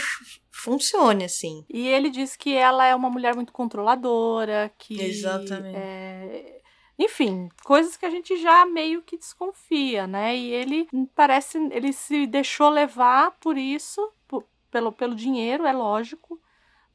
funcione 0.51 1.25
assim. 1.25 1.65
E 1.69 1.87
ele 1.87 2.09
diz 2.09 2.35
que 2.35 2.53
ela 2.55 2.85
é 2.85 2.95
uma 2.95 3.09
mulher 3.09 3.35
muito 3.35 3.51
controladora, 3.51 4.71
que. 4.77 5.01
Exatamente. 5.01 5.75
é, 5.75 6.61
Enfim, 6.97 7.49
coisas 7.63 7.97
que 7.97 8.05
a 8.05 8.09
gente 8.09 8.37
já 8.37 8.65
meio 8.65 9.01
que 9.01 9.17
desconfia, 9.17 10.05
né? 10.07 10.35
E 10.37 10.51
ele 10.51 10.87
parece. 11.15 11.57
Ele 11.71 11.91
se 11.91 12.27
deixou 12.27 12.69
levar 12.69 13.31
por 13.39 13.57
isso, 13.57 14.11
por- 14.27 14.45
pelo, 14.71 14.91
pelo 14.91 15.15
dinheiro, 15.15 15.65
é 15.65 15.73
lógico. 15.73 16.39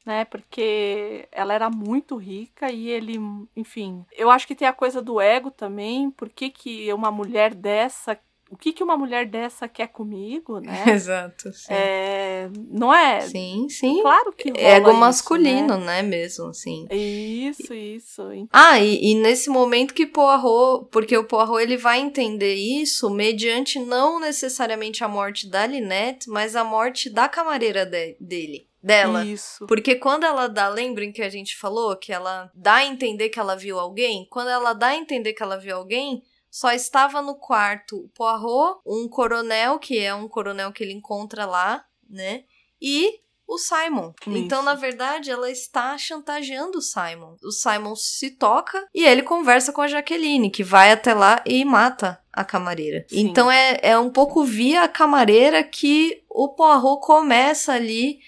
Né, 0.05 0.25
porque 0.25 1.27
ela 1.31 1.53
era 1.53 1.69
muito 1.69 2.15
rica 2.15 2.71
e 2.71 2.87
ele, 2.89 3.17
enfim, 3.55 4.05
eu 4.11 4.31
acho 4.31 4.47
que 4.47 4.55
tem 4.55 4.67
a 4.67 4.73
coisa 4.73 5.01
do 5.01 5.21
ego 5.21 5.51
também. 5.51 6.09
Por 6.09 6.29
que, 6.29 6.49
que 6.49 6.91
uma 6.93 7.11
mulher 7.11 7.53
dessa, 7.53 8.19
o 8.49 8.57
que, 8.57 8.73
que 8.73 8.83
uma 8.83 8.97
mulher 8.97 9.25
dessa 9.27 9.67
quer 9.67 9.87
comigo, 9.87 10.59
né? 10.59 10.83
Exato. 10.91 11.51
Sim, 11.53 11.73
É, 11.73 12.49
não 12.69 12.93
é? 12.93 13.21
sim. 13.21 13.67
sim. 13.69 14.01
Claro 14.01 14.31
que 14.33 14.49
rola 14.49 14.61
Ego 14.61 14.89
isso, 14.91 14.99
masculino, 14.99 15.77
né? 15.77 16.01
né? 16.01 16.03
Mesmo, 16.03 16.47
assim. 16.47 16.87
Isso, 16.91 17.73
isso. 17.73 18.21
Ah, 18.51 18.79
e, 18.79 19.11
e 19.11 19.15
nesse 19.15 19.49
momento 19.49 19.93
que 19.93 20.05
Poirot, 20.05 20.87
porque 20.91 21.17
o 21.17 21.23
Poirot 21.23 21.61
ele 21.61 21.77
vai 21.77 21.99
entender 21.99 22.55
isso 22.55 23.09
mediante 23.09 23.79
não 23.79 24.19
necessariamente 24.19 25.03
a 25.03 25.07
morte 25.07 25.47
da 25.49 25.65
Lynette, 25.65 26.29
mas 26.29 26.55
a 26.55 26.63
morte 26.63 27.09
da 27.09 27.27
camareira 27.29 27.85
de- 27.85 28.17
dele, 28.19 28.67
dela. 28.81 29.25
Isso. 29.25 29.65
Porque 29.67 29.95
quando 29.95 30.23
ela 30.23 30.47
dá, 30.47 30.67
lembrem 30.69 31.11
que 31.11 31.21
a 31.21 31.29
gente 31.29 31.55
falou 31.57 31.95
que 31.95 32.11
ela 32.11 32.51
dá 32.55 32.75
a 32.75 32.85
entender 32.85 33.29
que 33.29 33.39
ela 33.39 33.55
viu 33.55 33.79
alguém? 33.79 34.25
Quando 34.29 34.49
ela 34.49 34.73
dá 34.73 34.87
a 34.87 34.95
entender 34.95 35.33
que 35.33 35.43
ela 35.43 35.57
viu 35.57 35.75
alguém, 35.75 36.23
só 36.49 36.71
estava 36.71 37.21
no 37.21 37.35
quarto 37.35 37.97
o 37.97 38.09
Poirot, 38.09 38.81
um 38.85 39.07
coronel, 39.07 39.79
que 39.79 39.99
é 39.99 40.13
um 40.13 40.27
coronel 40.27 40.71
que 40.71 40.83
ele 40.83 40.93
encontra 40.93 41.45
lá, 41.45 41.85
né? 42.09 42.43
E 42.81 43.21
o 43.49 43.57
Simon. 43.57 44.13
Isso. 44.21 44.37
Então, 44.37 44.61
na 44.61 44.75
verdade, 44.75 45.31
ela 45.31 45.49
está 45.49 45.97
chantageando 45.97 46.77
o 46.77 46.81
Simon. 46.81 47.35
O 47.43 47.51
Simon 47.51 47.95
se 47.95 48.29
toca 48.31 48.87
e 48.93 49.03
ele 49.03 49.23
conversa 49.23 49.73
com 49.73 49.81
a 49.81 49.87
Jaqueline, 49.87 50.51
que 50.51 50.63
vai 50.63 50.91
até 50.91 51.15
lá 51.15 51.41
e 51.45 51.65
mata 51.65 52.21
a 52.31 52.45
camareira. 52.45 53.05
Sim. 53.09 53.21
Então, 53.21 53.49
é, 53.49 53.79
é 53.81 53.97
um 53.97 54.11
pouco 54.11 54.43
via 54.43 54.83
a 54.83 54.87
camareira 54.87 55.63
que 55.63 56.23
o 56.29 56.49
Poirot 56.49 57.01
começa 57.01 57.73
ali 57.73 58.19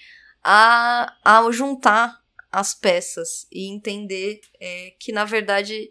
a, 0.42 1.14
a 1.24 1.50
juntar 1.52 2.20
as 2.50 2.74
peças 2.74 3.46
e 3.50 3.72
entender 3.72 4.40
é, 4.60 4.92
que, 4.98 5.12
na 5.12 5.24
verdade, 5.24 5.88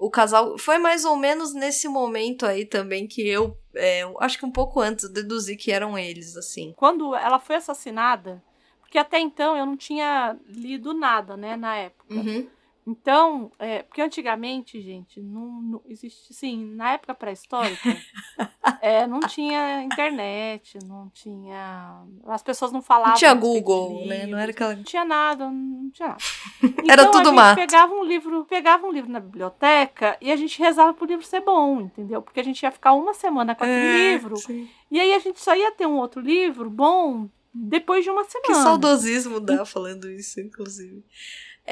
o 0.00 0.10
casal. 0.10 0.56
Foi 0.56 0.78
mais 0.78 1.04
ou 1.04 1.14
menos 1.14 1.52
nesse 1.52 1.86
momento 1.86 2.46
aí 2.46 2.64
também 2.64 3.06
que 3.06 3.28
eu, 3.28 3.56
é, 3.74 4.02
acho 4.18 4.38
que 4.38 4.46
um 4.46 4.50
pouco 4.50 4.80
antes, 4.80 5.08
deduzi 5.10 5.56
que 5.56 5.70
eram 5.70 5.96
eles, 5.98 6.36
assim. 6.36 6.72
Quando 6.76 7.14
ela 7.14 7.38
foi 7.38 7.56
assassinada, 7.56 8.42
porque 8.80 8.98
até 8.98 9.20
então 9.20 9.56
eu 9.56 9.66
não 9.66 9.76
tinha 9.76 10.36
lido 10.48 10.94
nada, 10.94 11.36
né, 11.36 11.54
na 11.54 11.76
época. 11.76 12.14
Uhum. 12.14 12.48
Então, 12.86 13.52
é, 13.58 13.82
porque 13.82 14.00
antigamente, 14.00 14.80
gente, 14.80 15.20
não, 15.20 15.60
não 15.62 15.82
existe, 15.88 16.32
sim, 16.34 16.64
na 16.74 16.92
época 16.92 17.14
pré-histórica, 17.14 17.96
é, 18.80 19.06
não 19.06 19.20
tinha 19.20 19.82
internet, 19.82 20.78
não 20.86 21.08
tinha, 21.10 22.02
as 22.26 22.42
pessoas 22.42 22.72
não 22.72 22.80
falavam. 22.82 23.10
Não 23.12 23.18
tinha 23.18 23.34
Google, 23.34 24.06
né? 24.06 24.20
Não 24.20 24.24
livros, 24.24 24.40
era 24.42 24.50
aquela. 24.50 24.74
Não 24.76 24.82
tinha 24.82 25.04
nada, 25.04 25.48
não 25.50 25.90
tinha 25.90 26.08
nada. 26.08 26.20
Era 26.90 27.02
Então, 27.02 27.10
tudo 27.12 27.20
a 27.20 27.24
gente 27.30 27.34
mato. 27.34 27.56
pegava 27.56 27.94
um 27.94 28.04
livro, 28.04 28.44
pegava 28.46 28.86
um 28.86 28.92
livro 28.92 29.10
na 29.10 29.20
biblioteca 29.20 30.16
e 30.20 30.32
a 30.32 30.36
gente 30.36 30.58
rezava 30.58 30.92
pro 30.94 31.06
livro 31.06 31.24
ser 31.24 31.40
bom, 31.40 31.80
entendeu? 31.82 32.20
Porque 32.22 32.40
a 32.40 32.44
gente 32.44 32.62
ia 32.62 32.70
ficar 32.70 32.92
uma 32.92 33.14
semana 33.14 33.54
com 33.54 33.62
aquele 33.64 33.78
É, 33.78 34.12
livro 34.12 34.36
sim. 34.36 34.68
e 34.90 34.98
aí 34.98 35.12
a 35.14 35.18
gente 35.18 35.40
só 35.40 35.54
ia 35.54 35.70
ter 35.72 35.86
um 35.86 35.96
outro 35.98 36.20
livro 36.20 36.68
bom 36.70 37.28
depois 37.52 38.04
de 38.04 38.10
uma 38.10 38.24
semana. 38.24 38.46
Que 38.46 38.62
saudosismo 38.62 39.38
dá 39.40 39.64
falando 39.64 40.10
isso, 40.10 40.40
inclusive. 40.40 41.04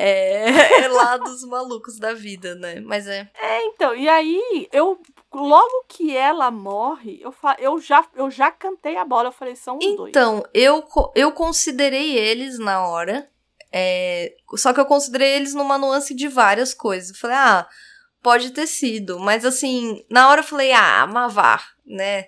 É, 0.01 0.49
é 0.85 0.89
lá 0.89 1.16
dos 1.16 1.43
malucos 1.43 1.99
da 1.99 2.15
vida, 2.15 2.55
né? 2.55 2.79
Mas 2.81 3.09
é. 3.09 3.29
É, 3.35 3.66
então, 3.66 3.97
e 3.97 4.09
aí 4.09 4.69
eu 4.73 4.97
logo 5.35 5.85
que 5.89 6.16
ela 6.16 6.53
morre, 6.53 7.19
eu, 7.20 7.33
fa 7.33 7.57
eu, 7.59 7.81
já, 7.81 8.07
eu 8.15 8.31
já 8.31 8.53
cantei 8.53 8.97
a 8.97 9.05
bola, 9.05 9.29
eu 9.29 9.33
falei, 9.33 9.57
são 9.57 9.77
os 9.77 9.97
dois. 9.97 10.11
Então, 10.11 10.45
eu, 10.55 10.87
eu 11.16 11.33
considerei 11.33 12.16
eles 12.16 12.59
na 12.61 12.87
hora. 12.87 13.29
é, 13.73 14.37
só 14.55 14.73
que 14.73 14.79
eu 14.81 14.87
considerei 14.87 15.35
eles 15.35 15.53
numa 15.53 15.77
nuance 15.77 16.15
de 16.15 16.29
várias 16.29 16.73
coisas. 16.73 17.11
Eu 17.11 17.16
falei, 17.16 17.37
ah, 17.37 17.66
pode 18.23 18.53
ter 18.53 18.69
sido. 18.69 19.19
Mas 19.19 19.45
assim, 19.45 20.05
na 20.09 20.29
hora 20.29 20.43
eu 20.43 20.47
falei, 20.47 20.73
ah, 20.73 21.07
Mavar, 21.09 21.73
né? 21.85 22.27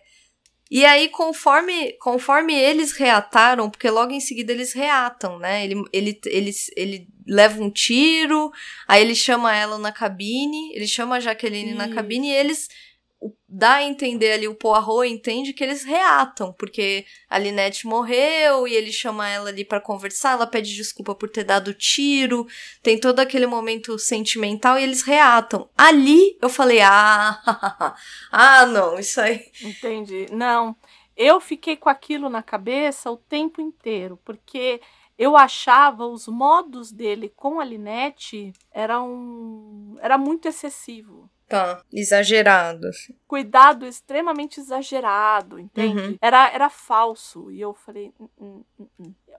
E 0.70 0.84
aí, 0.84 1.08
conforme, 1.08 1.94
conforme 1.94 2.54
eles 2.54 2.92
reataram, 2.92 3.68
porque 3.68 3.90
logo 3.90 4.12
em 4.12 4.20
seguida 4.20 4.52
eles 4.52 4.72
reatam, 4.72 5.36
né? 5.36 5.64
Ele, 5.64 5.82
ele, 5.92 6.20
ele, 6.26 6.50
ele 6.76 7.08
leva 7.26 7.60
um 7.60 7.68
tiro, 7.68 8.52
aí 8.86 9.02
ele 9.02 9.14
chama 9.16 9.54
ela 9.54 9.78
na 9.78 9.90
cabine, 9.90 10.72
ele 10.72 10.86
chama 10.86 11.16
a 11.16 11.20
Jaqueline 11.20 11.74
na 11.74 11.86
Isso. 11.86 11.94
cabine 11.94 12.28
e 12.28 12.34
eles. 12.34 12.68
Dá 13.52 13.74
a 13.74 13.82
entender 13.82 14.30
ali, 14.30 14.46
o 14.46 14.54
Poirot 14.54 15.08
entende 15.08 15.52
que 15.52 15.64
eles 15.64 15.82
reatam, 15.82 16.52
porque 16.52 17.04
a 17.28 17.36
Linette 17.36 17.84
morreu 17.84 18.68
e 18.68 18.74
ele 18.74 18.92
chama 18.92 19.28
ela 19.28 19.48
ali 19.48 19.64
pra 19.64 19.80
conversar, 19.80 20.34
ela 20.34 20.46
pede 20.46 20.72
desculpa 20.72 21.16
por 21.16 21.28
ter 21.28 21.42
dado 21.42 21.74
tiro, 21.74 22.46
tem 22.80 22.96
todo 22.96 23.18
aquele 23.18 23.48
momento 23.48 23.98
sentimental 23.98 24.78
e 24.78 24.84
eles 24.84 25.02
reatam. 25.02 25.68
Ali 25.76 26.38
eu 26.40 26.48
falei, 26.48 26.80
ah, 26.80 27.42
ah, 28.30 28.66
não, 28.66 28.96
isso 29.00 29.20
aí. 29.20 29.44
Entendi. 29.62 30.26
Não, 30.30 30.76
eu 31.16 31.40
fiquei 31.40 31.76
com 31.76 31.88
aquilo 31.88 32.28
na 32.30 32.44
cabeça 32.44 33.10
o 33.10 33.16
tempo 33.16 33.60
inteiro, 33.60 34.16
porque 34.24 34.80
eu 35.18 35.36
achava 35.36 36.06
os 36.06 36.28
modos 36.28 36.90
dele 36.90 37.28
com 37.36 37.58
a 37.60 37.64
Linette 37.64 38.52
eram 38.70 39.98
era 40.00 40.16
muito 40.16 40.46
excessivo. 40.46 41.28
Tá, 41.50 41.82
exagerado. 41.92 42.86
assim. 42.88 43.14
Cuidado 43.26 43.84
extremamente 43.84 44.60
exagerado, 44.60 45.58
entende? 45.58 46.00
Uhum. 46.00 46.18
Era, 46.22 46.48
era 46.50 46.70
falso. 46.70 47.50
E 47.50 47.60
eu 47.60 47.74
falei. 47.74 48.12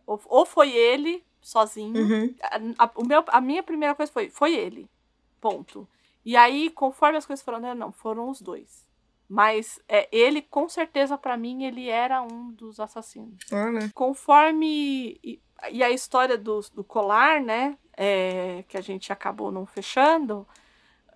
Ou, 0.05 0.21
ou 0.25 0.45
foi 0.45 0.71
ele 0.71 1.23
sozinho. 1.41 1.97
Uhum. 1.99 2.35
A, 2.77 2.85
a- 2.85 2.91
o 2.95 3.05
meu, 3.05 3.23
a 3.27 3.41
minha 3.41 3.63
primeira 3.63 3.95
coisa 3.95 4.11
foi: 4.11 4.29
foi 4.29 4.53
ele. 4.55 4.89
Ponto. 5.39 5.87
E 6.23 6.35
aí, 6.37 6.69
conforme 6.69 7.17
as 7.17 7.25
coisas 7.25 7.43
foram 7.43 7.57
andando, 7.57 7.79
não, 7.79 7.91
foram 7.91 8.29
os 8.29 8.41
dois. 8.41 8.85
Mas 9.27 9.79
é, 9.87 10.07
ele, 10.11 10.41
com 10.41 10.67
certeza, 10.67 11.17
pra 11.17 11.37
mim, 11.37 11.63
ele 11.63 11.87
era 11.87 12.21
um 12.21 12.51
dos 12.51 12.79
assassinos. 12.79 13.37
Olha. 13.51 13.89
Conforme. 13.93 15.17
E, 15.23 15.41
e 15.71 15.83
a 15.83 15.89
história 15.89 16.37
do, 16.37 16.59
do 16.73 16.83
colar, 16.83 17.39
né? 17.41 17.77
é, 17.95 18.63
que 18.67 18.77
a 18.77 18.81
gente 18.81 19.11
acabou 19.13 19.51
não 19.51 19.65
fechando. 19.65 20.47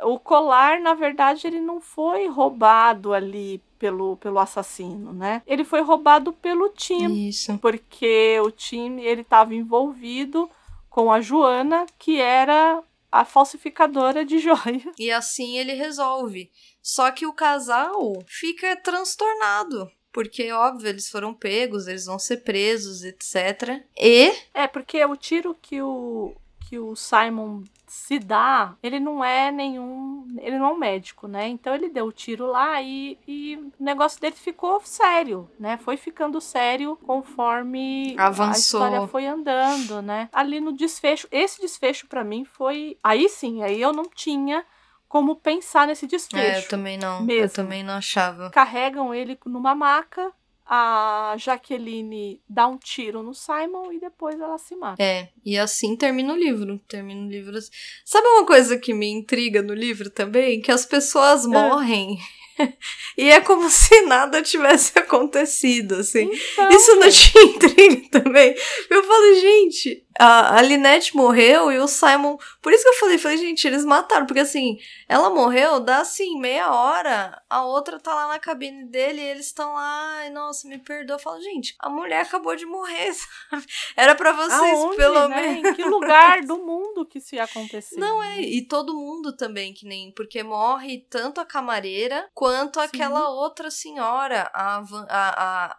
O 0.02 0.20
colar, 0.20 0.80
na 0.80 0.94
verdade, 0.94 1.48
ele 1.48 1.62
não 1.62 1.80
foi 1.80 2.28
roubado 2.28 3.14
ali 3.14 3.62
pelo, 3.80 4.18
pelo 4.18 4.40
assassino, 4.40 5.14
né? 5.14 5.42
Ele 5.46 5.64
foi 5.64 5.82
roubado 5.82 6.34
pelo 6.34 6.70
time 6.70 7.30
Isso. 7.30 7.58
porque 7.60 8.40
o 8.44 8.52
time 8.52 9.04
ele 9.04 9.22
estava 9.22 9.54
envolvido 9.54 10.50
com 10.90 11.12
a 11.12 11.22
Joana, 11.22 11.86
que 11.98 12.20
era 12.20 12.82
a 13.12 13.24
falsificadora 13.24 14.26
de 14.26 14.40
joias. 14.40 14.96
E 15.00 15.12
assim 15.12 15.58
ele 15.58 15.74
resolve. 15.74 16.52
Só 16.82 17.12
que 17.12 17.26
o 17.26 17.34
casal 17.34 18.14
fica 18.28 18.76
transtornado. 18.76 19.92
Porque, 20.12 20.50
óbvio, 20.52 20.88
eles 20.88 21.10
foram 21.10 21.34
pegos, 21.34 21.88
eles 21.88 22.06
vão 22.06 22.18
ser 22.18 22.38
presos, 22.38 23.04
etc. 23.04 23.84
E. 23.98 24.34
É, 24.54 24.66
porque 24.66 25.04
o 25.04 25.16
tiro 25.18 25.54
que 25.62 25.82
o 25.82 26.34
que 26.34 26.46
que 26.66 26.80
o 26.80 26.96
Simon 26.96 27.64
se 27.88 28.20
dá, 28.20 28.76
ele 28.82 29.00
não 29.00 29.24
é 29.24 29.52
nenhum. 29.52 30.26
Ele 30.40 30.58
não 30.58 30.68
é 30.68 30.72
um 30.74 30.78
médico, 30.78 31.28
né? 31.28 31.48
Então 31.48 31.74
ele 31.74 31.90
deu 31.90 32.06
o 32.06 32.12
tiro 32.12 32.48
lá 32.48 32.82
e, 32.82 33.18
e 33.28 33.56
o 33.58 33.72
negócio 33.84 34.20
dele 34.20 34.36
ficou 34.36 34.82
sério, 34.84 35.50
né? 35.60 35.78
Foi 35.78 35.98
ficando 35.98 36.42
sério 36.42 36.98
conforme 37.06 38.16
Avançou. 38.18 38.82
a 38.82 38.88
história 38.88 39.08
foi 39.08 39.26
andando, 39.26 40.02
né? 40.02 40.30
Ali 40.34 40.60
no 40.60 40.74
desfecho, 40.74 41.28
esse 41.32 41.62
desfecho 41.62 42.08
para 42.08 42.24
mim 42.24 42.44
foi. 42.46 42.98
Aí 43.04 43.30
sim, 43.30 43.64
aí 43.64 43.82
eu 43.82 43.94
não 43.94 44.06
tinha 44.06 44.66
como 45.08 45.36
pensar 45.36 45.88
nesse 45.88 46.08
desfecho. 46.08 46.44
É, 46.44 46.60
eu 46.60 46.68
também 46.68 46.98
não. 46.98 47.20
Eu 47.20 47.26
Mesmo. 47.26 47.56
também 47.56 47.84
não 47.84 47.94
achava. 47.94 48.50
Carregam 48.50 49.14
ele 49.14 49.40
numa 49.46 49.74
maca. 49.76 50.32
A 50.68 51.36
Jaqueline 51.38 52.42
dá 52.50 52.68
um 52.68 52.78
tiro 52.78 53.22
no 53.22 53.34
Simon 53.34 53.92
e 53.92 54.00
depois 54.00 54.40
ela 54.40 54.58
se 54.58 54.76
mata. 54.76 55.02
É, 55.02 55.30
e 55.46 55.58
assim 55.58 55.96
termina 55.96 56.34
o 56.34 56.38
livro. 56.38 56.80
Termina 56.88 57.26
o 57.26 57.30
livro 57.30 57.58
assim. 57.58 57.70
Sabe 58.04 58.28
uma 58.28 58.46
coisa 58.46 58.78
que 58.78 58.94
me 58.94 59.08
intriga 59.08 59.62
no 59.62 59.74
livro 59.74 60.10
também? 60.10 60.60
Que 60.62 60.72
as 60.72 60.86
pessoas 60.86 61.46
morrem. 61.46 62.18
e 63.18 63.30
é 63.30 63.42
como 63.42 63.70
se 63.70 64.02
nada 64.02 64.42
tivesse 64.42 64.98
acontecido, 65.00 65.96
assim. 65.96 66.30
Então, 66.54 66.70
Isso 66.70 66.96
não 66.96 67.10
te 67.10 67.38
intriga 67.38 68.10
também? 68.22 68.56
Eu 68.90 69.04
falo, 69.04 69.34
gente, 69.36 70.06
a, 70.18 70.58
a 70.58 70.62
Linette 70.62 71.16
morreu 71.16 71.72
e 71.72 71.80
o 71.80 71.88
Simon. 71.88 72.38
Por 72.62 72.72
isso 72.72 72.84
que 72.84 72.90
eu 72.90 73.00
falei, 73.00 73.18
falei, 73.18 73.38
gente, 73.38 73.68
eles 73.68 73.84
mataram. 73.84 74.26
Porque 74.26 74.40
assim, 74.40 74.78
ela 75.08 75.30
morreu, 75.30 75.80
dá 75.80 76.00
assim, 76.00 76.40
meia 76.40 76.72
hora, 76.72 77.42
a 77.50 77.66
outra 77.66 78.00
tá 78.00 78.14
lá 78.14 78.28
na 78.30 78.40
cabine 78.40 78.86
dele 78.86 79.22
e 79.22 79.26
eles 79.26 79.48
estão 79.48 79.74
lá, 79.74 80.20
ai, 80.20 80.30
nossa, 80.30 80.68
me 80.68 80.78
perdoa. 80.78 81.16
Eu 81.16 81.20
falo, 81.20 81.42
gente, 81.42 81.76
a 81.80 81.90
mulher 81.90 82.22
acabou 82.22 82.56
de 82.56 82.66
morrer, 82.66 83.14
sabe? 83.50 83.66
Era 83.96 84.16
pra 84.16 84.32
vocês, 84.32 84.80
aonde, 84.80 84.96
pelo 84.96 85.28
né? 85.28 85.42
menos. 85.42 85.72
Em 85.72 85.74
que 85.74 85.84
lugar 85.84 86.42
do 86.42 86.58
mundo 86.58 87.06
que 87.06 87.18
isso 87.18 87.36
ia 87.36 87.44
acontecer? 87.44 88.00
Não 88.00 88.24
é, 88.24 88.40
e 88.40 88.66
todo 88.66 88.96
mundo 88.96 89.36
também, 89.36 89.74
que 89.74 89.86
nem. 89.86 90.12
Porque 90.12 90.42
morre 90.44 91.06
tanto 91.10 91.42
a 91.42 91.46
camareira 91.46 92.30
quanto 92.34 92.45
Sim. 92.82 92.88
aquela 92.88 93.30
outra 93.30 93.70
senhora, 93.72 94.50
a. 94.54 94.78
A, 94.78 94.84
a, 95.10 95.78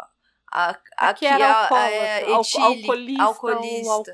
a 0.00 0.08
a, 0.48 0.78
a, 0.96 1.12
que 1.12 1.26
era 1.26 1.44
a- 1.50 1.62
alcoólatra, 1.64 1.96
é, 1.96 2.20
Etile, 2.22 2.32
alcoolista, 3.20 3.22
alcoolista. 3.22 4.12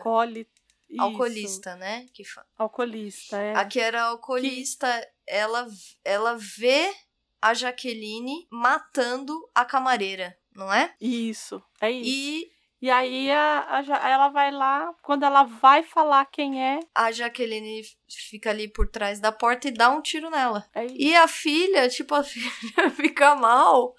isso, 0.89 1.03
alcoolista, 1.03 1.77
né? 1.77 2.07
Que 2.13 2.25
fa- 2.25 2.45
Alcoolista, 2.59 3.37
é. 3.37 3.55
A 3.55 3.65
que 3.65 3.79
era 3.79 4.03
alcoolista, 4.05 5.09
ela, 5.27 5.69
ela 6.05 6.37
vê 6.39 6.93
a 7.41 7.55
Jaqueline 7.55 8.47
matando 8.51 9.39
a 9.55 9.65
camareira, 9.65 10.37
não 10.55 10.73
é? 10.73 10.95
Isso, 11.01 11.63
é 11.81 11.91
isso. 11.91 12.09
E, 12.11 12.51
E 12.83 12.91
aí 12.91 13.31
a, 13.31 13.79
a 13.79 14.11
ela 14.11 14.29
vai 14.29 14.51
lá, 14.51 14.93
quando 15.03 15.23
ela 15.23 15.45
vai 15.45 15.85
falar 15.85 16.27
quem 16.27 16.61
é, 16.61 16.81
a 16.93 17.13
Jaqueline 17.13 17.83
fica 18.11 18.51
ali 18.51 18.67
por 18.67 18.89
trás 18.89 19.21
da 19.21 19.31
porta 19.31 19.69
e 19.69 19.71
dá 19.71 19.89
um 19.89 20.03
tiro 20.03 20.29
nela. 20.29 20.69
é. 20.75 20.87
E 20.89 21.15
a 21.15 21.29
filha, 21.29 21.89
tipo, 21.89 22.13
a 22.13 22.25
filha 22.25 22.51
fica 22.91 23.37
mal. 23.37 23.95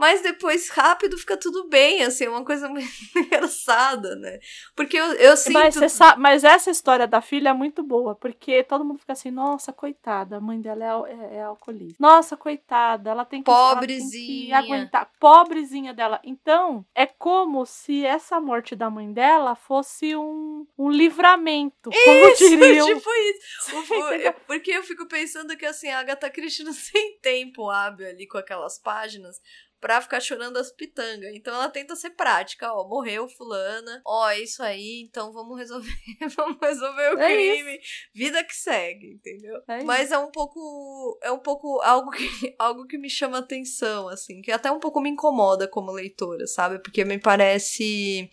Mas 0.00 0.22
depois, 0.22 0.70
rápido, 0.70 1.18
fica 1.18 1.36
tudo 1.36 1.68
bem, 1.68 2.02
assim, 2.02 2.24
é 2.24 2.30
uma 2.30 2.42
coisa 2.42 2.66
muito 2.72 2.88
engraçada, 3.14 4.16
né? 4.16 4.38
Porque 4.74 4.96
eu, 4.96 5.12
eu 5.12 5.36
sinto... 5.36 5.52
Mas, 5.52 5.92
sabe, 5.92 6.20
mas 6.20 6.42
essa 6.42 6.70
história 6.70 7.06
da 7.06 7.20
filha 7.20 7.50
é 7.50 7.52
muito 7.52 7.82
boa, 7.82 8.14
porque 8.14 8.64
todo 8.64 8.82
mundo 8.82 8.98
fica 8.98 9.12
assim, 9.12 9.30
nossa, 9.30 9.74
coitada, 9.74 10.38
a 10.38 10.40
mãe 10.40 10.58
dela 10.58 11.06
é, 11.06 11.12
é, 11.12 11.36
é 11.36 11.42
alcoolista. 11.42 11.96
Nossa, 12.00 12.34
coitada, 12.34 13.10
ela 13.10 13.26
tem 13.26 13.42
que, 13.42 13.50
ela 13.50 13.76
tem 13.76 13.88
que 13.88 13.96
Pobrezinha. 13.98 14.58
aguentar. 14.58 15.10
Pobrezinha 15.20 15.92
dela. 15.92 16.18
Então, 16.24 16.84
é 16.94 17.04
como 17.06 17.66
se 17.66 18.04
essa 18.06 18.40
morte 18.40 18.74
da 18.74 18.88
mãe 18.88 19.12
dela 19.12 19.54
fosse 19.54 20.16
um, 20.16 20.66
um 20.78 20.90
livramento, 20.90 21.90
como 21.90 22.26
Isso, 22.28 22.48
diriam. 22.48 22.86
tipo 22.86 23.10
isso. 23.10 23.76
O- 23.76 24.32
porque 24.46 24.70
eu 24.70 24.82
fico 24.82 25.06
pensando 25.06 25.54
que, 25.58 25.66
assim, 25.66 25.88
a 25.90 25.98
Agatha 26.00 26.30
Christie 26.30 26.64
não 26.64 26.72
tem 26.90 27.18
tempo 27.20 27.68
hábil 27.68 28.08
ali 28.08 28.26
com 28.26 28.38
aquelas 28.38 28.78
páginas 28.78 29.36
pra 29.80 30.00
ficar 30.00 30.20
chorando 30.20 30.58
as 30.58 30.70
pitangas. 30.70 31.34
Então 31.34 31.54
ela 31.54 31.68
tenta 31.68 31.96
ser 31.96 32.10
prática, 32.10 32.72
ó, 32.72 32.86
morreu 32.86 33.28
fulana, 33.28 34.02
ó, 34.06 34.28
é 34.28 34.40
isso 34.40 34.62
aí, 34.62 35.02
então 35.08 35.32
vamos 35.32 35.58
resolver, 35.58 35.90
vamos 36.36 36.58
resolver 36.60 37.14
o 37.14 37.18
É 37.18 37.34
crime. 37.34 37.80
Vida 38.14 38.44
que 38.44 38.54
segue, 38.54 39.14
entendeu? 39.14 39.60
É 39.66 39.82
Mas 39.82 40.12
é 40.12 40.18
um 40.18 40.30
pouco 40.30 41.18
é 41.22 41.32
um 41.32 41.38
pouco 41.38 41.80
algo 41.82 42.10
que 42.10 42.20
algo 42.58 42.86
que 42.86 42.98
me 42.98 43.08
chama 43.08 43.38
atenção, 43.38 44.08
assim, 44.08 44.42
que 44.42 44.52
até 44.52 44.70
um 44.70 44.80
pouco 44.80 45.00
me 45.00 45.10
incomoda 45.10 45.66
como 45.66 45.92
leitora, 45.92 46.46
sabe? 46.46 46.78
Porque 46.78 47.04
me 47.04 47.18
parece 47.18 48.28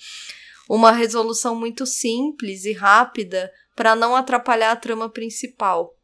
uma 0.70 0.92
resolução 0.92 1.56
muito 1.56 1.86
simples 1.86 2.66
e 2.66 2.74
rápida 2.74 3.52
pra 3.76 3.96
não 3.96 4.16
atrapalhar 4.16 4.72
a 4.72 4.76
trama 4.76 5.10
principal 5.10 5.97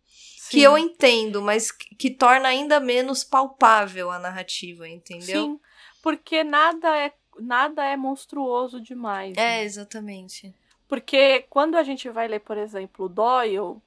que 0.54 0.64
eu 0.64 0.78
entendo, 0.78 1.42
mas 1.42 1.72
que, 1.72 1.96
que 1.96 2.10
torna 2.10 2.48
ainda 2.50 2.80
menos 2.80 3.24
palpável 3.24 4.12
a 4.12 4.20
narrativa, 4.20 4.88
entendeu? 4.88 5.44
Sim, 5.46 5.60
porque 6.02 6.44
nada 6.44 6.98
é 6.98 7.14
nada 7.40 7.84
é 7.84 7.98
monstruoso 7.98 8.80
demais. 8.80 9.36
né? 9.36 9.62
É, 9.62 9.64
exatamente. 9.64 10.54
Porque 10.88 11.46
quando 11.50 11.76
a 11.76 11.84
gente 11.84 12.10
vai 12.10 12.28
ler, 12.28 12.40
por 12.40 12.58
exemplo, 12.58 13.06
o 13.06 13.10
Doyle, 13.10 13.82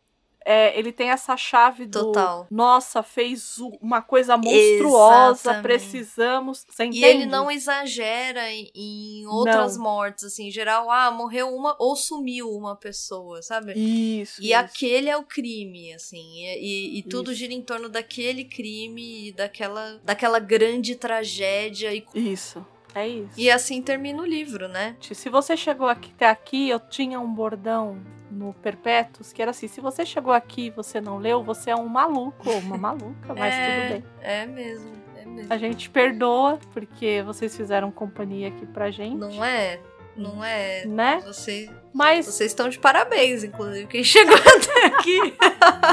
é, 0.49 0.79
ele 0.79 0.93
tem 0.93 1.11
essa 1.11 1.37
chave 1.37 1.87
do 1.87 2.05
Total. 2.05 2.47
nossa, 2.49 3.03
fez 3.03 3.59
uma 3.83 4.01
coisa 4.01 4.37
monstruosa, 4.37 5.41
Exatamente. 5.51 5.63
precisamos. 5.63 6.65
Você 6.69 6.87
E 6.87 7.05
ele 7.05 7.27
não 7.27 7.51
exagera 7.51 8.49
em, 8.53 8.71
em 8.75 9.27
outras 9.27 9.77
Não. 9.77 9.83
mortes, 9.83 10.23
assim, 10.25 10.47
em 10.47 10.51
geral, 10.53 10.89
ah, 10.89 11.11
morreu 11.11 11.49
uma 11.55 11.75
ou 11.81 11.97
sumiu 11.97 12.49
uma 12.53 12.77
pessoa, 12.77 13.43
sabe? 13.43 13.73
Isso. 13.75 14.41
E 14.41 14.47
isso. 14.53 14.55
aquele 14.57 15.09
é 15.09 15.17
o 15.17 15.25
crime, 15.25 15.93
assim, 15.93 16.45
e, 16.45 16.59
e- 16.95 16.99
e 16.99 17.03
tudo 17.03 17.33
Isso. 17.33 17.41
gira 17.41 17.53
em 17.53 17.63
torno 17.63 17.89
daquele 17.89 18.45
crime 18.45 19.29
e 19.29 19.33
daquela, 19.33 20.01
daquela 20.05 20.39
grande 20.39 20.95
tragédia, 20.95 21.93
e, 21.93 22.05
Isso. 22.15 22.65
É 22.97 23.07
isso. 23.07 23.31
e 23.37 23.51
assim 23.51 23.83
termina 23.83 24.23
o 24.23 24.27
livro, 24.27 24.67
né? 24.69 24.97
Se 25.13 25.29
você 25.29 25.57
chegou 25.57 25.87
aqui, 25.87 26.11
até 26.17 26.29
aqui, 26.29 26.69
eu 26.71 26.81
tinha 26.81 27.21
um 27.21 27.33
bordão 27.33 27.99
no 28.31 28.55
Perpétuos 28.55 29.33
que 29.33 29.43
era 29.43 29.51
assim: 29.51 29.69
se 29.69 29.81
você 29.81 30.05
chegou 30.07 30.33
aqui 30.33 30.67
e 30.67 30.71
você 30.71 31.01
não 31.01 31.19
leu, 31.19 31.43
você 31.45 31.71
é 31.71 31.77
um 31.77 31.87
maluco 31.89 32.49
ou 32.51 32.59
uma 32.59 32.77
maluca, 32.79 33.35
mas 33.35 33.55
É. 33.55 33.67
tudo 33.81 33.93
bem. 33.93 34.05
É 34.23 34.47
mesmo, 34.47 34.93
é 35.17 35.25
mesmo. 35.27 35.53
A 35.53 35.59
gente 35.59 35.91
perdoa 35.91 36.59
porque 36.73 37.23
vocês 37.25 37.55
fizeram 37.57 37.91
companhia 37.93 38.49
aqui 38.49 38.65
pra 38.67 38.91
gente, 38.91 39.17
Não 39.19 39.45
é? 39.45 39.79
Não 40.17 40.43
é? 40.43 40.87
né? 40.87 41.21
Você, 41.27 41.71
Mas 41.93 42.25
vocês 42.25 42.51
estão 42.51 42.71
de 42.71 42.79
parabéns, 42.79 43.45
inclusive, 43.45 43.87
quem 43.87 44.03
chegou 44.05 44.35
até 44.35 44.87
aqui. 44.87 45.19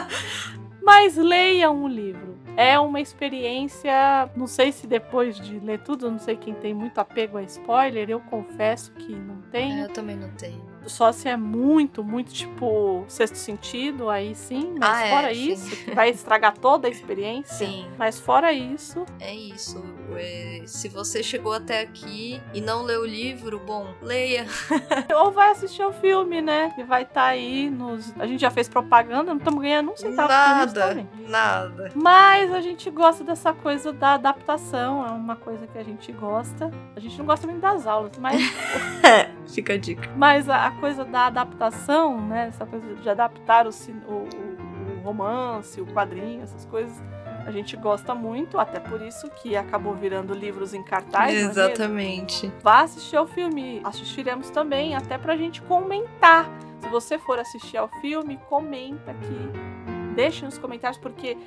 Mas 0.81 1.15
leiam 1.17 1.83
o 1.83 1.87
livro. 1.87 2.32
É 2.55 2.79
uma 2.79 3.01
experiência. 3.01 4.29
Não 4.35 4.47
sei 4.47 4.71
se 4.71 4.85
depois 4.85 5.39
de 5.39 5.59
ler 5.59 5.79
tudo, 5.79 6.09
não 6.09 6.19
sei 6.19 6.35
quem 6.35 6.53
tem 6.53 6.73
muito 6.73 6.99
apego 6.99 7.37
a 7.37 7.43
spoiler. 7.43 8.09
Eu 8.09 8.19
confesso 8.21 8.91
que 8.93 9.13
não 9.15 9.41
tenho. 9.51 9.81
É, 9.81 9.83
eu 9.85 9.89
também 9.89 10.15
não 10.15 10.29
tenho. 10.31 10.72
Só 10.85 11.11
se 11.11 11.27
é 11.29 11.37
muito, 11.37 12.03
muito 12.03 12.33
tipo 12.33 13.03
sexto 13.07 13.35
sentido, 13.35 14.09
aí 14.09 14.35
sim. 14.35 14.75
Mas 14.79 14.89
Ah, 14.89 15.05
é, 15.05 15.09
fora 15.09 15.33
sim. 15.33 15.51
isso, 15.51 15.75
que 15.75 15.91
vai 15.91 16.09
estragar 16.09 16.57
toda 16.57 16.87
a 16.87 16.91
experiência. 16.91 17.65
Sim. 17.67 17.87
Mas 17.97 18.19
fora 18.19 18.51
isso, 18.53 19.05
É 19.19 19.33
isso. 19.33 19.83
É, 20.15 20.61
se 20.65 20.87
você 20.89 21.23
chegou 21.23 21.53
até 21.53 21.81
aqui 21.81 22.39
e 22.53 22.61
não 22.61 22.83
leu 22.83 23.01
o 23.01 23.05
livro, 23.05 23.59
bom, 23.65 23.87
leia. 24.01 24.45
ou 25.15 25.31
vai 25.31 25.51
assistir 25.51 25.83
o 25.83 25.91
filme, 25.91 26.41
né? 26.41 26.71
Que 26.75 26.83
vai 26.83 27.03
estar 27.03 27.25
aí 27.25 27.69
nos. 27.69 28.13
A 28.19 28.27
gente 28.27 28.41
já 28.41 28.51
fez 28.51 28.67
propaganda, 28.69 29.31
não 29.31 29.37
estamos 29.37 29.61
ganhando 29.61 29.91
um 29.91 29.97
centavo 29.97 30.27
Nada, 30.29 31.07
nada. 31.27 31.91
Mas 31.95 32.51
a 32.53 32.61
gente 32.61 32.89
gosta 32.91 33.23
dessa 33.23 33.53
coisa 33.53 33.91
da 33.91 34.13
adaptação, 34.13 35.05
é 35.05 35.11
uma 35.11 35.35
coisa 35.35 35.65
que 35.67 35.77
a 35.77 35.83
gente 35.83 36.11
gosta. 36.11 36.69
A 36.95 36.99
gente 36.99 37.17
não 37.17 37.25
gosta 37.25 37.47
muito 37.47 37.61
das 37.61 37.87
aulas, 37.87 38.11
mas, 38.19 38.39
É, 39.03 39.29
fica 39.47 39.73
a 39.73 39.77
dica. 39.77 40.09
mas 40.15 40.47
a 40.49 40.72
coisa 40.73 41.03
da 41.05 41.27
adaptação, 41.27 42.19
né? 42.19 42.47
Essa 42.49 42.65
coisa 42.65 42.95
de 42.95 43.09
adaptar 43.09 43.65
o, 43.67 43.69
o, 43.69 44.11
o- 44.13 45.01
romance, 45.03 45.81
o 45.81 45.85
quadrinho, 45.87 46.41
essas 46.43 46.63
coisas, 46.65 47.01
a 47.45 47.51
gente 47.51 47.75
gosta 47.75 48.15
muito, 48.15 48.57
até 48.57 48.79
por 48.79 49.01
isso 49.01 49.29
que 49.31 49.53
acabou 49.55 49.93
virando 49.93 50.33
livros 50.33 50.73
em 50.73 50.81
cartaz. 50.81 51.33
é? 51.33 51.39
Exatamente. 51.41 52.49
Vá 52.61 52.81
assistir 52.81 53.17
ao 53.17 53.27
filme. 53.27 53.81
Assistiremos 53.83 54.49
também, 54.49 54.95
até 54.95 55.17
pra 55.17 55.35
gente 55.35 55.61
comentar. 55.63 56.49
Se 56.79 56.87
você 56.89 57.17
for 57.19 57.37
assistir 57.39 57.75
ao 57.77 57.89
filme, 57.99 58.39
comenta 58.49 59.11
aqui. 59.11 60.13
Deixe 60.15 60.45
nos 60.45 60.57
comentários, 60.57 60.97
porque 60.97 61.37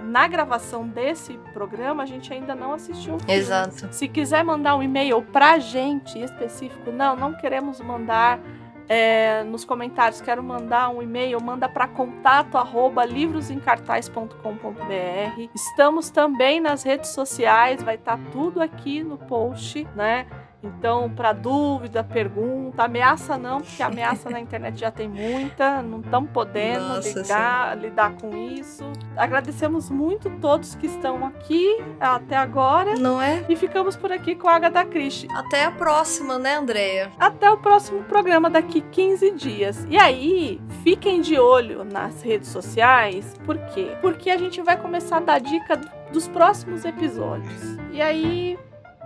na 0.00 0.26
gravação 0.28 0.86
desse 0.86 1.34
programa 1.52 2.02
a 2.04 2.06
gente 2.06 2.32
ainda 2.32 2.54
não 2.54 2.72
assistiu 2.72 3.16
o 3.16 3.18
filme. 3.18 3.34
Exato. 3.34 3.88
Se 3.90 4.06
quiser 4.08 4.42
mandar 4.44 4.76
um 4.76 4.82
e-mail 4.82 5.20
pra 5.22 5.58
gente 5.58 6.18
específico, 6.22 6.90
não, 6.90 7.16
não 7.16 7.34
queremos 7.34 7.80
mandar 7.80 8.38
é, 8.88 9.42
nos 9.44 9.64
comentários, 9.64 10.20
quero 10.20 10.42
mandar 10.42 10.90
um 10.90 11.02
e-mail, 11.02 11.40
manda 11.40 11.68
para 11.68 11.88
contato 11.88 12.58
arroba 12.58 13.04
livrosemcartais.com.br. 13.04 15.50
Estamos 15.54 16.10
também 16.10 16.60
nas 16.60 16.82
redes 16.82 17.10
sociais, 17.10 17.82
vai 17.82 17.94
estar 17.94 18.18
tudo 18.30 18.60
aqui 18.60 19.02
no 19.02 19.16
post, 19.16 19.86
né? 19.94 20.26
Então, 20.64 21.10
para 21.10 21.32
dúvida, 21.32 22.02
pergunta, 22.02 22.84
ameaça 22.84 23.36
não, 23.36 23.60
porque 23.60 23.82
ameaça 23.82 24.30
na 24.30 24.40
internet 24.40 24.78
já 24.80 24.90
tem 24.90 25.08
muita, 25.08 25.82
não 25.82 26.00
estamos 26.00 26.30
podendo 26.30 26.88
Nossa 26.88 27.20
ligar, 27.20 27.76
lidar 27.78 28.14
com 28.14 28.36
isso. 28.36 28.84
Agradecemos 29.16 29.90
muito 29.90 30.30
todos 30.40 30.74
que 30.74 30.86
estão 30.86 31.24
aqui 31.26 31.82
até 32.00 32.36
agora 32.36 32.94
Não 32.94 33.20
é? 33.20 33.44
e 33.48 33.56
ficamos 33.56 33.96
por 33.96 34.10
aqui 34.10 34.34
com 34.34 34.48
a 34.48 34.56
Agatha 34.56 34.84
Christie. 34.84 35.28
Até 35.34 35.64
a 35.64 35.70
próxima, 35.70 36.38
né, 36.38 36.56
Andréia? 36.56 37.10
Até 37.18 37.50
o 37.50 37.58
próximo 37.58 38.02
programa 38.04 38.48
daqui 38.48 38.80
15 38.80 39.30
dias. 39.32 39.86
E 39.90 39.98
aí, 39.98 40.60
fiquem 40.82 41.20
de 41.20 41.38
olho 41.38 41.84
nas 41.84 42.22
redes 42.22 42.48
sociais. 42.48 43.34
Por 43.44 43.58
quê? 43.58 43.96
Porque 44.00 44.30
a 44.30 44.36
gente 44.36 44.60
vai 44.62 44.76
começar 44.76 45.18
a 45.18 45.20
dar 45.20 45.40
dica 45.40 45.76
dos 46.12 46.28
próximos 46.28 46.84
episódios. 46.84 47.60
E 47.92 48.00
aí, 48.00 48.58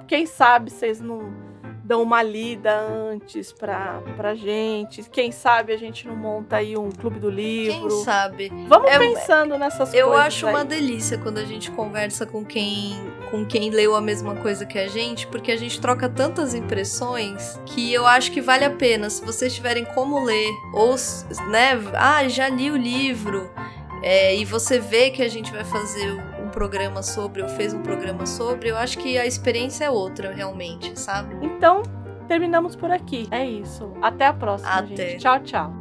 quem 0.06 0.26
sabe 0.26 0.70
vocês 0.70 1.00
não 1.00 1.47
dão 1.88 2.02
uma 2.02 2.22
lida 2.22 2.78
antes 2.78 3.50
pra, 3.50 4.02
pra 4.14 4.34
gente. 4.34 5.02
Quem 5.10 5.32
sabe 5.32 5.72
a 5.72 5.76
gente 5.78 6.06
não 6.06 6.14
monta 6.14 6.56
aí 6.56 6.76
um 6.76 6.90
clube 6.92 7.18
do 7.18 7.30
livro. 7.30 7.88
Quem 7.88 8.04
sabe? 8.04 8.52
Vamos 8.68 8.90
É- 8.90 8.98
pensando 8.98 9.56
nessas 9.58 9.94
Eu 9.94 10.08
coisas. 10.08 10.26
acho 10.26 10.46
aí. 10.46 10.52
uma 10.54 10.64
delícia 10.66 11.16
quando 11.16 11.38
a 11.38 11.44
gente 11.44 11.70
conversa 11.70 12.26
com 12.26 12.44
quem 12.44 12.94
com 13.30 13.44
quem 13.44 13.68
leu 13.70 13.94
a 13.94 14.00
mesma 14.00 14.36
coisa 14.36 14.64
que 14.64 14.78
a 14.78 14.88
gente, 14.88 15.26
porque 15.26 15.52
a 15.52 15.56
gente 15.56 15.78
troca 15.80 16.08
tantas 16.08 16.54
impressões 16.54 17.60
que 17.66 17.92
eu 17.92 18.06
acho 18.06 18.32
que 18.32 18.40
vale 18.40 18.64
a 18.64 18.70
pena. 18.70 19.10
Se 19.10 19.22
vocês 19.24 19.54
tiverem 19.54 19.84
como 19.84 20.24
ler, 20.24 20.50
ou, 20.72 20.94
né, 21.50 21.72
ah, 21.94 22.26
já 22.26 22.48
li 22.48 22.70
o 22.70 22.76
livro, 22.76 23.50
é, 24.02 24.34
e 24.34 24.44
você 24.46 24.78
vê 24.78 25.10
que 25.10 25.22
a 25.22 25.28
gente 25.28 25.50
vai 25.52 25.62
fazer 25.64 26.18
um 26.48 26.50
programa 26.50 27.02
sobre, 27.02 27.42
ou 27.42 27.48
fez 27.48 27.74
um 27.74 27.82
programa 27.82 28.26
sobre, 28.26 28.70
eu 28.70 28.76
acho 28.76 28.98
que 28.98 29.18
a 29.18 29.26
experiência 29.26 29.84
é 29.84 29.90
outra, 29.90 30.32
realmente, 30.32 30.98
sabe? 30.98 31.36
Então, 31.44 31.82
terminamos 32.26 32.74
por 32.74 32.90
aqui. 32.90 33.28
É 33.30 33.44
isso. 33.44 33.92
Até 34.02 34.26
a 34.26 34.32
próxima, 34.32 34.70
Até. 34.70 34.96
gente. 34.96 35.18
Tchau, 35.18 35.40
tchau. 35.40 35.77